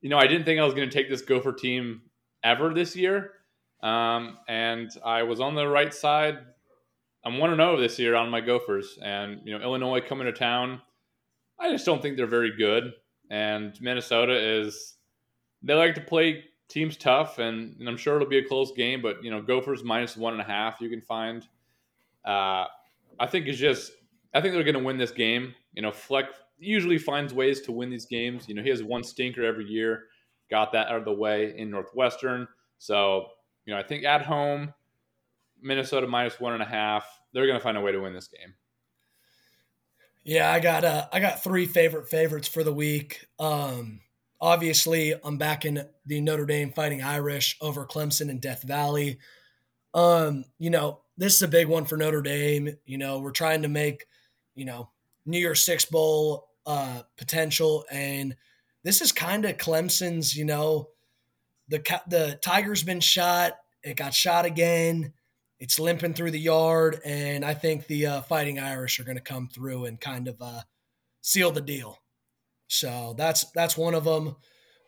You 0.01 0.09
know, 0.09 0.17
I 0.17 0.27
didn't 0.27 0.45
think 0.45 0.59
I 0.59 0.65
was 0.65 0.73
going 0.73 0.89
to 0.89 0.93
take 0.93 1.09
this 1.09 1.21
Gopher 1.21 1.53
team 1.53 2.01
ever 2.43 2.73
this 2.73 2.95
year, 2.95 3.31
um, 3.81 4.37
and 4.47 4.89
I 5.05 5.23
was 5.23 5.39
on 5.39 5.55
the 5.55 5.67
right 5.67 5.93
side. 5.93 6.39
I'm 7.23 7.37
one 7.37 7.51
and 7.51 7.59
zero 7.59 7.77
oh 7.77 7.79
this 7.79 7.99
year 7.99 8.15
on 8.15 8.29
my 8.29 8.41
Gophers, 8.41 8.99
and 9.01 9.39
you 9.45 9.57
know, 9.57 9.63
Illinois 9.63 10.01
coming 10.01 10.25
to 10.25 10.33
town 10.33 10.81
I 11.61 11.71
just 11.71 11.85
don't 11.85 12.01
think 12.01 12.17
they're 12.17 12.25
very 12.25 12.55
good. 12.57 12.93
And 13.29 13.79
Minnesota 13.79 14.35
is 14.35 14.95
they 15.61 15.73
like 15.73 15.95
to 15.95 16.01
play 16.01 16.43
teams 16.67 16.97
tough, 16.97 17.37
and, 17.37 17.75
and 17.79 17.87
I'm 17.87 17.97
sure 17.97 18.15
it'll 18.15 18.27
be 18.27 18.39
a 18.39 18.47
close 18.47 18.71
game. 18.71 19.01
But 19.01 19.23
you 19.23 19.29
know, 19.29 19.41
Gophers 19.41 19.83
minus 19.83 20.17
one 20.17 20.33
and 20.33 20.41
a 20.41 20.45
half 20.45 20.81
you 20.81 20.89
can 20.89 21.01
find. 21.01 21.47
Uh, 22.25 22.65
I 23.19 23.27
think 23.27 23.47
it's 23.47 23.59
just 23.59 23.91
I 24.33 24.41
think 24.41 24.53
they're 24.53 24.63
going 24.63 24.73
to 24.73 24.83
win 24.83 24.97
this 24.97 25.11
game. 25.11 25.53
You 25.73 25.81
know, 25.81 25.91
Fleck 25.91 26.25
usually 26.57 26.97
finds 26.97 27.33
ways 27.33 27.61
to 27.61 27.71
win 27.71 27.89
these 27.89 28.05
games. 28.05 28.49
You 28.49 28.55
know, 28.55 28.63
he 28.63 28.69
has 28.69 28.83
one 28.83 29.03
stinker 29.03 29.43
every 29.43 29.65
year. 29.65 30.05
Got 30.49 30.71
that 30.73 30.87
out 30.87 30.97
of 30.97 31.05
the 31.05 31.13
way 31.13 31.53
in 31.57 31.69
Northwestern. 31.69 32.47
So 32.79 33.27
you 33.65 33.73
know, 33.73 33.79
I 33.79 33.83
think 33.83 34.03
at 34.03 34.23
home, 34.23 34.73
Minnesota 35.61 36.07
minus 36.07 36.39
one 36.39 36.53
and 36.53 36.63
a 36.63 36.65
half. 36.65 37.05
They're 37.33 37.45
going 37.45 37.57
to 37.57 37.63
find 37.63 37.77
a 37.77 37.81
way 37.81 37.91
to 37.91 37.99
win 37.99 38.13
this 38.13 38.27
game. 38.27 38.53
Yeah, 40.23 40.51
I 40.51 40.59
got 40.59 40.83
uh, 40.83 41.07
I 41.11 41.19
got 41.19 41.43
three 41.43 41.65
favorite 41.65 42.07
favorites 42.09 42.47
for 42.47 42.63
the 42.63 42.73
week. 42.73 43.25
Um, 43.39 44.01
obviously, 44.39 45.13
I'm 45.23 45.37
backing 45.37 45.79
the 46.05 46.21
Notre 46.21 46.45
Dame 46.45 46.71
Fighting 46.71 47.01
Irish 47.01 47.57
over 47.59 47.85
Clemson 47.85 48.29
and 48.29 48.39
Death 48.39 48.63
Valley. 48.63 49.17
Um, 49.93 50.45
you 50.59 50.69
know, 50.69 51.01
this 51.17 51.35
is 51.35 51.41
a 51.41 51.47
big 51.47 51.67
one 51.67 51.85
for 51.85 51.97
Notre 51.97 52.21
Dame. 52.21 52.69
You 52.85 52.97
know, 52.99 53.19
we're 53.19 53.31
trying 53.31 53.63
to 53.63 53.67
make, 53.67 54.05
you 54.53 54.65
know, 54.65 54.89
New 55.25 55.39
Year's 55.39 55.63
Six 55.63 55.85
Bowl 55.85 56.49
uh, 56.67 57.01
potential, 57.17 57.85
and 57.91 58.35
this 58.83 59.01
is 59.01 59.11
kind 59.11 59.45
of 59.45 59.57
Clemson's. 59.57 60.35
You 60.37 60.45
know, 60.45 60.89
the 61.67 61.79
the 62.07 62.37
Tiger's 62.43 62.83
been 62.83 62.99
shot. 62.99 63.53
It 63.83 63.97
got 63.97 64.13
shot 64.13 64.45
again. 64.45 65.13
It's 65.61 65.79
limping 65.79 66.15
through 66.15 66.31
the 66.31 66.39
yard, 66.39 66.99
and 67.05 67.45
I 67.45 67.53
think 67.53 67.85
the 67.85 68.07
uh, 68.07 68.21
Fighting 68.23 68.57
Irish 68.57 68.99
are 68.99 69.03
going 69.03 69.17
to 69.17 69.21
come 69.21 69.47
through 69.47 69.85
and 69.85 70.01
kind 70.01 70.27
of 70.27 70.41
uh, 70.41 70.61
seal 71.21 71.51
the 71.51 71.61
deal. 71.61 71.99
So 72.67 73.13
that's 73.15 73.45
that's 73.51 73.77
one 73.77 73.93
of 73.93 74.03
them. 74.03 74.37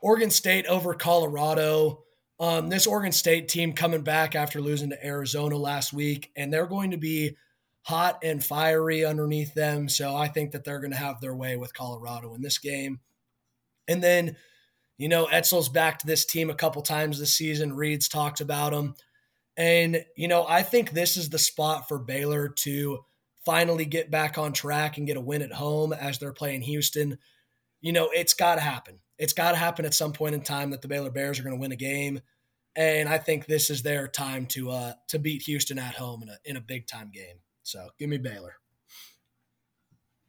Oregon 0.01 0.31
State 0.31 0.65
over 0.65 0.95
Colorado. 0.95 2.03
Um, 2.39 2.69
this 2.69 2.87
Oregon 2.87 3.11
State 3.11 3.49
team 3.49 3.73
coming 3.73 4.01
back 4.01 4.33
after 4.33 4.61
losing 4.61 4.89
to 4.89 5.05
Arizona 5.05 5.57
last 5.57 5.93
week, 5.93 6.31
and 6.35 6.51
they're 6.51 6.65
going 6.65 6.89
to 6.89 6.97
be 6.97 7.37
hot 7.83 8.17
and 8.23 8.43
fiery 8.43 9.05
underneath 9.05 9.53
them. 9.53 9.87
So 9.87 10.15
I 10.15 10.27
think 10.27 10.53
that 10.53 10.63
they're 10.63 10.79
going 10.79 10.89
to 10.89 10.97
have 10.97 11.21
their 11.21 11.35
way 11.35 11.55
with 11.55 11.75
Colorado 11.75 12.33
in 12.33 12.41
this 12.41 12.57
game. 12.57 12.99
And 13.87 14.01
then, 14.01 14.37
you 14.97 15.07
know, 15.07 15.25
Etzel's 15.25 15.69
backed 15.69 16.03
this 16.03 16.25
team 16.25 16.49
a 16.49 16.55
couple 16.55 16.81
times 16.81 17.19
this 17.19 17.35
season. 17.35 17.75
Reid's 17.75 18.07
talked 18.07 18.41
about 18.41 18.73
him. 18.73 18.95
And, 19.55 20.03
you 20.15 20.27
know, 20.27 20.45
I 20.47 20.63
think 20.63 20.91
this 20.91 21.15
is 21.17 21.29
the 21.29 21.39
spot 21.39 21.87
for 21.87 21.99
Baylor 21.99 22.49
to 22.49 22.99
finally 23.45 23.85
get 23.85 24.09
back 24.09 24.37
on 24.37 24.53
track 24.53 24.97
and 24.97 25.05
get 25.05 25.17
a 25.17 25.21
win 25.21 25.41
at 25.41 25.53
home 25.53 25.93
as 25.93 26.17
they're 26.17 26.33
playing 26.33 26.61
Houston. 26.61 27.19
You 27.81 27.91
know, 27.91 28.09
it's 28.11 28.33
got 28.33 28.55
to 28.55 28.61
happen. 28.61 28.99
It's 29.17 29.33
got 29.33 29.51
to 29.51 29.57
happen 29.57 29.85
at 29.85 29.93
some 29.93 30.13
point 30.13 30.35
in 30.35 30.41
time 30.41 30.71
that 30.71 30.81
the 30.81 30.87
Baylor 30.87 31.11
Bears 31.11 31.39
are 31.39 31.43
going 31.43 31.55
to 31.55 31.61
win 31.61 31.71
a 31.71 31.77
game. 31.77 32.21
And 32.75 33.07
I 33.07 33.19
think 33.19 33.45
this 33.45 33.69
is 33.69 33.83
their 33.83 34.07
time 34.07 34.47
to 34.47 34.71
uh, 34.71 34.93
to 35.09 35.19
beat 35.19 35.43
Houston 35.43 35.77
at 35.77 35.93
home 35.93 36.23
in 36.23 36.29
a 36.29 36.37
in 36.45 36.57
a 36.57 36.61
big 36.61 36.87
time 36.87 37.11
game. 37.13 37.35
So 37.61 37.89
give 37.99 38.09
me 38.09 38.17
Baylor. 38.17 38.55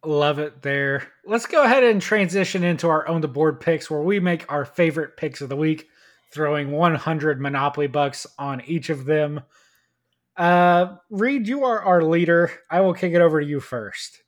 Love 0.05 0.39
it 0.39 0.61
there. 0.61 1.09
Let's 1.25 1.47
go 1.47 1.65
ahead 1.65 1.83
and 1.83 2.03
transition 2.03 2.63
into 2.63 2.89
our 2.89 3.09
own 3.09 3.23
the 3.23 3.29
board 3.29 3.61
picks 3.61 3.91
where 3.91 4.03
we 4.03 4.21
make 4.21 4.51
our 4.53 4.67
favorite 4.67 5.17
picks 5.17 5.41
of 5.41 5.49
the 5.49 5.57
week 5.57 5.89
throwing 6.35 6.73
100 6.73 7.41
Monopoly 7.41 7.87
bucks 7.87 8.27
on 8.39 8.61
each 8.67 8.91
of 8.91 9.05
them. 9.05 9.41
Uh, 10.37 10.97
Reid, 11.11 11.47
you 11.47 11.65
are 11.65 11.81
our 11.81 12.03
leader. 12.03 12.51
I 12.69 12.81
will 12.81 12.93
kick 12.93 13.13
it 13.15 13.21
over 13.21 13.41
to 13.41 13.47
you 13.47 13.61
first. 13.61 14.23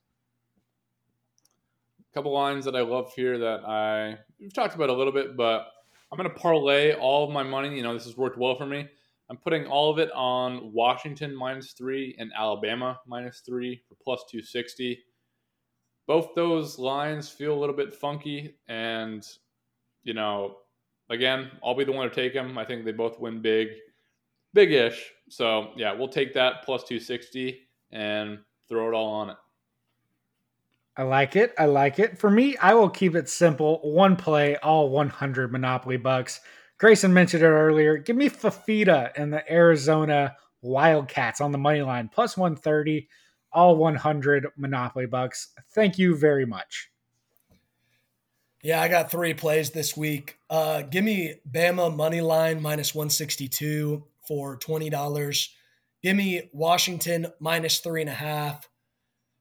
A 1.99 2.15
couple 2.15 2.33
lines 2.33 2.65
that 2.65 2.77
I 2.77 2.83
love 2.83 3.13
here 3.15 3.39
that 3.39 3.65
I 3.67 4.19
we've 4.41 4.53
talked 4.53 4.77
about 4.77 4.89
a 4.89 4.93
little 4.93 5.13
bit, 5.13 5.37
but 5.37 5.67
I'm 6.11 6.17
going 6.17 6.31
to 6.31 6.35
parlay 6.35 6.95
all 6.95 7.25
of 7.25 7.31
my 7.31 7.43
money. 7.43 7.77
You 7.77 7.83
know, 7.83 7.93
this 7.93 8.05
has 8.05 8.17
worked 8.17 8.39
well 8.39 8.55
for 8.55 8.67
me. 8.67 8.87
I'm 9.29 9.37
putting 9.37 9.67
all 9.67 9.91
of 9.91 9.99
it 9.99 10.11
on 10.13 10.73
Washington 10.73 11.35
minus 11.35 11.73
three 11.73 12.15
and 12.19 12.31
Alabama 12.37 13.01
minus 13.07 13.41
three 13.41 13.83
for 13.89 13.97
plus 13.97 14.25
260. 14.31 15.01
Both 16.07 16.37
those 16.37 16.79
lines 16.79 17.29
feel 17.29 17.53
a 17.53 17.59
little 17.59 17.75
bit 17.75 17.93
funky, 17.93 18.57
and 18.69 19.27
you 20.05 20.15
know, 20.15 20.59
again, 21.11 21.51
I'll 21.65 21.75
be 21.75 21.85
the 21.85 21.93
one 21.93 22.09
to 22.09 22.15
take 22.15 22.35
them. 22.35 22.59
I 22.59 22.65
think 22.65 22.85
they 22.85 22.93
both 22.93 23.19
win 23.19 23.41
big, 23.41 23.69
big 24.55 24.73
ish. 24.73 25.13
So, 25.29 25.73
yeah, 25.77 25.93
we'll 25.93 26.09
take 26.09 26.35
that 26.35 26.65
plus 26.65 26.85
260 26.85 27.61
and 27.93 28.39
throw 28.69 28.89
it 28.89 28.95
all 28.95 29.13
on 29.13 29.31
it. 29.31 29.37
I 30.97 31.03
like 31.03 31.37
it. 31.37 31.53
I 31.59 31.67
like 31.67 31.99
it. 31.99 32.19
For 32.19 32.31
me, 32.31 32.57
I 32.57 32.73
will 32.73 32.89
keep 32.89 33.15
it 33.15 33.29
simple. 33.29 33.81
One 33.83 34.17
play, 34.17 34.57
all 34.57 34.89
100 34.89 35.53
Monopoly 35.53 35.99
bucks. 35.99 36.41
Grayson 36.79 37.13
mentioned 37.13 37.43
it 37.43 37.47
earlier. 37.47 37.99
Give 37.99 38.17
me 38.17 38.31
Fifita 38.31 39.13
and 39.17 39.33
the 39.33 39.51
Arizona 39.53 40.37
Wildcats 40.63 41.41
on 41.41 41.53
the 41.53 41.59
money 41.59 41.83
line, 41.83 42.09
plus 42.13 42.37
130, 42.37 43.09
all 43.53 43.77
100 43.77 44.47
Monopoly 44.57 45.07
bucks. 45.07 45.53
Thank 45.75 45.99
you 45.99 46.17
very 46.17 46.47
much. 46.47 46.91
Yeah, 48.63 48.81
I 48.81 48.89
got 48.89 49.11
three 49.11 49.35
plays 49.35 49.71
this 49.71 49.97
week. 49.97 50.39
Uh, 50.51 50.83
give 50.83 51.05
me 51.05 51.35
Bama 51.49 51.95
money 51.95 52.21
line 52.21 52.61
minus 52.61 52.95
162 52.95 54.05
for 54.27 54.59
$20. 54.59 55.49
Give 56.03 56.17
me 56.17 56.51
Washington 56.53 57.27
minus 57.39 57.79
three 57.79 58.01
and 58.01 58.11
a 58.11 58.15
half 58.15 58.69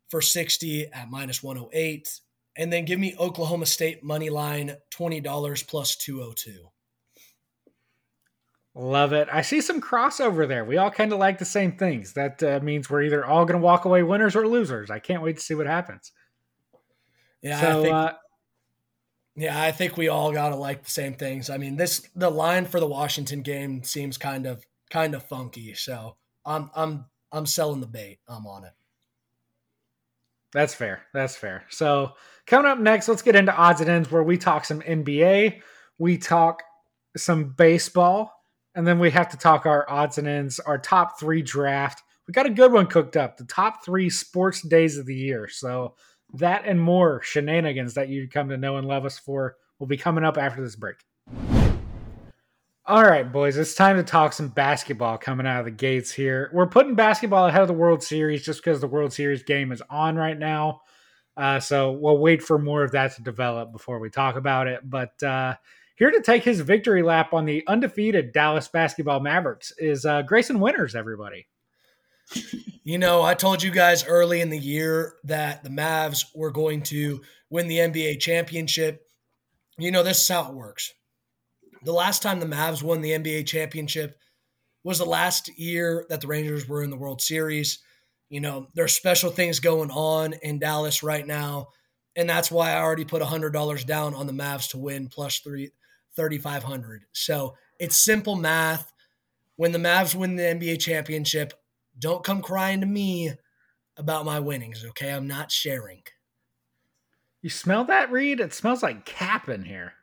for 0.10 0.22
60 0.22 0.88
at 0.94 1.10
minus 1.10 1.42
108. 1.42 2.20
And 2.58 2.72
then 2.72 2.86
give 2.86 3.00
me 3.00 3.16
Oklahoma 3.20 3.66
State 3.66 4.04
money 4.04 4.30
line 4.30 4.76
$20 4.92 5.68
plus 5.68 5.96
202. 5.96 6.70
Love 8.78 9.14
it. 9.14 9.30
I 9.32 9.42
see 9.42 9.62
some 9.62 9.82
crossover 9.82 10.46
there. 10.48 10.66
We 10.66 10.78
all 10.78 10.92
kind 10.92 11.14
of 11.14 11.20
like 11.20 11.40
the 11.40 11.46
same 11.46 11.78
things. 11.78 12.14
That 12.14 12.44
uh, 12.44 12.60
means 12.62 12.90
we're 12.90 13.04
either 13.04 13.26
all 13.26 13.46
going 13.46 13.60
to 13.60 13.64
walk 13.66 13.86
away 13.86 14.04
winners 14.04 14.36
or 14.36 14.46
losers. 14.48 14.92
I 14.92 15.00
can't 15.00 15.22
wait 15.24 15.38
to 15.38 15.42
see 15.42 15.56
what 15.56 15.66
happens. 15.66 16.12
Yeah, 17.42 17.62
so, 17.62 17.80
I 17.80 17.84
think, 17.84 17.94
uh, 17.94 18.14
yeah, 19.36 19.62
I 19.62 19.72
think 19.72 19.98
we 19.98 20.08
all 20.08 20.32
got 20.32 20.50
to 20.50 20.56
like 20.56 20.84
the 20.84 20.92
same 20.92 21.14
things. 21.14 21.50
I 21.50 21.58
mean, 21.58 21.76
this 21.76 22.08
the 22.16 22.30
line 22.30 22.66
for 22.66 22.80
the 22.80 22.88
Washington 22.88 23.42
game 23.42 23.84
seems 23.84 24.18
kind 24.18 24.46
of 24.46 24.66
kind 24.90 25.14
of 25.14 25.24
funky. 25.24 25.74
So 25.74 26.16
I'm 26.46 26.70
I'm 26.76 27.06
I'm 27.32 27.46
selling 27.46 27.82
the 27.82 27.88
bait. 27.88 28.20
I'm 28.28 28.48
on 28.48 28.64
it. 28.64 28.72
That's 30.54 30.74
fair. 30.74 31.02
That's 31.14 31.36
fair. 31.36 31.66
So 31.70 32.14
coming 32.48 32.72
up 32.72 32.80
next, 32.80 33.10
let's 33.10 33.22
get 33.22 33.36
into 33.36 33.54
odds 33.54 33.82
and 33.82 33.90
ends 33.90 34.10
where 34.10 34.24
we 34.24 34.38
talk 34.38 34.64
some 34.64 34.82
NBA, 34.82 35.60
we 35.98 36.18
talk 36.18 36.64
some 37.18 37.54
baseball, 37.58 38.32
and 38.74 38.88
then 38.88 38.98
we 38.98 39.12
have 39.12 39.28
to 39.30 39.38
talk 39.38 39.66
our 39.66 39.86
odds 39.90 40.18
and 40.18 40.30
ends, 40.30 40.60
our 40.62 40.78
top 40.78 41.20
three 41.20 41.42
draft. 41.42 42.04
We 42.26 42.32
got 42.32 42.46
a 42.46 42.52
good 42.52 42.72
one 42.72 42.88
cooked 42.88 43.18
up. 43.18 43.36
The 43.36 43.44
top 43.44 43.84
three 43.84 44.10
sports 44.10 44.62
days 44.62 44.98
of 44.98 45.06
the 45.06 45.14
year. 45.14 45.50
So 45.50 45.96
that 46.40 46.64
and 46.66 46.82
more 46.82 47.22
shenanigans 47.24 47.94
that 47.96 48.10
you 48.10 48.28
come 48.28 48.50
to 48.50 48.58
know 48.58 48.78
and 48.78 48.88
love 48.88 49.06
us 49.06 49.18
for 49.18 49.56
will 49.80 49.88
be 49.88 49.98
coming 49.98 50.24
up 50.24 50.38
after 50.38 50.62
this 50.62 50.76
break. 50.76 50.98
All 52.88 53.04
right, 53.04 53.30
boys, 53.30 53.58
it's 53.58 53.74
time 53.74 53.98
to 53.98 54.04
talk 54.04 54.32
some 54.32 54.50
basketball 54.50 55.18
coming 55.18 55.48
out 55.48 55.60
of 55.60 55.66
the 55.66 55.72
gates 55.72 56.12
here. 56.12 56.52
We're 56.54 56.68
putting 56.68 56.94
basketball 56.94 57.48
ahead 57.48 57.64
of 57.64 57.68
the 57.68 57.74
World 57.74 58.04
Series 58.04 58.46
just 58.46 58.64
because 58.64 58.80
the 58.80 58.88
World 58.88 59.12
Series 59.12 59.42
game 59.42 59.72
is 59.72 59.82
on 59.90 60.16
right 60.16 60.38
now. 60.38 60.82
Uh, 61.36 61.60
so 61.60 61.94
we'll 61.94 62.20
wait 62.20 62.44
for 62.44 62.60
more 62.60 62.84
of 62.84 62.92
that 62.92 63.16
to 63.16 63.24
develop 63.24 63.72
before 63.72 64.00
we 64.00 64.12
talk 64.12 64.36
about 64.36 64.68
it. 64.68 64.82
But 64.88 65.22
uh, 65.24 65.56
here 65.96 66.12
to 66.12 66.22
take 66.22 66.44
his 66.44 66.62
victory 66.62 67.02
lap 67.02 67.34
on 67.34 67.46
the 67.46 67.64
undefeated 67.68 68.34
Dallas 68.34 68.68
basketball 68.68 69.20
Mavericks 69.20 69.74
is 69.80 70.06
uh, 70.06 70.22
Grayson 70.22 70.60
Winters, 70.60 70.96
everybody. 70.96 71.48
You 72.84 72.98
know, 72.98 73.24
I 73.24 73.34
told 73.34 73.64
you 73.64 73.72
guys 73.72 74.06
early 74.06 74.42
in 74.42 74.50
the 74.50 74.60
year 74.60 75.16
that 75.24 75.64
the 75.64 75.70
Mavs 75.70 76.26
were 76.36 76.52
going 76.52 76.84
to 76.84 77.22
win 77.50 77.68
the 77.68 77.80
NBA 77.80 78.20
championship. 78.20 79.08
You 79.78 79.92
know, 79.92 80.04
this 80.04 80.22
is 80.22 80.28
how 80.28 80.50
it 80.50 80.56
works 80.56 80.94
the 81.86 81.94
last 81.94 82.22
time 82.22 82.40
the 82.40 82.46
Mavs 82.46 82.84
won 82.84 83.02
the 83.02 83.12
NBA 83.12 83.46
championship 83.46 84.18
was 84.84 84.98
the 84.98 85.06
last 85.06 85.58
year 85.58 86.06
that 86.10 86.20
the 86.20 86.28
Rangers 86.28 86.68
were 86.68 86.84
in 86.84 86.90
the 86.90 86.98
World 86.98 87.22
Series. 87.22 87.80
You 88.30 88.42
know, 88.42 88.68
there's 88.74 88.94
special 88.94 89.30
things 89.32 89.60
going 89.60 89.92
on 89.92 90.34
in 90.42 90.60
Dallas 90.60 91.04
right 91.04 91.26
now. 91.26 91.68
And 92.16 92.30
that's 92.30 92.52
why 92.52 92.72
I 92.72 92.80
already 92.80 93.06
put 93.06 93.22
$100 93.22 93.86
down 93.86 94.16
on 94.16 94.26
the 94.26 94.34
Mavs 94.34 94.70
to 94.72 94.78
win 94.78 95.08
plus 95.08 95.40
three, 95.40 95.72
3,500. 96.16 97.04
So 97.14 97.56
it's 97.80 97.98
simple 97.98 98.36
math. 98.36 98.92
When 99.58 99.72
the 99.72 99.80
Mavs 99.80 100.16
win 100.16 100.36
the 100.36 100.44
NBA 100.44 100.80
championship, 100.80 101.54
don't 102.00 102.24
come 102.24 102.42
crying 102.42 102.82
to 102.82 102.86
me 102.86 103.32
about 103.98 104.26
my 104.26 104.40
winnings, 104.40 104.86
okay? 104.90 105.12
I'm 105.12 105.28
not 105.28 105.52
sharing. 105.52 106.04
You 107.42 107.50
smell 107.50 107.86
that, 107.86 108.12
Reid? 108.12 108.40
It 108.40 108.54
smells 108.54 108.84
like 108.84 109.06
cap 109.06 109.50
in 109.50 109.64
here 109.64 109.94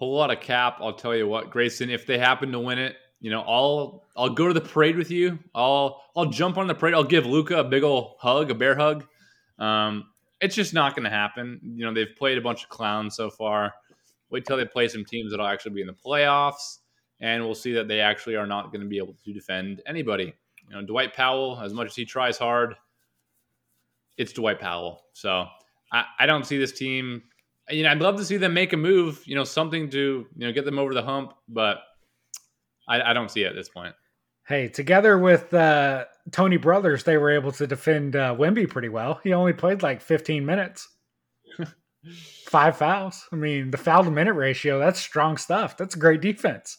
whole 0.00 0.14
lot 0.14 0.30
of 0.30 0.40
cap. 0.40 0.78
I'll 0.80 0.94
tell 0.94 1.14
you 1.14 1.28
what, 1.28 1.50
Grayson, 1.50 1.90
if 1.90 2.06
they 2.06 2.16
happen 2.16 2.50
to 2.52 2.58
win 2.58 2.78
it, 2.78 2.96
you 3.20 3.30
know, 3.30 3.42
I'll 3.42 4.06
I'll 4.16 4.30
go 4.30 4.48
to 4.48 4.54
the 4.54 4.60
parade 4.60 4.96
with 4.96 5.10
you. 5.10 5.38
I'll 5.54 6.02
I'll 6.16 6.30
jump 6.30 6.56
on 6.56 6.66
the 6.66 6.74
parade. 6.74 6.94
I'll 6.94 7.04
give 7.04 7.26
Luka 7.26 7.58
a 7.58 7.64
big 7.64 7.82
old 7.82 8.14
hug, 8.18 8.50
a 8.50 8.54
bear 8.54 8.74
hug. 8.74 9.04
Um, 9.58 10.06
it's 10.40 10.54
just 10.54 10.72
not 10.72 10.96
going 10.96 11.04
to 11.04 11.10
happen. 11.10 11.60
You 11.62 11.84
know, 11.84 11.92
they've 11.92 12.16
played 12.16 12.38
a 12.38 12.40
bunch 12.40 12.62
of 12.62 12.70
clowns 12.70 13.14
so 13.14 13.28
far. 13.28 13.74
Wait 14.30 14.46
till 14.46 14.56
they 14.56 14.64
play 14.64 14.88
some 14.88 15.04
teams 15.04 15.32
that'll 15.32 15.46
actually 15.46 15.72
be 15.72 15.82
in 15.82 15.86
the 15.86 15.92
playoffs, 15.92 16.78
and 17.20 17.44
we'll 17.44 17.54
see 17.54 17.72
that 17.74 17.86
they 17.86 18.00
actually 18.00 18.36
are 18.36 18.46
not 18.46 18.72
going 18.72 18.80
to 18.80 18.88
be 18.88 18.96
able 18.96 19.16
to 19.22 19.34
defend 19.34 19.82
anybody. 19.86 20.32
You 20.70 20.76
know, 20.76 20.82
Dwight 20.86 21.14
Powell, 21.14 21.60
as 21.60 21.74
much 21.74 21.88
as 21.88 21.96
he 21.96 22.06
tries 22.06 22.38
hard, 22.38 22.76
it's 24.16 24.32
Dwight 24.32 24.60
Powell. 24.60 25.02
So 25.12 25.46
I, 25.92 26.04
I 26.20 26.26
don't 26.26 26.46
see 26.46 26.56
this 26.56 26.72
team 26.72 27.22
you 27.70 27.82
know, 27.82 27.90
I'd 27.90 28.00
love 28.00 28.16
to 28.16 28.24
see 28.24 28.36
them 28.36 28.54
make 28.54 28.72
a 28.72 28.76
move, 28.76 29.22
you 29.26 29.34
know, 29.34 29.44
something 29.44 29.90
to, 29.90 30.26
you 30.36 30.46
know, 30.46 30.52
get 30.52 30.64
them 30.64 30.78
over 30.78 30.94
the 30.94 31.02
hump, 31.02 31.34
but 31.48 31.78
I, 32.88 33.10
I 33.10 33.12
don't 33.12 33.30
see 33.30 33.42
it 33.42 33.48
at 33.48 33.54
this 33.54 33.68
point. 33.68 33.94
Hey, 34.46 34.68
together 34.68 35.18
with 35.18 35.54
uh, 35.54 36.06
Tony 36.32 36.56
Brothers, 36.56 37.04
they 37.04 37.16
were 37.16 37.30
able 37.30 37.52
to 37.52 37.66
defend 37.66 38.16
uh, 38.16 38.34
Wemby 38.34 38.68
pretty 38.68 38.88
well. 38.88 39.20
He 39.22 39.32
only 39.32 39.52
played 39.52 39.82
like 39.82 40.00
15 40.00 40.44
minutes, 40.44 40.88
five 42.46 42.76
fouls. 42.76 43.28
I 43.32 43.36
mean, 43.36 43.70
the 43.70 43.78
foul 43.78 44.04
to 44.04 44.10
minute 44.10 44.34
ratio, 44.34 44.78
that's 44.78 44.98
strong 44.98 45.36
stuff. 45.36 45.76
That's 45.76 45.94
great 45.94 46.20
defense. 46.20 46.78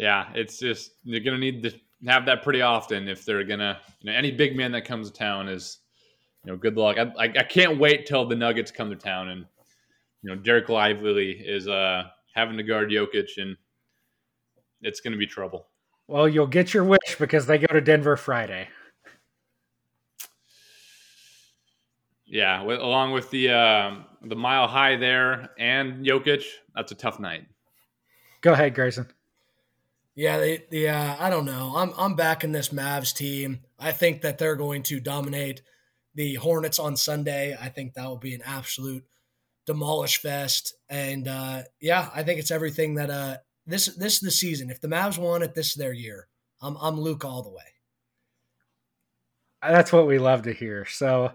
Yeah, 0.00 0.30
it's 0.34 0.58
just, 0.58 0.92
they're 1.04 1.20
going 1.20 1.38
to 1.38 1.40
need 1.40 1.62
to 1.62 1.72
have 2.06 2.24
that 2.26 2.42
pretty 2.42 2.62
often 2.62 3.06
if 3.06 3.24
they're 3.24 3.44
going 3.44 3.60
to, 3.60 3.78
you 4.00 4.10
know, 4.10 4.16
any 4.16 4.30
big 4.30 4.56
man 4.56 4.72
that 4.72 4.84
comes 4.84 5.10
to 5.10 5.16
town 5.16 5.48
is 5.48 5.78
you 6.44 6.52
know, 6.52 6.56
good 6.56 6.76
luck. 6.76 6.96
I, 6.98 7.02
I, 7.18 7.24
I 7.24 7.42
can't 7.42 7.78
wait 7.78 8.06
till 8.06 8.26
the 8.26 8.34
Nuggets 8.34 8.70
come 8.70 8.90
to 8.90 8.96
town 8.96 9.28
and 9.28 9.46
you 10.22 10.30
know 10.30 10.40
Dereck 10.40 10.68
Lively 10.68 11.32
is 11.32 11.68
uh, 11.68 12.04
having 12.34 12.56
to 12.56 12.62
guard 12.62 12.90
Jokic 12.90 13.36
and 13.36 13.56
it's 14.82 15.00
going 15.00 15.12
to 15.12 15.18
be 15.18 15.26
trouble. 15.26 15.66
Well, 16.08 16.28
you'll 16.28 16.46
get 16.46 16.74
your 16.74 16.84
wish 16.84 17.16
because 17.18 17.46
they 17.46 17.58
go 17.58 17.66
to 17.66 17.80
Denver 17.80 18.16
Friday. 18.16 18.68
Yeah, 22.26 22.62
with, 22.62 22.80
along 22.80 23.12
with 23.12 23.30
the 23.30 23.50
uh, 23.50 23.96
the 24.22 24.36
mile 24.36 24.66
high 24.66 24.96
there 24.96 25.50
and 25.58 26.04
Jokic, 26.06 26.44
that's 26.74 26.92
a 26.92 26.94
tough 26.94 27.20
night. 27.20 27.46
Go 28.40 28.52
ahead, 28.52 28.74
Grayson. 28.74 29.06
Yeah, 30.14 30.38
they, 30.38 30.64
yeah. 30.70 31.16
Uh, 31.18 31.24
I 31.24 31.30
don't 31.30 31.44
know. 31.44 31.72
I'm 31.76 31.92
I'm 31.96 32.14
backing 32.14 32.52
this 32.52 32.70
Mavs 32.70 33.14
team. 33.14 33.60
I 33.78 33.92
think 33.92 34.22
that 34.22 34.38
they're 34.38 34.56
going 34.56 34.82
to 34.84 35.00
dominate 35.00 35.62
the 36.14 36.34
Hornets 36.34 36.78
on 36.78 36.96
Sunday. 36.96 37.56
I 37.58 37.68
think 37.68 37.94
that 37.94 38.06
will 38.06 38.18
be 38.18 38.34
an 38.34 38.42
absolute 38.44 39.04
demolish 39.66 40.18
fest. 40.18 40.74
And 40.88 41.28
uh, 41.28 41.62
yeah, 41.80 42.10
I 42.14 42.22
think 42.22 42.40
it's 42.40 42.50
everything 42.50 42.96
that 42.96 43.10
uh, 43.10 43.36
this 43.66 43.86
this 43.86 44.14
is 44.14 44.20
the 44.20 44.30
season. 44.30 44.70
If 44.70 44.80
the 44.80 44.88
Mavs 44.88 45.18
want 45.18 45.44
it, 45.44 45.54
this 45.54 45.68
is 45.70 45.74
their 45.74 45.92
year. 45.92 46.28
I'm 46.60 46.76
I'm 46.80 47.00
Luke 47.00 47.24
all 47.24 47.42
the 47.42 47.50
way. 47.50 47.62
That's 49.62 49.92
what 49.92 50.06
we 50.06 50.18
love 50.18 50.42
to 50.42 50.52
hear. 50.52 50.86
So 50.86 51.32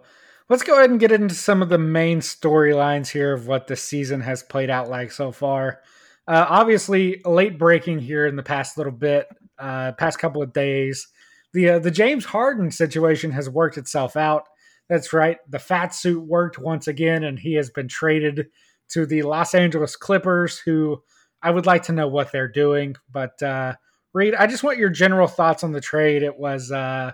let's 0.49 0.63
go 0.63 0.77
ahead 0.77 0.89
and 0.89 0.99
get 0.99 1.11
into 1.11 1.35
some 1.35 1.61
of 1.61 1.69
the 1.69 1.77
main 1.77 2.19
storylines 2.19 3.09
here 3.09 3.33
of 3.33 3.47
what 3.47 3.67
the 3.67 3.75
season 3.75 4.21
has 4.21 4.43
played 4.43 4.69
out 4.69 4.89
like 4.89 5.11
so 5.11 5.31
far. 5.31 5.81
Uh, 6.27 6.45
obviously, 6.49 7.21
late 7.25 7.59
breaking 7.59 7.99
here 7.99 8.25
in 8.25 8.35
the 8.35 8.43
past 8.43 8.77
little 8.77 8.91
bit, 8.91 9.27
uh, 9.59 9.91
past 9.93 10.19
couple 10.19 10.41
of 10.41 10.53
days. 10.53 11.07
The 11.53 11.69
uh, 11.69 11.79
the 11.79 11.91
James 11.91 12.25
Harden 12.25 12.71
situation 12.71 13.31
has 13.31 13.49
worked 13.49 13.77
itself 13.77 14.15
out. 14.15 14.43
That's 14.89 15.13
right. 15.13 15.37
The 15.49 15.59
fat 15.59 15.93
suit 15.93 16.25
worked 16.25 16.59
once 16.59 16.87
again, 16.87 17.23
and 17.23 17.39
he 17.39 17.53
has 17.55 17.69
been 17.69 17.87
traded 17.87 18.47
to 18.89 19.05
the 19.05 19.23
Los 19.23 19.55
Angeles 19.55 19.95
Clippers, 19.95 20.59
who 20.59 21.01
I 21.41 21.51
would 21.51 21.65
like 21.65 21.83
to 21.83 21.93
know 21.93 22.07
what 22.07 22.31
they're 22.31 22.47
doing. 22.47 22.95
But 23.11 23.41
uh, 23.41 23.75
Reid, 24.13 24.35
I 24.35 24.47
just 24.47 24.63
want 24.63 24.77
your 24.77 24.89
general 24.89 25.27
thoughts 25.27 25.63
on 25.63 25.71
the 25.71 25.81
trade. 25.81 26.23
It 26.23 26.37
was 26.37 26.71
uh, 26.71 27.11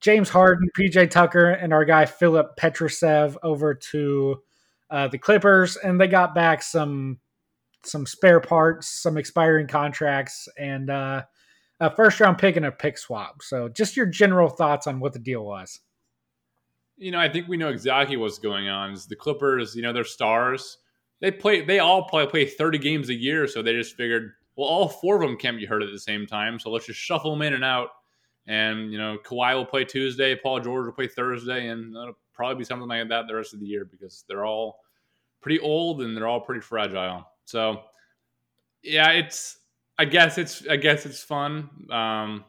James 0.00 0.28
Harden, 0.28 0.68
PJ 0.78 1.10
Tucker, 1.10 1.50
and 1.50 1.72
our 1.72 1.84
guy 1.84 2.06
Filip 2.06 2.56
Petrusev 2.58 3.36
over 3.42 3.74
to 3.92 4.42
uh, 4.90 5.08
the 5.08 5.18
Clippers, 5.18 5.76
and 5.76 6.00
they 6.00 6.08
got 6.08 6.34
back 6.34 6.62
some 6.62 7.18
some 7.84 8.06
spare 8.06 8.40
parts, 8.40 8.88
some 8.88 9.16
expiring 9.16 9.66
contracts, 9.66 10.48
and 10.58 10.90
uh, 10.90 11.22
a 11.80 11.94
first 11.94 12.20
round 12.20 12.38
pick 12.38 12.56
and 12.56 12.66
a 12.66 12.72
pick 12.72 12.98
swap. 12.98 13.42
So, 13.42 13.68
just 13.68 13.96
your 13.96 14.06
general 14.06 14.48
thoughts 14.48 14.86
on 14.86 15.00
what 15.00 15.12
the 15.12 15.18
deal 15.18 15.44
was 15.44 15.80
you 17.02 17.10
know, 17.10 17.18
I 17.18 17.28
think 17.28 17.48
we 17.48 17.56
know 17.56 17.68
exactly 17.68 18.16
what's 18.16 18.38
going 18.38 18.68
on. 18.68 18.92
Is 18.92 19.06
the 19.06 19.16
Clippers, 19.16 19.74
you 19.74 19.82
know, 19.82 19.92
they're 19.92 20.04
stars. 20.04 20.78
They 21.20 21.32
play. 21.32 21.62
They 21.62 21.80
all 21.80 22.04
probably 22.04 22.28
play 22.28 22.46
thirty 22.46 22.78
games 22.78 23.08
a 23.08 23.14
year, 23.14 23.48
so 23.48 23.60
they 23.60 23.72
just 23.72 23.96
figured, 23.96 24.32
well, 24.56 24.68
all 24.68 24.88
four 24.88 25.16
of 25.16 25.22
them 25.22 25.36
can't 25.36 25.58
be 25.58 25.66
hurt 25.66 25.82
at 25.82 25.90
the 25.90 25.98
same 25.98 26.26
time, 26.26 26.60
so 26.60 26.70
let's 26.70 26.86
just 26.86 27.00
shuffle 27.00 27.32
them 27.32 27.42
in 27.42 27.54
and 27.54 27.64
out. 27.64 27.88
And 28.46 28.92
you 28.92 28.98
know, 28.98 29.18
Kawhi 29.24 29.54
will 29.54 29.66
play 29.66 29.84
Tuesday, 29.84 30.36
Paul 30.36 30.60
George 30.60 30.86
will 30.86 30.92
play 30.92 31.08
Thursday, 31.08 31.68
and 31.68 31.94
that'll 31.94 32.18
probably 32.32 32.56
be 32.56 32.64
something 32.64 32.88
like 32.88 33.08
that 33.08 33.26
the 33.26 33.34
rest 33.34 33.52
of 33.54 33.60
the 33.60 33.66
year 33.66 33.84
because 33.84 34.24
they're 34.28 34.44
all 34.44 34.78
pretty 35.40 35.58
old 35.58 36.02
and 36.02 36.16
they're 36.16 36.28
all 36.28 36.40
pretty 36.40 36.60
fragile. 36.60 37.26
So 37.44 37.82
yeah, 38.82 39.10
it's 39.10 39.58
I 39.98 40.04
guess 40.04 40.38
it's 40.38 40.66
I 40.68 40.76
guess 40.76 41.06
it's 41.06 41.22
fun. 41.22 41.68
Um, 41.90 42.44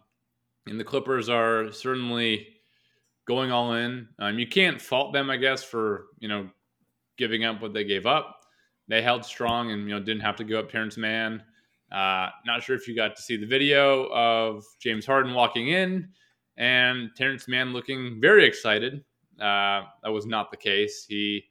and 0.68 0.80
the 0.80 0.84
Clippers 0.84 1.30
are 1.30 1.72
certainly 1.72 2.48
going 3.28 3.52
all 3.52 3.74
in. 3.74 4.08
Um, 4.20 4.39
you 4.39 4.48
can't 4.48 4.82
fault 4.82 5.14
them, 5.14 5.30
I 5.30 5.38
guess, 5.38 5.64
for 5.64 6.08
you 6.20 6.28
know 6.28 6.50
giving 7.18 7.46
up 7.46 7.62
what 7.62 7.74
they 7.74 7.84
gave 7.84 8.06
up. 8.06 8.39
They 8.88 9.02
held 9.02 9.26
strong 9.26 9.72
and 9.72 9.84
you 9.84 9.96
know 9.96 10.00
didn't 10.00 10.22
have 10.22 10.36
to 10.38 10.44
go 10.44 10.60
up 10.60 10.70
Terrence 10.70 10.98
Mann. 10.98 11.44
Uh, 11.91 12.30
not 12.46 12.64
sure 12.64 12.76
if 12.76 12.88
you 12.88 12.96
got 12.96 13.16
to 13.16 13.22
see 13.22 13.38
the 13.38 13.46
video 13.46 14.06
of 14.12 14.64
James 14.82 15.06
Harden 15.06 15.34
walking 15.34 15.68
in 15.68 16.10
and 16.58 17.12
Terrence 17.16 17.48
Mann 17.48 17.72
looking 17.72 18.20
very 18.20 18.46
excited. 18.46 19.04
Uh, 19.39 19.84
that 20.04 20.12
was 20.12 20.26
not 20.26 20.52
the 20.52 20.58
case. 20.58 21.06
He 21.08 21.44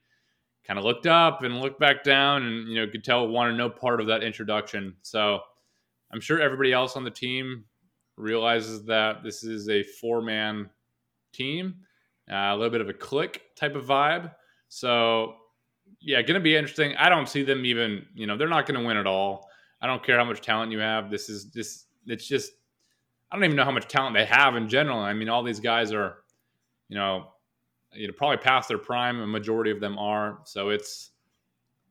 kind 0.64 0.78
of 0.78 0.84
looked 0.84 1.06
up 1.06 1.42
and 1.42 1.60
looked 1.60 1.80
back 1.80 2.04
down, 2.04 2.44
and 2.44 2.68
you 2.68 2.76
know 2.76 2.90
could 2.90 3.04
tell 3.04 3.26
wanted 3.28 3.56
no 3.56 3.68
part 3.68 4.00
of 4.00 4.06
that 4.08 4.22
introduction. 4.22 4.94
So 5.02 5.40
I'm 6.12 6.20
sure 6.20 6.40
everybody 6.40 6.72
else 6.72 6.96
on 6.96 7.04
the 7.04 7.10
team 7.10 7.64
realizes 8.16 8.84
that 8.84 9.22
this 9.22 9.42
is 9.42 9.68
a 9.68 9.82
four 9.82 10.22
man 10.22 10.70
team, 11.32 11.74
uh, 12.30 12.34
a 12.34 12.56
little 12.56 12.70
bit 12.70 12.80
of 12.80 12.88
a 12.88 12.94
click 12.94 13.42
type 13.56 13.74
of 13.74 13.84
vibe. 13.84 14.32
So 14.68 15.34
yeah, 16.00 16.20
to 16.34 16.40
be 16.40 16.56
interesting. 16.56 16.94
I 16.96 17.08
don't 17.08 17.28
see 17.28 17.42
them 17.42 17.64
even. 17.64 18.06
You 18.14 18.26
know, 18.26 18.36
they're 18.36 18.48
not 18.48 18.66
to 18.80 18.86
win 18.86 18.96
at 18.96 19.06
all. 19.06 19.48
I 19.80 19.86
don't 19.86 20.04
care 20.04 20.18
how 20.18 20.24
much 20.24 20.40
talent 20.40 20.72
you 20.72 20.78
have. 20.78 21.10
This 21.10 21.28
is 21.28 21.44
just. 21.44 21.86
It's 22.06 22.26
just. 22.26 22.52
I 23.30 23.36
don't 23.36 23.44
even 23.44 23.56
know 23.56 23.64
how 23.64 23.70
much 23.70 23.88
talent 23.88 24.14
they 24.14 24.26
have 24.26 24.56
in 24.56 24.68
general. 24.68 24.98
I 24.98 25.14
mean, 25.14 25.30
all 25.30 25.42
these 25.42 25.60
guys 25.60 25.90
are, 25.92 26.18
you 26.88 26.98
know, 26.98 27.28
you 27.94 28.06
know, 28.06 28.12
probably 28.16 28.38
past 28.38 28.68
their 28.68 28.78
prime. 28.78 29.20
A 29.20 29.26
majority 29.26 29.70
of 29.70 29.80
them 29.80 29.98
are. 29.98 30.38
So 30.44 30.70
it's 30.70 31.10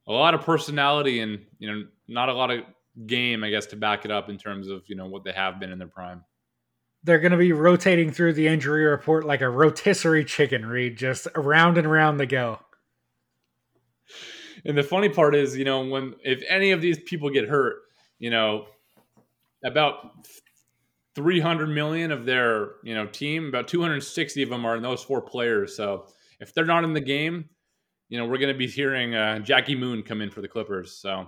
a 0.07 0.11
lot 0.11 0.33
of 0.33 0.41
personality 0.41 1.19
and 1.19 1.39
you 1.59 1.71
know, 1.71 1.83
not 2.07 2.29
a 2.29 2.33
lot 2.33 2.51
of 2.51 2.63
game, 3.05 3.43
I 3.43 3.49
guess, 3.49 3.67
to 3.67 3.75
back 3.75 4.05
it 4.05 4.11
up 4.11 4.29
in 4.29 4.37
terms 4.37 4.67
of 4.67 4.83
you 4.87 4.95
know 4.95 5.07
what 5.07 5.23
they 5.23 5.31
have 5.31 5.59
been 5.59 5.71
in 5.71 5.79
their 5.79 5.87
prime. 5.87 6.23
They're 7.03 7.19
going 7.19 7.31
to 7.31 7.37
be 7.37 7.51
rotating 7.51 8.11
through 8.11 8.33
the 8.33 8.47
injury 8.47 8.85
report 8.85 9.25
like 9.25 9.41
a 9.41 9.49
rotisserie 9.49 10.25
chicken, 10.25 10.65
Reed, 10.65 10.97
just 10.97 11.27
around 11.33 11.79
and 11.79 11.87
around 11.87 12.17
they 12.17 12.27
go. 12.27 12.59
And 14.63 14.77
the 14.77 14.83
funny 14.83 15.09
part 15.09 15.33
is, 15.33 15.57
you 15.57 15.65
know, 15.65 15.83
when 15.85 16.13
if 16.23 16.43
any 16.47 16.71
of 16.71 16.81
these 16.81 16.99
people 16.99 17.29
get 17.31 17.49
hurt, 17.49 17.77
you 18.19 18.29
know, 18.29 18.67
about 19.63 20.11
300 21.15 21.67
million 21.67 22.11
of 22.11 22.25
their 22.25 22.71
you 22.83 22.95
know 22.95 23.05
team 23.05 23.47
about 23.47 23.67
260 23.67 24.43
of 24.43 24.49
them 24.49 24.65
are 24.65 24.75
in 24.75 24.83
those 24.83 25.03
four 25.03 25.21
players. 25.21 25.75
So 25.75 26.07
if 26.39 26.53
they're 26.53 26.65
not 26.65 26.83
in 26.83 26.93
the 26.93 27.01
game 27.01 27.49
you 28.11 28.17
know 28.17 28.25
we're 28.27 28.37
going 28.37 28.53
to 28.53 28.57
be 28.57 28.67
hearing 28.67 29.15
uh, 29.15 29.39
jackie 29.39 29.75
moon 29.75 30.03
come 30.03 30.21
in 30.21 30.29
for 30.29 30.41
the 30.41 30.47
clippers. 30.47 30.91
So 30.91 31.25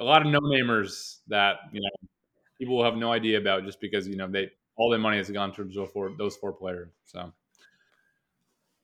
a 0.00 0.04
lot 0.04 0.22
of 0.26 0.32
no 0.32 0.40
namers 0.40 1.18
that 1.28 1.56
you 1.72 1.80
know 1.80 2.08
people 2.58 2.76
will 2.76 2.84
have 2.84 2.96
no 2.96 3.12
idea 3.12 3.38
about 3.38 3.64
just 3.64 3.80
because 3.80 4.08
you 4.08 4.16
know 4.16 4.26
they 4.26 4.50
all 4.76 4.90
their 4.90 4.98
money 4.98 5.18
has 5.18 5.30
gone 5.30 5.52
towards 5.52 5.76
those 5.76 5.90
four, 5.90 6.10
those 6.18 6.36
four 6.36 6.52
players. 6.52 6.90
So. 7.04 7.32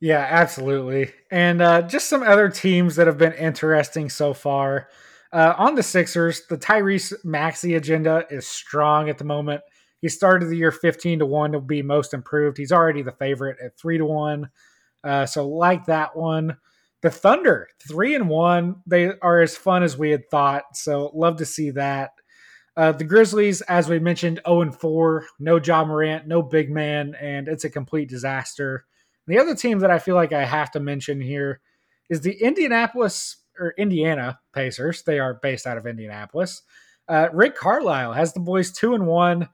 Yeah 0.00 0.24
absolutely. 0.30 1.10
And 1.32 1.60
uh, 1.60 1.82
just 1.82 2.08
some 2.08 2.22
other 2.22 2.48
teams 2.50 2.94
that 2.96 3.08
have 3.08 3.18
been 3.18 3.32
interesting 3.32 4.10
so 4.10 4.32
far. 4.32 4.88
Uh, 5.32 5.54
on 5.58 5.74
the 5.74 5.82
sixers 5.82 6.46
the 6.48 6.56
tyrese 6.56 7.12
maxey 7.24 7.74
agenda 7.74 8.24
is 8.30 8.46
strong 8.46 9.08
at 9.08 9.18
the 9.18 9.24
moment 9.24 9.60
he 10.00 10.08
started 10.08 10.48
the 10.48 10.56
year 10.56 10.70
15 10.70 11.20
to 11.20 11.26
1 11.26 11.52
to 11.52 11.60
be 11.60 11.82
most 11.82 12.14
improved. 12.14 12.56
He's 12.56 12.72
already 12.72 13.02
the 13.02 13.12
favorite 13.12 13.58
at 13.62 13.76
3 13.78 13.98
to 13.98 14.04
1. 14.04 14.48
Uh, 15.04 15.26
so 15.26 15.48
like 15.48 15.86
that 15.86 16.16
one. 16.16 16.56
The 17.00 17.10
Thunder, 17.10 17.68
3 17.88 18.16
and 18.16 18.28
1. 18.28 18.82
They 18.86 19.12
are 19.22 19.40
as 19.40 19.56
fun 19.56 19.82
as 19.82 19.96
we 19.96 20.10
had 20.10 20.28
thought. 20.30 20.76
So 20.76 21.10
love 21.14 21.36
to 21.36 21.44
see 21.44 21.70
that. 21.70 22.10
Uh, 22.76 22.92
the 22.92 23.04
Grizzlies, 23.04 23.60
as 23.62 23.88
we 23.88 23.98
mentioned, 23.98 24.40
0 24.46 24.62
and 24.62 24.74
4. 24.74 25.26
No 25.40 25.60
Ja 25.60 25.84
Morant, 25.84 26.26
no 26.26 26.42
big 26.42 26.70
man, 26.70 27.14
and 27.20 27.48
it's 27.48 27.64
a 27.64 27.70
complete 27.70 28.08
disaster. 28.08 28.84
The 29.26 29.38
other 29.38 29.54
team 29.54 29.80
that 29.80 29.90
I 29.90 29.98
feel 29.98 30.14
like 30.14 30.32
I 30.32 30.44
have 30.44 30.70
to 30.72 30.80
mention 30.80 31.20
here 31.20 31.60
is 32.08 32.20
the 32.20 32.40
Indianapolis 32.40 33.36
or 33.58 33.74
Indiana 33.76 34.38
Pacers. 34.52 35.02
They 35.02 35.18
are 35.18 35.34
based 35.34 35.66
out 35.66 35.76
of 35.76 35.86
Indianapolis. 35.86 36.62
Uh, 37.08 37.28
Rick 37.32 37.56
Carlisle 37.56 38.12
has 38.12 38.32
the 38.32 38.40
boys 38.40 38.70
2 38.72 38.94
and 38.94 39.06
1. 39.06 39.48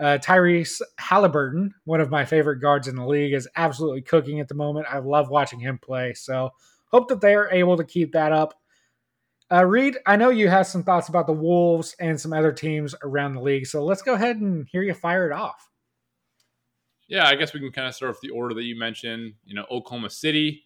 Uh, 0.00 0.18
Tyrese 0.20 0.82
Haliburton, 1.00 1.70
one 1.84 2.00
of 2.00 2.10
my 2.10 2.24
favorite 2.24 2.60
guards 2.60 2.88
in 2.88 2.96
the 2.96 3.06
league, 3.06 3.32
is 3.32 3.48
absolutely 3.56 4.02
cooking 4.02 4.40
at 4.40 4.48
the 4.48 4.54
moment. 4.54 4.86
I 4.90 4.98
love 4.98 5.28
watching 5.30 5.60
him 5.60 5.78
play. 5.78 6.14
So 6.14 6.50
hope 6.90 7.08
that 7.08 7.20
they 7.20 7.34
are 7.34 7.50
able 7.50 7.76
to 7.76 7.84
keep 7.84 8.12
that 8.12 8.32
up. 8.32 8.54
Uh, 9.52 9.64
Reid, 9.64 9.98
I 10.06 10.16
know 10.16 10.30
you 10.30 10.48
have 10.48 10.66
some 10.66 10.82
thoughts 10.82 11.08
about 11.08 11.26
the 11.26 11.32
Wolves 11.32 11.94
and 12.00 12.20
some 12.20 12.32
other 12.32 12.52
teams 12.52 12.94
around 13.02 13.34
the 13.34 13.42
league. 13.42 13.66
So 13.66 13.84
let's 13.84 14.02
go 14.02 14.14
ahead 14.14 14.36
and 14.36 14.66
hear 14.70 14.82
you 14.82 14.94
fire 14.94 15.30
it 15.30 15.32
off. 15.32 15.70
Yeah, 17.06 17.28
I 17.28 17.36
guess 17.36 17.52
we 17.52 17.60
can 17.60 17.70
kind 17.70 17.86
of 17.86 17.94
start 17.94 18.12
with 18.12 18.20
the 18.20 18.30
order 18.30 18.54
that 18.54 18.64
you 18.64 18.78
mentioned. 18.78 19.34
You 19.44 19.54
know, 19.54 19.66
Oklahoma 19.70 20.10
City, 20.10 20.64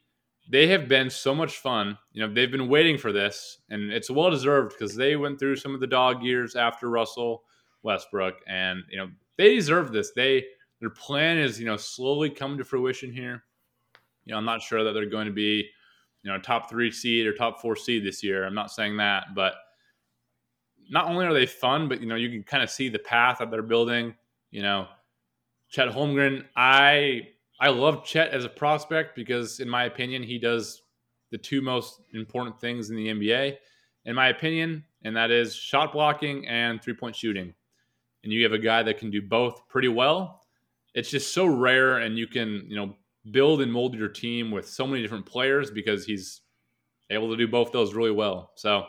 they 0.49 0.69
have 0.69 0.89
been 0.89 1.11
so 1.11 1.35
much 1.35 1.59
fun. 1.59 1.99
You 2.13 2.27
know, 2.27 2.33
they've 2.33 2.51
been 2.51 2.69
waiting 2.69 2.97
for 2.97 3.13
this, 3.13 3.61
and 3.69 3.93
it's 3.93 4.11
well 4.11 4.31
deserved 4.31 4.73
because 4.79 4.95
they 4.95 5.17
went 5.17 5.39
through 5.39 5.57
some 5.57 5.75
of 5.75 5.81
the 5.81 5.87
dog 5.87 6.23
years 6.23 6.55
after 6.55 6.89
Russell 6.89 7.43
Westbrook, 7.83 8.35
and 8.47 8.83
you 8.91 8.99
know 8.99 9.09
they 9.37 9.55
deserve 9.55 9.93
this. 9.93 10.13
They 10.13 10.45
their 10.81 10.91
plan 10.91 11.39
is 11.39 11.59
you 11.59 11.67
know 11.67 11.77
slowly 11.77 12.31
coming 12.31 12.59
to 12.59 12.65
fruition 12.65 13.13
here. 13.13 13.45
You 14.25 14.33
know, 14.33 14.39
I'm 14.39 14.45
not 14.45 14.63
sure 14.63 14.85
that 14.85 14.93
they're 14.93 15.07
going 15.07 15.27
to 15.27 15.33
be 15.33 15.69
you 16.23 16.31
know 16.31 16.39
top 16.39 16.69
three 16.69 16.91
seed 16.91 17.27
or 17.27 17.33
top 17.33 17.61
four 17.61 17.77
seed 17.77 18.05
this 18.05 18.23
year. 18.23 18.45
I'm 18.45 18.55
not 18.55 18.71
saying 18.71 18.97
that, 18.99 19.35
but 19.35 19.55
not 20.91 21.07
only 21.07 21.27
are 21.27 21.35
they 21.35 21.47
fun, 21.47 21.89
but 21.89 22.01
you 22.01 22.07
know 22.07 22.17
you 22.17 22.31
can 22.31 22.43
kind 22.43 22.63
of 22.63 22.71
see 22.71 22.89
the 22.89 22.99
path 22.99 23.39
that 23.39 23.51
they're 23.51 23.63
building. 23.63 24.15
You 24.51 24.63
know, 24.63 24.89
Chet 25.71 25.89
Holmgren, 25.89 26.45
I 26.57 27.29
I 27.61 27.69
love 27.69 28.05
Chet 28.05 28.31
as 28.31 28.45
a 28.45 28.49
prospect 28.49 29.15
because 29.17 29.61
in 29.61 29.69
my 29.69 29.85
opinion 29.85 30.23
he 30.23 30.39
does 30.39 30.83
the 31.31 31.39
two 31.39 31.61
most 31.61 32.01
important 32.15 32.59
things 32.59 32.91
in 32.91 32.97
the 32.97 33.09
NBA, 33.09 33.57
in 34.07 34.15
my 34.15 34.29
opinion, 34.29 34.85
and 35.03 35.15
that 35.15 35.31
is 35.31 35.55
shot 35.55 35.93
blocking 35.93 36.47
and 36.49 36.81
three 36.83 36.95
point 36.95 37.15
shooting 37.15 37.53
and 38.25 38.33
you 38.33 38.43
have 38.43 38.53
a 38.53 38.59
guy 38.59 38.83
that 38.83 38.99
can 38.99 39.11
do 39.11 39.23
both 39.23 39.67
pretty 39.69 39.89
well, 39.89 40.43
it's 40.95 41.11
just 41.11 41.33
so 41.33 41.47
rare 41.47 41.99
and 41.99 42.19
you 42.19 42.27
can, 42.27 42.65
you 42.69 42.77
know, 42.77 42.97
build 43.31 43.61
and 43.61 43.73
mold 43.73 43.95
your 43.95 44.09
team 44.09 44.51
with 44.51 44.69
so 44.69 44.87
many 44.87 45.03
different 45.03 45.27
players 45.27 45.71
because 45.71 46.05
he's 46.05 46.41
able 47.11 47.31
to 47.31 47.37
do 47.37 47.49
both 47.49 47.73
those 47.73 47.95
really 47.95 48.11
well. 48.11 48.53
So, 48.57 48.87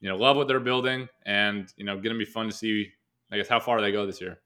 you 0.00 0.08
know, 0.08 0.16
love 0.16 0.36
what 0.36 0.48
they're 0.48 0.60
building 0.60 1.08
and, 1.26 1.72
you 1.76 1.84
know, 1.84 1.94
going 1.96 2.14
to 2.14 2.18
be 2.18 2.24
fun 2.24 2.46
to 2.46 2.52
see, 2.52 2.90
I 3.30 3.36
guess, 3.36 3.48
how 3.48 3.60
far 3.60 3.80
they 3.80 3.92
go 3.92 4.06
this 4.06 4.20
year. 4.20 4.38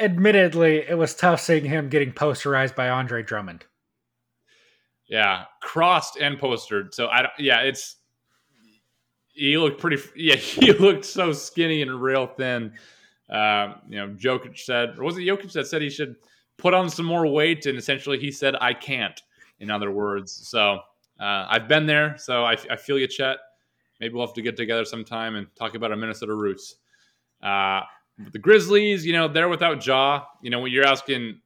Admittedly, 0.00 0.78
it 0.88 0.96
was 0.96 1.14
tough 1.14 1.40
seeing 1.40 1.64
him 1.64 1.88
getting 1.88 2.12
posterized 2.12 2.76
by 2.76 2.88
Andre 2.88 3.22
Drummond. 3.22 3.64
Yeah, 5.08 5.44
crossed 5.62 6.18
and 6.18 6.38
postered. 6.38 6.94
So 6.94 7.08
I 7.08 7.22
don't, 7.22 7.32
yeah, 7.38 7.60
it's, 7.60 7.96
he 9.32 9.56
looked 9.58 9.80
pretty, 9.80 10.02
yeah, 10.16 10.36
he 10.36 10.72
looked 10.78 11.04
so 11.04 11.32
skinny 11.32 11.82
and 11.82 12.00
real 12.00 12.26
thin. 12.26 12.72
Uh, 13.30 13.74
you 13.88 13.96
know, 13.96 14.08
Jokic 14.08 14.58
said, 14.58 14.98
or 14.98 15.04
was 15.04 15.18
it 15.18 15.22
Jokic 15.22 15.52
that 15.52 15.66
said 15.66 15.82
he 15.82 15.90
should 15.90 16.16
put 16.56 16.74
on 16.74 16.88
some 16.88 17.06
more 17.06 17.26
weight? 17.26 17.66
And 17.66 17.78
essentially, 17.78 18.18
he 18.18 18.30
said, 18.30 18.56
"I 18.60 18.72
can't." 18.72 19.20
In 19.60 19.70
other 19.70 19.90
words, 19.90 20.32
so 20.32 20.80
uh, 21.20 21.46
I've 21.48 21.68
been 21.68 21.86
there, 21.86 22.16
so 22.16 22.44
I, 22.44 22.56
I, 22.70 22.76
feel 22.76 22.98
you, 22.98 23.08
Chet. 23.08 23.38
Maybe 24.00 24.14
we'll 24.14 24.26
have 24.26 24.34
to 24.34 24.42
get 24.42 24.56
together 24.56 24.84
sometime 24.84 25.34
and 25.34 25.48
talk 25.56 25.74
about 25.74 25.90
our 25.90 25.96
Minnesota 25.96 26.32
roots. 26.32 26.76
Uh, 27.42 27.80
the 28.32 28.38
Grizzlies, 28.38 29.04
you 29.04 29.12
know, 29.12 29.26
they're 29.26 29.48
without 29.48 29.84
Ja. 29.84 30.24
You 30.42 30.50
know, 30.50 30.60
when 30.60 30.70
you're 30.70 30.86
asking, 30.86 31.40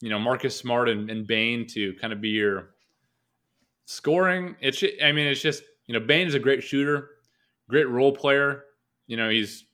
you 0.00 0.10
know, 0.10 0.18
Marcus 0.18 0.56
Smart 0.56 0.88
and, 0.88 1.08
and 1.08 1.26
Bane 1.26 1.66
to 1.68 1.94
kind 1.94 2.12
of 2.12 2.20
be 2.20 2.30
your 2.30 2.70
scoring, 3.84 4.56
it's 4.60 4.82
I 5.02 5.12
mean, 5.12 5.26
it's 5.26 5.40
just 5.40 5.62
you 5.86 5.94
know, 5.98 6.04
Bane 6.04 6.26
is 6.26 6.34
a 6.34 6.40
great 6.40 6.62
shooter, 6.62 7.10
great 7.68 7.88
role 7.88 8.12
player. 8.12 8.64
You 9.06 9.16
know, 9.16 9.28
he's 9.28 9.64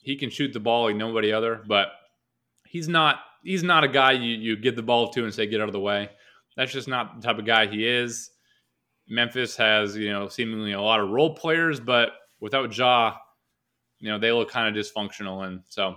he 0.00 0.16
can 0.16 0.30
shoot 0.30 0.52
the 0.52 0.60
ball 0.60 0.86
like 0.86 0.96
nobody 0.96 1.32
other, 1.32 1.62
but 1.66 1.88
he's 2.66 2.88
not 2.88 3.20
he's 3.42 3.62
not 3.62 3.84
a 3.84 3.88
guy 3.88 4.12
you, 4.12 4.34
you 4.36 4.56
give 4.56 4.76
the 4.76 4.82
ball 4.82 5.08
to 5.10 5.24
and 5.24 5.32
say 5.32 5.46
get 5.46 5.60
out 5.60 5.68
of 5.68 5.72
the 5.72 5.80
way. 5.80 6.10
That's 6.56 6.72
just 6.72 6.88
not 6.88 7.20
the 7.20 7.26
type 7.26 7.38
of 7.38 7.46
guy 7.46 7.66
he 7.66 7.86
is. 7.86 8.30
Memphis 9.08 9.56
has, 9.56 9.96
you 9.96 10.12
know, 10.12 10.28
seemingly 10.28 10.72
a 10.72 10.80
lot 10.80 11.00
of 11.00 11.10
role 11.10 11.34
players, 11.34 11.80
but 11.80 12.10
without 12.40 12.76
Ja, 12.76 13.16
you 13.98 14.10
know, 14.10 14.18
they 14.18 14.30
look 14.30 14.50
kind 14.50 14.76
of 14.76 14.84
dysfunctional. 14.84 15.46
And 15.46 15.62
so 15.68 15.96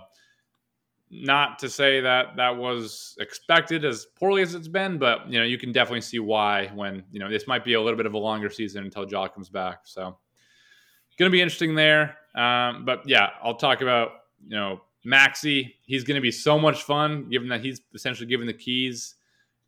not 1.10 1.58
to 1.60 1.68
say 1.68 2.00
that 2.00 2.36
that 2.36 2.56
was 2.56 3.14
expected 3.20 3.84
as 3.84 4.06
poorly 4.18 4.42
as 4.42 4.54
it's 4.54 4.68
been, 4.68 4.98
but 4.98 5.28
you 5.28 5.38
know, 5.38 5.44
you 5.44 5.58
can 5.58 5.70
definitely 5.70 6.00
see 6.00 6.18
why 6.18 6.68
when, 6.74 7.04
you 7.12 7.20
know, 7.20 7.30
this 7.30 7.46
might 7.46 7.64
be 7.64 7.74
a 7.74 7.80
little 7.80 7.96
bit 7.96 8.06
of 8.06 8.14
a 8.14 8.18
longer 8.18 8.50
season 8.50 8.84
until 8.84 9.08
Ja 9.08 9.28
comes 9.28 9.48
back. 9.48 9.80
So 9.84 10.16
going 11.18 11.30
to 11.30 11.34
be 11.34 11.40
interesting 11.42 11.74
there. 11.74 12.16
Um, 12.34 12.84
but 12.84 13.02
yeah, 13.06 13.30
I'll 13.42 13.56
talk 13.56 13.80
about 13.80 14.10
you 14.46 14.56
know 14.56 14.80
Maxey. 15.04 15.74
He's 15.84 16.04
going 16.04 16.16
to 16.16 16.20
be 16.20 16.30
so 16.30 16.58
much 16.58 16.82
fun, 16.82 17.28
given 17.30 17.48
that 17.48 17.60
he's 17.60 17.80
essentially 17.94 18.28
given 18.28 18.46
the 18.46 18.54
keys 18.54 19.14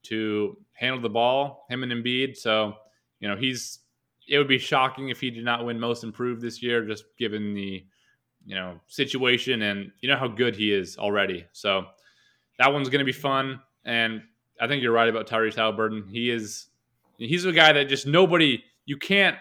to 0.05 0.57
handle 0.73 1.01
the 1.01 1.09
ball. 1.09 1.67
Him 1.69 1.83
and 1.83 1.93
Embiid. 1.93 2.37
So 2.37 2.75
you 3.21 3.29
know 3.29 3.37
he's 3.37 3.81
it 4.29 4.39
would 4.39 4.49
be 4.49 4.59
shocking 4.59 5.09
if 5.09 5.21
he 5.21 5.31
did 5.31 5.45
not 5.45 5.65
win 5.65 5.79
Most 5.79 6.03
Improved 6.03 6.43
this 6.43 6.63
year, 6.63 6.85
just 6.85 7.05
given 7.19 7.55
the 7.55 7.85
you 8.45 8.55
know 8.55 8.81
situation 8.87 9.63
and 9.63 9.91
you 10.01 10.09
know 10.09 10.17
how 10.17 10.29
good 10.29 10.57
he 10.57 10.73
is 10.73 10.97
already. 10.99 11.47
So 11.53 11.87
that 12.59 12.73
one's 12.73 12.89
going 12.89 13.01
to 13.01 13.05
be 13.05 13.13
fun. 13.13 13.61
And 13.85 14.23
I 14.61 14.67
think 14.67 14.83
you're 14.83 14.93
right 14.93 15.09
about 15.09 15.27
Tyrese 15.27 15.55
Haliburton. 15.55 16.11
He 16.11 16.31
is 16.31 16.69
he's 17.19 17.45
a 17.45 17.53
guy 17.53 17.73
that 17.73 17.89
just 17.89 18.07
nobody 18.07 18.63
you 18.85 18.97
can't 18.97 19.37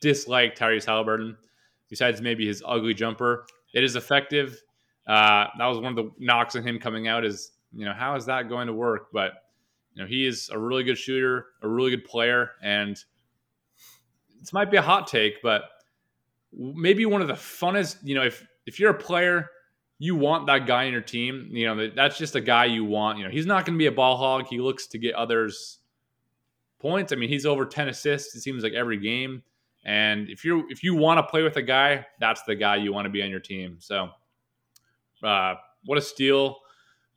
dislike 0.00 0.56
Tyrese 0.56 0.86
Haliburton. 0.86 1.36
Besides 1.90 2.22
maybe 2.22 2.46
his 2.46 2.62
ugly 2.64 2.94
jumper, 2.94 3.46
it 3.74 3.84
is 3.84 3.96
effective. 3.96 4.62
Uh, 5.06 5.46
that 5.58 5.66
was 5.66 5.78
one 5.78 5.96
of 5.96 5.96
the 5.96 6.10
knocks 6.18 6.56
on 6.56 6.62
him 6.62 6.78
coming 6.78 7.08
out. 7.08 7.24
Is 7.24 7.52
you 7.74 7.84
know 7.84 7.92
how 7.92 8.14
is 8.16 8.26
that 8.26 8.48
going 8.48 8.68
to 8.68 8.72
work? 8.72 9.08
But 9.12 9.32
you 9.94 10.02
know 10.02 10.08
he 10.08 10.26
is 10.26 10.50
a 10.50 10.58
really 10.58 10.84
good 10.84 10.96
shooter, 10.96 11.46
a 11.62 11.68
really 11.68 11.90
good 11.90 12.04
player, 12.04 12.52
and 12.62 12.96
this 14.38 14.52
might 14.52 14.70
be 14.70 14.76
a 14.76 14.82
hot 14.82 15.06
take, 15.06 15.42
but 15.42 15.64
maybe 16.52 17.06
one 17.06 17.22
of 17.22 17.28
the 17.28 17.34
funnest. 17.34 17.96
You 18.02 18.14
know, 18.14 18.22
if 18.22 18.46
if 18.66 18.78
you're 18.78 18.90
a 18.90 18.98
player, 18.98 19.50
you 19.98 20.14
want 20.14 20.46
that 20.46 20.66
guy 20.66 20.84
in 20.84 20.92
your 20.92 21.02
team. 21.02 21.48
You 21.50 21.66
know, 21.66 21.90
that's 21.94 22.16
just 22.16 22.36
a 22.36 22.40
guy 22.40 22.66
you 22.66 22.84
want. 22.84 23.18
You 23.18 23.24
know, 23.24 23.30
he's 23.30 23.46
not 23.46 23.66
going 23.66 23.76
to 23.76 23.78
be 23.78 23.86
a 23.86 23.92
ball 23.92 24.16
hog. 24.16 24.46
He 24.46 24.58
looks 24.58 24.86
to 24.88 24.98
get 24.98 25.14
others 25.14 25.78
points. 26.78 27.12
I 27.12 27.16
mean, 27.16 27.28
he's 27.28 27.46
over 27.46 27.66
ten 27.66 27.88
assists. 27.88 28.34
It 28.34 28.40
seems 28.40 28.62
like 28.62 28.72
every 28.72 28.98
game. 28.98 29.42
And 29.84 30.28
if 30.28 30.44
you 30.44 30.66
if 30.68 30.82
you 30.82 30.94
want 30.94 31.18
to 31.18 31.22
play 31.22 31.42
with 31.42 31.56
a 31.56 31.62
guy, 31.62 32.06
that's 32.18 32.42
the 32.42 32.54
guy 32.54 32.76
you 32.76 32.92
want 32.92 33.06
to 33.06 33.10
be 33.10 33.22
on 33.22 33.30
your 33.30 33.40
team. 33.40 33.76
So, 33.80 34.10
uh, 35.22 35.54
what 35.84 35.96
a 35.96 36.02
steal 36.02 36.58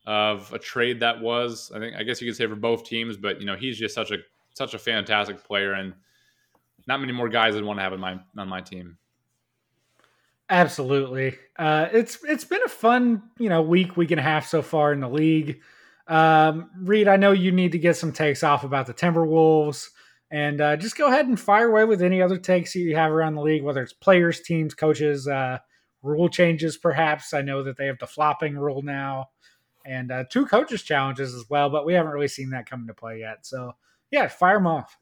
of 0.05 0.51
a 0.53 0.59
trade 0.59 0.99
that 1.01 1.21
was. 1.21 1.71
I 1.73 1.79
think 1.79 1.95
I 1.95 2.03
guess 2.03 2.21
you 2.21 2.29
could 2.29 2.37
say 2.37 2.47
for 2.47 2.55
both 2.55 2.85
teams, 2.85 3.17
but 3.17 3.39
you 3.39 3.45
know 3.45 3.55
he's 3.55 3.77
just 3.77 3.95
such 3.95 4.11
a 4.11 4.17
such 4.53 4.73
a 4.73 4.79
fantastic 4.79 5.43
player, 5.43 5.73
and 5.73 5.93
not 6.87 6.99
many 6.99 7.13
more 7.13 7.29
guys 7.29 7.55
would 7.55 7.63
want 7.63 7.79
to 7.79 7.83
have 7.83 7.93
on 7.93 7.99
my 7.99 8.19
on 8.37 8.47
my 8.47 8.61
team. 8.61 8.97
Absolutely, 10.49 11.35
uh, 11.57 11.87
it's 11.91 12.19
it's 12.23 12.45
been 12.45 12.63
a 12.65 12.69
fun 12.69 13.23
you 13.39 13.49
know 13.49 13.61
week 13.61 13.97
week 13.97 14.11
and 14.11 14.19
a 14.19 14.23
half 14.23 14.47
so 14.47 14.61
far 14.61 14.93
in 14.93 14.99
the 14.99 15.09
league. 15.09 15.61
Um, 16.07 16.69
Reid, 16.77 17.07
I 17.07 17.15
know 17.15 17.31
you 17.31 17.51
need 17.51 17.71
to 17.71 17.79
get 17.79 17.95
some 17.95 18.11
takes 18.11 18.43
off 18.43 18.65
about 18.65 18.87
the 18.87 18.93
Timberwolves, 18.93 19.89
and 20.33 20.59
uh, 20.59 20.75
just 20.75 20.97
go 20.97 21.07
ahead 21.07 21.27
and 21.27 21.39
fire 21.39 21.69
away 21.69 21.85
with 21.85 22.01
any 22.01 22.19
other 22.21 22.37
takes 22.37 22.73
you 22.73 22.95
have 22.95 23.11
around 23.11 23.35
the 23.35 23.41
league, 23.41 23.63
whether 23.63 23.83
it's 23.83 23.93
players, 23.93 24.41
teams, 24.41 24.73
coaches, 24.73 25.27
uh, 25.27 25.59
rule 26.01 26.27
changes, 26.27 26.75
perhaps. 26.75 27.33
I 27.33 27.43
know 27.43 27.61
that 27.61 27.77
they 27.77 27.85
have 27.85 27.99
the 27.99 28.07
flopping 28.07 28.57
rule 28.57 28.81
now 28.81 29.29
and 29.85 30.11
uh, 30.11 30.23
two 30.29 30.45
coaches 30.45 30.83
challenges 30.83 31.33
as 31.33 31.49
well, 31.49 31.69
but 31.69 31.85
we 31.85 31.93
haven't 31.93 32.11
really 32.11 32.27
seen 32.27 32.49
that 32.51 32.69
come 32.69 32.81
into 32.81 32.93
play 32.93 33.19
yet. 33.19 33.45
So 33.45 33.73
yeah, 34.11 34.27
fire 34.27 34.55
them 34.55 34.67
off. 34.67 34.97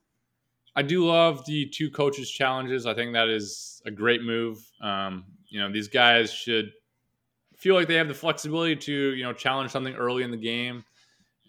I 0.75 0.81
do 0.81 1.05
love 1.05 1.45
the 1.45 1.65
two 1.67 1.91
coaches 1.91 2.29
challenges. 2.29 2.85
I 2.85 2.93
think 2.93 3.13
that 3.13 3.27
is 3.27 3.81
a 3.85 3.91
great 3.91 4.23
move. 4.23 4.65
Um, 4.81 5.25
you 5.49 5.59
know, 5.59 5.71
these 5.71 5.87
guys 5.87 6.31
should 6.31 6.71
feel 7.55 7.75
like 7.75 7.87
they 7.87 7.95
have 7.95 8.07
the 8.07 8.13
flexibility 8.13 8.75
to 8.75 8.93
you 9.13 9.23
know 9.23 9.33
challenge 9.33 9.71
something 9.71 9.93
early 9.95 10.23
in 10.23 10.31
the 10.31 10.37
game, 10.37 10.83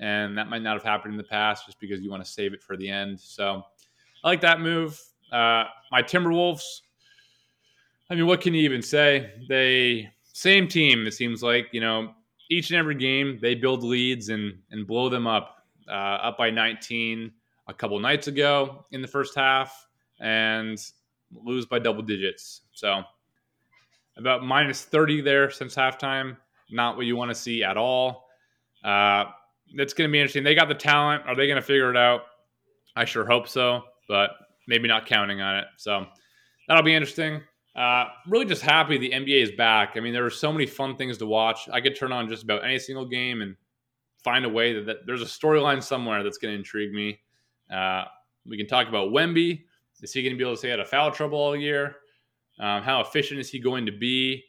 and 0.00 0.36
that 0.36 0.48
might 0.48 0.62
not 0.62 0.74
have 0.74 0.82
happened 0.82 1.14
in 1.14 1.18
the 1.18 1.24
past 1.24 1.66
just 1.66 1.78
because 1.78 2.00
you 2.00 2.10
want 2.10 2.24
to 2.24 2.30
save 2.30 2.52
it 2.52 2.62
for 2.62 2.76
the 2.76 2.88
end. 2.88 3.20
So 3.20 3.62
I 4.22 4.28
like 4.28 4.40
that 4.42 4.60
move. 4.60 5.00
Uh, 5.30 5.64
my 5.90 6.02
Timberwolves. 6.02 6.80
I 8.10 8.14
mean, 8.14 8.26
what 8.26 8.40
can 8.40 8.54
you 8.54 8.62
even 8.62 8.82
say? 8.82 9.32
They 9.48 10.10
same 10.32 10.68
team. 10.68 11.06
It 11.06 11.14
seems 11.14 11.42
like 11.42 11.68
you 11.72 11.80
know 11.80 12.14
each 12.50 12.70
and 12.70 12.78
every 12.78 12.94
game 12.94 13.38
they 13.40 13.54
build 13.54 13.82
leads 13.82 14.28
and 14.28 14.58
and 14.70 14.86
blow 14.86 15.08
them 15.08 15.26
up. 15.26 15.58
Uh, 15.88 16.18
up 16.22 16.38
by 16.38 16.48
19 16.48 17.32
a 17.66 17.74
couple 17.74 17.98
nights 17.98 18.28
ago 18.28 18.86
in 18.92 19.02
the 19.02 19.08
first 19.08 19.34
half 19.34 19.88
and 20.20 20.78
lose 21.44 21.66
by 21.66 21.78
double 21.78 22.02
digits. 22.02 22.62
So 22.72 23.02
about 24.16 24.44
minus 24.44 24.82
30 24.82 25.22
there 25.22 25.50
since 25.50 25.74
halftime. 25.74 26.36
Not 26.70 26.96
what 26.96 27.06
you 27.06 27.16
want 27.16 27.30
to 27.30 27.34
see 27.34 27.62
at 27.62 27.76
all. 27.76 28.28
Uh, 28.84 29.24
that's 29.76 29.92
going 29.92 30.08
to 30.08 30.12
be 30.12 30.20
interesting. 30.20 30.44
They 30.44 30.54
got 30.54 30.68
the 30.68 30.74
talent. 30.74 31.24
Are 31.26 31.34
they 31.34 31.46
going 31.46 31.56
to 31.56 31.62
figure 31.62 31.90
it 31.90 31.96
out? 31.96 32.22
I 32.94 33.04
sure 33.04 33.26
hope 33.26 33.48
so, 33.48 33.82
but 34.08 34.30
maybe 34.68 34.88
not 34.88 35.06
counting 35.06 35.40
on 35.40 35.56
it. 35.56 35.64
So 35.76 36.06
that'll 36.68 36.82
be 36.82 36.94
interesting. 36.94 37.40
Uh, 37.74 38.04
really 38.28 38.44
just 38.44 38.62
happy 38.62 38.98
the 38.98 39.10
NBA 39.10 39.42
is 39.42 39.52
back. 39.52 39.94
I 39.96 40.00
mean, 40.00 40.12
there 40.12 40.26
are 40.26 40.30
so 40.30 40.52
many 40.52 40.66
fun 40.66 40.96
things 40.96 41.18
to 41.18 41.26
watch. 41.26 41.68
I 41.72 41.80
could 41.80 41.96
turn 41.96 42.12
on 42.12 42.28
just 42.28 42.42
about 42.42 42.64
any 42.64 42.78
single 42.78 43.06
game 43.06 43.40
and 43.40 43.56
find 44.22 44.44
a 44.44 44.48
way 44.48 44.74
that, 44.74 44.86
that 44.86 44.96
there's 45.06 45.22
a 45.22 45.26
storyline 45.26 45.82
somewhere 45.82 46.22
that's 46.22 46.38
going 46.38 46.52
to 46.52 46.58
intrigue 46.58 46.92
me. 46.92 47.20
Uh, 47.72 48.04
we 48.46 48.56
can 48.56 48.66
talk 48.66 48.88
about 48.88 49.10
Wemby. 49.10 49.64
Is 50.02 50.12
he 50.12 50.22
going 50.22 50.34
to 50.34 50.36
be 50.36 50.44
able 50.44 50.54
to 50.54 50.58
stay 50.58 50.72
out 50.72 50.80
of 50.80 50.88
foul 50.88 51.10
trouble 51.10 51.38
all 51.38 51.56
year? 51.56 51.96
Um, 52.58 52.82
how 52.82 53.00
efficient 53.00 53.40
is 53.40 53.48
he 53.48 53.58
going 53.58 53.86
to 53.86 53.92
be? 53.92 54.44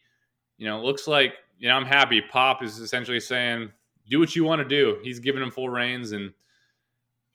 You 0.58 0.68
know, 0.68 0.80
it 0.80 0.84
looks 0.84 1.08
like, 1.08 1.34
you 1.60 1.70
know, 1.70 1.76
I'm 1.76 1.86
happy. 1.86 2.22
Pop 2.22 2.64
is 2.64 2.80
essentially 2.80 3.20
saying, 3.20 3.72
do 4.10 4.20
what 4.20 4.36
you 4.36 4.44
want 4.44 4.60
to 4.60 4.68
do. 4.68 4.98
He's 5.04 5.20
giving 5.20 5.42
him 5.42 5.52
full 5.52 5.70
reins, 5.70 6.12
and 6.12 6.34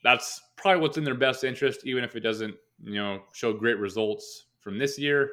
that's 0.03 0.41
probably 0.55 0.81
what's 0.81 0.97
in 0.97 1.03
their 1.03 1.15
best 1.15 1.43
interest, 1.43 1.81
even 1.85 2.03
if 2.03 2.15
it 2.15 2.21
doesn't, 2.21 2.55
you 2.83 2.95
know, 2.95 3.21
show 3.33 3.53
great 3.53 3.77
results 3.77 4.45
from 4.59 4.77
this 4.77 4.97
year. 4.97 5.31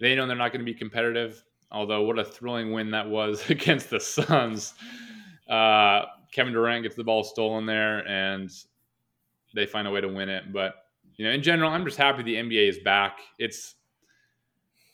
They 0.00 0.14
know 0.14 0.26
they're 0.26 0.36
not 0.36 0.52
going 0.52 0.64
to 0.64 0.72
be 0.72 0.76
competitive. 0.76 1.44
Although, 1.72 2.02
what 2.02 2.18
a 2.18 2.24
thrilling 2.24 2.72
win 2.72 2.90
that 2.90 3.08
was 3.08 3.48
against 3.50 3.90
the 3.90 4.00
Suns. 4.00 4.74
Uh, 5.48 6.02
Kevin 6.32 6.52
Durant 6.52 6.82
gets 6.82 6.96
the 6.96 7.04
ball 7.04 7.24
stolen 7.24 7.66
there, 7.66 8.06
and 8.08 8.50
they 9.54 9.66
find 9.66 9.86
a 9.86 9.90
way 9.90 10.00
to 10.00 10.08
win 10.08 10.28
it. 10.28 10.52
But 10.52 10.74
you 11.16 11.24
know, 11.24 11.32
in 11.32 11.42
general, 11.42 11.70
I'm 11.70 11.84
just 11.84 11.98
happy 11.98 12.22
the 12.22 12.36
NBA 12.36 12.68
is 12.68 12.78
back. 12.78 13.18
It's 13.38 13.74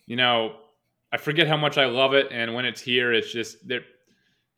you 0.06 0.16
know, 0.16 0.56
I 1.12 1.16
forget 1.16 1.46
how 1.46 1.56
much 1.56 1.78
I 1.78 1.86
love 1.86 2.14
it, 2.14 2.28
and 2.30 2.54
when 2.54 2.64
it's 2.64 2.80
here, 2.80 3.12
it's 3.12 3.32
just 3.32 3.66
there. 3.66 3.82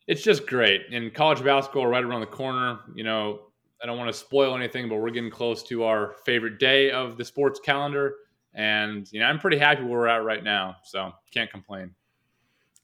it's 0.07 0.23
just 0.23 0.45
great. 0.47 0.81
And 0.91 1.13
college 1.13 1.43
basketball 1.43 1.87
right 1.87 2.03
around 2.03 2.21
the 2.21 2.27
corner. 2.27 2.79
You 2.95 3.03
know, 3.03 3.39
I 3.81 3.85
don't 3.85 3.97
want 3.97 4.09
to 4.09 4.17
spoil 4.17 4.55
anything, 4.55 4.89
but 4.89 4.97
we're 4.97 5.09
getting 5.09 5.31
close 5.31 5.63
to 5.63 5.83
our 5.83 6.15
favorite 6.25 6.59
day 6.59 6.91
of 6.91 7.17
the 7.17 7.25
sports 7.25 7.59
calendar. 7.59 8.15
And 8.53 9.07
you 9.11 9.19
know, 9.19 9.25
I'm 9.25 9.39
pretty 9.39 9.57
happy 9.57 9.83
where 9.83 9.99
we're 9.99 10.07
at 10.07 10.23
right 10.23 10.43
now, 10.43 10.77
so 10.83 11.13
can't 11.31 11.49
complain. 11.49 11.95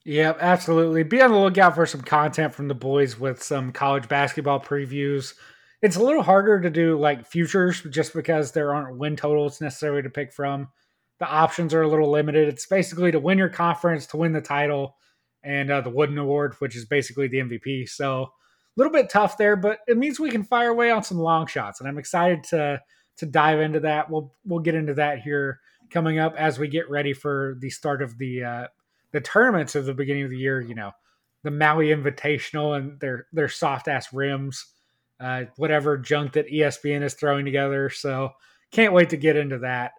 Yeah, 0.05 0.33
absolutely. 0.39 1.01
Be 1.01 1.21
on 1.21 1.31
the 1.31 1.37
lookout 1.37 1.73
for 1.73 1.87
some 1.87 2.01
content 2.01 2.53
from 2.53 2.67
the 2.67 2.75
boys 2.75 3.19
with 3.19 3.41
some 3.41 3.71
college 3.71 4.07
basketball 4.07 4.59
previews. 4.59 5.33
It's 5.81 5.95
a 5.95 6.03
little 6.03 6.21
harder 6.21 6.61
to 6.61 6.69
do 6.69 6.97
like 6.99 7.25
futures 7.25 7.81
just 7.89 8.13
because 8.13 8.51
there 8.51 8.73
aren't 8.73 8.97
win 8.97 9.15
totals 9.15 9.59
necessarily 9.59 10.03
to 10.03 10.09
pick 10.09 10.31
from. 10.31 10.69
The 11.19 11.27
options 11.27 11.73
are 11.73 11.81
a 11.81 11.87
little 11.87 12.11
limited. 12.11 12.47
It's 12.47 12.67
basically 12.67 13.11
to 13.11 13.19
win 13.19 13.39
your 13.39 13.49
conference, 13.49 14.05
to 14.07 14.17
win 14.17 14.33
the 14.33 14.41
title, 14.41 14.95
and 15.43 15.71
uh, 15.71 15.81
the 15.81 15.89
Wooden 15.89 16.17
Award, 16.17 16.53
which 16.59 16.75
is 16.75 16.85
basically 16.85 17.27
the 17.27 17.37
MVP. 17.37 17.89
So 17.89 18.29
little 18.75 18.93
bit 18.93 19.09
tough 19.09 19.37
there, 19.37 19.55
but 19.55 19.79
it 19.87 19.97
means 19.97 20.19
we 20.19 20.31
can 20.31 20.43
fire 20.43 20.69
away 20.69 20.91
on 20.91 21.03
some 21.03 21.19
long 21.19 21.47
shots, 21.47 21.79
and 21.79 21.89
I'm 21.89 21.97
excited 21.97 22.43
to 22.45 22.81
to 23.17 23.25
dive 23.25 23.59
into 23.59 23.79
that. 23.81 24.09
We'll 24.09 24.33
we'll 24.45 24.59
get 24.59 24.75
into 24.75 24.93
that 24.95 25.19
here 25.19 25.59
coming 25.89 26.19
up 26.19 26.35
as 26.35 26.59
we 26.59 26.67
get 26.67 26.89
ready 26.89 27.13
for 27.13 27.55
the 27.59 27.69
start 27.69 28.01
of 28.01 28.17
the 28.17 28.43
uh, 28.43 28.67
the 29.11 29.21
tournaments 29.21 29.75
of 29.75 29.85
the 29.85 29.93
beginning 29.93 30.23
of 30.23 30.29
the 30.29 30.37
year. 30.37 30.61
You 30.61 30.75
know, 30.75 30.91
the 31.43 31.51
Maui 31.51 31.87
Invitational 31.87 32.77
and 32.77 32.99
their 32.99 33.27
their 33.31 33.49
soft 33.49 33.87
ass 33.87 34.11
rims, 34.11 34.65
uh, 35.19 35.43
whatever 35.57 35.97
junk 35.97 36.33
that 36.33 36.49
ESPN 36.49 37.03
is 37.03 37.13
throwing 37.13 37.45
together. 37.45 37.89
So 37.89 38.31
can't 38.71 38.93
wait 38.93 39.09
to 39.11 39.17
get 39.17 39.37
into 39.37 39.59
that. 39.59 39.93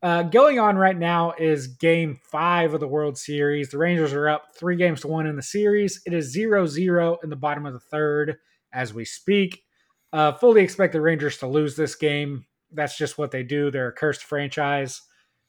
Uh, 0.00 0.22
going 0.22 0.60
on 0.60 0.76
right 0.76 0.96
now 0.96 1.32
is 1.38 1.66
game 1.66 2.20
five 2.22 2.72
of 2.72 2.78
the 2.78 2.86
World 2.86 3.18
Series. 3.18 3.70
The 3.70 3.78
Rangers 3.78 4.12
are 4.12 4.28
up 4.28 4.54
three 4.54 4.76
games 4.76 5.00
to 5.00 5.08
one 5.08 5.26
in 5.26 5.34
the 5.34 5.42
series. 5.42 6.00
It 6.06 6.12
is 6.12 6.30
0 6.30 6.66
0 6.66 7.18
in 7.24 7.30
the 7.30 7.36
bottom 7.36 7.66
of 7.66 7.72
the 7.72 7.80
third 7.80 8.36
as 8.72 8.94
we 8.94 9.04
speak. 9.04 9.64
Uh, 10.12 10.32
fully 10.32 10.62
expect 10.62 10.92
the 10.92 11.00
Rangers 11.00 11.38
to 11.38 11.48
lose 11.48 11.74
this 11.74 11.96
game. 11.96 12.46
That's 12.72 12.96
just 12.96 13.18
what 13.18 13.32
they 13.32 13.42
do. 13.42 13.70
They're 13.70 13.88
a 13.88 13.92
cursed 13.92 14.22
franchise. 14.22 15.02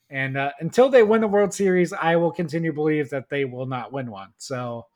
And 0.09 0.35
uh, 0.35 0.51
until 0.59 0.89
they 0.89 1.03
win 1.03 1.21
the 1.21 1.27
World 1.27 1.53
Series, 1.53 1.93
I 1.93 2.15
will 2.15 2.31
continue 2.31 2.71
to 2.71 2.75
believe 2.75 3.11
that 3.11 3.29
they 3.29 3.45
will 3.45 3.67
not 3.67 3.93
win 3.93 4.09
one. 4.09 4.29
So 4.37 4.87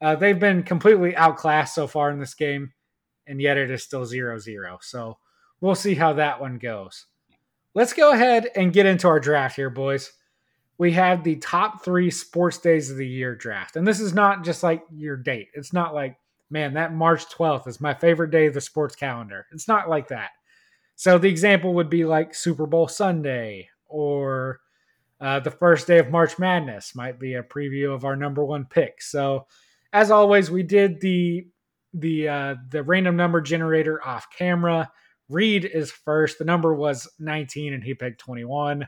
uh, 0.00 0.14
they've 0.14 0.38
been 0.38 0.62
completely 0.62 1.16
outclassed 1.16 1.74
so 1.74 1.88
far 1.88 2.10
in 2.10 2.20
this 2.20 2.34
game, 2.34 2.72
and 3.26 3.40
yet 3.40 3.56
it 3.56 3.70
is 3.70 3.82
still 3.82 4.04
0 4.04 4.38
0. 4.38 4.78
So 4.80 5.18
we'll 5.60 5.74
see 5.74 5.96
how 5.96 6.12
that 6.12 6.40
one 6.40 6.58
goes. 6.58 7.06
Let's 7.74 7.92
go 7.92 8.12
ahead 8.12 8.48
and 8.54 8.72
get 8.72 8.86
into 8.86 9.08
our 9.08 9.20
draft 9.20 9.56
here, 9.56 9.70
boys. 9.70 10.12
We 10.78 10.92
have 10.92 11.24
the 11.24 11.36
top 11.36 11.84
three 11.84 12.10
sports 12.10 12.58
days 12.58 12.90
of 12.90 12.96
the 12.96 13.06
year 13.06 13.34
draft. 13.34 13.76
And 13.76 13.86
this 13.86 14.00
is 14.00 14.12
not 14.12 14.44
just 14.44 14.62
like 14.62 14.82
your 14.90 15.16
date. 15.16 15.48
It's 15.54 15.72
not 15.72 15.94
like, 15.94 16.16
man, 16.50 16.74
that 16.74 16.92
March 16.94 17.28
12th 17.28 17.68
is 17.68 17.80
my 17.80 17.94
favorite 17.94 18.30
day 18.30 18.46
of 18.46 18.54
the 18.54 18.60
sports 18.60 18.94
calendar. 18.94 19.46
It's 19.52 19.68
not 19.68 19.88
like 19.88 20.08
that. 20.08 20.30
So 20.96 21.18
the 21.18 21.28
example 21.28 21.74
would 21.74 21.88
be 21.88 22.04
like 22.04 22.34
Super 22.34 22.66
Bowl 22.66 22.88
Sunday 22.88 23.68
or 23.86 24.60
uh, 25.20 25.40
the 25.40 25.50
first 25.50 25.86
day 25.86 25.98
of 25.98 26.10
March 26.10 26.38
Madness 26.38 26.94
might 26.94 27.20
be 27.20 27.34
a 27.34 27.42
preview 27.42 27.94
of 27.94 28.04
our 28.04 28.16
number 28.16 28.44
one 28.44 28.66
pick. 28.66 29.00
So 29.00 29.46
as 29.92 30.10
always, 30.10 30.50
we 30.50 30.62
did 30.62 31.00
the 31.00 31.46
the 31.94 32.28
uh, 32.28 32.54
the 32.70 32.82
random 32.82 33.16
number 33.16 33.40
generator 33.40 34.04
off 34.04 34.28
camera. 34.36 34.90
Reid 35.32 35.64
is 35.64 35.90
first. 35.90 36.38
The 36.38 36.44
number 36.44 36.74
was 36.74 37.08
19, 37.18 37.72
and 37.72 37.82
he 37.82 37.94
picked 37.94 38.20
21. 38.20 38.86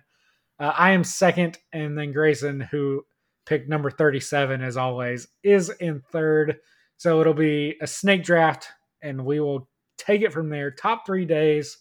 Uh, 0.58 0.72
I 0.76 0.90
am 0.90 1.02
second, 1.02 1.58
and 1.72 1.96
then 1.96 2.12
Grayson, 2.12 2.60
who 2.60 3.04
picked 3.46 3.68
number 3.68 3.90
37 3.90 4.62
as 4.62 4.76
always, 4.76 5.26
is 5.42 5.70
in 5.80 6.00
third. 6.12 6.58
So 6.96 7.20
it'll 7.20 7.34
be 7.34 7.76
a 7.80 7.86
snake 7.86 8.24
draft, 8.24 8.68
and 9.02 9.24
we 9.24 9.40
will 9.40 9.68
take 9.96 10.22
it 10.22 10.32
from 10.32 10.50
there. 10.50 10.70
Top 10.70 11.06
three 11.06 11.24
days. 11.24 11.78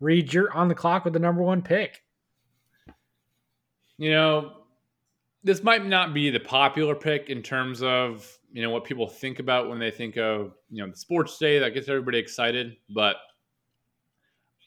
Reid, 0.00 0.32
you're 0.32 0.52
on 0.52 0.68
the 0.68 0.74
clock 0.74 1.04
with 1.04 1.12
the 1.12 1.20
number 1.20 1.42
one 1.42 1.62
pick. 1.62 2.02
You 3.98 4.12
know, 4.12 4.52
this 5.44 5.62
might 5.62 5.84
not 5.86 6.14
be 6.14 6.30
the 6.30 6.40
popular 6.40 6.94
pick 6.94 7.28
in 7.28 7.42
terms 7.42 7.82
of 7.82 8.26
you 8.52 8.62
know 8.62 8.70
what 8.70 8.84
people 8.84 9.06
think 9.06 9.38
about 9.38 9.68
when 9.68 9.78
they 9.78 9.90
think 9.90 10.16
of 10.16 10.54
you 10.70 10.82
know 10.82 10.90
the 10.90 10.96
sports 10.96 11.38
day 11.38 11.58
that 11.58 11.74
gets 11.74 11.88
everybody 11.88 12.18
excited, 12.18 12.76
but 12.88 13.16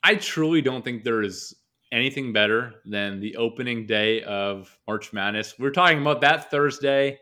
I 0.04 0.16
truly 0.16 0.62
don't 0.62 0.84
think 0.84 1.04
there 1.04 1.22
is 1.22 1.56
anything 1.92 2.34
better 2.34 2.76
than 2.86 3.20
the 3.20 3.38
opening 3.38 3.86
day 3.86 4.22
of 4.24 4.78
March 4.88 5.14
Madness. 5.14 5.56
We're 5.58 5.72
talking 5.72 6.02
about 6.02 6.22
that 6.22 6.52
Thursday, 6.52 7.20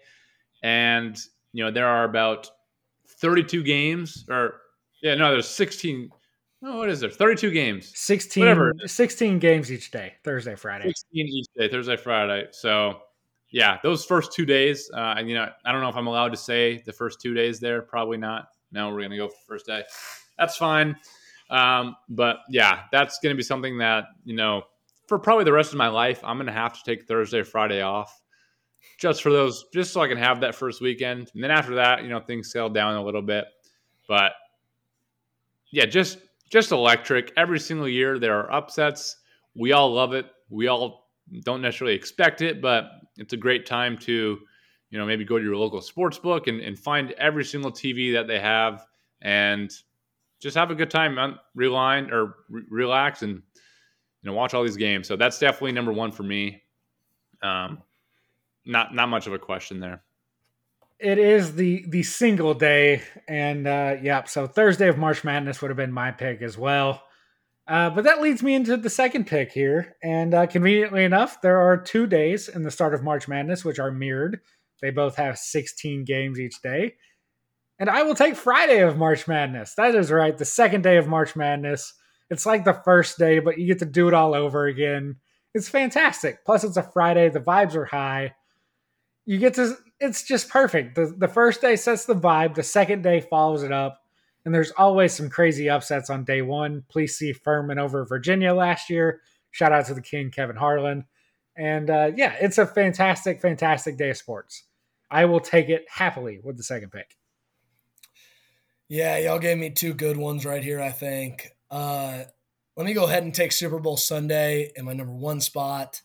and 0.64 1.18
you 1.54 1.64
know 1.64 1.70
there 1.70 1.88
are 1.88 2.06
about 2.06 2.50
32 3.20 3.64
games, 3.64 4.26
or 4.30 4.62
yeah, 5.04 5.16
no, 5.16 5.32
there's 5.32 5.48
16. 5.48 6.10
Oh, 6.64 6.78
what 6.78 6.90
is 6.90 7.00
there? 7.00 7.10
32 7.10 7.52
games. 7.52 7.92
16, 7.96 8.42
Whatever. 8.42 8.74
16 8.86 9.40
games 9.40 9.72
each 9.72 9.90
day, 9.90 10.14
Thursday, 10.24 10.56
Friday. 10.56 10.86
16 10.86 11.28
each 11.28 11.48
day, 11.58 11.68
Thursday, 11.68 11.98
Friday. 11.98 12.48
So, 12.52 13.00
yeah, 13.52 13.80
those 13.84 14.06
first 14.06 14.32
two 14.32 14.46
days, 14.46 14.90
uh, 14.96 15.16
and 15.18 15.28
you 15.28 15.36
know, 15.36 15.50
I 15.66 15.72
don't 15.72 15.82
know 15.82 15.90
if 15.90 15.96
I'm 15.96 16.08
allowed 16.08 16.30
to 16.30 16.38
say 16.38 16.82
the 16.86 16.94
first 16.94 17.20
two 17.20 17.34
days 17.34 17.60
there. 17.60 17.82
Probably 17.82 18.18
not. 18.18 18.48
No, 18.72 18.90
we're 18.90 19.02
gonna 19.02 19.18
go 19.18 19.28
for 19.28 19.36
first 19.48 19.66
day. 19.66 19.84
That's 20.38 20.56
fine. 20.56 20.96
Um, 21.52 21.98
but 22.08 22.38
yeah, 22.50 22.84
that's 22.92 23.20
going 23.20 23.36
to 23.36 23.38
be 23.38 23.44
something 23.44 23.78
that, 23.80 24.06
you 24.24 24.36
know, 24.36 24.64
for 25.08 25.20
probably 25.20 25.44
the 25.44 25.52
rest 25.52 25.74
of 25.74 25.78
my 25.78 25.90
life, 25.90 26.22
I'm 26.24 26.38
going 26.38 26.48
to 26.48 26.54
have 26.54 26.74
to 26.74 26.80
take 26.86 27.06
Thursday, 27.06 27.44
Friday 27.44 27.82
off 27.82 28.22
just 28.98 29.22
for 29.22 29.32
those, 29.32 29.66
just 29.74 29.92
so 29.92 30.00
I 30.02 30.08
can 30.08 30.18
have 30.18 30.42
that 30.42 30.56
first 30.56 30.82
weekend. 30.82 31.30
And 31.34 31.44
then 31.44 31.52
after 31.52 31.76
that, 31.76 32.04
you 32.04 32.10
know, 32.10 32.22
things 32.22 32.52
settle 32.52 32.70
down 32.70 32.96
a 32.96 33.04
little 33.04 33.22
bit. 33.22 33.46
But 34.08 34.32
yeah, 35.72 35.86
just, 35.86 36.20
just 36.50 36.72
electric. 36.72 37.34
Every 37.36 37.60
single 37.60 37.88
year 37.88 38.18
there 38.18 38.40
are 38.40 38.52
upsets. 38.52 39.18
We 39.54 39.74
all 39.74 39.94
love 39.94 40.14
it. 40.14 40.28
We 40.50 40.68
all 40.68 41.10
don't 41.44 41.62
necessarily 41.62 41.96
expect 41.96 42.42
it, 42.42 42.62
but 42.62 42.86
it's 43.18 43.34
a 43.34 43.38
great 43.38 43.66
time 43.66 43.98
to, 44.00 44.40
you 44.90 44.98
know, 44.98 45.06
maybe 45.06 45.26
go 45.26 45.38
to 45.38 45.44
your 45.44 45.58
local 45.58 45.82
sports 45.82 46.18
book 46.18 46.48
and, 46.48 46.62
and 46.62 46.80
find 46.80 47.12
every 47.12 47.44
single 47.44 47.72
TV 47.72 48.14
that 48.14 48.28
they 48.28 48.40
have 48.40 48.86
and 49.22 49.72
just 50.42 50.58
have 50.58 50.72
a 50.72 50.76
good 50.76 50.90
time, 50.90 51.38
rewind 51.56 52.12
or 52.12 52.36
re- 52.50 52.64
relax, 52.70 53.22
and 53.22 53.36
you 53.36 53.42
know 54.24 54.34
watch 54.34 54.54
all 54.54 54.64
these 54.64 54.78
games. 54.78 55.08
So 55.08 55.16
that's 55.16 55.40
definitely 55.40 55.72
number 55.72 55.94
one 55.94 56.12
for 56.12 56.24
me. 56.24 56.64
Um, 57.42 57.84
not 58.66 58.94
not 58.94 59.08
much 59.08 59.28
of 59.28 59.34
a 59.34 59.40
question 59.40 59.80
there. 59.80 60.04
It 61.00 61.18
is 61.18 61.56
the 61.56 61.86
the 61.88 62.04
single 62.04 62.54
day, 62.54 63.04
and 63.28 63.68
uh, 63.68 63.96
yeah, 64.02 64.24
so 64.26 64.48
Thursday 64.48 64.88
of 64.88 64.98
March 64.98 65.24
Madness 65.24 65.62
would 65.62 65.70
have 65.70 65.78
been 65.78 65.94
my 65.94 66.12
pick 66.12 66.42
as 66.42 66.58
well. 66.58 67.04
Uh, 67.68 67.90
but 67.90 68.04
that 68.04 68.22
leads 68.22 68.44
me 68.44 68.56
into 68.56 68.76
the 68.76 68.90
second 68.90 69.28
pick 69.28 69.52
here, 69.52 69.96
and 70.04 70.34
uh, 70.34 70.48
conveniently 70.48 71.04
enough, 71.04 71.42
there 71.42 71.62
are 71.62 71.78
two 71.78 72.06
days 72.08 72.50
in 72.50 72.64
the 72.64 72.72
start 72.72 72.94
of 72.94 73.04
March 73.04 73.28
Madness 73.28 73.64
which 73.64 73.80
are 73.80 73.92
mirrored. 73.92 74.42
They 74.82 74.90
both 74.90 75.16
have 75.16 75.38
16 75.38 76.06
games 76.06 76.40
each 76.40 76.60
day. 76.62 76.96
And 77.82 77.90
I 77.90 78.04
will 78.04 78.14
take 78.14 78.36
Friday 78.36 78.82
of 78.82 78.96
March 78.96 79.28
Madness. 79.28 79.74
That 79.74 79.96
is 79.96 80.12
right. 80.12 80.38
The 80.38 80.46
second 80.46 80.84
day 80.84 80.98
of 80.98 81.08
March 81.08 81.36
Madness. 81.36 81.96
It's 82.30 82.46
like 82.46 82.64
the 82.64 82.80
first 82.86 83.18
day, 83.18 83.40
but 83.40 83.58
you 83.58 83.66
get 83.66 83.80
to 83.80 83.86
do 83.86 84.08
it 84.08 84.14
all 84.14 84.36
over 84.36 84.68
again. 84.68 85.16
It's 85.56 85.68
fantastic. 85.68 86.46
Plus, 86.46 86.64
it's 86.64 86.78
a 86.78 86.84
Friday. 86.84 87.30
The 87.30 87.40
vibes 87.40 87.74
are 87.74 87.86
high. 87.86 88.36
You 89.26 89.40
get 89.40 89.56
to, 89.56 89.76
it's 90.00 90.24
just 90.24 90.48
perfect. 90.48 90.94
The, 90.94 91.12
the 91.18 91.28
first 91.28 91.60
day 91.60 91.76
sets 91.76 92.06
the 92.06 92.14
vibe, 92.14 92.54
the 92.54 92.62
second 92.62 93.02
day 93.02 93.20
follows 93.20 93.64
it 93.64 93.72
up. 93.72 94.00
And 94.46 94.54
there's 94.54 94.72
always 94.78 95.14
some 95.14 95.32
crazy 95.32 95.68
upsets 95.68 96.12
on 96.12 96.24
day 96.24 96.44
one. 96.44 96.84
Please 96.88 97.18
see 97.18 97.34
Furman 97.34 97.80
over 97.80 98.06
Virginia 98.06 98.54
last 98.54 98.92
year. 98.92 99.22
Shout 99.50 99.72
out 99.72 99.88
to 99.88 99.96
the 99.96 100.02
king, 100.02 100.30
Kevin 100.30 100.56
Harlan. 100.56 101.06
And 101.58 101.90
uh, 101.90 102.12
yeah, 102.16 102.36
it's 102.40 102.60
a 102.60 102.68
fantastic, 102.68 103.42
fantastic 103.42 103.98
day 103.98 104.12
of 104.12 104.18
sports. 104.18 104.66
I 105.10 105.26
will 105.26 105.40
take 105.40 105.70
it 105.70 105.86
happily 105.90 106.40
with 106.44 106.58
the 106.58 106.64
second 106.64 106.92
pick. 106.92 107.18
Yeah, 108.92 109.18
y'all 109.20 109.40
gave 109.40 109.58
me 109.58 109.70
two 109.70 109.94
good 109.94 110.18
ones 110.18 110.46
right 110.46 110.62
here, 110.62 110.82
I 110.82 110.90
think. 110.90 111.56
Uh, 111.70 112.24
let 112.76 112.86
me 112.86 112.92
go 112.92 113.06
ahead 113.06 113.24
and 113.24 113.34
take 113.34 113.54
Super 113.54 113.80
Bowl 113.80 113.96
Sunday 113.96 114.74
in 114.76 114.84
my 114.84 114.92
number 114.92 115.14
one 115.14 115.40
spot. 115.40 116.02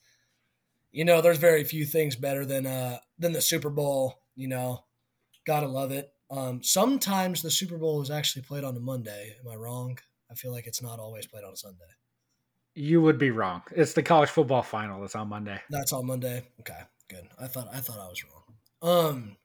You 0.92 1.04
know, 1.04 1.20
there's 1.20 1.38
very 1.38 1.64
few 1.64 1.84
things 1.84 2.14
better 2.14 2.46
than 2.46 2.64
uh 2.64 2.98
than 3.18 3.32
the 3.32 3.40
Super 3.40 3.70
Bowl. 3.70 4.20
You 4.36 4.46
know, 4.46 4.84
gotta 5.44 5.66
love 5.66 5.90
it. 5.90 6.12
Um, 6.30 6.62
sometimes 6.62 7.42
the 7.42 7.50
Super 7.50 7.76
Bowl 7.76 8.02
is 8.02 8.10
actually 8.12 8.42
played 8.42 8.62
on 8.62 8.76
a 8.76 8.80
Monday. 8.80 9.34
Am 9.44 9.50
I 9.50 9.56
wrong? 9.56 9.98
I 10.30 10.34
feel 10.34 10.52
like 10.52 10.68
it's 10.68 10.80
not 10.80 11.00
always 11.00 11.26
played 11.26 11.42
on 11.42 11.54
a 11.54 11.56
Sunday. 11.56 11.82
You 12.76 13.02
would 13.02 13.18
be 13.18 13.32
wrong. 13.32 13.62
It's 13.72 13.94
the 13.94 14.02
college 14.04 14.30
football 14.30 14.62
final 14.62 15.00
that's 15.00 15.16
on 15.16 15.28
Monday. 15.28 15.60
That's 15.70 15.92
on 15.92 16.06
Monday. 16.06 16.44
Okay, 16.60 16.82
good. 17.08 17.26
I 17.36 17.48
thought 17.48 17.66
I 17.72 17.80
thought 17.80 17.98
I 17.98 18.06
was 18.06 18.22
wrong. 18.22 18.44
Um, 18.80 19.36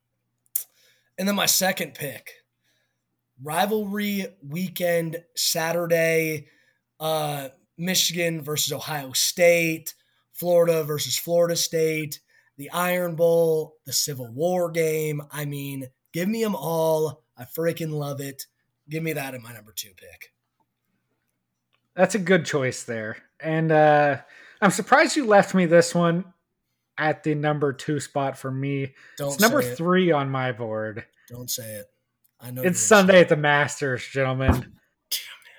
and 1.17 1.27
then 1.27 1.35
my 1.35 1.47
second 1.47 1.95
pick 1.95 2.40
rivalry 3.43 4.27
weekend 4.47 5.23
Saturday, 5.35 6.47
uh, 6.99 7.49
Michigan 7.77 8.41
versus 8.41 8.71
Ohio 8.73 9.11
State, 9.13 9.93
Florida 10.31 10.83
versus 10.83 11.17
Florida 11.17 11.55
State, 11.55 12.19
the 12.57 12.69
Iron 12.71 13.15
Bowl, 13.15 13.77
the 13.85 13.93
Civil 13.93 14.31
War 14.33 14.69
game. 14.69 15.21
I 15.31 15.45
mean, 15.45 15.87
give 16.13 16.29
me 16.29 16.43
them 16.43 16.55
all. 16.55 17.23
I 17.37 17.45
freaking 17.45 17.91
love 17.91 18.21
it. 18.21 18.45
Give 18.89 19.03
me 19.03 19.13
that 19.13 19.33
in 19.33 19.41
my 19.41 19.53
number 19.53 19.73
two 19.75 19.91
pick. 19.95 20.33
That's 21.95 22.15
a 22.15 22.19
good 22.19 22.45
choice 22.45 22.83
there. 22.83 23.17
And 23.39 23.71
uh, 23.71 24.17
I'm 24.61 24.71
surprised 24.71 25.15
you 25.15 25.25
left 25.25 25.53
me 25.53 25.65
this 25.65 25.95
one 25.95 26.25
at 26.97 27.23
the 27.23 27.35
number 27.35 27.73
two 27.73 27.99
spot 27.99 28.37
for 28.37 28.51
me. 28.51 28.93
Don't 29.17 29.33
it's 29.33 29.41
number 29.41 29.61
three 29.61 30.11
on 30.11 30.29
my 30.29 30.51
board. 30.51 31.05
Don't 31.29 31.49
say 31.49 31.63
it. 31.63 31.90
I 32.41 32.51
know 32.51 32.61
it's 32.63 32.79
Sunday 32.79 33.21
at 33.21 33.29
the 33.29 33.37
Masters, 33.37 34.05
gentlemen. 34.05 34.73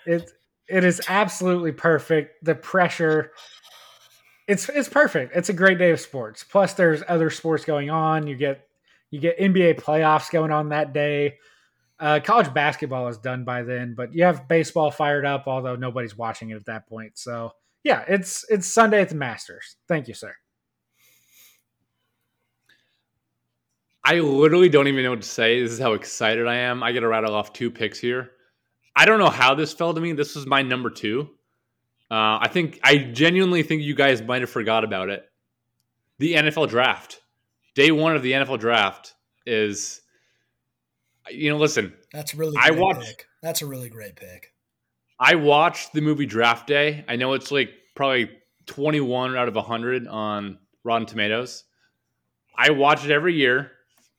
It 0.06 0.30
it 0.68 0.84
is 0.84 1.00
absolutely 1.08 1.72
perfect. 1.72 2.44
The 2.44 2.54
pressure, 2.54 3.32
it's 4.48 4.68
it's 4.68 4.88
perfect. 4.88 5.36
It's 5.36 5.48
a 5.48 5.52
great 5.52 5.78
day 5.78 5.90
of 5.90 6.00
sports. 6.00 6.44
Plus, 6.44 6.74
there's 6.74 7.02
other 7.08 7.30
sports 7.30 7.64
going 7.64 7.90
on. 7.90 8.26
You 8.26 8.36
get 8.36 8.66
you 9.10 9.20
get 9.20 9.38
NBA 9.38 9.80
playoffs 9.80 10.30
going 10.30 10.50
on 10.50 10.70
that 10.70 10.92
day. 10.92 11.38
Uh, 12.00 12.18
college 12.18 12.52
basketball 12.52 13.06
is 13.06 13.18
done 13.18 13.44
by 13.44 13.62
then, 13.62 13.94
but 13.94 14.12
you 14.12 14.24
have 14.24 14.48
baseball 14.48 14.90
fired 14.90 15.24
up, 15.24 15.44
although 15.46 15.76
nobody's 15.76 16.16
watching 16.16 16.50
it 16.50 16.56
at 16.56 16.64
that 16.66 16.88
point. 16.88 17.16
So 17.16 17.52
yeah, 17.84 18.04
it's 18.08 18.44
it's 18.48 18.66
Sunday 18.66 19.02
at 19.02 19.08
the 19.08 19.14
Masters. 19.14 19.76
Thank 19.86 20.08
you, 20.08 20.14
sir. 20.14 20.34
I 24.12 24.20
literally 24.20 24.68
don't 24.68 24.88
even 24.88 25.04
know 25.04 25.10
what 25.10 25.22
to 25.22 25.28
say. 25.28 25.62
This 25.62 25.72
is 25.72 25.78
how 25.78 25.94
excited 25.94 26.46
I 26.46 26.56
am. 26.56 26.82
I 26.82 26.92
get 26.92 27.00
to 27.00 27.08
rattle 27.08 27.34
off 27.34 27.54
two 27.54 27.70
picks 27.70 27.98
here. 27.98 28.32
I 28.94 29.06
don't 29.06 29.18
know 29.18 29.30
how 29.30 29.54
this 29.54 29.72
fell 29.72 29.94
to 29.94 30.00
me. 30.02 30.12
This 30.12 30.36
was 30.36 30.44
my 30.44 30.60
number 30.60 30.90
two. 30.90 31.30
Uh, 32.10 32.36
I 32.42 32.48
think 32.52 32.78
I 32.84 32.98
genuinely 32.98 33.62
think 33.62 33.80
you 33.80 33.94
guys 33.94 34.20
might 34.20 34.42
have 34.42 34.50
forgot 34.50 34.84
about 34.84 35.08
it. 35.08 35.24
The 36.18 36.34
NFL 36.34 36.68
draft, 36.68 37.22
day 37.74 37.90
one 37.90 38.14
of 38.14 38.22
the 38.22 38.32
NFL 38.32 38.60
draft 38.60 39.14
is, 39.46 40.02
you 41.30 41.48
know, 41.48 41.56
listen. 41.56 41.94
That's 42.12 42.34
really. 42.34 42.58
I 42.60 42.70
watched. 42.72 43.06
Pick. 43.06 43.26
That's 43.42 43.62
a 43.62 43.66
really 43.66 43.88
great 43.88 44.14
pick. 44.14 44.52
I 45.18 45.36
watched 45.36 45.94
the 45.94 46.02
movie 46.02 46.26
Draft 46.26 46.66
Day. 46.66 47.02
I 47.08 47.16
know 47.16 47.32
it's 47.32 47.50
like 47.50 47.70
probably 47.94 48.30
21 48.66 49.38
out 49.38 49.48
of 49.48 49.54
100 49.54 50.06
on 50.06 50.58
Rotten 50.84 51.06
Tomatoes. 51.06 51.64
I 52.54 52.72
watch 52.72 53.06
it 53.06 53.10
every 53.10 53.32
year 53.32 53.72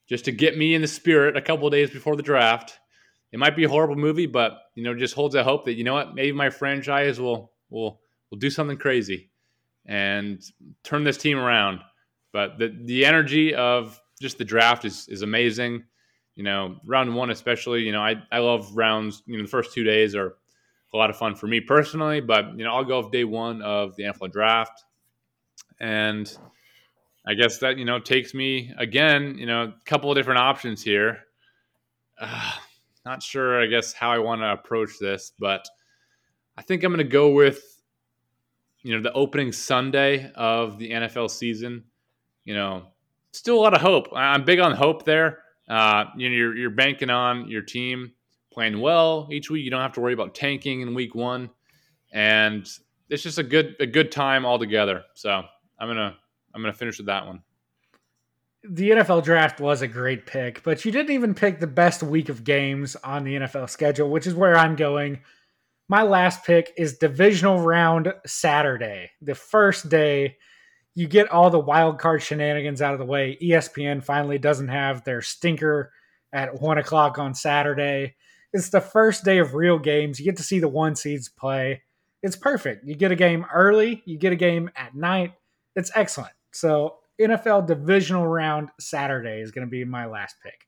just 0.06 0.24
to 0.26 0.32
get 0.32 0.56
me 0.56 0.74
in 0.74 0.82
the 0.82 0.88
spirit 0.88 1.36
a 1.36 1.42
couple 1.42 1.68
days 1.70 1.90
before 1.90 2.16
the 2.16 2.22
draft. 2.22 2.78
It 3.32 3.38
might 3.38 3.56
be 3.56 3.64
a 3.64 3.68
horrible 3.68 3.96
movie, 3.96 4.26
but 4.26 4.58
you 4.74 4.84
know, 4.84 4.94
just 4.94 5.14
holds 5.14 5.34
a 5.34 5.42
hope 5.42 5.64
that 5.64 5.74
you 5.74 5.84
know 5.84 5.94
what, 5.94 6.14
maybe 6.14 6.32
my 6.32 6.50
franchise 6.50 7.20
will 7.20 7.52
will 7.70 8.00
will 8.30 8.38
do 8.38 8.50
something 8.50 8.76
crazy 8.76 9.30
and 9.86 10.42
turn 10.82 11.04
this 11.04 11.16
team 11.16 11.38
around. 11.38 11.80
But 12.32 12.58
the 12.58 12.76
the 12.84 13.04
energy 13.04 13.54
of 13.54 14.00
just 14.20 14.38
the 14.38 14.44
draft 14.44 14.84
is 14.84 15.08
is 15.08 15.22
amazing. 15.22 15.84
You 16.34 16.44
know, 16.44 16.76
round 16.84 17.14
one 17.14 17.30
especially. 17.30 17.82
You 17.82 17.92
know, 17.92 18.02
I 18.02 18.16
I 18.30 18.38
love 18.38 18.76
rounds. 18.76 19.22
You 19.26 19.36
know, 19.36 19.42
the 19.42 19.48
first 19.48 19.72
two 19.72 19.84
days 19.84 20.14
are 20.14 20.36
a 20.92 20.96
lot 20.96 21.10
of 21.10 21.16
fun 21.16 21.34
for 21.34 21.46
me 21.46 21.60
personally. 21.60 22.20
But 22.20 22.56
you 22.56 22.64
know, 22.64 22.72
I'll 22.74 22.84
go 22.84 22.98
off 22.98 23.10
day 23.10 23.24
one 23.24 23.62
of 23.62 23.96
the 23.96 24.04
NFL 24.04 24.32
draft, 24.32 24.84
and 25.80 26.36
I 27.26 27.34
guess 27.34 27.58
that 27.58 27.78
you 27.78 27.84
know 27.84 27.98
takes 27.98 28.34
me 28.34 28.72
again, 28.78 29.38
you 29.38 29.46
know, 29.46 29.62
a 29.62 29.74
couple 29.84 30.10
of 30.10 30.16
different 30.16 30.40
options 30.40 30.82
here. 30.82 31.20
Uh, 32.20 32.52
not 33.04 33.22
sure, 33.22 33.62
I 33.62 33.66
guess, 33.66 33.92
how 33.92 34.10
I 34.10 34.18
want 34.18 34.40
to 34.40 34.52
approach 34.52 34.98
this, 35.00 35.32
but 35.38 35.66
I 36.56 36.62
think 36.62 36.82
I'm 36.82 36.92
going 36.92 37.04
to 37.04 37.10
go 37.10 37.30
with, 37.30 37.82
you 38.82 38.94
know, 38.94 39.02
the 39.02 39.12
opening 39.12 39.52
Sunday 39.52 40.30
of 40.34 40.78
the 40.78 40.90
NFL 40.90 41.30
season. 41.30 41.84
You 42.44 42.54
know, 42.54 42.86
still 43.32 43.58
a 43.58 43.62
lot 43.62 43.74
of 43.74 43.80
hope. 43.80 44.08
I'm 44.14 44.44
big 44.44 44.60
on 44.60 44.72
hope 44.72 45.04
there. 45.04 45.40
Uh, 45.68 46.04
you 46.16 46.28
know, 46.28 46.36
you're, 46.36 46.56
you're 46.56 46.70
banking 46.70 47.10
on 47.10 47.48
your 47.48 47.62
team 47.62 48.12
playing 48.52 48.80
well 48.80 49.28
each 49.30 49.50
week. 49.50 49.64
You 49.64 49.70
don't 49.70 49.80
have 49.80 49.92
to 49.94 50.00
worry 50.00 50.12
about 50.12 50.34
tanking 50.34 50.82
in 50.82 50.94
week 50.94 51.14
one, 51.14 51.50
and 52.12 52.68
it's 53.08 53.22
just 53.22 53.38
a 53.38 53.42
good 53.42 53.76
a 53.80 53.86
good 53.86 54.12
time 54.12 54.44
altogether. 54.44 55.02
So 55.14 55.42
I'm 55.78 55.88
gonna 55.88 56.16
I'm 56.54 56.62
gonna 56.62 56.72
finish 56.72 56.98
with 56.98 57.06
that 57.06 57.26
one. 57.26 57.42
The 58.66 58.90
NFL 58.90 59.24
draft 59.24 59.60
was 59.60 59.82
a 59.82 59.88
great 59.88 60.24
pick, 60.24 60.62
but 60.62 60.84
you 60.84 60.92
didn't 60.92 61.12
even 61.12 61.34
pick 61.34 61.60
the 61.60 61.66
best 61.66 62.02
week 62.02 62.30
of 62.30 62.44
games 62.44 62.96
on 62.96 63.24
the 63.24 63.34
NFL 63.34 63.68
schedule, 63.68 64.08
which 64.08 64.26
is 64.26 64.34
where 64.34 64.56
I'm 64.56 64.74
going. 64.74 65.20
My 65.88 66.02
last 66.02 66.44
pick 66.44 66.72
is 66.78 66.96
divisional 66.96 67.60
round 67.60 68.14
Saturday, 68.24 69.10
the 69.20 69.34
first 69.34 69.90
day 69.90 70.38
you 70.94 71.08
get 71.08 71.30
all 71.30 71.50
the 71.50 71.58
wild 71.58 71.98
card 71.98 72.22
shenanigans 72.22 72.80
out 72.80 72.92
of 72.92 73.00
the 73.00 73.04
way. 73.04 73.36
ESPN 73.42 74.02
finally 74.02 74.38
doesn't 74.38 74.68
have 74.68 75.04
their 75.04 75.22
stinker 75.22 75.92
at 76.32 76.60
one 76.60 76.78
o'clock 76.78 77.18
on 77.18 77.34
Saturday. 77.34 78.14
It's 78.52 78.70
the 78.70 78.80
first 78.80 79.24
day 79.24 79.38
of 79.38 79.54
real 79.54 79.78
games. 79.78 80.18
You 80.18 80.24
get 80.24 80.36
to 80.36 80.44
see 80.44 80.60
the 80.60 80.68
one 80.68 80.94
seeds 80.94 81.28
play. 81.28 81.82
It's 82.22 82.36
perfect. 82.36 82.86
You 82.86 82.94
get 82.94 83.12
a 83.12 83.16
game 83.16 83.44
early, 83.52 84.02
you 84.06 84.16
get 84.16 84.32
a 84.32 84.36
game 84.36 84.70
at 84.76 84.94
night. 84.94 85.34
It's 85.74 85.90
excellent. 85.94 86.32
So, 86.54 86.98
NFL 87.20 87.66
divisional 87.66 88.26
round 88.26 88.70
Saturday 88.78 89.40
is 89.40 89.50
going 89.50 89.66
to 89.66 89.70
be 89.70 89.84
my 89.84 90.06
last 90.06 90.36
pick. 90.42 90.66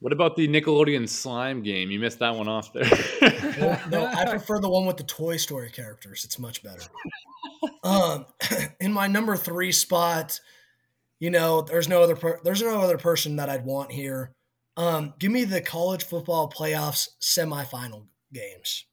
What 0.00 0.12
about 0.12 0.36
the 0.36 0.46
Nickelodeon 0.46 1.08
slime 1.08 1.62
game? 1.62 1.90
You 1.90 1.98
missed 1.98 2.20
that 2.20 2.34
one 2.34 2.48
off 2.48 2.72
there. 2.72 2.88
no, 3.58 3.78
no, 3.90 4.06
I 4.06 4.26
prefer 4.26 4.60
the 4.60 4.68
one 4.68 4.86
with 4.86 4.96
the 4.96 5.04
Toy 5.04 5.36
Story 5.38 5.70
characters. 5.70 6.24
It's 6.24 6.38
much 6.38 6.62
better. 6.62 6.82
um, 7.82 8.26
in 8.80 8.92
my 8.92 9.08
number 9.08 9.36
three 9.36 9.72
spot, 9.72 10.38
you 11.18 11.30
know, 11.30 11.62
there's 11.62 11.88
no 11.88 12.02
other 12.02 12.14
per- 12.14 12.40
there's 12.44 12.62
no 12.62 12.80
other 12.80 12.98
person 12.98 13.36
that 13.36 13.48
I'd 13.48 13.64
want 13.64 13.90
here. 13.90 14.32
Um, 14.76 15.14
give 15.18 15.32
me 15.32 15.44
the 15.44 15.60
college 15.60 16.04
football 16.04 16.48
playoffs 16.48 17.08
semifinal 17.20 18.06
games. 18.32 18.84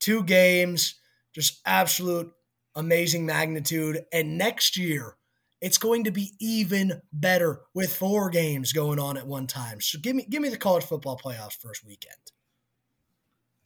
Two 0.00 0.24
games, 0.24 0.96
just 1.32 1.60
absolute 1.64 2.32
amazing 2.74 3.26
magnitude. 3.26 4.04
And 4.12 4.38
next 4.38 4.76
year, 4.76 5.16
it's 5.60 5.78
going 5.78 6.04
to 6.04 6.10
be 6.10 6.32
even 6.40 7.00
better 7.12 7.60
with 7.72 7.94
four 7.94 8.28
games 8.30 8.72
going 8.72 8.98
on 8.98 9.16
at 9.16 9.26
one 9.26 9.46
time. 9.46 9.80
So 9.80 9.98
give 9.98 10.14
me 10.14 10.26
give 10.28 10.42
me 10.42 10.48
the 10.50 10.58
college 10.58 10.84
football 10.84 11.18
playoffs 11.18 11.56
first 11.56 11.84
weekend. 11.84 12.16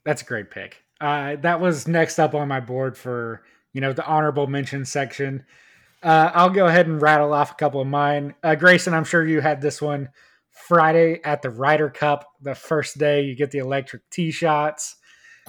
That's 0.05 0.21
a 0.21 0.25
great 0.25 0.49
pick. 0.49 0.83
Uh, 1.01 1.35
that 1.37 1.59
was 1.59 1.87
next 1.87 2.19
up 2.19 2.33
on 2.33 2.47
my 2.47 2.59
board 2.59 2.97
for 2.97 3.43
you 3.73 3.81
know 3.81 3.93
the 3.93 4.05
honorable 4.05 4.47
mention 4.47 4.85
section. 4.85 5.45
Uh, 6.01 6.31
I'll 6.33 6.49
go 6.49 6.67
ahead 6.67 6.87
and 6.87 7.01
rattle 7.01 7.33
off 7.33 7.51
a 7.51 7.55
couple 7.55 7.81
of 7.81 7.87
mine. 7.87 8.33
Uh, 8.41 8.55
Grayson, 8.55 8.93
I'm 8.93 9.03
sure 9.03 9.25
you 9.25 9.41
had 9.41 9.61
this 9.61 9.81
one 9.81 10.09
Friday 10.49 11.19
at 11.23 11.41
the 11.41 11.49
Ryder 11.49 11.89
Cup. 11.89 12.25
The 12.41 12.55
first 12.55 12.97
day 12.97 13.23
you 13.23 13.35
get 13.35 13.51
the 13.51 13.57
electric 13.57 14.09
tee 14.09 14.31
shots. 14.31 14.95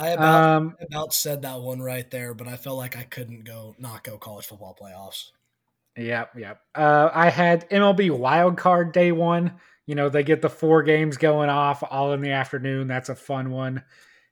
I 0.00 0.08
about, 0.10 0.56
um, 0.56 0.76
about 0.80 1.12
said 1.12 1.42
that 1.42 1.60
one 1.60 1.80
right 1.80 2.10
there, 2.10 2.32
but 2.32 2.48
I 2.48 2.56
felt 2.56 2.78
like 2.78 2.96
I 2.96 3.02
couldn't 3.02 3.44
go 3.44 3.74
not 3.78 4.02
go 4.02 4.16
college 4.16 4.46
football 4.46 4.76
playoffs. 4.80 5.30
Yep, 5.96 6.38
yep. 6.38 6.60
Uh, 6.74 7.10
I 7.12 7.28
had 7.28 7.68
MLB 7.68 8.10
Wild 8.10 8.56
Card 8.56 8.92
Day 8.92 9.12
one. 9.12 9.60
You 9.86 9.94
know, 9.94 10.08
they 10.08 10.22
get 10.22 10.40
the 10.40 10.48
four 10.48 10.82
games 10.82 11.18
going 11.18 11.50
off 11.50 11.82
all 11.90 12.12
in 12.12 12.20
the 12.20 12.30
afternoon. 12.30 12.88
That's 12.88 13.08
a 13.08 13.14
fun 13.14 13.50
one. 13.50 13.82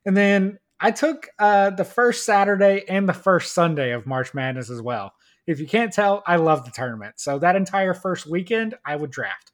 And 0.05 0.17
then 0.17 0.57
I 0.79 0.91
took 0.91 1.27
uh, 1.37 1.71
the 1.71 1.85
first 1.85 2.25
Saturday 2.25 2.85
and 2.87 3.07
the 3.07 3.13
first 3.13 3.53
Sunday 3.53 3.91
of 3.91 4.07
March 4.07 4.33
Madness 4.33 4.69
as 4.69 4.81
well. 4.81 5.13
If 5.45 5.59
you 5.59 5.67
can't 5.67 5.93
tell, 5.93 6.23
I 6.25 6.37
love 6.37 6.65
the 6.65 6.71
tournament. 6.71 7.15
So 7.19 7.37
that 7.39 7.55
entire 7.55 7.93
first 7.93 8.25
weekend, 8.25 8.75
I 8.85 8.95
would 8.95 9.11
draft. 9.11 9.51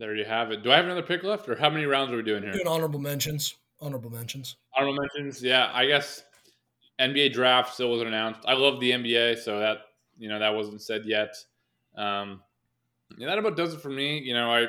There 0.00 0.16
you 0.16 0.24
have 0.24 0.50
it. 0.50 0.62
Do 0.62 0.72
I 0.72 0.76
have 0.76 0.86
another 0.86 1.02
pick 1.02 1.22
left, 1.22 1.46
or 1.46 1.54
how 1.54 1.68
many 1.68 1.84
rounds 1.84 2.10
are 2.10 2.16
we 2.16 2.22
doing 2.22 2.42
here? 2.42 2.52
Doing 2.52 2.66
honorable 2.66 2.98
mentions. 2.98 3.56
Honorable 3.82 4.08
mentions. 4.08 4.56
Honorable 4.74 4.98
mentions. 4.98 5.42
Yeah, 5.42 5.70
I 5.74 5.84
guess 5.84 6.24
NBA 6.98 7.34
draft 7.34 7.74
still 7.74 7.90
wasn't 7.90 8.08
announced. 8.08 8.40
I 8.46 8.54
love 8.54 8.80
the 8.80 8.92
NBA, 8.92 9.38
so 9.38 9.58
that 9.60 9.80
you 10.16 10.30
know 10.30 10.38
that 10.38 10.54
wasn't 10.54 10.80
said 10.80 11.02
yet. 11.04 11.36
Um, 11.96 12.40
yeah, 13.18 13.26
that 13.26 13.36
about 13.36 13.58
does 13.58 13.74
it 13.74 13.82
for 13.82 13.90
me. 13.90 14.18
You 14.20 14.32
know, 14.32 14.50
I 14.50 14.68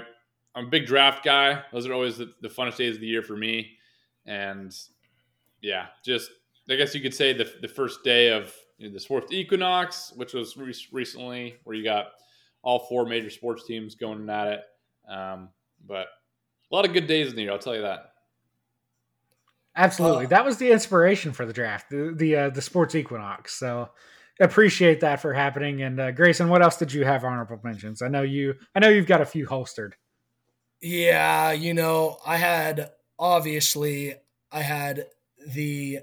I'm 0.53 0.67
a 0.67 0.69
big 0.69 0.85
draft 0.85 1.23
guy. 1.23 1.63
Those 1.71 1.87
are 1.87 1.93
always 1.93 2.17
the, 2.17 2.33
the 2.41 2.49
funnest 2.49 2.75
days 2.75 2.95
of 2.95 3.01
the 3.01 3.07
year 3.07 3.23
for 3.23 3.37
me. 3.37 3.77
And 4.25 4.75
yeah, 5.61 5.87
just 6.03 6.29
I 6.69 6.75
guess 6.75 6.93
you 6.93 6.99
could 6.99 7.13
say 7.13 7.31
the 7.31 7.49
the 7.61 7.69
first 7.69 8.03
day 8.03 8.33
of 8.33 8.53
you 8.77 8.89
know, 8.89 8.93
the 8.93 8.99
sports 8.99 9.31
equinox, 9.31 10.11
which 10.17 10.33
was 10.33 10.57
re- 10.57 10.75
recently 10.91 11.55
where 11.63 11.73
you 11.75 11.85
got 11.85 12.07
all 12.63 12.79
four 12.79 13.05
major 13.05 13.29
sports 13.29 13.65
teams 13.65 13.95
going 13.95 14.29
at 14.29 14.47
it. 14.49 14.61
Um, 15.07 15.49
but 15.85 16.07
a 16.71 16.75
lot 16.75 16.85
of 16.85 16.93
good 16.93 17.07
days 17.07 17.29
in 17.29 17.35
the 17.35 17.43
year, 17.43 17.51
I'll 17.51 17.59
tell 17.59 17.75
you 17.75 17.81
that. 17.81 18.13
Absolutely, 19.75 20.25
uh, 20.25 20.29
that 20.29 20.45
was 20.45 20.57
the 20.57 20.71
inspiration 20.71 21.31
for 21.31 21.45
the 21.45 21.53
draft, 21.53 21.89
the 21.89 22.13
the, 22.15 22.35
uh, 22.35 22.49
the 22.49 22.61
sports 22.61 22.93
equinox. 22.95 23.57
So 23.57 23.89
appreciate 24.39 24.99
that 25.01 25.21
for 25.21 25.33
happening. 25.33 25.81
And 25.81 25.99
uh, 25.99 26.11
Grayson, 26.11 26.49
what 26.49 26.61
else 26.61 26.77
did 26.77 26.91
you 26.91 27.05
have 27.05 27.23
honorable 27.23 27.59
mentions? 27.63 28.01
I 28.01 28.07
know 28.07 28.23
you. 28.23 28.55
I 28.75 28.79
know 28.79 28.89
you've 28.89 29.07
got 29.07 29.21
a 29.21 29.25
few 29.25 29.45
holstered. 29.45 29.95
Yeah, 30.81 31.51
you 31.51 31.73
know, 31.73 32.17
I 32.25 32.37
had 32.37 32.91
obviously 33.19 34.15
I 34.51 34.61
had 34.61 35.05
the 35.47 35.99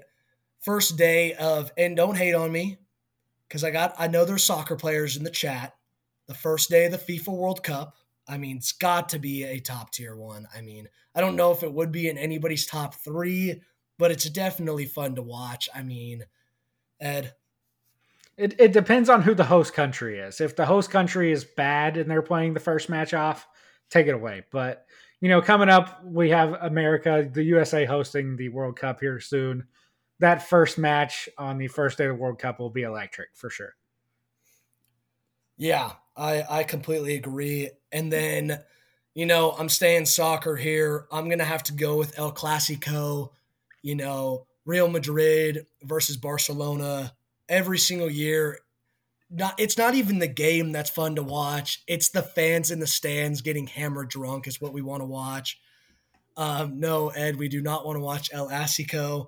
first 0.61 0.97
day 0.97 1.33
of 1.33 1.71
and 1.77 1.95
don't 1.95 2.17
hate 2.17 2.33
on 2.33 2.51
me 2.51 2.79
because 3.47 3.63
I 3.63 3.71
got 3.71 3.93
I 3.99 4.07
know 4.07 4.25
there's 4.25 4.43
soccer 4.43 4.75
players 4.75 5.17
in 5.17 5.23
the 5.23 5.29
chat. 5.29 5.75
The 6.27 6.33
first 6.33 6.69
day 6.69 6.85
of 6.85 6.91
the 6.91 6.97
FIFA 6.97 7.29
World 7.29 7.63
Cup. 7.63 7.95
I 8.29 8.37
mean, 8.37 8.57
it's 8.57 8.71
got 8.71 9.09
to 9.09 9.19
be 9.19 9.43
a 9.43 9.59
top 9.59 9.91
tier 9.91 10.15
one. 10.15 10.47
I 10.55 10.61
mean, 10.61 10.87
I 11.15 11.21
don't 11.21 11.35
know 11.35 11.51
if 11.51 11.63
it 11.63 11.73
would 11.73 11.91
be 11.91 12.07
in 12.07 12.17
anybody's 12.17 12.67
top 12.67 12.93
three, 12.93 13.61
but 13.97 14.11
it's 14.11 14.29
definitely 14.29 14.85
fun 14.85 15.15
to 15.15 15.21
watch. 15.21 15.67
I 15.75 15.81
mean, 15.81 16.23
Ed. 17.01 17.33
It, 18.37 18.55
it 18.59 18.71
depends 18.71 19.09
on 19.09 19.23
who 19.23 19.33
the 19.33 19.43
host 19.43 19.73
country 19.73 20.19
is. 20.19 20.39
If 20.39 20.55
the 20.55 20.65
host 20.65 20.91
country 20.91 21.31
is 21.31 21.43
bad 21.43 21.97
and 21.97 22.09
they're 22.09 22.21
playing 22.21 22.53
the 22.53 22.59
first 22.59 22.87
match 22.87 23.13
off, 23.13 23.47
take 23.89 24.07
it 24.07 24.13
away. 24.13 24.45
But, 24.51 24.85
you 25.19 25.27
know, 25.27 25.41
coming 25.41 25.67
up, 25.67 26.01
we 26.05 26.29
have 26.29 26.53
America, 26.61 27.27
the 27.29 27.43
USA 27.43 27.83
hosting 27.85 28.37
the 28.37 28.49
World 28.49 28.77
Cup 28.77 29.01
here 29.01 29.19
soon. 29.19 29.67
That 30.19 30.47
first 30.47 30.77
match 30.77 31.27
on 31.37 31.57
the 31.57 31.67
first 31.67 31.97
day 31.97 32.05
of 32.05 32.15
the 32.15 32.21
World 32.21 32.39
Cup 32.39 32.59
will 32.59 32.69
be 32.69 32.83
electric 32.83 33.29
for 33.33 33.49
sure. 33.49 33.73
Yeah, 35.57 35.91
I, 36.15 36.43
I 36.49 36.63
completely 36.63 37.15
agree. 37.15 37.71
And 37.91 38.11
then, 38.11 38.59
you 39.13 39.25
know, 39.25 39.51
I'm 39.51 39.69
staying 39.69 40.05
soccer 40.05 40.55
here. 40.55 41.05
I'm 41.11 41.25
going 41.25 41.39
to 41.39 41.45
have 41.45 41.63
to 41.63 41.73
go 41.73 41.97
with 41.97 42.17
El 42.17 42.31
Clasico, 42.31 43.31
you 43.81 43.95
know, 43.95 44.45
Real 44.65 44.87
Madrid 44.87 45.65
versus 45.83 46.17
Barcelona 46.17 47.13
every 47.47 47.77
single 47.77 48.09
year. 48.09 48.59
Not, 49.31 49.59
it's 49.59 49.77
not 49.77 49.95
even 49.95 50.19
the 50.19 50.27
game 50.27 50.71
that's 50.71 50.89
fun 50.89 51.15
to 51.15 51.23
watch. 51.23 51.83
It's 51.87 52.09
the 52.09 52.21
fans 52.21 52.71
in 52.71 52.79
the 52.79 52.87
stands 52.87 53.41
getting 53.41 53.67
hammered 53.67 54.09
drunk 54.09 54.47
is 54.47 54.59
what 54.59 54.73
we 54.73 54.81
want 54.81 55.01
to 55.01 55.05
watch. 55.05 55.59
Um, 56.37 56.79
no, 56.79 57.09
Ed, 57.09 57.35
we 57.35 57.49
do 57.49 57.61
not 57.61 57.85
want 57.85 57.97
to 57.97 58.01
watch 58.01 58.29
El 58.31 58.49
Asico. 58.49 59.27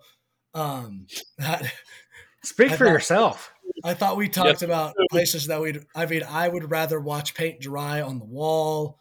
Um, 0.54 1.08
that, 1.38 1.72
Speak 2.44 2.72
for 2.72 2.88
yourself. 2.88 3.51
I 3.84 3.94
thought 3.94 4.18
we 4.18 4.30
talked 4.30 4.62
about 4.62 4.96
places 5.10 5.48
that 5.48 5.62
we'd. 5.62 5.86
I 5.96 6.06
mean, 6.06 6.24
I 6.28 6.48
would 6.48 6.70
rather 6.70 7.00
watch 7.00 7.34
paint 7.34 7.60
dry 7.60 8.02
on 8.02 8.20
the 8.20 8.26
wall. 8.26 9.00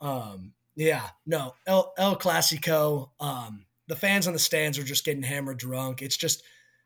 Um, 0.00 0.52
yeah, 0.76 1.08
no, 1.26 1.54
El, 1.66 1.92
El 1.98 2.16
Clasico. 2.16 3.10
Um, 3.18 3.66
the 3.88 3.96
fans 3.96 4.26
on 4.26 4.32
the 4.32 4.38
stands 4.38 4.78
are 4.78 4.84
just 4.84 5.04
getting 5.04 5.22
hammered 5.22 5.58
drunk. 5.58 6.02
It's 6.02 6.16
just, 6.16 6.42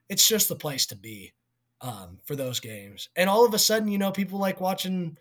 it's 0.08 0.26
just 0.26 0.48
the 0.48 0.56
place 0.56 0.86
to 0.86 0.96
be 0.96 1.32
um, 1.80 2.18
for 2.24 2.36
those 2.36 2.60
games. 2.60 3.08
And 3.16 3.28
all 3.28 3.44
of 3.44 3.52
a 3.52 3.58
sudden, 3.58 3.88
you 3.88 3.98
know, 3.98 4.12
people 4.12 4.38
like 4.38 4.60
watching, 4.60 5.18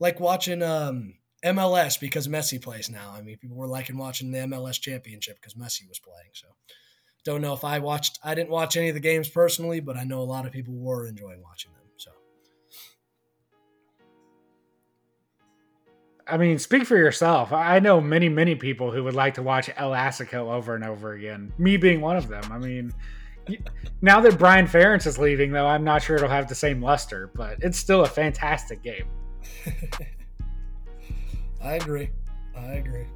like 0.00 0.20
watching 0.20 0.62
um, 0.62 1.14
MLS 1.44 2.00
because 2.00 2.28
Messi 2.28 2.62
plays 2.62 2.88
now. 2.88 3.12
I 3.14 3.20
mean, 3.20 3.36
people 3.36 3.56
were 3.56 3.66
liking 3.66 3.98
watching 3.98 4.30
the 4.30 4.38
MLS 4.38 4.80
championship 4.80 5.36
because 5.40 5.54
Messi 5.54 5.86
was 5.88 5.98
playing. 5.98 6.30
So 6.32 6.46
don't 7.24 7.42
know 7.42 7.52
if 7.52 7.64
I 7.64 7.78
watched. 7.78 8.18
I 8.22 8.34
didn't 8.34 8.50
watch 8.50 8.76
any 8.76 8.88
of 8.88 8.94
the 8.94 9.00
games 9.00 9.28
personally, 9.28 9.80
but 9.80 9.96
I 9.96 10.04
know 10.04 10.20
a 10.20 10.24
lot 10.24 10.46
of 10.46 10.52
people 10.52 10.74
were 10.74 11.06
enjoying 11.06 11.42
watching 11.42 11.72
them. 11.72 11.82
So, 11.96 12.10
I 16.26 16.36
mean, 16.36 16.58
speak 16.58 16.84
for 16.84 16.96
yourself. 16.96 17.52
I 17.52 17.78
know 17.80 18.00
many, 18.00 18.28
many 18.28 18.54
people 18.54 18.90
who 18.90 19.04
would 19.04 19.14
like 19.14 19.34
to 19.34 19.42
watch 19.42 19.70
El 19.76 19.90
Asico 19.90 20.52
over 20.52 20.74
and 20.74 20.84
over 20.84 21.12
again. 21.12 21.52
Me 21.58 21.76
being 21.76 22.00
one 22.00 22.16
of 22.16 22.28
them. 22.28 22.44
I 22.50 22.58
mean, 22.58 22.92
now 24.02 24.20
that 24.20 24.38
Brian 24.38 24.66
Ferentz 24.66 25.06
is 25.06 25.18
leaving, 25.18 25.52
though, 25.52 25.66
I'm 25.66 25.84
not 25.84 26.02
sure 26.02 26.16
it'll 26.16 26.28
have 26.28 26.48
the 26.48 26.54
same 26.54 26.82
luster, 26.82 27.30
but 27.34 27.58
it's 27.60 27.78
still 27.78 28.02
a 28.02 28.08
fantastic 28.08 28.82
game. 28.82 29.06
I 31.62 31.74
agree. 31.74 32.10
I 32.56 32.74
agree. 32.74 33.06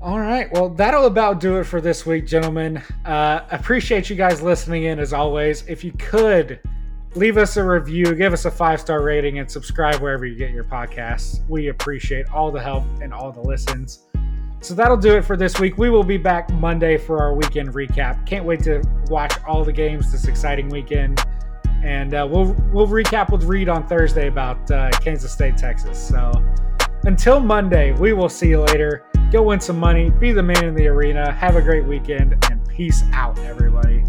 All 0.00 0.20
right. 0.20 0.50
Well, 0.52 0.68
that'll 0.68 1.06
about 1.06 1.40
do 1.40 1.58
it 1.58 1.64
for 1.64 1.80
this 1.80 2.06
week, 2.06 2.24
gentlemen. 2.24 2.80
Uh, 3.04 3.40
appreciate 3.50 4.08
you 4.08 4.14
guys 4.14 4.40
listening 4.40 4.84
in 4.84 5.00
as 5.00 5.12
always. 5.12 5.66
If 5.66 5.82
you 5.82 5.90
could 5.98 6.60
leave 7.16 7.36
us 7.36 7.56
a 7.56 7.64
review, 7.64 8.14
give 8.14 8.32
us 8.32 8.44
a 8.44 8.50
five 8.50 8.80
star 8.80 9.02
rating, 9.02 9.40
and 9.40 9.50
subscribe 9.50 9.96
wherever 9.96 10.24
you 10.24 10.36
get 10.36 10.52
your 10.52 10.62
podcasts. 10.62 11.40
We 11.48 11.68
appreciate 11.68 12.30
all 12.30 12.52
the 12.52 12.60
help 12.60 12.84
and 13.02 13.12
all 13.12 13.32
the 13.32 13.40
listens. 13.40 14.04
So 14.60 14.72
that'll 14.72 14.96
do 14.96 15.16
it 15.16 15.24
for 15.24 15.36
this 15.36 15.58
week. 15.58 15.78
We 15.78 15.90
will 15.90 16.04
be 16.04 16.16
back 16.16 16.48
Monday 16.50 16.96
for 16.96 17.20
our 17.20 17.34
weekend 17.34 17.70
recap. 17.70 18.24
Can't 18.24 18.44
wait 18.44 18.62
to 18.64 18.82
watch 19.08 19.32
all 19.48 19.64
the 19.64 19.72
games 19.72 20.12
this 20.12 20.28
exciting 20.28 20.68
weekend, 20.68 21.24
and 21.82 22.14
uh, 22.14 22.24
we'll 22.30 22.54
we'll 22.72 22.86
recap 22.86 23.32
with 23.32 23.42
Reid 23.42 23.68
on 23.68 23.84
Thursday 23.88 24.28
about 24.28 24.70
uh, 24.70 24.90
Kansas 25.00 25.32
State, 25.32 25.56
Texas. 25.56 25.98
So 25.98 26.30
until 27.02 27.40
Monday, 27.40 27.92
we 27.94 28.12
will 28.12 28.28
see 28.28 28.48
you 28.48 28.60
later. 28.60 29.04
Go 29.30 29.42
win 29.42 29.60
some 29.60 29.78
money, 29.78 30.08
be 30.08 30.32
the 30.32 30.42
man 30.42 30.64
in 30.64 30.74
the 30.74 30.86
arena, 30.86 31.30
have 31.32 31.56
a 31.56 31.60
great 31.60 31.84
weekend, 31.84 32.42
and 32.50 32.66
peace 32.66 33.02
out, 33.12 33.38
everybody. 33.40 34.02